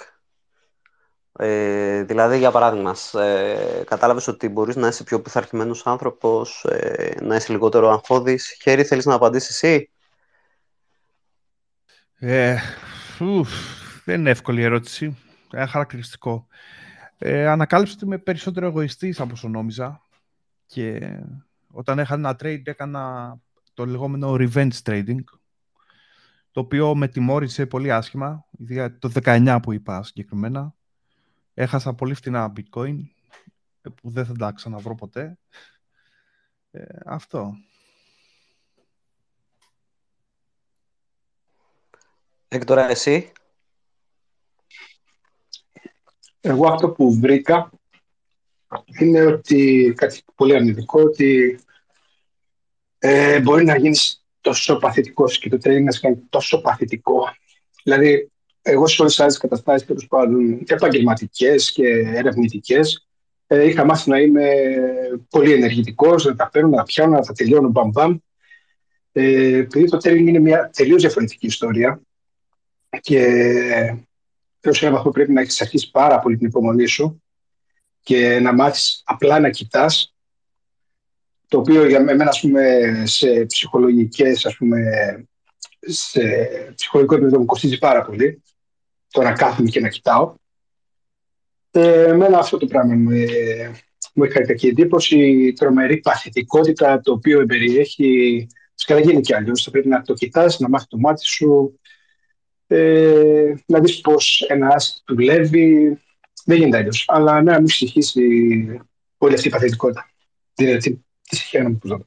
Ε, 1.31 2.03
δηλαδή, 2.03 2.37
για 2.37 2.51
παράδειγμα, 2.51 2.95
ε, 3.13 3.83
κατάλαβες 3.85 4.27
ότι 4.27 4.49
μπορείς 4.49 4.75
να 4.75 4.87
είσαι 4.87 5.03
πιο 5.03 5.21
πειθαρχημένος 5.21 5.87
άνθρωπος, 5.87 6.65
ε, 6.65 7.15
να 7.21 7.35
είσαι 7.35 7.51
λιγότερο 7.51 7.89
αγχώδης. 7.89 8.57
Χέρι, 8.61 8.83
θέλεις 8.83 9.05
να 9.05 9.13
απαντήσεις 9.13 9.49
εσύ; 9.49 9.89
Ε, 12.19 12.57
ουφ, 13.19 13.49
δεν 14.05 14.19
είναι 14.19 14.29
εύκολη 14.29 14.63
ερώτηση. 14.63 15.17
Ένα 15.51 15.67
χαρακτηριστικό. 15.67 16.47
Ε, 17.21 17.47
ανακάλυψα 17.47 17.93
ότι 17.95 18.05
είμαι 18.05 18.17
περισσότερο 18.17 18.65
εγωιστής 18.65 19.19
από 19.19 19.33
όσο 19.33 19.47
νόμιζα 19.47 20.01
και 20.65 21.19
όταν 21.67 21.99
έχανα 21.99 22.29
ένα 22.29 22.37
trade 22.41 22.67
έκανα 22.67 23.35
το 23.73 23.85
λεγόμενο 23.85 24.35
revenge 24.39 24.81
trading 24.83 25.23
το 26.51 26.59
οποίο 26.59 26.95
με 26.95 27.07
τιμώρησε 27.07 27.65
πολύ 27.65 27.91
άσχημα, 27.91 28.45
ειδικά 28.57 28.97
το 28.97 29.11
19 29.23 29.59
που 29.61 29.73
είπα 29.73 30.03
συγκεκριμένα. 30.03 30.73
Έχασα 31.53 31.93
πολύ 31.93 32.13
φτηνά 32.13 32.53
bitcoin 32.55 32.97
που 33.81 34.09
δεν 34.09 34.25
θα 34.25 34.33
τα 34.33 34.51
ξαναβρω 34.51 34.95
ποτέ. 34.95 35.37
Ε, 36.71 36.83
αυτό. 37.05 37.53
Έκτορα, 42.47 42.89
εσύ; 42.89 43.31
Εγώ 46.41 46.67
αυτό 46.67 46.89
που 46.89 47.19
βρήκα 47.19 47.69
είναι 48.99 49.21
ότι 49.21 49.93
κάτι 49.97 50.21
πολύ 50.35 50.55
αρνητικό, 50.55 51.01
ότι 51.01 51.59
ε, 52.99 53.39
μπορεί 53.39 53.65
να 53.65 53.77
γίνεις 53.77 54.23
τόσο 54.41 54.77
παθητικός 54.77 55.39
και 55.39 55.49
το 55.49 55.57
trading 55.63 55.83
να 55.83 55.99
κάνει 55.99 56.17
τόσο 56.29 56.61
παθητικό. 56.61 57.23
Δηλαδή, 57.83 58.31
εγώ 58.61 58.87
σε 58.87 59.01
όλες 59.01 59.13
τις 59.13 59.23
άλλες 59.23 59.37
καταστάσεις 59.37 59.87
τέλος 59.87 60.07
πάντων 60.07 60.63
επαγγελματικές 60.67 61.71
και 61.71 61.87
ερευνητικές, 61.87 63.07
ε, 63.47 63.67
είχα 63.67 63.85
μάθει 63.85 64.09
να 64.09 64.19
είμαι 64.19 64.51
πολύ 65.29 65.53
ενεργητικός, 65.53 66.25
να 66.25 66.35
τα 66.35 66.49
παίρνω, 66.49 66.69
να 66.69 66.75
τα 66.75 66.83
πιάνω, 66.83 67.11
να 67.11 67.21
τα 67.21 67.33
τελειώνω 67.33 67.69
μπαμ-μπαμ. 67.69 68.17
Ε, 69.11 69.57
επειδή 69.57 69.89
το 69.89 69.97
trading 69.97 70.27
είναι 70.27 70.39
μια 70.39 70.69
τελείως 70.73 71.01
διαφορετική 71.01 71.45
ιστορία 71.45 72.01
και 73.01 73.95
έω 74.61 74.73
ένα 74.81 74.91
βαθμό 74.91 75.11
πρέπει 75.11 75.31
να 75.31 75.41
έχεις 75.41 75.61
αρχίσει 75.61 75.91
πάρα 75.91 76.19
πολύ 76.19 76.37
την 76.37 76.47
υπομονή 76.47 76.85
σου 76.85 77.23
και 78.01 78.39
να 78.39 78.53
μάθεις 78.53 79.01
απλά 79.05 79.39
να 79.39 79.49
κοιτάς. 79.49 80.13
Το 81.47 81.57
οποίο 81.57 81.87
για 81.87 82.03
μένα, 82.03 82.25
ας 82.25 82.39
πούμε, 82.39 82.93
σε 83.05 83.45
ψυχολογικές, 83.45 84.45
ας 84.45 84.55
πούμε, 84.55 84.79
σε 85.79 86.21
ψυχολογικό 86.75 87.15
επίπεδο 87.15 87.39
μου 87.39 87.45
κοστίζει 87.45 87.77
πάρα 87.77 88.05
πολύ. 88.05 88.43
Το 89.11 89.21
να 89.21 89.33
κάθομαι 89.33 89.69
και 89.69 89.79
να 89.79 89.89
κοιτάω. 89.89 90.35
Ε, 91.71 92.03
εμένα 92.03 92.37
αυτό 92.37 92.57
το 92.57 92.65
πράγμα 92.65 92.95
μου, 92.95 93.11
ε, 93.11 93.71
μου 94.13 94.23
έχει 94.23 94.41
κακή 94.41 94.67
εντύπωση. 94.67 95.17
Η 95.17 95.53
τρομερή 95.53 95.97
παθητικότητα 95.97 97.01
το 97.01 97.11
οποίο 97.11 97.45
περιέχει. 97.45 98.47
Σκαλά 98.75 98.99
γίνει 98.99 99.21
κι 99.21 99.33
αλλιώς. 99.33 99.63
Θα 99.63 99.71
πρέπει 99.71 99.87
να 99.87 100.01
το 100.01 100.13
κοιτάς, 100.13 100.59
να 100.59 100.69
μάθεις 100.69 100.87
το 100.87 100.97
μάτι 100.97 101.25
σου, 101.25 101.79
ε, 102.71 103.53
να 103.65 103.79
δεις 103.79 104.01
πώς 104.01 104.45
ένας 104.47 105.03
asset 105.03 105.03
δουλεύει. 105.07 105.99
Δεν 106.45 106.57
γίνεται 106.57 106.77
αλλιώς. 106.77 107.05
Αλλά 107.07 107.41
ναι, 107.41 107.59
μου 107.59 107.67
στοιχήσει 107.67 108.21
όλη 109.17 109.33
αυτή 109.33 109.47
η 109.47 109.51
παθητικότητα. 109.51 110.09
Δηλαδή, 110.55 111.03
τη 111.29 111.35
συγχαίρω 111.35 111.71
που 111.71 111.87
ζω. 111.87 112.05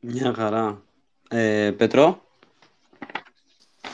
Μια 0.00 0.34
χαρά. 0.34 0.82
Ε, 1.28 1.70
Πετρό. 1.76 2.22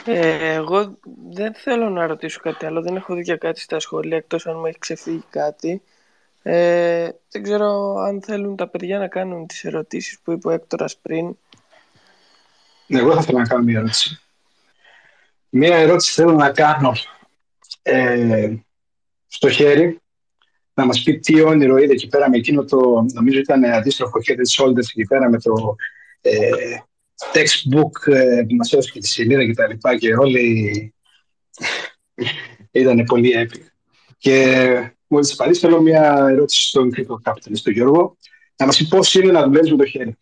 Ε, 0.05 0.55
εγώ 0.55 0.99
δεν 1.31 1.55
θέλω 1.55 1.89
να 1.89 2.07
ρωτήσω 2.07 2.41
κάτι 2.41 2.67
άλλο. 2.67 2.83
Δεν 2.83 2.97
έχω 2.97 3.15
δει 3.15 3.23
για 3.23 3.37
κάτι 3.37 3.61
στα 3.61 3.79
σχόλια, 3.79 4.17
εκτός 4.17 4.47
αν 4.47 4.59
μου 4.59 4.67
έχει 4.67 4.79
ξεφύγει 4.79 5.25
κάτι. 5.31 5.83
Ε, 6.43 7.11
δεν 7.31 7.43
ξέρω 7.43 7.95
αν 7.95 8.23
θέλουν 8.23 8.57
τα 8.57 8.69
παιδιά 8.69 8.99
να 8.99 9.09
κάνουν 9.09 9.47
τις 9.47 9.65
ερωτήσεις 9.65 10.21
που 10.21 10.33
είπε 10.33 10.49
ο 10.49 10.51
Έκτορας 10.51 10.97
πριν 10.97 11.27
ναι, 11.27 11.35
εγώ 12.89 13.15
θα 13.15 13.21
ήθελα 13.21 13.39
να 13.39 13.47
κάνω 13.47 13.65
μια 13.65 13.79
ερώτηση. 13.79 14.21
Μια 15.49 15.77
ερώτηση 15.77 16.13
θέλω 16.13 16.33
να 16.33 16.51
κάνω 16.51 16.93
ε, 17.83 18.55
στο 19.27 19.51
χέρι. 19.51 20.01
να 20.75 20.87
μας 20.87 21.03
πει 21.03 21.19
τι 21.19 21.41
όνειρο 21.41 21.77
είδε 21.77 21.93
εκεί 21.93 22.09
πέρα 22.09 22.31
με 22.31 22.37
εκείνο 22.37 22.65
το, 22.65 23.07
νομίζω 23.13 23.39
ήταν 23.39 23.65
αντίστροφο 23.65 24.19
head 24.27 24.33
and 24.33 24.65
shoulders 24.65 24.79
εκεί 24.79 25.05
πέρα 25.05 25.31
με 25.31 25.39
το 25.41 25.77
ε, 26.21 26.51
textbook 27.33 28.13
ε, 28.13 28.43
που 28.49 28.55
μας 28.55 28.73
έδωσε 28.73 28.91
και 28.93 29.01
τη 29.01 29.09
σελίδα 29.09 29.45
και 29.45 29.55
τα 29.55 29.67
λοιπά 29.67 29.99
και 29.99 30.15
όλοι 30.15 30.95
ήταν 32.71 33.05
πολύ 33.05 33.33
epic. 33.37 33.61
Και 34.19 34.93
μόλις 35.07 35.33
απαντήσει 35.33 35.61
θέλω 35.61 35.81
μια 35.81 36.27
ερώτηση 36.31 36.69
στον 36.69 36.93
Crypto 36.97 37.31
Capitalist, 37.31 37.61
τον 37.63 37.73
Γιώργο, 37.73 38.17
να 38.57 38.67
μας 38.67 38.77
πει 38.77 38.85
πώς 38.85 39.15
είναι 39.15 39.33
να 39.33 39.43
δουλεύεις 39.43 39.71
με 39.71 39.77
το 39.77 39.87
χέρι. 39.87 40.17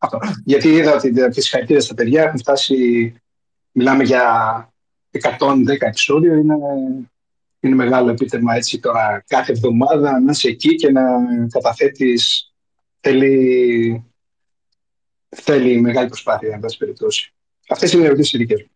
Αυτό. 0.00 0.18
Γιατί 0.44 0.68
είδα 0.68 0.94
ότι 0.94 1.28
τις 1.30 1.50
χαρακτήρες 1.50 1.84
στα 1.84 1.94
παιδιά 1.94 2.22
έχουν 2.22 2.38
φτάσει, 2.38 3.14
μιλάμε 3.72 4.04
για 4.04 4.24
110 5.10 5.80
επεισόδιο, 5.80 6.34
είναι 6.34 6.54
είναι 7.60 7.74
μεγάλο 7.74 8.10
επίτευγμα 8.10 8.54
έτσι 8.54 8.78
τώρα 8.78 9.24
κάθε 9.26 9.52
εβδομάδα 9.52 10.20
να 10.20 10.30
είσαι 10.30 10.48
εκεί 10.48 10.74
και 10.74 10.90
να 10.90 11.02
καταθέτεις 11.48 12.52
θέλει, 13.00 14.04
θέλει 15.28 15.80
μεγάλη 15.80 16.08
προσπάθεια 16.08 16.54
εν 16.54 16.60
πάση 16.60 16.76
περιπτώσει. 16.76 17.32
Αυτές 17.68 17.92
είναι 17.92 18.02
οι 18.02 18.06
ερωτήσεις 18.06 18.38
δικές 18.38 18.62
μου. 18.62 18.70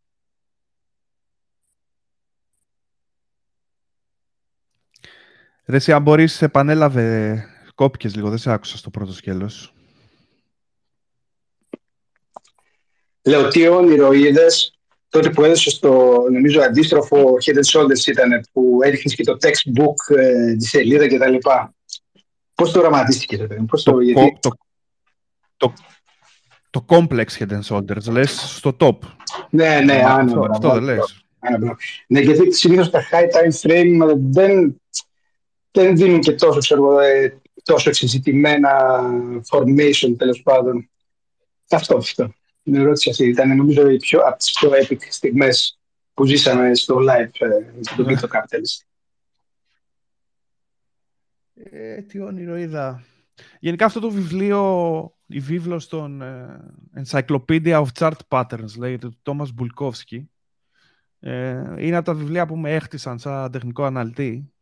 Ρε 5.67 5.77
εσύ, 5.77 5.93
αν 5.93 6.03
μπορείς, 6.03 6.43
επανέλαβε, 6.43 7.45
κόπηκες 7.75 8.15
λίγο, 8.15 8.29
δεν 8.29 8.39
σε 8.39 8.53
άκουσα 8.53 8.77
στο 8.77 8.91
πρώτο 8.91 9.13
σκέλος. 9.13 9.74
Λέω, 13.25 13.49
τι 13.49 13.69
όνειρο 13.69 14.13
είδες 14.13 14.79
τότε 15.09 15.31
που 15.31 15.45
έδωσε 15.45 15.71
στο 15.71 16.23
νομίζω 16.33 16.61
αντίστροφο 16.63 17.37
Head 17.45 17.55
and 17.55 17.81
Shoulders 17.81 18.07
ήταν 18.07 18.49
που 18.53 18.79
έδειχνες 18.83 19.15
και 19.15 19.25
το 19.25 19.37
textbook 19.41 20.17
ε, 20.17 20.55
τη 20.55 20.67
σελίδα 20.67 21.07
κτλ. 21.07 21.37
Πώς 22.55 22.73
το 22.73 22.79
οραματίστηκες, 22.79 23.41
ρε 23.41 23.47
παιδί, 23.47 23.65
πώς 23.65 23.83
το, 23.83 23.93
το, 23.93 24.01
γιατί... 24.01 24.39
το, 24.41 24.51
το, 25.57 25.73
το, 26.71 26.85
complex 26.89 27.27
Head 27.39 27.49
and 27.51 27.63
Shoulders, 27.69 28.11
λες 28.11 28.55
στο 28.57 28.77
top. 28.81 28.99
Ναι, 29.51 29.81
ναι, 29.81 30.03
αυτό, 30.07 30.41
αυτό, 30.41 30.49
αυτό 30.51 30.71
δεν 30.73 30.83
λες. 30.83 31.25
Ναι, 32.07 32.21
γιατί 32.21 32.55
συνήθως 32.55 32.91
τα 32.91 33.09
high 33.11 33.25
time 33.25 33.61
frame 33.61 34.15
δεν, 34.17 34.81
δεν 35.71 35.97
δίνουν 35.97 36.21
και 36.21 36.33
τόσο, 36.33 36.59
ξέρω, 36.59 37.01
ε, 37.01 37.41
τόσο 37.63 37.89
εξεζητημένα 37.89 39.01
formation 39.51 40.15
τέλος 40.19 40.43
πάντων. 40.43 40.91
Αυτό, 41.69 41.97
αυτό 41.97 42.33
την 42.65 42.75
ερώτηση 42.75 43.11
αυτή. 43.11 43.29
Ήταν 43.29 43.57
νομίζω 43.57 43.89
η 43.89 43.97
πιο, 43.97 44.21
από 44.21 44.37
τις 44.37 44.53
πιο 44.53 44.71
epic 44.71 44.99
στιγμές 45.09 45.79
που 46.15 46.25
ζήσαμε 46.25 46.75
στο 46.75 46.97
live 46.97 47.31
ε, 47.39 47.47
με 47.47 47.81
τον 47.97 48.07
Crypto 48.09 48.29
Capitalist. 48.37 48.85
Ε, 51.55 52.03
τι 52.03 52.21
όνειρο 52.21 52.57
είδα. 52.57 53.05
Γενικά 53.61 53.85
αυτό 53.85 54.01
το 54.01 54.11
βιβλίο, 54.11 55.15
η 55.27 55.41
βίβλος 55.41 55.89
των 55.89 56.23
ε, 56.23 56.61
Encyclopedia 57.05 57.85
of 57.85 57.87
Chart 57.99 58.19
Patterns, 58.29 58.77
λέγεται 58.79 59.09
του 59.09 59.19
Τόμας 59.23 59.53
Μπουλκόφσκι, 59.53 60.31
ε, 61.21 61.87
είναι 61.87 61.97
από 61.97 62.07
τα 62.07 62.15
βιβλία 62.15 62.47
που 62.47 62.57
με 62.57 62.75
έχτισαν 62.75 63.19
σαν 63.19 63.51
τεχνικό 63.51 63.85
αναλυτή 63.85 64.53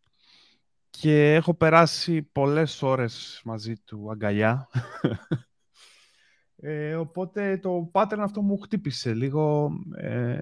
και 0.91 1.35
έχω 1.35 1.55
περάσει 1.55 2.23
πολλές 2.23 2.83
ώρες 2.83 3.41
μαζί 3.45 3.75
του 3.85 4.11
αγκαλιά 4.11 4.69
ε, 6.65 6.95
οπότε 6.95 7.59
το 7.59 7.91
pattern 7.93 8.19
αυτό 8.19 8.43
μου 8.43 8.59
χτύπησε 8.59 9.15
λίγο. 9.15 9.73
Ε, 9.97 10.41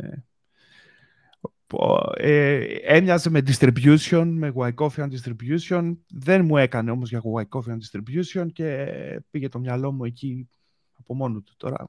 ε, 2.17 2.65
έμοιαζε 2.83 3.31
με 3.31 3.43
distribution, 3.47 4.33
με 4.35 4.53
Wyckofian 4.55 5.09
distribution. 5.11 5.97
Δεν 6.09 6.45
μου 6.45 6.57
έκανε 6.57 6.91
όμως 6.91 7.09
για 7.09 7.23
Wyckofian 7.25 7.77
distribution 7.77 8.47
και 8.53 8.87
πήγε 9.31 9.49
το 9.49 9.59
μυαλό 9.59 9.93
μου 9.93 10.05
εκεί 10.05 10.49
από 10.93 11.15
μόνο 11.15 11.41
του 11.41 11.55
τώρα. 11.57 11.85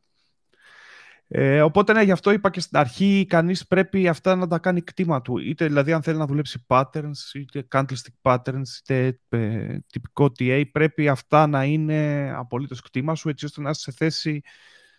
Ε, 1.34 1.62
οπότε 1.62 1.94
ναι, 1.94 2.02
γι' 2.02 2.12
αυτό 2.12 2.32
είπα 2.32 2.50
και 2.50 2.60
στην 2.60 2.78
αρχή, 2.78 3.26
κανείς 3.30 3.68
πρέπει 3.68 4.08
αυτά 4.08 4.36
να 4.36 4.48
τα 4.48 4.60
κάνει 4.60 4.82
κτήμα 4.82 5.22
του. 5.22 5.38
Είτε 5.38 5.66
δηλαδή 5.66 5.94
αν 5.94 6.02
θέλει 6.02 6.18
να 6.18 6.26
δουλέψει 6.26 6.66
patterns, 6.68 7.34
είτε 7.34 7.68
candlestick 7.72 8.16
patterns, 8.22 8.64
είτε 8.80 9.20
ε, 9.30 9.78
τυπικό 9.92 10.32
TA, 10.40 10.64
πρέπει 10.72 11.08
αυτά 11.08 11.48
να 11.48 11.64
είναι 11.64 12.32
απολύτως 12.36 12.82
κτήμα 12.82 13.16
σου, 13.16 13.30
έτσι 13.30 13.46
ώστε 13.46 13.62
να 13.62 13.70
είσαι 13.70 13.82
σε 13.82 13.92
θέση 13.92 14.42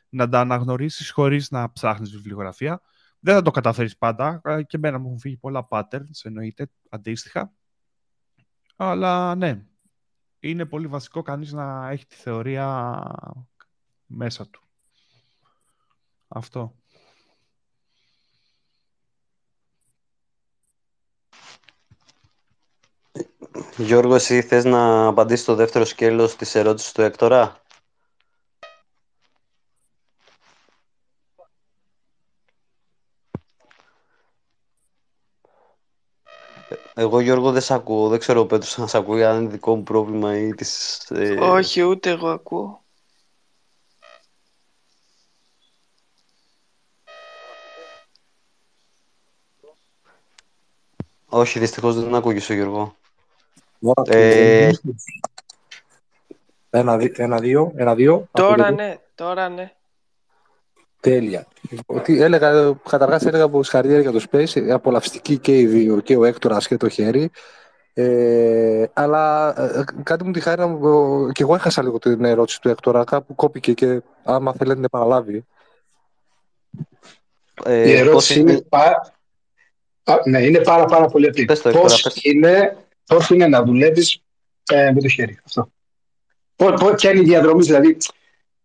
να 0.08 0.28
τα 0.28 0.40
αναγνωρίσεις 0.40 1.10
χωρίς 1.10 1.50
να 1.50 1.72
ψάχνεις 1.72 2.10
βιβλιογραφία. 2.10 2.80
Δεν 3.20 3.34
θα 3.34 3.42
το 3.42 3.50
καταφέρεις 3.50 3.96
πάντα, 3.98 4.40
ε, 4.44 4.62
και 4.62 4.76
εμένα 4.76 4.98
μου 4.98 5.06
έχουν 5.06 5.18
φύγει 5.18 5.36
πολλά 5.36 5.66
patterns, 5.70 6.20
εννοείται, 6.22 6.70
αντίστοιχα. 6.88 7.52
Αλλά 8.76 9.34
ναι, 9.34 9.64
είναι 10.40 10.66
πολύ 10.66 10.86
βασικό 10.86 11.22
κανείς 11.22 11.52
να 11.52 11.90
έχει 11.90 12.06
τη 12.06 12.14
θεωρία 12.14 13.00
μέσα 14.06 14.48
του. 14.48 14.61
Αυτό. 16.34 16.74
Γιώργο, 23.76 24.14
εσύ 24.14 24.42
θες 24.42 24.64
να 24.64 25.06
απαντήσεις 25.06 25.44
το 25.44 25.54
δεύτερο 25.54 25.84
σκέλος 25.84 26.36
της 26.36 26.54
ερώτησης 26.54 26.92
του 26.92 27.02
Έκτορα; 27.02 27.62
Εγώ 36.94 37.20
Γιώργο 37.20 37.52
δεν 37.52 37.62
σε 37.62 37.74
ακούω, 37.74 38.08
δεν 38.08 38.18
ξέρω 38.18 38.40
ο 38.40 38.46
Πέτρος 38.46 38.78
αν 38.78 38.88
σε 38.88 38.96
ακούει, 38.96 39.24
αν 39.24 39.40
είναι 39.40 39.50
δικό 39.50 39.76
μου 39.76 39.82
πρόβλημα 39.82 40.38
ή 40.38 40.54
της... 40.54 40.98
Ε... 41.10 41.38
Όχι, 41.40 41.82
ούτε 41.82 42.10
εγώ 42.10 42.28
ακούω. 42.28 42.81
Όχι, 51.34 51.58
δυστυχώς 51.58 52.00
δεν 52.00 52.14
ακούγεσαι 52.14 52.52
ο 52.52 52.54
Γιώργο. 52.54 52.96
Ε... 54.06 54.70
Ένα, 56.70 56.98
ένα, 57.16 57.38
δύο, 57.38 57.72
ένα, 57.76 57.94
δύο. 57.94 58.28
Τώρα 58.32 58.70
ναι, 58.70 58.98
τώρα 59.14 59.48
ναι. 59.48 59.72
Τέλεια. 61.00 61.46
Ότι 61.86 62.20
έλεγα, 62.20 62.78
καταρχάς 62.88 63.24
έλεγα 63.26 63.44
από 63.44 63.62
συγχαρητήρια 63.62 64.10
για 64.10 64.12
το 64.12 64.26
Space, 64.30 64.68
απολαυστική 64.70 65.38
και 65.38 65.58
οι 65.58 65.66
δύο, 65.66 66.00
και 66.00 66.16
ο 66.16 66.24
Έκτορας 66.24 66.66
και 66.66 66.76
το 66.76 66.88
χέρι. 66.88 67.30
Ε, 67.94 68.84
αλλά 68.92 69.54
ε, 69.60 69.84
κάτι 70.02 70.24
μου 70.24 70.32
τη 70.32 70.40
χάρη 70.40 70.78
και 71.32 71.42
εγώ 71.42 71.54
έχασα 71.54 71.82
λίγο 71.82 71.98
την 71.98 72.24
ερώτηση 72.24 72.60
του 72.60 72.68
Έκτορα, 72.68 73.04
κάπου 73.04 73.34
κόπηκε 73.34 73.72
και 73.72 74.02
άμα 74.24 74.52
θέλετε 74.52 74.78
να 74.78 74.84
επαναλάβει. 74.84 75.46
Ε, 77.64 77.88
η 77.88 77.96
ερώτηση 77.96 78.40
είναι, 78.40 78.66
ναι, 80.24 80.42
είναι 80.42 80.58
πάρα, 80.58 80.84
πάρα 80.84 81.06
πολύ 81.06 81.26
απλή. 81.26 81.44
Πώς 81.72 82.16
είναι, 82.22 82.76
πώς 83.06 83.30
είναι 83.30 83.46
να 83.46 83.64
δουλεύεις 83.64 84.22
ε, 84.70 84.92
με 84.92 85.00
το 85.00 85.08
χέρι. 85.08 85.38
Αυτό. 85.44 85.70
ποια 86.96 87.10
είναι 87.10 87.20
η 87.20 87.24
διαδρομή, 87.24 87.64
δηλαδή 87.64 87.96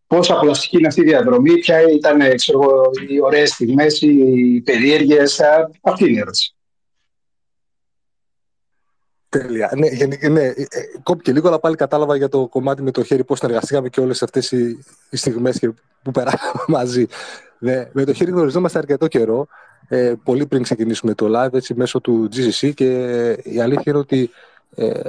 πόσο 0.07 0.33
απολαυστική 0.33 0.77
είναι 0.77 0.87
αυτή 0.87 1.01
η 1.01 1.05
διαδρομή, 1.05 1.59
ποια 1.59 1.81
ήταν 1.81 2.35
ξέρω, 2.35 2.91
οι 3.07 3.21
ωραίες 3.21 3.49
στιγμές, 3.49 4.01
οι 4.01 4.61
περίεργες. 4.61 5.41
Αυτή 5.81 6.03
είναι 6.03 6.17
η 6.17 6.19
ερώτηση. 6.19 6.51
Τέλεια. 9.29 9.71
Ναι, 9.75 9.87
γενικά, 9.87 10.29
ναι, 10.29 10.41
ε, 10.41 10.49
ε, 10.49 10.65
κόπηκε 11.03 11.31
λίγο, 11.31 11.47
αλλά 11.47 11.59
πάλι 11.59 11.75
κατάλαβα 11.75 12.15
για 12.15 12.29
το 12.29 12.47
κομμάτι 12.47 12.81
με 12.81 12.91
το 12.91 13.03
χέρι 13.03 13.23
πώς 13.23 13.39
συνεργαστήκαμε 13.39 13.89
και 13.89 13.99
όλες 13.99 14.23
αυτές 14.23 14.51
οι, 14.51 14.85
οι 15.09 15.17
στιγμές 15.17 15.59
που 16.03 16.11
περάσαμε 16.11 16.63
μαζί. 16.77 17.07
Ναι, 17.59 17.89
με 17.91 18.03
το 18.03 18.13
χέρι 18.13 18.31
γνωριζόμαστε 18.31 18.77
αρκετό 18.77 19.07
καιρό 19.07 19.47
ε, 19.87 20.13
πολύ 20.23 20.45
πριν 20.45 20.63
ξεκινήσουμε 20.63 21.13
το 21.13 21.27
live 21.29 21.53
έτσι, 21.53 21.73
μέσω 21.73 22.01
του 22.01 22.29
GCC 22.35 22.73
και 22.73 22.91
η 23.43 23.59
αλήθεια 23.59 23.83
είναι 23.85 23.97
ότι 23.97 24.29
ε, 24.75 24.99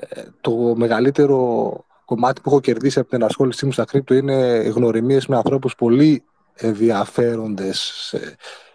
το 0.40 0.74
μεγαλύτερο 0.76 1.84
κομμάτι 2.04 2.40
που 2.40 2.50
έχω 2.50 2.60
κερδίσει 2.60 2.98
από 2.98 3.10
την 3.10 3.24
ασχόλησή 3.24 3.66
μου 3.66 3.72
στα 3.72 3.84
κρύπτο 3.84 4.14
είναι 4.14 4.58
γνωριμίες 4.74 5.26
με 5.26 5.36
ανθρώπους 5.36 5.74
πολύ 5.74 6.22
ενδιαφέροντες 6.54 8.14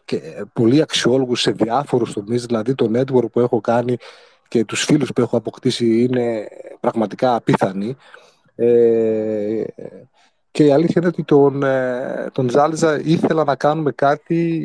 και 0.06 0.46
πολύ 0.54 0.82
αξιόλογους 0.82 1.42
σε 1.42 1.52
διάφορους 1.52 2.14
τομείς, 2.14 2.46
δηλαδή 2.46 2.76
το 2.76 2.92
network 2.96 3.32
που 3.32 3.40
έχω 3.40 3.62
κάνει 3.62 3.98
και 4.48 4.66
τους 4.66 4.84
φίλους 4.84 5.14
που 5.14 5.22
έχω 5.22 5.38
αποκτήσει 5.38 6.04
είναι 6.04 6.48
πραγματικά 6.80 7.36
απίθανοι. 7.36 7.96
Ε, 8.56 9.64
και 10.54 10.64
η 10.64 10.72
αλήθεια 10.72 10.94
είναι 10.98 11.08
ότι 11.08 11.24
τον, 11.24 11.64
ε, 11.64 12.30
τον 12.32 12.50
Ζάλιζα 12.50 13.00
ήθελα 13.04 13.44
να 13.44 13.56
κάνουμε 13.56 13.92
κάτι 13.92 14.62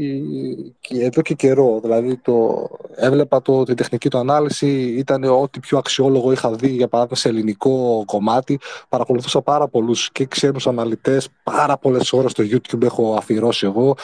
και 0.80 1.04
εδώ 1.04 1.22
και 1.22 1.34
καιρό. 1.34 1.80
Δηλαδή 1.82 2.16
το, 2.16 2.68
έβλεπα 2.94 3.42
το, 3.42 3.62
την 3.62 3.76
τεχνική 3.76 4.10
του 4.10 4.18
ανάλυση, 4.18 4.68
ήταν 4.82 5.24
ό,τι 5.24 5.60
πιο 5.60 5.78
αξιόλογο 5.78 6.32
είχα 6.32 6.50
δει 6.50 6.68
για 6.68 6.88
παράδειγμα 6.88 7.16
σε 7.16 7.28
ελληνικό 7.28 8.02
κομμάτι. 8.06 8.58
Παρακολουθούσα 8.88 9.40
πάρα 9.42 9.68
πολλούς 9.68 10.10
και 10.12 10.26
ξένους 10.26 10.66
αναλυτές, 10.66 11.28
πάρα 11.42 11.78
πολλές 11.78 12.12
ώρες 12.12 12.30
στο 12.30 12.44
YouTube 12.44 12.82
έχω 12.82 13.14
αφιερώσει 13.14 13.66
εγώ, 13.66 13.96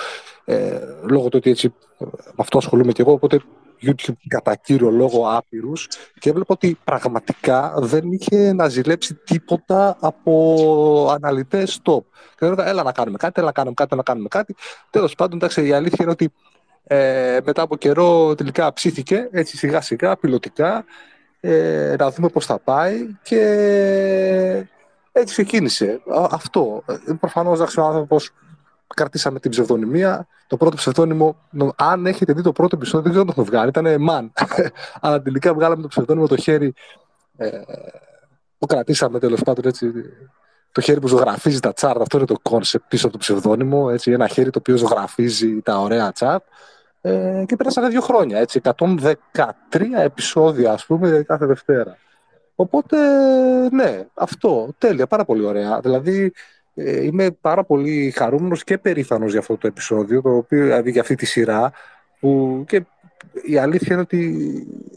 ε, 0.44 0.78
λόγω 1.02 1.28
του 1.28 1.36
ότι 1.36 1.50
έτσι 1.50 1.74
με 1.98 2.34
αυτό 2.36 2.58
ασχολούμαι 2.58 2.92
και 2.92 3.02
εγώ, 3.02 3.12
οπότε 3.12 3.40
YouTube 3.86 4.14
κατά 4.28 4.54
κύριο 4.54 4.90
λόγο 4.90 5.30
άπειρους 5.30 5.88
και 6.18 6.30
έβλεπα 6.30 6.54
ότι 6.54 6.78
πραγματικά 6.84 7.74
δεν 7.76 8.12
είχε 8.12 8.52
να 8.52 8.68
ζηλέψει 8.68 9.14
τίποτα 9.14 9.96
από 10.00 11.10
αναλυτές 11.10 11.80
top. 11.84 12.02
Και 12.38 12.44
έλεγα, 12.44 12.68
έλα 12.68 12.82
να 12.82 12.92
κάνουμε 12.92 13.16
κάτι, 13.16 13.32
έλα 13.36 13.46
να 13.46 13.52
κάνουμε 13.52 13.74
κάτι, 13.74 13.96
να 13.96 14.02
κάνουμε 14.02 14.28
κάτι. 14.28 14.54
Τέλος 14.90 15.14
πάντων, 15.14 15.36
εντάξει, 15.36 15.66
η 15.66 15.72
αλήθεια 15.72 15.98
είναι 16.00 16.10
ότι 16.10 16.32
ε, 16.86 17.38
μετά 17.44 17.62
από 17.62 17.76
καιρό 17.76 18.34
τελικά 18.34 18.72
ψήθηκε 18.72 19.28
έτσι 19.32 19.56
σιγά 19.56 19.80
σιγά, 19.80 20.16
πιλωτικά, 20.16 20.84
ε, 21.40 21.94
να 21.98 22.10
δούμε 22.10 22.28
πώς 22.28 22.46
θα 22.46 22.58
πάει 22.58 23.16
και 23.22 23.38
έτσι 25.12 25.34
ξεκίνησε. 25.34 26.00
Αυτό. 26.30 26.82
Ε, 26.86 27.12
προφανώς, 27.20 27.54
εντάξει, 27.58 27.80
ο 27.80 27.84
άνθρωπος 27.84 28.30
κρατήσαμε 28.94 29.40
την 29.40 29.50
ψευδονυμία. 29.50 30.26
Το 30.46 30.56
πρώτο 30.56 30.76
ψευδόνυμο, 30.76 31.36
αν 31.76 32.06
έχετε 32.06 32.32
δει 32.32 32.42
το 32.42 32.52
πρώτο 32.52 32.76
επεισόδιο, 32.76 33.02
δεν 33.02 33.10
ξέρω 33.12 33.28
αν 33.28 33.34
το 33.34 33.40
έχουμε 33.40 33.56
βγάλει, 33.56 33.68
ήταν 33.68 34.06
Man. 34.10 34.46
Αλλά 35.00 35.22
τελικά 35.22 35.54
βγάλαμε 35.54 35.82
το 35.82 35.88
ψευδόνυμο 35.88 36.26
το 36.26 36.36
χέρι. 36.36 36.74
Ε, 37.36 37.60
το 38.58 38.66
κρατήσαμε 38.66 39.18
τέλος 39.18 39.42
πάντων 39.42 39.64
έτσι. 39.66 39.92
Το 40.72 40.80
χέρι 40.80 41.00
που 41.00 41.08
ζωγραφίζει 41.08 41.60
τα 41.60 41.72
chart, 41.72 42.00
αυτό 42.00 42.16
είναι 42.16 42.26
το 42.26 42.36
concept 42.42 42.84
πίσω 42.88 43.04
από 43.06 43.14
το 43.14 43.20
ψευδόνυμο. 43.20 43.88
Έτσι, 43.92 44.10
ένα 44.12 44.26
χέρι 44.26 44.50
το 44.50 44.58
οποίο 44.58 44.76
ζωγραφίζει 44.76 45.60
τα 45.62 45.80
ωραία 45.80 46.12
chart. 46.12 46.42
Ε, 47.00 47.44
και 47.46 47.56
πέρασαν 47.56 47.90
δύο 47.90 48.00
χρόνια, 48.00 48.38
έτσι, 48.38 48.60
113 48.76 49.12
επεισόδια, 49.98 50.72
ας 50.72 50.86
πούμε, 50.86 51.24
κάθε 51.26 51.46
Δευτέρα. 51.46 51.96
Οπότε, 52.54 52.96
ναι, 53.72 54.06
αυτό, 54.14 54.74
τέλεια, 54.78 55.06
πάρα 55.06 55.24
πολύ 55.24 55.44
ωραία. 55.44 55.80
Δηλαδή, 55.80 56.32
ε, 56.74 57.04
είμαι 57.04 57.30
πάρα 57.40 57.64
πολύ 57.64 58.10
χαρούμενος 58.16 58.64
και 58.64 58.78
περήφανος 58.78 59.30
για 59.30 59.40
αυτό 59.40 59.56
το 59.56 59.66
επεισόδιο, 59.66 60.22
το 60.22 60.36
οποίο, 60.36 60.62
δηλαδή 60.62 60.90
για 60.90 61.00
αυτή 61.00 61.14
τη 61.14 61.26
σειρά, 61.26 61.72
που 62.20 62.64
και 62.66 62.84
η 63.42 63.56
αλήθεια 63.56 63.88
είναι 63.90 64.00
ότι 64.00 64.46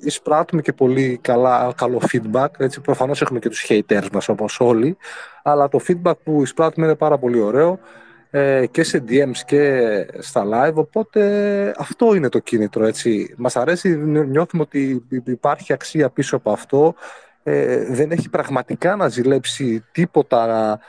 εισπράττουμε 0.02 0.62
και 0.62 0.74
πολύ 0.74 1.20
καλά, 1.22 1.74
καλό 1.78 2.02
feedback. 2.12 2.48
Έτσι, 2.58 2.82
προφανώς 2.82 3.22
έχουμε 3.22 3.40
και 3.40 3.50
τους 3.50 3.66
haters 3.70 4.08
μας 4.14 4.30
όπως 4.30 4.60
όλοι, 4.60 4.98
αλλά 5.44 5.68
το 5.68 5.80
feedback 5.88 6.18
που 6.24 6.42
εισπράττουμε 6.42 6.86
είναι 6.86 6.96
πάρα 6.96 7.18
πολύ 7.18 7.40
ωραίο 7.40 7.80
ε, 8.30 8.66
και 8.66 8.84
σε 8.84 9.04
DMs 9.08 9.38
και 9.46 9.82
στα 10.20 10.46
live, 10.46 10.74
οπότε 10.74 11.74
αυτό 11.78 12.16
είναι 12.16 12.30
το 12.30 12.40
κίνητρο. 12.40 12.86
Έτσι. 12.86 13.34
Μας 13.38 13.56
αρέσει, 13.56 13.96
νιώθουμε 14.06 14.62
ότι 14.62 15.06
υπάρχει 15.26 15.74
αξία 15.74 16.10
πίσω 16.10 16.36
από 16.36 16.52
αυτό. 16.52 16.96
Ε, 17.44 17.86
δεν 17.90 18.12
έχει 18.12 18.30
πραγματικά 18.30 18.96
να 18.96 19.08
ζηλέψει 19.08 19.86
τίποτα 19.92 20.80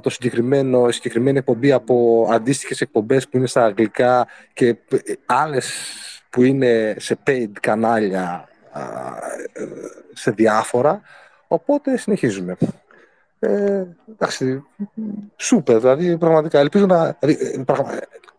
το 0.00 0.10
συγκεκριμένο, 0.10 0.88
η 0.88 0.92
συγκεκριμένη 0.92 1.38
εκπομπή 1.38 1.72
από 1.72 2.26
αντίστοιχες 2.30 2.80
εκπομπές 2.80 3.28
που 3.28 3.36
είναι 3.36 3.46
στα 3.46 3.64
αγγλικά 3.64 4.26
και 4.52 4.76
άλλες 5.26 5.72
που 6.30 6.42
είναι 6.42 6.94
σε 6.98 7.18
paid 7.26 7.50
κανάλια 7.60 8.48
σε 10.12 10.30
διάφορα. 10.30 11.00
Οπότε 11.46 11.96
συνεχίζουμε. 11.96 12.56
Ε, 13.38 13.84
εντάξει, 14.10 14.64
σούπερ, 15.36 15.78
δηλαδή 15.78 16.18
πραγματικά. 16.18 16.58
Ελπίζω 16.58 16.86
να. 16.86 17.16
Δηλαδή, 17.18 17.64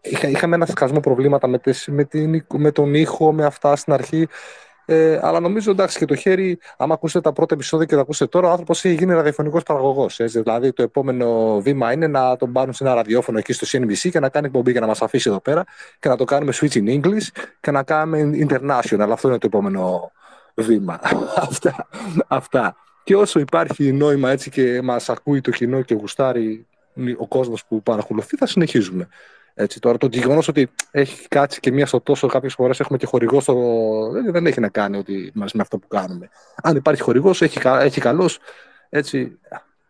είχα, 0.02 0.28
είχαμε 0.28 0.56
ένα 0.56 0.66
σκασμό 0.66 1.00
προβλήματα 1.00 1.48
με, 1.48 1.60
με, 1.88 2.04
την, 2.04 2.46
με 2.54 2.72
τον 2.72 2.94
ήχο, 2.94 3.34
με 3.34 3.46
αυτά 3.46 3.76
στην 3.76 3.94
αρχή. 3.94 4.28
Ε, 4.94 5.20
αλλά 5.22 5.40
νομίζω 5.40 5.72
εντάξει 5.72 5.98
και 5.98 6.06
το 6.06 6.16
χέρι, 6.16 6.60
άμα 6.78 6.94
ακούσετε 6.94 7.22
τα 7.22 7.34
πρώτα 7.34 7.54
επεισόδια 7.54 7.86
και 7.86 7.96
τα 7.96 8.02
ακούσετε 8.02 8.30
τώρα, 8.30 8.48
ο 8.48 8.52
άνθρωπος 8.52 8.86
έχει 8.86 8.96
γίνει 8.96 9.14
ραδιοφωνικός 9.14 9.64
παραγωγός. 9.64 10.20
Δηλαδή 10.26 10.74
το 10.74 10.84
επόμενο 10.84 11.60
βήμα 11.62 11.92
είναι 11.92 12.08
να 12.08 12.36
τον 12.36 12.52
πάρουν 12.52 12.74
σε 12.74 12.84
ένα 12.84 12.94
ραδιόφωνο 12.94 13.38
εκεί 13.38 13.54
στο 13.54 13.68
CNBC 13.72 14.10
και 14.12 14.20
να 14.20 14.30
κάνει 14.30 14.46
εκπομπή 14.46 14.72
για 14.72 14.82
να 14.82 14.88
μας 14.88 15.02
αφήσει 15.02 15.30
εδώ 15.30 15.40
πέρα 15.40 15.64
και 16.00 16.10
να 16.10 16.16
το 16.16 16.24
κάνουμε 16.24 16.54
switch 16.56 16.74
in 16.74 17.02
English 17.02 17.28
και 17.60 17.72
να 17.72 17.84
κάνουμε 17.84 18.48
international. 18.50 19.08
Αυτό 19.12 19.28
είναι 19.28 19.38
το 19.38 19.48
επόμενο 19.48 20.12
βήμα. 20.56 21.00
αυτά, 21.50 21.88
αυτά. 22.28 22.76
Και 23.04 23.16
όσο 23.16 23.40
υπάρχει 23.40 23.92
νόημα 23.92 24.32
έτσι 24.32 24.50
και 24.50 24.82
μας 24.82 25.10
ακούει 25.10 25.42
το 25.42 25.52
κοινό 25.52 25.82
και 25.82 25.94
γουστάρει 25.94 26.66
ο 27.18 27.28
κόσμος 27.28 27.66
που 27.66 27.84
παρακολουθεί, 27.84 28.38
θα 28.38 28.46
συνεχίζουμε. 28.46 29.08
Έτσι, 29.62 29.80
τώρα 29.80 29.98
το 29.98 30.08
γεγονός 30.12 30.48
ότι 30.48 30.70
έχει 30.92 31.28
κάτσει 31.28 31.60
και 31.60 31.72
μία 31.72 31.86
στο 31.86 32.02
τόσο 32.02 32.28
κάποιες 32.28 32.54
φορές 32.54 32.80
έχουμε 32.80 32.98
και 32.98 33.06
χορηγό 33.06 33.42
στο. 33.42 33.56
Δεν 34.32 34.46
έχει 34.46 34.60
να 34.60 34.70
κάνει 34.70 34.98
ότι 34.98 35.32
μαζί 35.34 35.56
με 35.56 35.62
αυτό 35.62 35.78
που 35.78 35.88
κάνουμε. 35.88 36.30
Αν 36.64 36.76
υπάρχει 36.76 37.02
χορηγός, 37.02 37.42
έχει, 37.42 37.60
έχει 37.64 38.02
καλός. 38.02 38.40
Έτσι, 38.90 39.40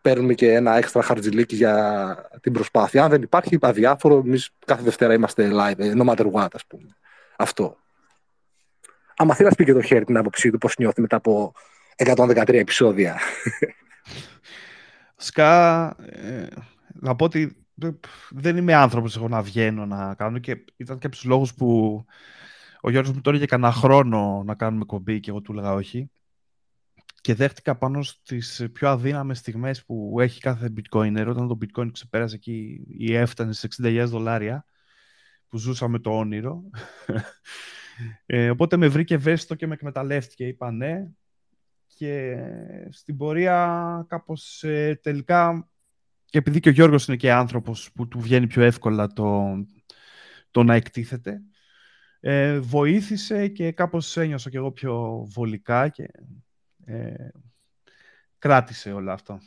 παίρνουμε 0.02 0.34
και 0.34 0.53
ένα 0.53 0.77
έξτρα 0.77 1.02
χαρτζιλίκι 1.02 1.56
για 1.56 2.30
την 2.41 2.53
προσπάθεια. 2.53 3.03
Αν 3.03 3.10
δεν 3.10 3.22
υπάρχει, 3.22 3.57
αδιάφορο, 3.61 4.23
εμείς 4.26 4.49
κάθε 4.65 4.84
Δευτέρα 4.84 5.14
είμαστε 5.14 5.49
live, 5.53 5.80
ε, 5.80 5.93
no 5.95 6.10
matter 6.10 6.31
what, 6.31 6.48
ας 6.53 6.65
πούμε. 6.68 6.98
Αυτό. 7.38 7.77
Αν 9.15 9.27
θέλεις 9.27 9.49
να 9.49 9.56
πει 9.56 9.65
και 9.65 9.73
το 9.73 9.81
χέρι 9.81 10.06
την 10.06 10.18
άποψή 10.18 10.52
του, 10.52 10.57
πώς 10.57 10.77
νιώθει 10.77 11.02
μετά 11.02 11.15
από 11.15 11.53
113 11.95 12.60
επεισόδια. 12.60 13.19
Σκά, 15.15 15.85
ε, 16.06 16.48
να 16.93 17.15
πω 17.15 17.26
ότι 17.26 17.61
δεν 18.30 18.58
είμαι 18.58 18.74
άνθρωπος 18.74 19.16
εγώ 19.16 19.28
να 19.28 19.41
βγαίνω 19.41 19.86
να 19.86 20.16
κάνω 20.16 20.40
και 20.40 20.66
ήταν 20.78 20.98
και 20.98 21.06
από 21.06 21.16
τους 21.16 21.26
λόγους 21.26 21.53
που 21.53 22.06
ο 22.82 22.90
Γιώργος 22.90 23.14
μου 23.14 23.22
τώρα 23.22 23.38
για 23.38 23.45
κανένα 23.45 23.72
χρόνο 23.72 24.44
να 24.45 24.56
κάνουμε 24.56 24.86
κομπή 24.86 25.20
και 25.20 25.30
εγώ 25.30 25.41
του 25.41 25.52
έλεγα 25.52 25.74
όχι. 25.74 26.10
Και 27.22 27.34
δέχτηκα 27.34 27.78
πάνω 27.78 28.02
στις 28.02 28.70
πιο 28.74 28.90
αδύναμες 28.90 29.38
στιγμές 29.38 29.86
που 29.86 30.16
έχει 30.20 30.40
κάθε 30.40 30.74
bitcoiner. 30.78 31.26
Όταν 31.28 31.48
το 31.48 31.58
bitcoin 31.62 31.91
ξεπέρασε 31.91 32.36
εκεί 32.36 32.86
ή 32.88 33.16
έφτανε 33.16 33.53
στις 33.53 33.80
60.000 33.82 34.06
δολάρια 34.08 34.66
που 35.48 35.58
ζούσαμε 35.58 35.99
το 35.99 36.18
όνειρο. 36.18 36.64
Ε, 38.26 38.49
οπότε 38.49 38.78
με 38.78 38.88
βρήκε 38.88 39.14
ευαίσθητο 39.14 39.56
και 39.56 39.68
με 39.68 39.74
εκμεταλλεύτηκε 39.74 40.48
είπα 40.48 40.72
ναι. 40.72 41.08
Και 41.88 42.38
στην 42.90 43.18
πορεία 43.18 44.06
κάπως 44.08 44.64
ε, 44.64 44.99
τελικά 45.03 45.70
και 46.32 46.38
επειδή 46.38 46.60
και 46.60 46.70
ο 46.70 46.72
Γιώργος 46.72 47.08
είναι 47.08 47.18
και 47.18 47.32
άνθρωπος 47.32 47.91
που 47.91 48.08
του 48.08 48.20
βγαίνει 48.20 48.48
πιο 48.48 48.62
εύκολα 48.62 49.08
το, 49.08 49.56
το 50.52 50.64
να 50.64 50.76
εκτίθεται, 50.76 51.41
ε, 52.20 52.60
βοήθησε 52.60 53.48
και 53.48 53.72
κάπως 53.72 54.18
ένιωσα 54.18 54.49
και 54.49 54.58
εγώ 54.58 54.72
πιο 54.72 55.26
βολικά 55.30 55.90
και 55.90 56.10
ε, 56.86 57.28
κράτησε 58.38 58.91
όλο 58.91 59.12
αυτό. 59.12 59.40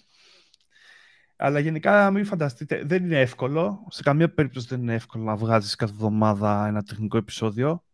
Αλλά 1.36 1.59
γενικά 1.59 2.11
μην 2.11 2.24
φανταστείτε, 2.24 2.82
δεν 2.85 3.05
είναι 3.05 3.20
εύκολο. 3.20 3.86
Σε 3.89 4.02
καμία 4.02 4.35
περίπτωση 4.35 4.66
δεν 4.69 4.81
είναι 4.81 4.94
εύκολο 4.94 5.24
να 5.24 5.36
βγάζεις 5.36 5.74
κάθε 5.74 5.93
εβδομάδα 5.93 6.66
ένα 6.66 6.82
τεχνικό 6.82 7.16
επεισόδιο. 7.16 7.85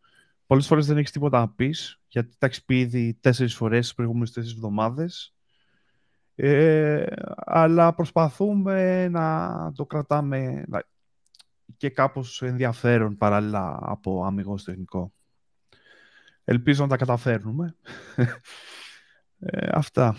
Πολλές 0.46 0.66
φορές 0.66 0.86
δεν 0.86 0.96
έχεις 0.96 1.10
τίποτα 1.10 1.38
να 1.38 1.48
πεις, 1.48 2.00
γιατί 2.08 2.36
τα 2.38 2.46
έχεις 2.46 2.64
πει 2.64 2.78
ήδη 2.78 3.18
τέσσερις 3.20 3.54
φορές 3.54 3.80
τις 3.80 3.94
προηγούμενες 3.94 4.32
τέσσερις 4.32 4.56
εβδομάδες. 4.56 5.34
Ε, 6.42 7.04
αλλά 7.36 7.94
προσπαθούμε 7.94 9.08
να 9.08 9.72
το 9.76 9.86
κρατάμε 9.86 10.64
και 11.76 11.90
κάπως 11.90 12.42
ενδιαφέρον 12.42 13.16
παράλληλα 13.16 13.78
από 13.82 14.24
αμυγός 14.24 14.64
τεχνικό. 14.64 15.12
Ελπίζω 16.44 16.82
να 16.82 16.88
τα 16.88 16.96
καταφέρνουμε. 16.96 17.76
Ε, 19.42 19.68
αυτά. 19.72 20.16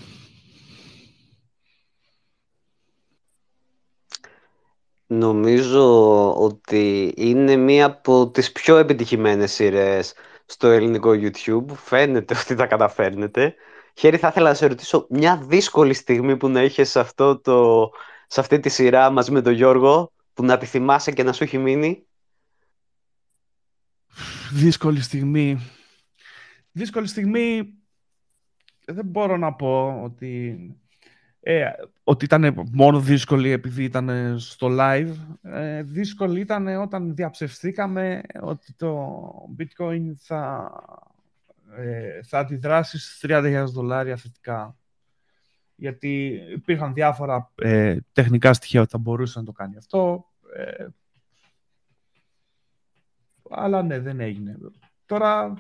Νομίζω 5.08 6.36
ότι 6.36 7.14
είναι 7.18 7.56
μία 7.56 7.86
από 7.86 8.30
τις 8.32 8.52
πιο 8.52 8.78
επιτυχημένες 8.78 9.52
σειρές 9.52 10.14
στο 10.46 10.68
ελληνικό 10.68 11.10
YouTube. 11.12 11.66
Φαίνεται 11.74 12.36
ότι 12.44 12.56
τα 12.56 12.66
καταφέρνετε. 12.68 13.56
Χέρι, 13.96 14.18
θα 14.18 14.28
ήθελα 14.28 14.50
να 14.50 14.56
σε 14.56 14.66
ρωτήσω 14.68 15.06
μια 15.10 15.38
δύσκολη 15.38 15.94
στιγμή 15.94 16.38
που 16.38 16.50
να 16.50 16.64
είχες 16.64 16.90
σε, 16.90 17.00
αυτό 17.00 17.40
το, 17.40 17.90
σε 18.28 18.40
αυτή 18.40 18.60
τη 18.60 18.70
σειρά 18.70 19.10
μαζί 19.10 19.32
με 19.32 19.42
τον 19.42 19.54
Γιώργο, 19.54 20.12
που 20.34 20.46
να 20.46 20.58
τη 20.58 20.66
θυμάσαι 20.66 21.12
και 21.12 21.24
να 21.24 21.34
σου 21.34 21.44
έχει 21.44 21.58
μείνει. 21.58 22.06
Δύσκολη 24.52 25.02
στιγμή. 25.02 25.60
Δύσκολη 26.72 27.08
στιγμή 27.08 27.74
δεν 28.86 29.06
μπορώ 29.06 29.38
να 29.38 29.54
πω 29.54 30.02
ότι, 30.04 30.58
ε, 31.40 31.66
ότι 32.04 32.26
ήταν 32.26 32.70
μόνο 32.72 33.00
δύσκολη 33.00 33.50
επειδή 33.50 33.84
ήταν 33.84 34.40
στο 34.40 34.68
live. 34.72 35.16
Ε, 35.42 35.84
δύσκολη 35.84 36.40
ήταν 36.40 36.68
όταν 36.68 37.16
διαψευστήκαμε 37.16 38.22
ότι 38.42 38.74
το 38.74 39.20
bitcoin 39.60 40.14
θα 40.18 40.72
ε, 41.76 42.20
θα 42.24 42.40
αντιδράσεις 42.40 43.04
στις 43.04 43.32
30.000 43.32 43.66
δολάρια 43.68 44.16
θετικά. 44.16 44.78
Γιατί 45.76 46.42
υπήρχαν 46.54 46.94
διάφορα 46.94 47.52
ε, 47.56 47.98
τεχνικά 48.12 48.54
στοιχεία 48.54 48.82
ότι 48.82 48.90
θα 48.90 48.98
μπορούσε 48.98 49.40
να 49.40 49.46
το 49.46 49.52
κάνει 49.52 49.78
αυτό. 49.78 50.26
Ε, 50.56 50.88
αλλά 53.50 53.84
ναι, 53.84 54.00
δεν 54.00 54.20
έγινε. 54.20 54.58
Τώρα, 55.06 55.54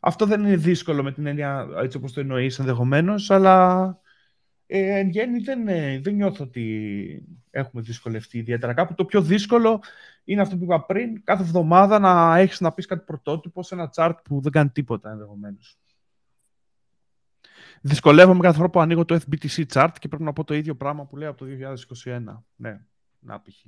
αυτό 0.00 0.26
δεν 0.26 0.44
είναι 0.44 0.56
δύσκολο 0.56 1.02
με 1.02 1.12
την 1.12 1.26
έννοια 1.26 1.68
έτσι 1.76 1.96
όπως 1.96 2.12
το 2.12 2.20
εννοείς 2.20 2.58
ενδεχομένως, 2.58 3.30
αλλά 3.30 4.00
Ε, 4.66 4.98
εν 4.98 5.08
γέννη 5.08 5.38
δεν, 5.38 5.68
ε, 5.68 6.00
δεν 6.00 6.14
νιώθω 6.14 6.44
ότι 6.44 7.24
έχουμε 7.50 7.82
δυσκολευτεί 7.82 8.38
ιδιαίτερα. 8.38 8.74
Κάπου 8.74 8.94
το 8.94 9.04
πιο 9.04 9.22
δύσκολο 9.22 9.82
είναι 10.26 10.40
αυτό 10.40 10.56
που 10.56 10.64
είπα 10.64 10.84
πριν, 10.84 11.24
κάθε 11.24 11.42
εβδομάδα 11.42 11.98
να 11.98 12.36
έχεις 12.38 12.60
να 12.60 12.72
πεις 12.72 12.86
κάτι 12.86 13.04
πρωτότυπο 13.04 13.62
σε 13.62 13.74
ένα 13.74 13.90
chart 13.94 14.14
που 14.24 14.40
δεν 14.40 14.52
κάνει 14.52 14.68
τίποτα 14.68 15.10
ενδεχομένως. 15.10 15.78
Δυσκολεύομαι 17.80 18.40
κάθε 18.40 18.56
φορά 18.56 18.70
που 18.70 18.80
ανοίγω 18.80 19.04
το 19.04 19.20
FBTC 19.20 19.64
chart 19.72 19.92
και 19.98 20.08
πρέπει 20.08 20.22
να 20.22 20.32
πω 20.32 20.44
το 20.44 20.54
ίδιο 20.54 20.74
πράγμα 20.76 21.06
που 21.06 21.16
λέω 21.16 21.30
από 21.30 21.44
το 21.44 21.50
2021. 22.04 22.42
Ναι, 22.56 22.80
να 23.18 23.40
π.χ. 23.40 23.64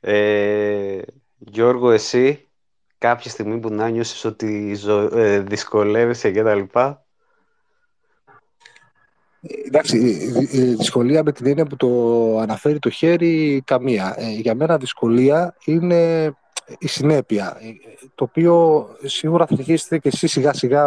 Ε, 0.00 1.02
Γιώργο, 1.38 1.90
εσύ 1.90 2.48
κάποια 2.98 3.30
στιγμή 3.30 3.58
που 3.58 3.68
να 3.68 3.88
νιώσεις 3.88 4.24
ότι 4.24 4.74
ζω, 4.74 5.18
ε, 5.18 5.40
δυσκολεύεσαι 5.40 6.30
και 6.30 6.42
τα 6.42 6.54
λοιπά. 6.54 7.03
Εντάξει, 9.66 9.96
η 10.50 10.60
δυσκολία 10.60 11.22
με 11.22 11.32
την 11.32 11.46
έννοια 11.46 11.64
που 11.64 11.76
το 11.76 11.88
αναφέρει 12.38 12.78
το 12.78 12.90
χέρι, 12.90 13.62
καμία. 13.66 14.14
Ε, 14.18 14.30
για 14.30 14.54
μένα 14.54 14.76
δυσκολία 14.76 15.56
είναι 15.64 16.32
η 16.78 16.86
συνέπεια, 16.86 17.56
ε, 17.60 17.66
το 18.14 18.24
οποίο 18.24 18.86
σίγουρα 19.02 19.46
θα 19.46 19.54
αρχίσετε 19.58 19.98
και 19.98 20.08
εσείς 20.08 20.30
σιγά 20.30 20.52
σιγά 20.52 20.84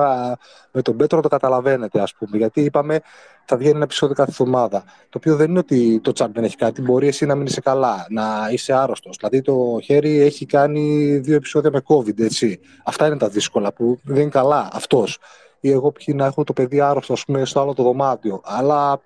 με 0.71 0.81
τον 0.81 0.97
Πέτρο 0.97 1.21
το 1.21 1.27
καταλαβαίνετε 1.27 2.01
ας 2.01 2.13
πούμε, 2.13 2.37
γιατί 2.37 2.61
είπαμε 2.61 2.99
θα 3.45 3.57
βγαίνει 3.57 3.75
ένα 3.75 3.83
επεισόδιο 3.83 4.15
κάθε 4.15 4.29
εβδομάδα, 4.31 4.83
το 4.85 5.17
οποίο 5.17 5.35
δεν 5.35 5.49
είναι 5.49 5.59
ότι 5.59 5.99
το 6.03 6.11
τσάμπ 6.11 6.33
δεν 6.33 6.43
έχει 6.43 6.55
κάτι, 6.55 6.81
μπορεί 6.81 7.07
εσύ 7.07 7.25
να 7.25 7.35
μην 7.35 7.45
είσαι 7.45 7.61
καλά, 7.61 8.05
να 8.09 8.49
είσαι 8.51 8.73
άρρωστος, 8.73 9.17
δηλαδή 9.19 9.41
το 9.41 9.79
χέρι 9.83 10.19
έχει 10.19 10.45
κάνει 10.45 11.17
δύο 11.17 11.35
επεισόδια 11.35 11.71
με 11.71 11.81
COVID, 11.87 12.19
έτσι. 12.19 12.59
Αυτά 12.83 13.07
είναι 13.07 13.17
τα 13.17 13.29
δύσκολα 13.29 13.73
που 13.73 13.99
δεν 14.03 14.21
είναι 14.21 14.29
καλά 14.29 14.69
αυτός 14.71 15.19
ή 15.59 15.71
εγώ 15.71 15.91
μπορεί 15.91 16.15
να 16.17 16.25
έχω 16.25 16.43
το 16.43 16.53
παιδί 16.53 16.79
άρρωστο 16.79 17.13
ας 17.13 17.23
πούμε, 17.25 17.45
στο 17.45 17.61
άλλο 17.61 17.73
το 17.73 17.83
δωμάτιο. 17.83 18.41
Αλλά, 18.43 19.01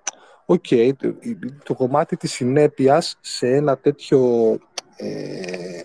OK, 0.46 0.64
okay, 0.70 0.90
το, 0.98 1.14
το, 1.64 1.74
κομμάτι 1.74 2.16
της 2.16 2.32
συνέπειας 2.32 3.18
σε 3.20 3.46
ένα 3.46 3.78
τέτοιο... 3.78 4.58
Ε, 4.96 5.80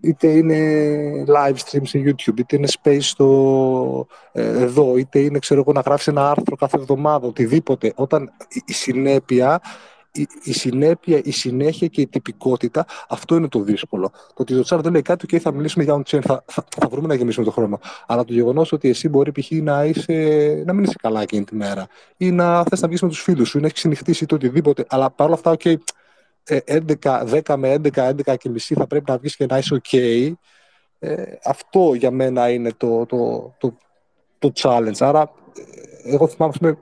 είτε 0.00 0.28
είναι 0.28 1.24
live 1.28 1.54
stream 1.54 1.80
σε 1.82 2.02
YouTube, 2.04 2.38
είτε 2.38 2.56
είναι 2.56 2.68
space 2.82 3.00
στο, 3.00 4.06
ε, 4.32 4.62
εδώ, 4.62 4.96
είτε 4.96 5.18
είναι 5.18 5.38
ξέρω 5.38 5.60
εγώ, 5.60 5.72
να 5.72 5.80
γράφεις 5.80 6.06
ένα 6.06 6.30
άρθρο 6.30 6.56
κάθε 6.56 6.76
εβδομάδα, 6.76 7.26
οτιδήποτε. 7.26 7.92
Όταν 7.94 8.32
η 8.64 8.72
συνέπεια 8.72 9.60
η, 10.42 10.52
συνέπεια, 10.52 11.20
η 11.24 11.30
συνέχεια 11.30 11.86
και 11.86 12.00
η 12.00 12.06
τυπικότητα, 12.06 12.86
αυτό 13.08 13.34
είναι 13.34 13.48
το 13.48 13.60
δύσκολο. 13.60 14.08
Το 14.08 14.34
ότι 14.34 14.54
το 14.54 14.62
τσάρ 14.62 14.80
δεν 14.80 14.92
λέει 14.92 15.02
κάτι, 15.02 15.26
και 15.26 15.38
θα 15.40 15.52
μιλήσουμε 15.52 15.84
για 15.84 15.94
on-chain, 15.94 16.20
θα, 16.22 16.44
θα, 16.46 16.64
θα, 16.80 16.88
βρούμε 16.88 17.06
να 17.06 17.14
γεμίσουμε 17.14 17.44
το 17.44 17.50
χρόνο. 17.50 17.80
Αλλά 18.06 18.24
το 18.24 18.32
γεγονός 18.32 18.72
ότι 18.72 18.88
εσύ 18.88 19.08
μπορεί 19.08 19.32
π.χ. 19.32 19.50
Να, 19.50 19.84
είσαι, 19.84 20.12
να 20.66 20.72
μην 20.72 20.84
είσαι 20.84 20.96
καλά 21.02 21.22
εκείνη 21.22 21.44
τη 21.44 21.54
μέρα 21.54 21.86
ή 22.16 22.30
να 22.30 22.64
θες 22.64 22.80
να 22.80 22.88
βγεις 22.88 23.02
με 23.02 23.08
τους 23.08 23.22
φίλους 23.22 23.48
σου 23.48 23.58
ή 23.58 23.60
να 23.60 23.66
έχεις 23.66 23.78
ξενυχτήσει 23.78 24.26
το 24.26 24.34
οτιδήποτε. 24.34 24.84
Αλλά 24.88 25.10
παρόλα 25.10 25.34
αυτά, 25.34 25.56
OK, 25.58 25.74
11, 26.64 27.40
10 27.44 27.56
με 27.56 27.74
11, 27.74 28.12
11 28.26 28.36
και 28.38 28.48
μισή 28.48 28.74
θα 28.74 28.86
πρέπει 28.86 29.10
να 29.10 29.18
βγεις 29.18 29.36
και 29.36 29.46
να 29.46 29.58
είσαι 29.58 29.80
OK. 29.82 30.32
Ε, 30.98 31.24
αυτό 31.44 31.94
για 31.94 32.10
μένα 32.10 32.50
είναι 32.50 32.72
το, 32.76 33.06
το, 33.06 33.54
το, 33.58 33.76
το 34.38 34.52
challenge. 34.54 34.96
Άρα, 34.98 35.30
ε, 36.04 36.12
εγώ 36.12 36.28
θυμάμαι, 36.28 36.52
ε, 36.60 36.74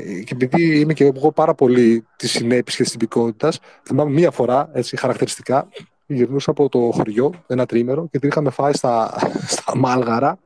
και 0.00 0.32
επειδή 0.32 0.78
είμαι 0.78 0.92
και 0.92 1.04
εγώ 1.04 1.32
πάρα 1.32 1.54
πολύ 1.54 2.06
τη 2.16 2.28
συνέπεια 2.28 2.74
και 2.76 2.82
τη 2.82 2.90
τυπικότητα, 2.90 3.52
θυμάμαι 3.86 4.10
μία 4.10 4.30
φορά 4.30 4.70
έτσι, 4.72 4.96
χαρακτηριστικά 4.96 5.68
γυρνούσα 6.06 6.50
από 6.50 6.68
το 6.68 6.90
χωριό 6.92 7.32
ένα 7.46 7.66
τρίμερο 7.66 8.08
και 8.10 8.18
την 8.18 8.28
είχαμε 8.28 8.50
φάει 8.50 8.72
στα, 8.72 9.14
στα 9.56 9.76
μάλγαρα. 9.76 10.38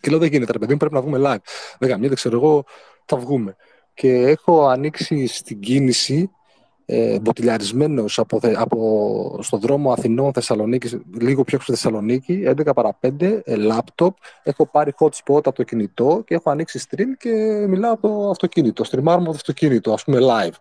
Και 0.00 0.10
λέω: 0.10 0.18
Δεν 0.18 0.28
γίνεται, 0.28 0.52
ρε 0.52 0.58
παιδί 0.58 0.72
μου, 0.72 0.78
πρέπει 0.78 0.94
να 0.94 1.00
βγούμε 1.00 1.18
live. 1.20 1.48
Δεν 1.78 2.00
δεν 2.00 2.14
ξέρω 2.14 2.36
εγώ, 2.36 2.64
θα 3.04 3.16
βγούμε. 3.16 3.56
Και 3.94 4.08
έχω 4.08 4.66
ανοίξει 4.66 5.26
στην 5.26 5.60
κίνηση 5.60 6.30
ε, 6.86 7.18
μποτιλιαρισμένος 7.20 8.18
από, 8.18 8.40
από, 8.56 9.38
στον 9.42 9.60
δρόμο 9.60 9.92
Αθηνών 9.92 10.32
Θεσσαλονίκης, 10.32 10.98
λίγο 11.18 11.44
πιο 11.44 11.56
έξω 11.56 11.72
Θεσσαλονίκη, 11.72 12.42
11 12.46 12.74
παρα 12.74 12.98
5, 13.00 13.40
ε, 13.44 13.56
λάπτοπ, 13.56 14.16
έχω 14.42 14.66
πάρει 14.66 14.94
hotspot 14.98 15.36
από 15.46 15.52
το 15.52 15.62
κινητό 15.62 16.22
και 16.26 16.34
έχω 16.34 16.50
ανοίξει 16.50 16.80
stream 16.90 17.16
και 17.18 17.30
μιλάω 17.68 17.92
από 17.92 18.08
το 18.08 18.30
αυτοκίνητο, 18.30 18.84
στριμάρω 18.84 19.18
από 19.18 19.26
το 19.30 19.36
αυτοκίνητο, 19.36 19.92
ας 19.92 20.04
πούμε 20.04 20.18
live. 20.20 20.54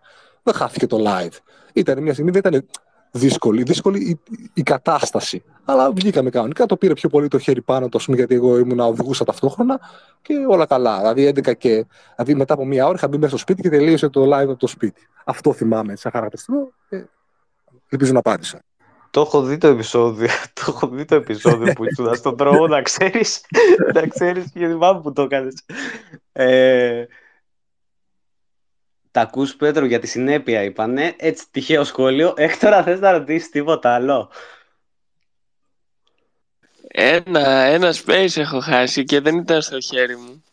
Δεν 0.44 0.54
χάθηκε 0.54 0.88
το 0.88 0.98
live. 1.08 1.38
Ήταν 1.74 2.02
μια 2.02 2.14
στιγμή, 2.14 2.32
δεν 2.32 2.42
ήταν 2.46 2.68
δύσκολη, 3.16 3.64
δύσκολη 3.64 4.00
η, 4.10 4.20
η, 4.54 4.64
κατάσταση. 4.64 5.44
Αλλά 5.66 5.92
βγήκαμε 5.92 6.30
κανονικά, 6.30 6.66
το 6.66 6.78
πήρε 6.78 6.94
πιο 6.94 7.10
πολύ 7.10 7.28
το 7.28 7.40
χέρι 7.40 7.62
πάνω 7.62 7.90
του, 7.90 8.00
γιατί 8.08 8.36
εγώ 8.36 8.58
ήμουν 8.58 8.80
οδηγούσα 8.80 9.26
ταυτόχρονα 9.26 9.80
και 10.22 10.34
όλα 10.50 10.66
καλά. 10.66 11.14
Δηλαδή, 11.14 11.42
11 11.46 11.58
και, 11.58 11.86
δηλαδή 12.16 12.36
μετά 12.36 12.54
από 12.54 12.66
μία 12.66 12.86
ώρα 12.86 12.96
είχα 12.96 13.08
μπει 13.08 13.18
μέσα 13.18 13.30
στο 13.30 13.38
σπίτι 13.38 13.62
και 13.62 13.70
τελείωσε 13.70 14.10
το 14.10 14.24
live 14.24 14.50
από 14.50 14.56
το 14.56 14.68
σπίτι. 14.68 15.08
Αυτό 15.26 15.54
θυμάμαι 15.54 15.96
σαν 15.96 16.12
χαρακτηριστικό 16.12 16.72
και 16.90 17.06
ελπίζω 17.90 18.14
να 18.14 18.20
απάντησα. 18.20 18.62
Το 19.12 19.22
έχω 19.22 19.42
δει 19.42 19.58
το 19.58 19.68
επεισόδιο, 19.68 20.28
το 20.54 20.64
έχω 20.68 20.88
δει 20.88 21.06
το 21.06 21.16
επεισόδιο 21.16 21.74
που 21.74 21.86
ήσουν 21.86 22.16
στον 22.16 22.36
δρόμο, 22.36 22.68
να 22.68 22.82
ξέρεις, 22.82 23.46
να 23.94 24.08
ξέρεις 24.08 24.52
και 24.52 24.68
θυμάμαι 24.68 25.02
που 25.02 25.14
το 25.14 25.22
έκανες. 25.22 25.66
Ε, 26.32 27.06
τα 29.16 29.22
ακούς 29.22 29.56
Πέτρο 29.56 29.86
για 29.86 30.00
τη 30.00 30.08
συνέπεια 30.08 30.64
είπανε, 30.64 31.16
έτσι 31.18 31.46
τυχαίο 31.52 31.84
σχόλιο. 31.84 32.34
Έκτορα 32.38 32.84
θες 32.84 33.00
να 33.00 33.12
ρωτήσεις 33.12 33.50
τίποτα 33.50 33.94
άλλο. 33.94 34.32
Ένα, 36.88 37.50
ένα 37.50 37.94
space 37.94 38.38
έχω 38.38 38.60
χάσει 38.60 39.04
και 39.04 39.20
δεν 39.20 39.38
ήταν 39.38 39.62
στο 39.62 39.80
χέρι 39.80 40.18
μου. 40.18 40.44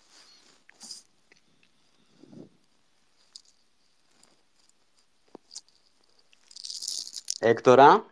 Έκτορα. 7.39 8.06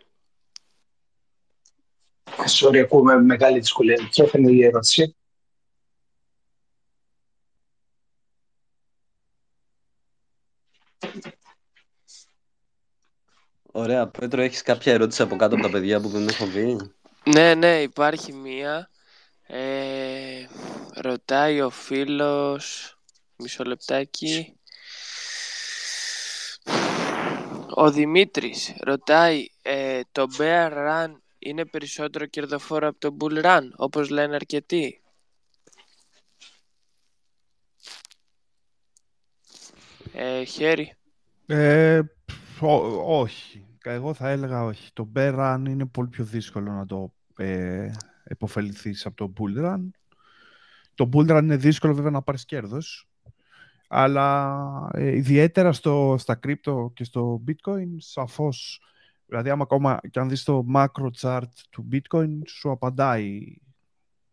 Sorry, 2.60 2.78
ακούμε 2.78 3.22
μεγάλη 3.22 3.58
δυσκολία. 3.58 4.08
Ποια 4.10 4.30
είναι 4.32 4.50
η 4.50 4.64
ερώτηση; 4.64 5.14
Ωραία. 13.72 14.06
Πέτρο, 14.08 14.42
έχεις 14.42 14.62
κάποια 14.62 14.92
ερώτηση 14.92 15.22
από 15.22 15.36
κάτω 15.36 15.54
από 15.54 15.64
τα 15.64 15.70
παιδιά 15.70 16.00
που 16.00 16.08
δεν 16.08 16.28
έχω 16.28 16.46
δει; 16.46 16.76
Ναι, 17.24 17.54
ναι, 17.54 17.82
υπάρχει 17.82 18.32
μία. 18.32 18.90
Ε, 19.46 20.46
ρωτάει 20.94 21.60
ο 21.60 21.70
φίλος... 21.70 22.94
Μισό 23.42 23.64
λεπτάκι. 23.64 24.56
Ο 27.74 27.90
Δημήτρης 27.90 28.74
ρωτάει 28.80 29.46
ε, 29.62 30.00
το 30.12 30.26
Bear 30.38 30.72
Run 30.72 31.12
είναι 31.38 31.64
περισσότερο 31.64 32.26
κερδοφόρο 32.26 32.88
από 32.88 32.98
το 32.98 33.16
Bull 33.20 33.44
Run, 33.44 33.68
όπως 33.76 34.08
λένε 34.08 34.34
αρκετοί; 34.34 35.02
Ε, 40.12 40.44
χέρι. 40.44 40.94
Ε, 41.46 42.00
όχι. 43.06 43.66
Εγώ 43.84 44.14
θα 44.14 44.28
έλεγα 44.28 44.64
όχι. 44.64 44.92
Το 44.92 45.12
bear 45.14 45.34
run 45.38 45.64
είναι 45.68 45.86
πολύ 45.86 46.08
πιο 46.08 46.24
δύσκολο 46.24 46.72
να 46.72 46.86
το 46.86 47.14
ε, 47.36 47.90
επωφεληθείς 48.24 49.06
από 49.06 49.16
το 49.16 49.32
bull 49.36 49.64
run. 49.64 49.88
Το 50.94 51.08
bull 51.12 51.30
run 51.30 51.40
είναι 51.42 51.56
δύσκολο 51.56 51.94
βέβαια 51.94 52.10
να 52.10 52.22
πάρεις 52.22 52.44
κέρδος. 52.44 53.08
Αλλά 53.88 54.90
ε, 54.92 55.16
ιδιαίτερα 55.16 55.72
στο, 55.72 56.14
στα 56.18 56.38
crypto 56.42 56.92
και 56.92 57.04
στο 57.04 57.44
bitcoin 57.46 57.88
σαφώς 57.96 58.80
Δηλαδή, 59.30 59.50
άμα 59.50 59.62
ακόμα 59.62 60.00
και 60.10 60.18
αν 60.18 60.28
δεις 60.28 60.42
το 60.42 60.66
macro 60.74 61.10
chart 61.20 61.48
του 61.70 61.88
bitcoin, 61.92 62.38
σου 62.46 62.70
απαντάει 62.70 63.56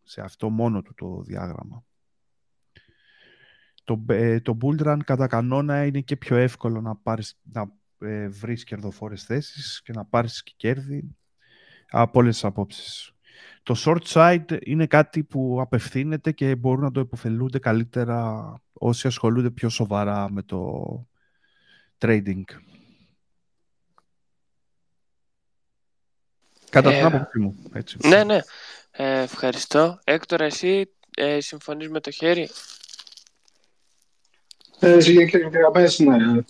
σε 0.03 0.21
αυτό 0.21 0.49
μόνο 0.49 0.81
του 0.81 0.93
το 0.93 1.21
διάγραμμα. 1.21 1.83
Το, 3.83 4.05
ε, 4.07 4.39
το 4.39 4.57
bull 4.61 4.81
run 4.81 4.97
κατά 5.05 5.27
κανόνα 5.27 5.85
είναι 5.85 6.01
και 6.01 6.15
πιο 6.15 6.35
εύκολο 6.35 6.81
να, 6.81 6.95
πάρεις, 6.95 7.39
να 7.43 7.71
ε, 7.99 8.27
βρεις 8.27 8.63
κερδοφόρες 8.63 9.23
θέσεις 9.23 9.81
και 9.81 9.91
να 9.91 10.05
πάρεις 10.05 10.43
και 10.43 10.53
κέρδη 10.55 11.15
από 11.89 12.19
όλες 12.19 12.33
τις 12.33 12.43
απόψεις. 12.43 13.11
Το 13.63 13.75
short 13.85 14.03
side 14.03 14.57
είναι 14.65 14.87
κάτι 14.87 15.23
που 15.23 15.57
απευθύνεται 15.61 16.31
και 16.31 16.55
μπορούν 16.55 16.83
να 16.83 16.91
το 16.91 16.99
υποφελούνται 16.99 17.59
καλύτερα 17.59 18.53
όσοι 18.73 19.07
ασχολούνται 19.07 19.49
πιο 19.49 19.69
σοβαρά 19.69 20.31
με 20.31 20.43
το 20.43 20.83
trading. 21.97 22.43
Κατά 26.69 26.89
την 26.89 26.99
ε, 26.99 27.03
άποψή 27.03 27.39
μου. 27.39 27.55
Έτσι. 27.73 27.97
Ναι, 28.07 28.23
ναι. 28.23 28.39
Ε, 28.91 29.21
ευχαριστώ. 29.21 29.99
Έκτορα, 30.03 30.45
εσύ 30.45 30.91
ε, 31.15 31.39
συμφωνείς 31.39 31.89
με 31.89 31.99
το 31.99 32.11
χέρι; 32.11 32.49
Ε, 34.79 34.99
Συγκεκριμένα, 34.99 36.33
ναι. 36.33 36.41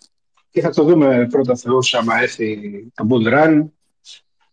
Και 0.49 0.61
θα 0.61 0.69
το 0.69 0.83
δούμε 0.83 1.27
πρώτα 1.29 1.55
Θεός 1.55 1.93
άμα 1.93 2.21
έρθει 2.21 2.57
το 2.93 3.07
Bull 3.09 3.33
Run. 3.33 3.65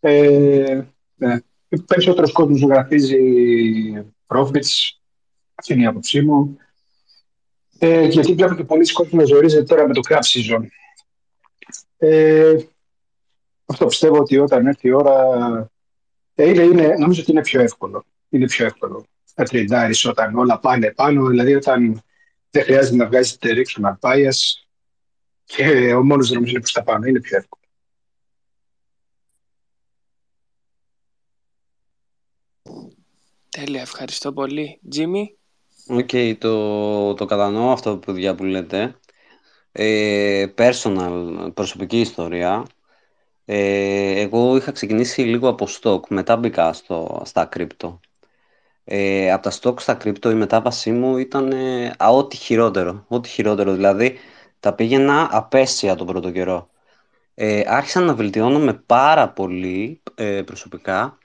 Ε, 0.01 0.83
ναι. 1.15 1.39
Περισσότερος 1.87 2.33
κόσμος 2.33 2.61
γραφίζει 2.61 3.19
profits. 4.27 4.97
Αυτή 5.55 5.73
είναι 5.73 5.83
η 5.83 5.87
άποψή 5.87 6.21
μου. 6.21 6.59
Ε, 7.79 8.07
γιατί 8.07 8.35
βλέπω 8.35 8.55
και 8.55 8.65
πολλοί 8.65 8.93
κόσμοι 8.93 9.19
να 9.19 9.25
ζορίζεται 9.25 9.63
τώρα 9.63 9.87
με 9.87 9.95
το 9.95 10.01
craft 10.09 10.17
season. 10.17 10.63
Ε, 11.99 12.57
αυτό 13.67 13.87
πιστεύω 13.87 14.19
ότι 14.19 14.39
όταν 14.39 14.67
έρθει 14.67 14.89
η 14.89 14.93
ώρα. 14.93 15.71
Ε, 16.35 16.49
είναι, 16.49 16.63
είναι, 16.63 16.97
νομίζω 16.99 17.21
ότι 17.21 17.31
είναι 17.31 17.41
πιο 17.41 17.61
εύκολο. 17.61 18.05
Είναι 18.29 18.47
πιο 18.47 18.65
εύκολο 18.65 19.07
να 19.35 19.45
τρεϊντάρει 19.45 19.95
όταν 20.09 20.37
όλα 20.37 20.59
πάνε 20.59 20.91
πάνω. 20.91 21.27
Δηλαδή, 21.27 21.55
όταν 21.55 22.03
δεν 22.51 22.63
χρειάζεται 22.63 22.97
να 22.97 23.07
βγάζεις 23.07 23.39
directional 23.41 23.95
bias 24.01 24.64
και 25.45 25.95
ο 25.95 26.05
μόνος 26.05 26.29
δρόμος 26.29 26.47
είναι 26.47 26.61
προς 26.61 26.71
τα 26.73 26.83
πάνω. 26.83 27.07
Είναι 27.07 27.21
πιο 27.21 27.37
εύκολο. 27.37 27.63
Τέλεια, 33.49 33.81
ευχαριστώ 33.81 34.33
πολύ. 34.33 34.81
Τζίμι; 34.89 35.37
OK, 35.87 36.09
okay, 36.13 36.35
το, 36.39 37.15
το 37.15 37.25
κατανοώ 37.25 37.71
αυτό 37.71 37.99
που, 37.99 38.35
που 38.37 38.45
λέτε. 38.45 38.99
Ε, 39.73 40.47
personal, 40.57 41.51
προσωπική 41.55 42.01
ιστορία. 42.01 42.67
Ε, 43.45 44.21
εγώ 44.21 44.57
είχα 44.57 44.73
ξεκινήσει 44.73 45.23
λίγο 45.23 45.49
από 45.49 45.67
stock, 45.81 46.01
μετά 46.09 46.37
μπήκα 46.37 46.73
στο, 46.73 47.23
στα 47.25 47.49
crypto. 47.57 47.99
Ε, 48.85 49.33
από 49.33 49.43
τα 49.43 49.53
stock 49.61 49.81
στα 49.81 49.97
crypto 50.05 50.31
η 50.31 50.35
μετάβασή 50.35 50.93
μου 50.93 51.17
ήταν 51.17 51.53
ε, 51.53 51.95
ό,τι 51.99 52.37
χειρότερο. 52.37 53.05
Ό,τι 53.09 53.29
χειρότερο, 53.29 53.73
δηλαδή 53.73 54.19
τα 54.65 54.75
πήγαινα 54.75 55.29
απέσια 55.31 55.95
τον 55.95 56.07
πρώτο 56.07 56.31
καιρό. 56.31 56.71
Ε, 57.35 57.63
άρχισα 57.67 58.01
να 58.01 58.15
βελτιώνομαι 58.15 58.73
πάρα 58.73 59.29
πολύ 59.29 60.03
ε, 60.15 60.43
προσωπικά 60.43 61.19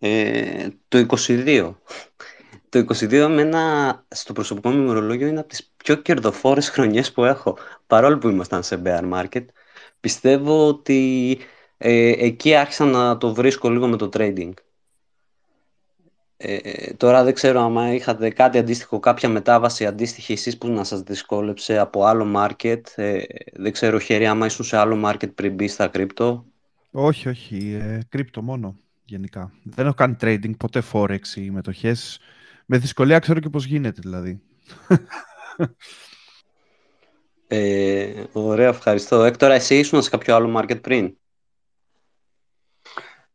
ε, 0.00 0.68
το 0.88 1.06
22. 1.26 1.74
Το 2.68 2.78
22 2.78 3.12
εμένα 3.12 4.04
στο 4.08 4.32
προσωπικό 4.32 4.70
μου 4.70 4.82
ημερολόγιο 4.82 5.26
είναι 5.26 5.40
από 5.40 5.48
τις 5.48 5.72
πιο 5.76 5.94
κερδοφόρες 5.94 6.68
χρονιές 6.68 7.12
που 7.12 7.24
έχω. 7.24 7.58
Παρόλο 7.86 8.18
που 8.18 8.28
ήμασταν 8.28 8.62
σε 8.62 8.82
bear 8.84 9.12
market, 9.12 9.44
πιστεύω 10.00 10.66
ότι 10.68 11.38
ε, 11.78 12.12
εκεί 12.26 12.54
άρχισα 12.54 12.84
να 12.84 13.18
το 13.18 13.34
βρίσκω 13.34 13.70
λίγο 13.70 13.86
με 13.86 13.96
το 13.96 14.08
trading. 14.12 14.52
Ε, 16.44 16.94
τώρα 16.96 17.24
δεν 17.24 17.34
ξέρω 17.34 17.60
αν 17.60 17.94
είχατε 17.94 18.30
κάτι 18.30 18.58
αντίστοιχο, 18.58 18.98
κάποια 18.98 19.28
μετάβαση 19.28 19.86
αντίστοιχη 19.86 20.32
εσείς 20.32 20.58
που 20.58 20.68
να 20.68 20.84
σας 20.84 21.00
δυσκόλεψε 21.00 21.78
από 21.78 22.04
άλλο 22.04 22.32
market. 22.36 22.80
Ε, 22.94 23.22
δεν 23.52 23.72
ξέρω, 23.72 23.98
χέρι, 23.98 24.26
άμα 24.26 24.46
ήσουν 24.46 24.64
σε 24.64 24.76
άλλο 24.76 25.10
market 25.10 25.34
πριν 25.34 25.54
μπεις 25.54 25.72
στα 25.72 25.88
κρύπτο. 25.88 26.46
Όχι, 26.90 27.28
όχι. 27.28 27.78
Ε, 27.82 28.00
κρύπτο 28.08 28.42
μόνο, 28.42 28.76
γενικά. 29.04 29.52
Δεν 29.62 29.86
έχω 29.86 29.94
κάνει 29.94 30.16
trading, 30.20 30.56
ποτέ 30.56 30.82
forex 30.92 31.26
ή 31.34 31.50
μετοχές. 31.50 32.20
Με 32.66 32.78
δυσκολία 32.78 33.18
ξέρω 33.18 33.40
και 33.40 33.48
πώς 33.48 33.64
γίνεται, 33.64 34.00
δηλαδή. 34.00 34.42
Ε, 37.46 38.24
ωραία, 38.32 38.68
ευχαριστώ. 38.68 39.22
Έκτορα, 39.22 39.54
εσύ 39.54 39.78
ήσουν 39.78 40.02
σε 40.02 40.10
κάποιο 40.10 40.34
άλλο 40.34 40.60
market 40.60 40.82
πριν; 40.82 41.16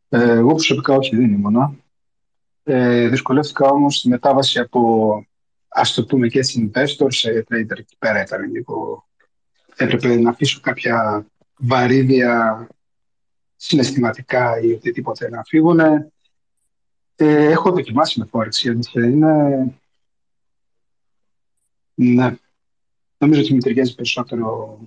Ε, 0.08 0.30
εγώ 0.30 0.48
προσωπικά 0.48 0.94
όχι, 0.94 1.16
δεν 1.16 1.32
ήμουνα. 1.32 1.74
Ε, 2.70 3.08
δυσκολεύτηκα 3.08 3.68
όμως 3.68 3.96
στη 3.96 4.08
μετάβαση 4.08 4.58
από, 4.58 5.26
ας 5.68 5.94
το 5.94 6.04
πούμε 6.04 6.28
και 6.28 6.40
investor 6.54 7.06
σε 7.08 7.44
trader. 7.48 7.78
Εκεί 7.78 7.96
πέρα 7.98 8.22
ήταν 8.22 8.50
λίγο... 8.50 9.06
Έπρεπε 9.76 10.16
να 10.16 10.30
αφήσω 10.30 10.60
κάποια 10.60 11.26
βαρύδια 11.56 12.66
συναισθηματικά 13.56 14.60
ή 14.60 14.72
οτιδήποτε 14.72 15.28
να 15.28 15.42
φύγουν. 15.44 15.80
Ε, 15.80 16.10
έχω 17.50 17.70
δοκιμάσει 17.70 18.18
με 18.18 18.28
Forex, 18.32 18.50
γιατί 18.50 18.90
είναι... 18.94 19.74
Ναι. 21.94 22.36
Νομίζω 23.18 23.40
ότι 23.40 23.54
με 23.54 23.60
ταιριάζει 23.60 23.94
περισσότερο 23.94 24.78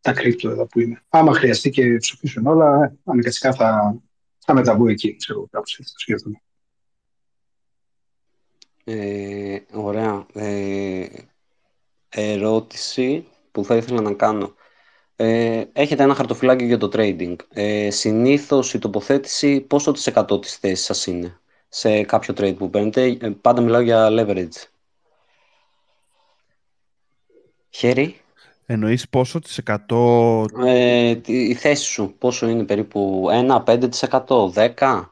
τα 0.00 0.12
κρύπτο 0.12 0.50
εδώ 0.50 0.66
που 0.66 0.80
είναι. 0.80 1.02
Άμα 1.08 1.34
χρειαστεί 1.34 1.70
και 1.70 1.96
ψηφίσουν 1.96 2.46
όλα, 2.46 2.96
αναγκαστικά 3.04 3.54
θα, 3.54 3.96
θα 4.38 4.54
μεταβώ 4.54 4.88
εκεί, 4.88 5.16
ξέρω, 5.16 5.46
κάπως 5.50 5.78
έτσι 5.78 5.92
το 5.92 5.98
σκέφτομαι. 5.98 6.42
Ε, 8.84 9.58
ωραία. 9.72 10.26
Ε, 10.34 11.06
ερώτηση 12.08 13.26
που 13.52 13.64
θα 13.64 13.76
ήθελα 13.76 14.00
να 14.00 14.12
κάνω. 14.12 14.54
Ε, 15.16 15.64
έχετε 15.72 16.02
ένα 16.02 16.14
χαρτοφυλάκιο 16.14 16.66
για 16.66 16.78
το 16.78 16.88
trading. 16.92 17.36
Ε, 17.48 17.90
συνήθως 17.90 18.74
η 18.74 18.78
τοποθέτηση 18.78 19.60
πόσο 19.60 19.92
της 19.92 20.06
εκατό 20.06 20.38
της 20.38 20.56
θέσης 20.56 20.84
σας 20.84 21.06
είναι 21.06 21.40
σε 21.68 22.02
κάποιο 22.02 22.34
trade 22.36 22.56
που 22.56 22.70
παίρνετε; 22.70 23.16
Ε, 23.20 23.30
πάντα 23.40 23.60
μιλάω 23.60 23.80
για 23.80 24.08
leverage. 24.10 24.66
Χέρι. 27.70 28.16
Εννοείς 28.66 29.08
πόσο 29.08 29.38
της 29.38 29.58
εκατό... 29.58 30.44
Ε, 30.64 31.20
η 31.26 31.54
θέση 31.54 31.84
σου 31.84 32.14
πόσο 32.18 32.48
είναι 32.48 32.64
περίπου 32.64 33.26
1, 33.30 33.64
5%, 33.64 34.52
10%. 34.78 35.02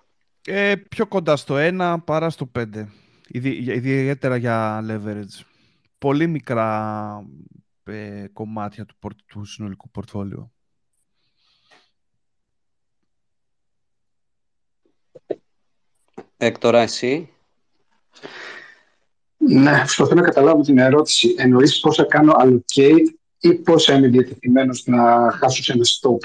Ε, 0.44 0.76
πιο 0.76 1.06
κοντά 1.06 1.36
στο 1.36 1.54
1 1.58 1.96
παρά 2.04 2.30
στο 2.30 2.50
5 2.58 2.64
ιδιαίτερα 3.30 4.36
για 4.36 4.84
leverage. 4.88 5.44
Πολύ 5.98 6.26
μικρά 6.26 7.26
ε, 7.84 8.26
κομμάτια 8.32 8.84
του, 8.84 8.96
του 9.26 9.44
συνολικού 9.44 9.90
πορτφόλιου. 9.90 10.52
Έκτορα, 16.36 16.80
εσύ; 16.80 17.28
Ναι, 19.36 19.76
προσπαθώ 19.78 20.14
να 20.14 20.22
καταλάβω 20.22 20.62
την 20.62 20.78
ερώτηση. 20.78 21.34
Εννοείς 21.38 21.80
πόσα 21.80 22.04
κάνω 22.04 22.32
allocate 22.38 23.14
ή 23.40 23.54
πόσα 23.54 23.94
είμαι 23.94 24.08
διατεθειμένος 24.08 24.86
να 24.86 25.30
χάσω 25.30 25.62
σε 25.62 25.72
ένα 25.72 25.84
stop; 25.84 26.18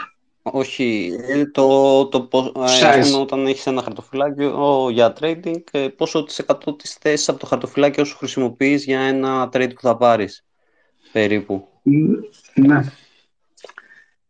Όχι, 0.52 1.16
ε, 1.28 1.46
το, 1.46 2.06
το, 2.06 2.28
το 2.28 2.54
ε, 2.94 3.12
όταν 3.20 3.48
έχεις 3.48 3.66
ένα 3.66 3.82
χαρτοφυλάκιο 3.82 4.90
για 4.92 5.16
trading, 5.20 5.62
ε, 5.72 5.88
πόσο 5.88 6.24
της 6.24 6.40
εκατό 6.40 6.76
της 6.76 6.94
θέσης 6.94 7.30
από 7.30 7.40
το 7.40 7.46
χαρτοφυλάκιο 7.46 8.04
σου 8.04 8.18
χρησιμοποιείς 8.18 8.84
για 8.84 9.00
ένα 9.00 9.50
trade 9.54 9.72
που 9.74 9.82
θα 9.82 9.98
πάρεις, 9.98 10.46
περίπου. 11.12 11.68
Ναι. 12.54 12.94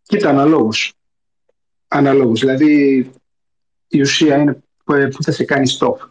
Κοίτα, 0.02 0.30
αναλόγως. 0.30 0.94
Αναλόγως. 1.88 2.40
Δηλαδή, 2.40 3.12
η 3.88 4.02
ουσία 4.02 4.38
είναι 4.38 4.64
που 4.84 5.24
θα 5.24 5.32
σε 5.32 5.44
κάνει 5.44 5.72
stop. 5.80 6.10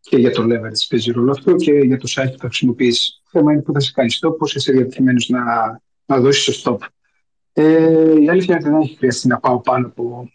Και 0.00 0.16
για 0.16 0.30
το 0.30 0.42
leverage 0.42 0.86
παίζει 0.88 1.10
ρόλο 1.10 1.30
αυτό 1.30 1.54
και 1.54 1.72
για 1.72 1.98
το 1.98 2.08
site 2.14 2.30
που 2.32 2.38
θα 2.38 2.46
χρησιμοποιήσει. 2.46 3.20
Το 3.22 3.38
θέμα 3.38 3.52
είναι 3.52 3.62
που 3.62 3.72
θα 3.72 3.80
σε 3.80 3.92
κάνει 3.92 4.12
stop, 4.20 4.38
πώς 4.38 4.54
είσαι 4.54 4.72
διατεθειμένος 4.72 5.28
να, 5.28 5.42
να 6.06 6.20
δώσεις 6.20 6.62
το 6.62 6.78
stop. 6.80 6.86
Ε, 7.52 8.20
η 8.20 8.28
αλήθεια 8.28 8.56
είναι 8.56 8.64
ότι 8.64 8.68
δεν 8.68 8.80
έχει 8.80 8.96
χρειαστεί 8.96 9.28
να 9.28 9.40
πάω 9.40 9.60
πάνω 9.60 9.86
από 9.86 10.30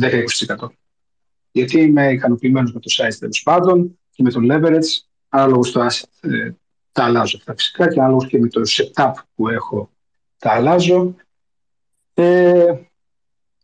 10-20%. 0.00 0.24
Γιατί 1.50 1.80
είμαι 1.80 2.12
ικανοποιημένος 2.12 2.72
με 2.72 2.80
το 2.80 2.90
size 2.96 3.16
τέλος 3.18 3.42
πάντων 3.42 3.98
και 4.10 4.22
με 4.22 4.30
το 4.30 4.40
leverage, 4.42 5.04
ανάλογος 5.28 5.68
στο 5.68 5.86
asset 5.86 6.30
ε, 6.30 6.50
τα 6.92 7.04
αλλάζω 7.04 7.36
αυτά 7.36 7.54
φυσικά 7.54 7.88
και 7.88 8.00
ανάλογος 8.00 8.26
και 8.26 8.38
με 8.38 8.48
το 8.48 8.60
setup 8.64 9.12
που 9.34 9.48
έχω 9.48 9.90
τα 10.38 10.52
αλλάζω. 10.52 11.14
Ε, 12.14 12.74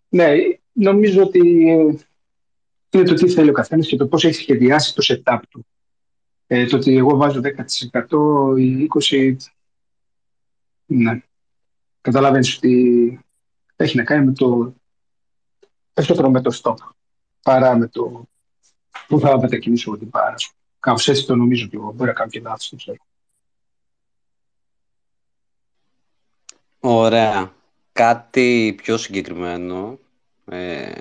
ναι, 0.09 0.33
νομίζω 0.73 1.23
ότι 1.23 1.39
είναι 2.91 3.05
το 3.05 3.15
τι 3.15 3.29
θέλει 3.29 3.51
ο 3.51 3.53
καθένας 3.53 3.87
και 3.87 3.97
το 3.97 4.07
πώς 4.07 4.25
έχει 4.25 4.35
σχεδιάσει 4.35 4.95
το 4.95 5.03
setup 5.07 5.41
του. 5.49 5.67
Ε, 6.47 6.67
το 6.67 6.77
ότι 6.77 6.97
εγώ 6.97 7.17
βάζω 7.17 7.41
10% 8.01 8.59
ή 8.59 8.89
20%, 9.11 9.37
ναι, 10.87 11.21
καταλαβαίνεις 12.01 12.57
ότι 12.57 13.21
έχει 13.77 13.97
να 13.97 14.05
κάνει 14.05 14.25
με 14.25 14.33
το 14.33 14.75
περισσότερο 15.93 16.31
με 16.31 16.41
το 16.41 16.61
stop 16.63 16.75
παρά 17.43 17.77
με 17.77 17.87
το 17.87 18.29
που 19.07 19.21
θα 19.21 19.41
μετακινήσω 19.41 19.91
εγώ 19.91 19.99
την 19.99 20.11
πάρα 20.11 20.39
σου. 20.39 20.53
Κάπως 20.81 21.09
έτσι 21.09 21.27
το 21.27 21.37
νομίζω 21.37 21.67
και 21.67 21.77
εγώ. 21.77 21.93
Μπορεί 21.93 22.09
να 22.09 22.15
κάνω 22.15 22.31
και 22.31 22.41
λάθος, 22.41 22.69
δεν 22.71 22.79
ξέρω. 22.79 22.97
Ωραία. 26.81 27.53
Κάτι 27.93 28.75
πιο 28.83 28.97
συγκεκριμένο. 28.97 29.99
Ε, 30.45 30.93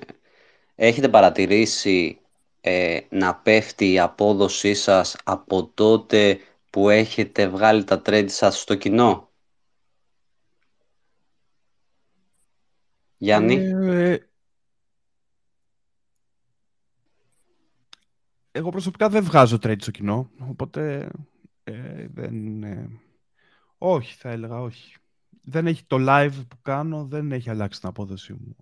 έχετε 0.76 1.10
παρατηρήσει 1.10 2.20
ε, 2.62 3.00
να 3.10 3.36
πέφτει 3.36 3.92
η 3.92 4.00
απόδοσή 4.00 4.74
σας 4.74 5.16
από 5.24 5.72
τότε 5.74 6.40
που 6.70 6.90
έχετε 6.90 7.48
βγάλει 7.48 7.84
τα 7.84 8.02
trade 8.06 8.30
σας 8.30 8.60
στο 8.60 8.76
κοινό; 8.76 9.29
Γιάννη. 13.22 13.56
Ε, 13.56 14.18
εγώ 18.52 18.70
προσωπικά 18.70 19.10
δεν 19.10 19.24
βγάζω 19.24 19.58
trade 19.62 19.82
στο 19.82 19.92
κοινό, 19.92 20.30
οπότε 20.40 21.10
ε, 21.64 22.08
δεν... 22.08 22.64
Ε, 22.64 22.90
όχι, 23.78 24.16
θα 24.16 24.30
έλεγα 24.30 24.62
όχι. 24.62 24.96
Δεν 25.42 25.68
έχει 25.68 25.84
το 25.86 25.98
live 26.00 26.46
που 26.48 26.58
κάνω, 26.62 27.06
δεν 27.06 27.32
έχει 27.32 27.50
αλλάξει 27.50 27.80
την 27.80 27.90
απόδοση 27.90 28.34
μου. 28.34 28.56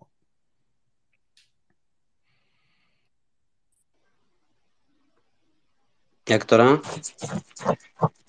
Έκτορα. 6.23 6.79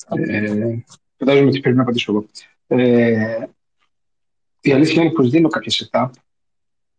Ε, 0.09 0.79
Φαντάζομαι 1.17 1.49
ότι 1.49 1.61
πρέπει 1.61 1.77
να 1.77 1.83
απαντήσω 1.83 2.13
εγώ. 2.13 2.27
Ε, 2.67 3.47
η 4.61 4.73
αλήθεια 4.73 5.03
είναι 5.03 5.13
πως 5.13 5.31
δίνω 5.31 5.49
κάποια 5.49 5.73
setup. 5.73 6.11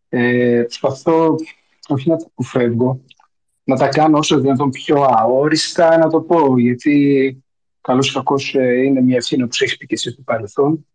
Ε, 0.10 0.62
προσπαθώ 0.62 1.36
όχι 1.88 2.10
να 2.10 2.18
τα 2.18 2.26
αποφεύγω, 2.26 3.02
να 3.64 3.76
τα 3.76 3.88
κάνω 3.88 4.18
όσο 4.18 4.40
δυνατόν 4.40 4.70
πιο 4.70 5.04
αόριστα, 5.04 5.98
να 5.98 6.10
το 6.10 6.22
πω, 6.22 6.60
γιατί 6.60 7.44
καλώς 7.82 8.10
ή 8.10 8.14
κακώς 8.14 8.56
ε, 8.56 8.84
είναι 8.84 9.02
μια 9.02 9.18
ευθύνη 9.18 9.42
που 9.42 9.50
έχεις 9.60 9.78
πει 9.78 9.86
και 9.86 9.94
εσύ 9.94 10.10
στο 10.10 10.22
παρελθόν. 10.22 10.86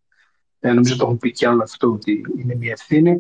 Ε, 0.61 0.73
νομίζω 0.73 0.97
το 0.97 1.05
έχω 1.05 1.15
πει 1.15 1.32
και 1.32 1.47
άλλο 1.47 1.62
αυτό, 1.62 1.89
ότι 1.89 2.20
είναι 2.39 2.55
μια 2.55 2.73
ευθύνη. 2.73 3.16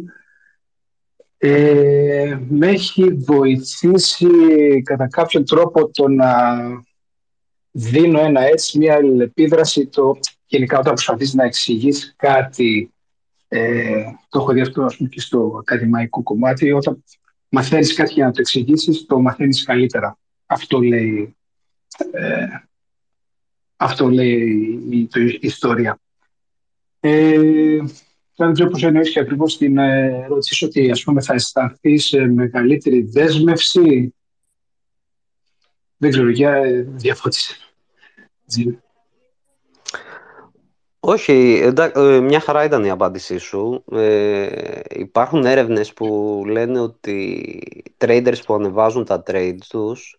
Ε, 1.36 2.38
με 2.48 2.68
έχει 2.68 3.12
βοηθήσει 3.12 4.28
κατά 4.84 5.08
κάποιον 5.08 5.44
τρόπο 5.44 5.90
το 5.90 6.08
να 6.08 6.56
δίνω 7.70 8.20
ένα 8.20 8.40
έτσι, 8.40 8.78
μια 8.78 8.94
αλληλεπίδραση, 8.94 9.86
το 9.86 10.18
γενικά 10.46 10.78
όταν 10.78 10.92
προσπαθείς 10.92 11.34
να 11.34 11.44
εξηγείς 11.44 12.14
κάτι, 12.16 12.93
ε, 13.56 14.04
το 14.28 14.38
έχω 14.38 14.52
δει 14.52 14.60
αυτό 14.60 14.86
πούμε, 14.96 15.08
και 15.08 15.20
στο 15.20 15.56
ακαδημαϊκό 15.60 16.22
κομμάτι, 16.22 16.72
όταν 16.72 17.04
μαθαίνεις 17.48 17.94
κάτι 17.94 18.12
για 18.12 18.24
να 18.24 18.30
το 18.30 18.40
εξηγήσεις, 18.40 19.06
το 19.06 19.20
μαθαίνεις 19.20 19.64
καλύτερα. 19.64 20.18
Αυτό 20.46 20.80
λέει, 20.80 21.36
ε, 22.10 22.46
αυτό 23.76 24.08
λέει 24.08 24.80
η, 24.90 25.08
η 25.16 25.38
ιστορία. 25.40 25.98
Ε, 27.00 27.38
δεν 28.36 28.52
ξέρω 28.52 28.70
πώς 28.70 28.82
εννοείς 28.82 29.10
και 29.10 29.20
ακριβώς 29.20 29.56
την 29.56 29.78
ερώτηση 29.78 30.64
ότι 30.64 30.90
ας 30.90 31.02
πούμε, 31.02 31.22
θα 31.22 31.34
αισθανθείς 31.34 32.04
σε 32.04 32.26
μεγαλύτερη 32.26 33.02
δέσμευση. 33.02 34.14
Δεν 35.96 36.10
ξέρω, 36.10 36.30
για 36.30 36.62
διαφώτισε. 36.86 37.56
Όχι, 41.06 41.72
ε, 41.94 42.20
μια 42.20 42.40
χαρά 42.40 42.64
ήταν 42.64 42.84
η 42.84 42.90
απάντησή 42.90 43.38
σου. 43.38 43.84
Ε, 43.92 44.80
υπάρχουν 44.90 45.44
έρευνες 45.44 45.92
που 45.92 46.42
λένε 46.46 46.80
ότι 46.80 47.58
traders 47.98 48.44
που 48.46 48.54
ανεβάζουν 48.54 49.04
τα 49.04 49.22
trades 49.26 49.58
τους 49.68 50.16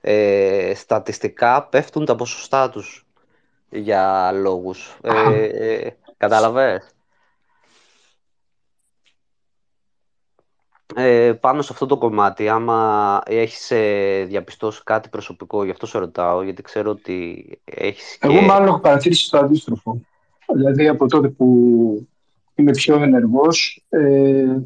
ε, 0.00 0.72
στατιστικά 0.74 1.62
πέφτουν 1.62 2.04
τα 2.04 2.14
ποσοστά 2.14 2.70
τους 2.70 3.06
για 3.68 4.32
λόγους. 4.32 4.96
Ε, 5.02 5.44
ε, 5.44 5.96
κατάλαβες; 6.16 6.94
Ε, 10.94 11.32
πάνω 11.40 11.62
σε 11.62 11.68
αυτό 11.72 11.86
το 11.86 11.98
κομμάτι, 11.98 12.48
άμα 12.48 13.20
έχεις 13.26 13.70
ε, 13.70 14.24
διαπιστώσει 14.28 14.82
κάτι 14.84 15.08
προσωπικό, 15.08 15.64
γι' 15.64 15.70
αυτό 15.70 15.86
σε 15.86 15.98
ρωτάω, 15.98 16.42
γιατί 16.42 16.62
ξέρω 16.62 16.90
ότι 16.90 17.46
έχεις 17.64 18.18
Εγώ 18.20 18.40
μάλλον 18.40 18.68
έχω 18.68 18.80
παρατηρήσει 18.80 19.30
το 19.30 19.38
αντίστροφο. 19.38 20.00
Δηλαδή 20.54 20.88
από 20.88 21.06
τότε 21.06 21.28
που 21.28 22.08
είμαι 22.54 22.70
πιο 22.70 23.02
ενεργός, 23.02 23.84
ε, 23.88 24.56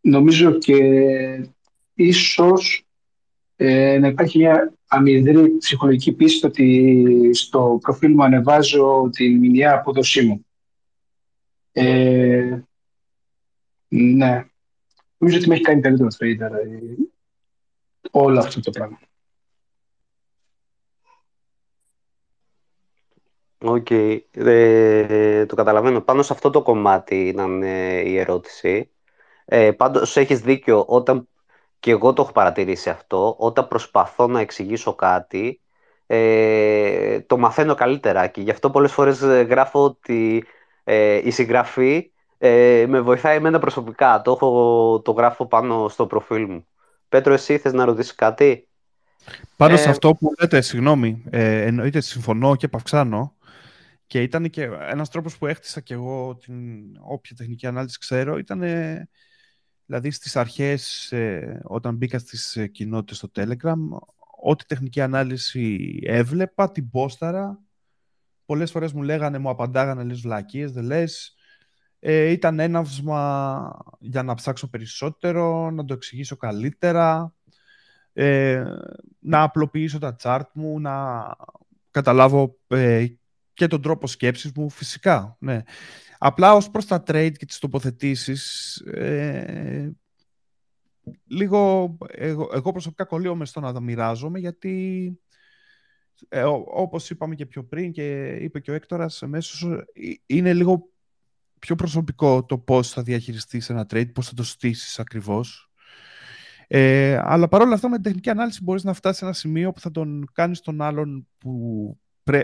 νομίζω 0.00 0.52
και 0.52 0.78
ίσως 1.94 2.86
ε, 3.56 3.98
να 3.98 4.08
υπάρχει 4.08 4.38
μια 4.38 4.72
αμυδρή 4.86 5.56
ψυχολογική 5.56 6.12
πίστη 6.12 6.46
ότι 6.46 7.30
στο 7.32 7.78
προφίλ 7.82 8.12
μου 8.12 8.22
ανεβάζω 8.24 9.10
την 9.12 9.38
μηνιαία 9.38 9.74
απόδοσή 9.74 10.22
μου. 10.26 10.46
Ε, 11.72 12.58
ναι. 13.88 14.46
Νομίζω 15.18 15.38
ότι 15.38 15.48
με 15.48 15.54
έχει 15.54 15.62
κάνει 15.62 15.80
καλύτερο 15.80 16.08
trader 16.18 16.52
ε, 16.52 16.94
όλο 18.10 18.38
αυτό 18.38 18.60
το 18.60 18.70
πράγμα. 18.70 18.98
OK. 23.60 23.86
Okay. 23.90 24.18
Ε, 24.32 25.46
το 25.46 25.54
καταλαβαίνω. 25.54 26.00
Πάνω 26.00 26.22
σε 26.22 26.32
αυτό 26.32 26.50
το 26.50 26.62
κομμάτι 26.62 27.28
ήταν 27.28 27.62
ε, 27.62 28.00
η 28.00 28.18
ερώτηση. 28.18 28.90
Ε, 29.44 29.70
πάντως 29.70 30.16
έχεις 30.16 30.40
δίκιο. 30.40 30.84
Όταν 30.88 31.28
και 31.80 31.90
εγώ 31.90 32.12
το 32.12 32.22
έχω 32.22 32.32
παρατηρήσει 32.32 32.90
αυτό, 32.90 33.34
όταν 33.38 33.68
προσπαθώ 33.68 34.26
να 34.26 34.40
εξηγήσω 34.40 34.94
κάτι, 34.94 35.60
ε, 36.06 37.20
το 37.20 37.38
μαθαίνω 37.38 37.74
καλύτερα 37.74 38.26
και 38.26 38.40
γι' 38.40 38.50
αυτό 38.50 38.70
πολλές 38.70 38.92
φορές 38.92 39.18
γράφω 39.20 39.84
ότι 39.84 40.44
ε, 40.84 41.20
η 41.24 41.30
συγγραφή 41.30 42.10
ε, 42.38 42.84
με 42.88 43.00
βοηθάει 43.00 43.36
εμένα 43.36 43.58
προσωπικά. 43.58 44.22
Το, 44.24 44.30
έχω, 44.30 45.00
το 45.04 45.12
γράφω 45.12 45.46
πάνω 45.46 45.88
στο 45.88 46.06
προφίλ 46.06 46.46
μου. 46.50 46.66
Πέτρο, 47.08 47.32
εσύ 47.32 47.58
θες 47.58 47.72
να 47.72 47.84
ρωτήσεις 47.84 48.14
κάτι; 48.14 48.68
Πάνω 49.56 49.76
σε 49.76 49.88
ε, 49.88 49.90
αυτό 49.90 50.14
που 50.14 50.32
λέτε, 50.40 50.60
συγγνώμη, 50.60 51.22
ε, 51.30 51.62
εννοείται 51.62 52.00
συμφωνώ 52.00 52.56
και 52.56 52.68
παυξάνω 52.68 53.32
και 54.08 54.22
ήταν 54.22 54.50
και 54.50 54.62
ένας 54.62 55.10
τρόπος 55.10 55.38
που 55.38 55.46
έχτισα 55.46 55.80
και 55.80 55.94
εγώ 55.94 56.36
την 56.36 56.96
όποια 57.00 57.36
τεχνική 57.36 57.66
ανάλυση 57.66 57.98
ξέρω, 57.98 58.38
ήταν 58.38 58.62
δηλαδή 59.86 60.10
στις 60.10 60.36
αρχές 60.36 61.12
ε, 61.12 61.60
όταν 61.64 61.96
μπήκα 61.96 62.18
στις 62.18 62.56
ε, 62.56 62.66
κοινότητες 62.66 63.16
στο 63.16 63.30
Telegram, 63.34 63.98
ό,τι 64.40 64.64
τεχνική 64.64 65.00
ανάλυση 65.00 65.98
έβλεπα, 66.02 66.72
την 66.72 66.90
πόσταρα, 66.90 67.60
πολλές 68.44 68.70
φορές 68.70 68.92
μου 68.92 69.02
λέγανε, 69.02 69.38
μου 69.38 69.48
απαντάγανε 69.48 70.02
λες 70.02 70.20
βλακίες, 70.20 70.72
δεν 70.72 70.84
λες, 70.84 71.34
ε, 71.98 72.30
ήταν 72.30 72.58
έναυσμα 72.58 73.70
για 73.98 74.22
να 74.22 74.34
ψάξω 74.34 74.68
περισσότερο, 74.70 75.70
να 75.70 75.84
το 75.84 75.94
εξηγήσω 75.94 76.36
καλύτερα, 76.36 77.34
ε, 78.12 78.64
να 79.18 79.42
απλοποιήσω 79.42 79.98
τα 79.98 80.16
chart 80.22 80.50
μου, 80.52 80.80
να 80.80 81.26
καταλάβω 81.90 82.58
ε, 82.66 83.06
και 83.58 83.66
τον 83.66 83.82
τρόπο 83.82 84.06
σκέψης 84.06 84.52
μου, 84.52 84.70
φυσικά. 84.70 85.36
Ναι. 85.40 85.62
Απλά 86.18 86.54
ως 86.54 86.70
προς 86.70 86.86
τα 86.86 87.02
trade 87.06 87.32
και 87.36 87.46
τις 87.46 87.58
τοποθετήσεις, 87.58 88.76
ε, 88.76 89.92
λίγο 91.26 91.96
εγώ, 92.08 92.50
εγώ 92.52 92.72
προσωπικά 92.72 93.04
κολλείω 93.04 93.44
στο 93.44 93.60
να 93.60 93.72
τα 93.72 93.80
μοιράζομαι, 93.80 94.38
γιατί 94.38 95.18
ε, 96.28 96.42
όπως 96.66 97.10
είπαμε 97.10 97.34
και 97.34 97.46
πιο 97.46 97.64
πριν 97.64 97.92
και 97.92 98.36
είπε 98.40 98.60
και 98.60 98.70
ο 98.70 98.74
Έκτορας, 98.74 99.22
αμέσως 99.22 99.62
ε, 99.62 99.84
είναι 100.26 100.52
λίγο 100.52 100.88
πιο 101.58 101.74
προσωπικό 101.74 102.44
το 102.44 102.58
πώς 102.58 102.90
θα 102.90 103.02
διαχειριστείς 103.02 103.70
ένα 103.70 103.86
trade, 103.90 104.12
πώς 104.12 104.28
θα 104.28 104.34
το 104.34 104.42
στήσεις 104.42 104.98
ακριβώς. 104.98 105.70
Ε, 106.66 107.20
αλλά 107.22 107.48
παρόλα 107.48 107.74
αυτά 107.74 107.88
με 107.88 107.94
την 107.94 108.04
τεχνική 108.04 108.30
ανάλυση 108.30 108.62
μπορείς 108.62 108.84
να 108.84 108.92
φτάσεις 108.92 109.18
σε 109.18 109.24
ένα 109.24 109.34
σημείο 109.34 109.72
που 109.72 109.80
θα 109.80 109.90
τον 109.90 110.30
κάνεις 110.32 110.60
τον 110.60 110.82
άλλον 110.82 111.28
που 111.38 111.98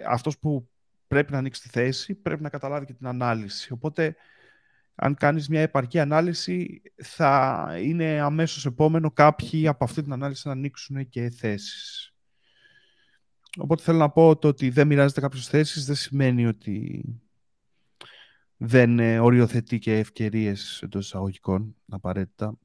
αυτός 0.06 0.38
που 0.38 0.68
πρέπει 1.14 1.32
να 1.32 1.38
ανοίξει 1.38 1.62
τη 1.62 1.68
θέση, 1.68 2.14
πρέπει 2.14 2.42
να 2.42 2.48
καταλάβει 2.48 2.86
και 2.86 2.92
την 2.92 3.06
ανάλυση. 3.06 3.72
Οπότε 3.72 4.16
αν 4.94 5.14
κάνεις 5.14 5.48
μια 5.48 5.60
επαρκή 5.60 5.98
ανάλυση 5.98 6.82
θα 7.02 7.68
είναι 7.82 8.20
αμέσως 8.20 8.66
επόμενο 8.66 9.10
κάποιοι 9.10 9.66
από 9.66 9.84
αυτή 9.84 10.02
την 10.02 10.12
ανάλυση 10.12 10.46
να 10.46 10.52
ανοίξουν 10.52 11.08
και 11.08 11.30
θέσεις. 11.30 12.12
Οπότε 13.58 13.82
θέλω 13.82 13.98
να 13.98 14.10
πω 14.10 14.36
το 14.36 14.48
ότι 14.48 14.70
δεν 14.70 14.86
μοιράζεται 14.86 15.20
κάποιες 15.20 15.48
θέσεις 15.48 15.84
δεν 15.84 15.94
σημαίνει 15.94 16.46
ότι 16.46 17.04
δεν 18.56 18.98
ε, 18.98 19.18
οριοθετεί 19.18 19.78
και 19.78 19.98
ευκαιρίες 19.98 20.82
εντός 20.82 21.04
εισαγωγικών 21.04 21.76
απαραίτητα. 21.88 22.58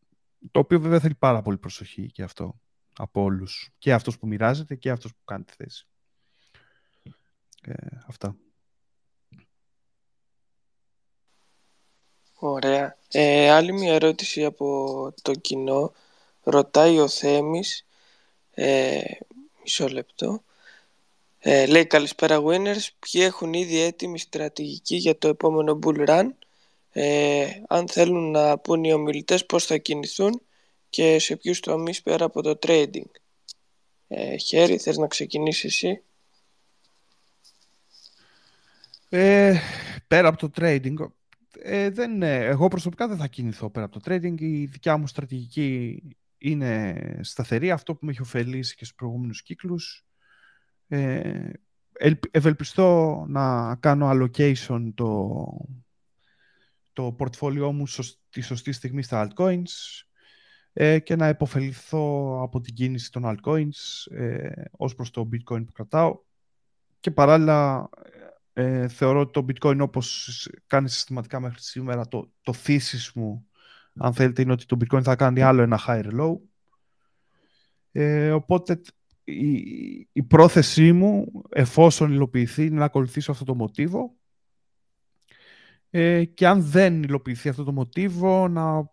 Το 0.51 0.59
οποίο 0.59 0.79
βέβαια 0.79 0.99
θέλει 0.99 1.15
πάρα 1.15 1.41
πολύ 1.41 1.57
προσοχή 1.57 2.11
και 2.11 2.23
αυτό 2.23 2.59
από 2.95 3.21
όλους. 3.21 3.69
Και 3.77 3.93
αυτός 3.93 4.19
που 4.19 4.27
μοιράζεται 4.27 4.75
και 4.75 4.89
αυτός 4.89 5.11
που 5.11 5.23
κάνει 5.25 5.43
τη 5.43 5.53
θέση. 5.53 5.87
Ε, 7.61 7.73
αυτά. 8.07 8.35
Ωραία. 12.33 12.97
Ε, 13.11 13.49
άλλη 13.49 13.73
μια 13.73 13.93
ερώτηση 13.93 14.45
από 14.45 15.13
το 15.21 15.33
κοινό. 15.33 15.93
Ρωτάει 16.43 16.99
ο 16.99 17.07
Θέμης, 17.07 17.85
ε, 18.53 19.01
μισό 19.63 19.87
λεπτό, 19.87 20.43
ε, 21.39 21.65
λέει 21.65 21.85
καλησπέρα 21.85 22.41
winners, 22.43 22.87
ποιοι 22.99 23.21
έχουν 23.25 23.53
ήδη 23.53 23.79
έτοιμη 23.79 24.19
στρατηγική 24.19 24.95
για 24.95 25.17
το 25.17 25.27
επόμενο 25.27 25.79
bull 25.83 26.09
run, 26.09 26.29
ε, 26.91 27.47
αν 27.67 27.87
θέλουν 27.87 28.31
να 28.31 28.57
πούν 28.57 28.83
οι 28.83 28.93
ομιλητές 28.93 29.45
πώς 29.45 29.65
θα 29.65 29.77
κινηθούν 29.77 30.41
και 30.89 31.19
σε 31.19 31.35
ποιους 31.35 31.59
τομείς 31.59 32.01
πέρα 32.01 32.25
από 32.25 32.41
το 32.41 32.59
trading. 32.61 33.11
Ε, 34.07 34.37
Χέρι, 34.37 34.77
θες 34.77 34.97
να 34.97 35.07
ξεκινήσεις 35.07 35.63
εσύ; 35.63 36.03
Ε, 39.09 39.59
πέρα 40.07 40.27
από 40.27 40.37
το 40.37 40.49
trading, 40.55 40.95
ε, 41.61 41.89
δεν, 41.89 42.21
εγώ 42.23 42.67
προσωπικά 42.67 43.07
δεν 43.07 43.17
θα 43.17 43.27
κινηθώ 43.27 43.69
πέρα 43.69 43.85
από 43.85 43.99
το 43.99 44.11
trading. 44.11 44.41
Η 44.41 44.65
δικιά 44.65 44.97
μου 44.97 45.07
στρατηγική 45.07 46.01
είναι 46.37 46.95
σταθερή. 47.21 47.71
Αυτό 47.71 47.95
που 47.95 48.05
με 48.05 48.11
έχει 48.11 48.21
ωφελήσει 48.21 48.75
και 48.75 48.85
στους 48.85 48.97
προηγούμενους 48.97 49.41
κύκλους 49.41 50.05
ε, 50.87 51.49
ευελπιστώ 52.31 53.23
να 53.27 53.75
κάνω 53.75 54.09
allocation 54.13 54.91
το, 54.95 55.43
το 56.93 57.15
portfolio 57.19 57.71
μου 57.73 57.83
τη 58.29 58.41
σωστή 58.41 58.71
στιγμή 58.71 59.01
στα 59.03 59.27
altcoins 59.27 60.03
ε, 60.73 60.99
και 60.99 61.15
να 61.15 61.25
επωφεληθώ 61.25 62.39
από 62.41 62.61
την 62.61 62.73
κίνηση 62.73 63.11
των 63.11 63.23
altcoins 63.25 64.11
ε, 64.11 64.51
ως 64.71 64.95
προς 64.95 65.11
το 65.11 65.29
bitcoin 65.31 65.65
που 65.65 65.71
κρατάω 65.71 66.19
και 66.99 67.11
παράλληλα 67.11 67.89
ε, 68.59 68.87
θεωρώ 68.87 69.19
ότι 69.19 69.31
το 69.31 69.45
bitcoin 69.47 69.77
όπως 69.79 70.47
κάνει 70.67 70.89
συστηματικά 70.89 71.39
μέχρι 71.39 71.61
σήμερα 71.61 72.07
το, 72.07 72.31
το 72.41 72.53
thesis 72.65 73.11
μου 73.15 73.47
αν 73.93 74.13
θέλετε 74.13 74.41
είναι 74.41 74.51
ότι 74.51 74.65
το 74.65 74.77
bitcoin 74.79 75.03
θα 75.03 75.15
κάνει 75.15 75.41
άλλο 75.41 75.61
ένα 75.61 75.79
higher 75.87 76.11
low 76.19 76.37
ε, 77.91 78.31
οπότε 78.31 78.81
η, 79.23 79.53
η 80.11 80.23
πρόθεσή 80.23 80.91
μου 80.91 81.31
εφόσον 81.49 82.11
υλοποιηθεί 82.11 82.65
είναι 82.65 82.79
να 82.79 82.85
ακολουθήσω 82.85 83.31
αυτό 83.31 83.45
το 83.45 83.55
μοτίβο 83.55 84.15
ε, 85.89 86.25
και 86.25 86.47
αν 86.47 86.61
δεν 86.61 87.03
υλοποιηθεί 87.03 87.49
αυτό 87.49 87.63
το 87.63 87.71
μοτίβο 87.71 88.47
να 88.47 88.91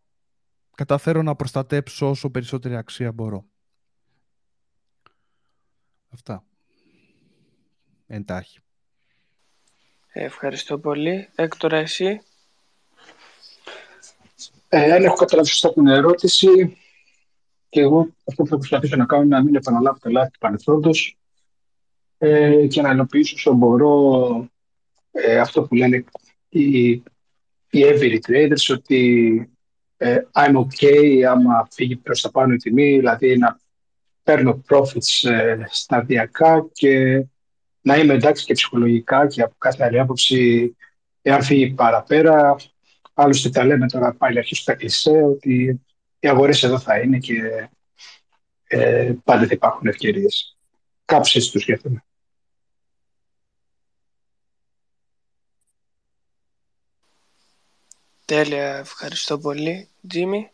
καταφέρω 0.77 1.23
να 1.23 1.37
προστατέψω 1.37 2.09
όσο 2.11 2.31
περισσότερη 2.31 2.77
αξία 2.77 3.13
μπορώ. 3.13 3.47
Αυτά. 6.09 6.45
Εντάχει. 8.07 8.61
Ευχαριστώ 10.19 10.79
πολύ. 10.79 11.29
Έκτορα, 11.35 11.77
εσύ; 11.77 12.21
Ε, 14.69 14.93
αν 14.93 15.05
έχω 15.05 15.15
καταλάβει 15.15 15.49
σωστά 15.49 15.73
την 15.73 15.87
ερώτηση, 15.87 16.77
και 17.69 17.81
εγώ 17.81 18.09
αυτό 18.25 18.43
που 18.43 18.49
θα 18.49 18.57
προσπαθήσω 18.57 18.97
να 18.97 19.07
κάνω 19.07 19.23
είναι 19.23 19.37
να 19.37 19.43
μην 19.43 19.55
επαναλάβω 19.55 19.99
τα 19.99 20.11
λάθη 20.11 20.31
του 20.31 20.39
παρελθόντος 20.39 21.19
ε, 22.19 22.67
και 22.67 22.83
να 22.83 22.91
υλοποιήσω 22.91 23.35
όσο 23.37 23.53
μπορώ 23.53 24.51
ε, 25.11 25.39
αυτό 25.39 25.63
που 25.63 25.75
λένε 25.75 26.05
οι, 26.49 26.89
οι 26.91 27.03
every 27.71 28.19
traders, 28.27 28.75
ότι 28.75 29.51
ε, 29.97 30.19
I'm 30.33 30.55
okay 30.55 31.23
άμα 31.23 31.69
φύγει 31.71 31.97
προς 31.97 32.21
τα 32.21 32.31
πάνω 32.31 32.53
η 32.53 32.57
τιμή, 32.57 32.97
δηλαδή 32.97 33.39
να 33.39 33.61
παίρνω 34.23 34.63
profits 34.69 35.31
ε, 35.31 35.57
σταδιακά 35.71 36.69
και 36.73 37.25
να 37.87 37.97
είμαι 37.97 38.15
εντάξει 38.15 38.45
και 38.45 38.53
ψυχολογικά 38.53 39.27
και 39.27 39.43
από 39.43 39.55
κάθε 39.59 39.85
άλλη 39.85 39.99
άποψη 39.99 40.77
εάν 41.23 41.43
φύγει 41.43 41.71
παραπέρα. 41.71 42.57
Άλλωστε 43.15 43.49
τα 43.49 43.65
λέμε 43.65 43.87
τώρα 43.89 44.13
πάλι 44.13 44.39
αρχίσουν 44.39 44.65
τα 44.65 44.75
κλεισέ 44.75 45.23
ότι 45.23 45.81
οι 46.19 46.29
αγορές 46.29 46.63
εδώ 46.63 46.79
θα 46.79 46.99
είναι 46.99 47.19
και 47.19 47.69
ε, 48.67 49.13
πάντα 49.25 49.47
θα 49.47 49.53
υπάρχουν 49.53 49.87
ευκαιρίες. 49.87 50.57
Κάπως 51.05 51.37
έτσι 51.37 51.53
το 51.53 51.59
σκέφτομαι. 51.59 52.05
Τέλεια, 58.25 58.77
ευχαριστώ 58.77 59.39
πολύ. 59.39 59.89
Τζίμι. 60.09 60.51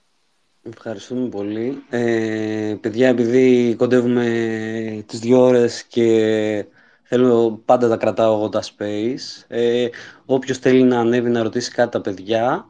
Ευχαριστούμε 0.62 1.28
πολύ. 1.28 1.82
Ε, 1.90 2.76
παιδιά, 2.80 3.08
επειδή 3.08 3.74
κοντεύουμε 3.78 5.04
τις 5.06 5.18
δύο 5.18 5.40
ώρες 5.40 5.84
και 5.84 6.66
θέλω 7.14 7.62
πάντα 7.64 7.88
τα 7.88 7.96
κρατάω 7.96 8.34
εγώ 8.34 8.48
τα 8.48 8.62
space, 8.62 9.44
ε, 9.48 9.88
όποιος 10.24 10.58
θέλει 10.58 10.82
να 10.82 11.00
ανέβει 11.00 11.30
να 11.30 11.42
ρωτήσει 11.42 11.70
κάτι 11.70 11.90
τα 11.90 12.00
παιδιά, 12.00 12.68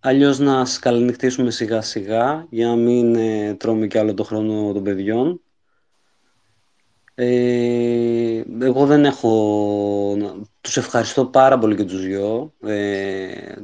αλλιώς 0.00 0.38
να 0.38 0.64
σκαλενυχτήσουμε 0.64 1.50
σιγά 1.50 1.80
σιγά 1.80 2.46
για 2.50 2.66
να 2.66 2.76
μην 2.76 3.14
ε, 3.14 3.54
τρώμε 3.54 3.86
κι 3.86 3.98
άλλο 3.98 4.14
το 4.14 4.24
χρόνο 4.24 4.72
των 4.72 4.82
παιδιών. 4.82 5.40
Ε, 7.14 8.42
εγώ 8.60 8.86
δεν 8.86 9.04
έχω... 9.04 10.16
Τους 10.60 10.76
ευχαριστώ 10.76 11.26
πάρα 11.26 11.58
πολύ 11.58 11.76
και 11.76 11.84
τους 11.84 12.02
δυο. 12.02 12.52
Ε, 12.60 13.54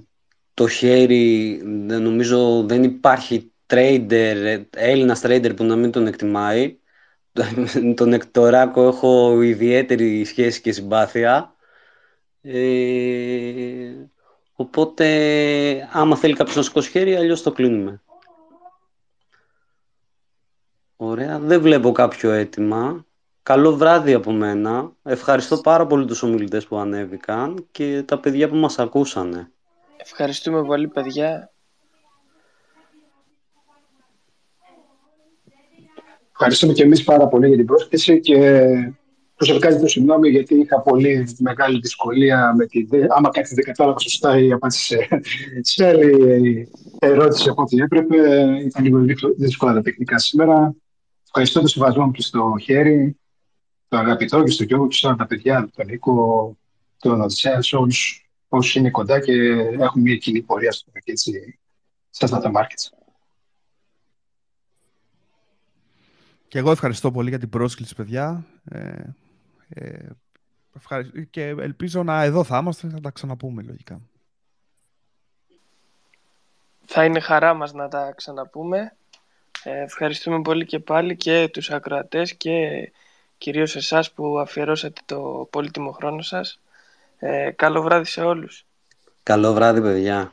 το 0.55 0.69
χέρι, 0.69 1.61
νομίζω 2.01 2.63
δεν 2.63 2.83
υπάρχει 2.83 3.53
trader, 3.67 4.65
Έλληνας 4.71 5.21
trader 5.25 5.53
που 5.57 5.65
να 5.65 5.77
μην 5.77 5.91
τον 5.91 6.07
εκτιμάει. 6.07 6.77
τον 7.97 8.13
Εκτοράκο 8.13 8.87
έχω 8.87 9.43
ιδιαίτερη 9.43 10.25
σχέση 10.25 10.61
και 10.61 10.73
συμπάθεια. 10.73 11.55
Ε, 12.43 13.93
οπότε, 14.53 15.89
άμα 15.93 16.17
θέλει 16.17 16.35
κάποιος 16.35 16.57
να 16.57 16.63
σηκώσει 16.63 16.91
χέρι, 16.91 17.17
αλλιώς 17.17 17.43
το 17.43 17.53
κλείνουμε. 17.53 18.03
Ωραία, 20.97 21.39
δεν 21.39 21.61
βλέπω 21.61 21.93
κάποιο 21.93 22.31
αίτημα. 22.31 23.05
Καλό 23.43 23.77
βράδυ 23.77 24.13
από 24.13 24.33
μένα. 24.33 24.93
Ευχαριστώ 25.03 25.61
πάρα 25.61 25.87
πολύ 25.87 26.07
τους 26.07 26.23
ομιλητές 26.23 26.67
που 26.67 26.77
ανέβηκαν 26.77 27.67
και 27.71 28.03
τα 28.03 28.19
παιδιά 28.19 28.49
που 28.49 28.57
μας 28.57 28.79
ακούσανε. 28.79 29.51
Ευχαριστούμε 29.97 30.65
πολύ 30.65 30.89
παιδιά. 30.89 31.53
Ευχαριστούμε 36.45 36.73
και 36.73 36.83
εμείς 36.83 37.05
πάρα 37.05 37.29
πολύ 37.29 37.49
για 37.49 37.57
την 37.57 37.67
πρόσκληση 37.67 38.21
και 38.21 38.65
προσωπικά 39.35 39.71
ζητώ 39.71 39.87
συγγνώμη 39.87 40.29
γιατί 40.29 40.55
είχα 40.55 40.81
πολύ 40.81 41.37
μεγάλη 41.39 41.79
δυσκολία 41.79 42.55
με 42.57 42.67
τη 42.67 42.87
άμα 43.09 43.31
κάτι 43.31 43.55
δεν 43.55 43.65
κατάλαβα 43.65 43.99
σωστά 43.99 44.39
ή 44.39 44.53
απάντησε 44.53 45.09
σε 45.61 45.87
άλλη 45.87 46.69
ερώτηση 46.99 47.49
από 47.49 47.63
ό,τι 47.63 47.77
έπρεπε. 47.77 48.17
Ήταν 48.65 48.85
λίγο 48.85 49.05
δύσκολα 49.37 49.73
τα 49.73 49.83
τεχνικά 49.83 50.19
σήμερα. 50.19 50.75
Ευχαριστώ 51.25 51.61
το 51.61 51.67
συμβασμό 51.67 52.05
μου 52.05 52.11
και 52.11 52.23
στο 52.23 52.55
χέρι, 52.61 53.17
το 53.89 53.97
αγαπητό 53.97 54.43
και 54.43 54.51
στο 54.51 54.65
Γιώργο 54.65 54.87
και 54.87 54.97
στα 54.97 55.17
τα 55.17 55.27
παιδιά, 55.27 55.71
τον 55.77 55.87
Νίκο, 55.87 56.57
τον 56.99 57.21
Οδυσσέα, 57.21 57.63
σε 57.63 57.77
όλους 57.77 58.31
όσοι 58.49 58.79
είναι 58.79 58.91
κοντά 58.91 59.21
και 59.21 59.33
έχουν 59.79 60.03
μια 60.03 60.17
κοινή 60.17 60.43
πορεία 60.43 60.73
στο 60.73 60.91
έτσι, 61.05 61.59
στα 62.11 62.29
data 62.29 62.47
markets. 62.47 63.02
Και 66.53 66.59
εγώ 66.59 66.71
ευχαριστώ 66.71 67.11
πολύ 67.11 67.29
για 67.29 67.39
την 67.39 67.49
πρόσκληση, 67.49 67.95
παιδιά. 67.95 68.45
Ε, 68.65 69.03
ε, 69.69 70.09
και 71.31 71.43
ελπίζω 71.43 72.03
να 72.03 72.23
εδώ 72.23 72.45
θα 72.45 72.59
είμαστε 72.59 72.87
να 72.87 73.01
τα 73.01 73.11
ξαναπούμε 73.11 73.63
λογικά. 73.63 74.01
Θα 76.87 77.05
είναι 77.05 77.21
χαρά 77.21 77.55
μας 77.55 77.73
να 77.73 77.89
τα 77.89 78.13
ξαναπούμε. 78.17 78.97
Ε, 79.63 79.83
ευχαριστούμε 79.83 80.41
πολύ 80.41 80.67
και 80.67 80.79
πάλι 80.79 81.17
και 81.17 81.49
τους 81.53 81.71
ακροατές 81.71 82.35
και 82.35 82.91
κυρίως 83.39 83.77
εσάς 83.77 84.13
που 84.13 84.39
αφιερώσατε 84.39 85.01
το 85.05 85.49
πολύτιμο 85.51 85.91
χρόνο 85.91 86.23
σας. 86.23 86.61
Ε, 87.19 87.51
καλό 87.51 87.83
βράδυ 87.83 88.05
σε 88.05 88.23
όλους. 88.23 88.67
Καλό 89.23 89.53
βράδυ, 89.53 89.81
παιδιά. 89.81 90.33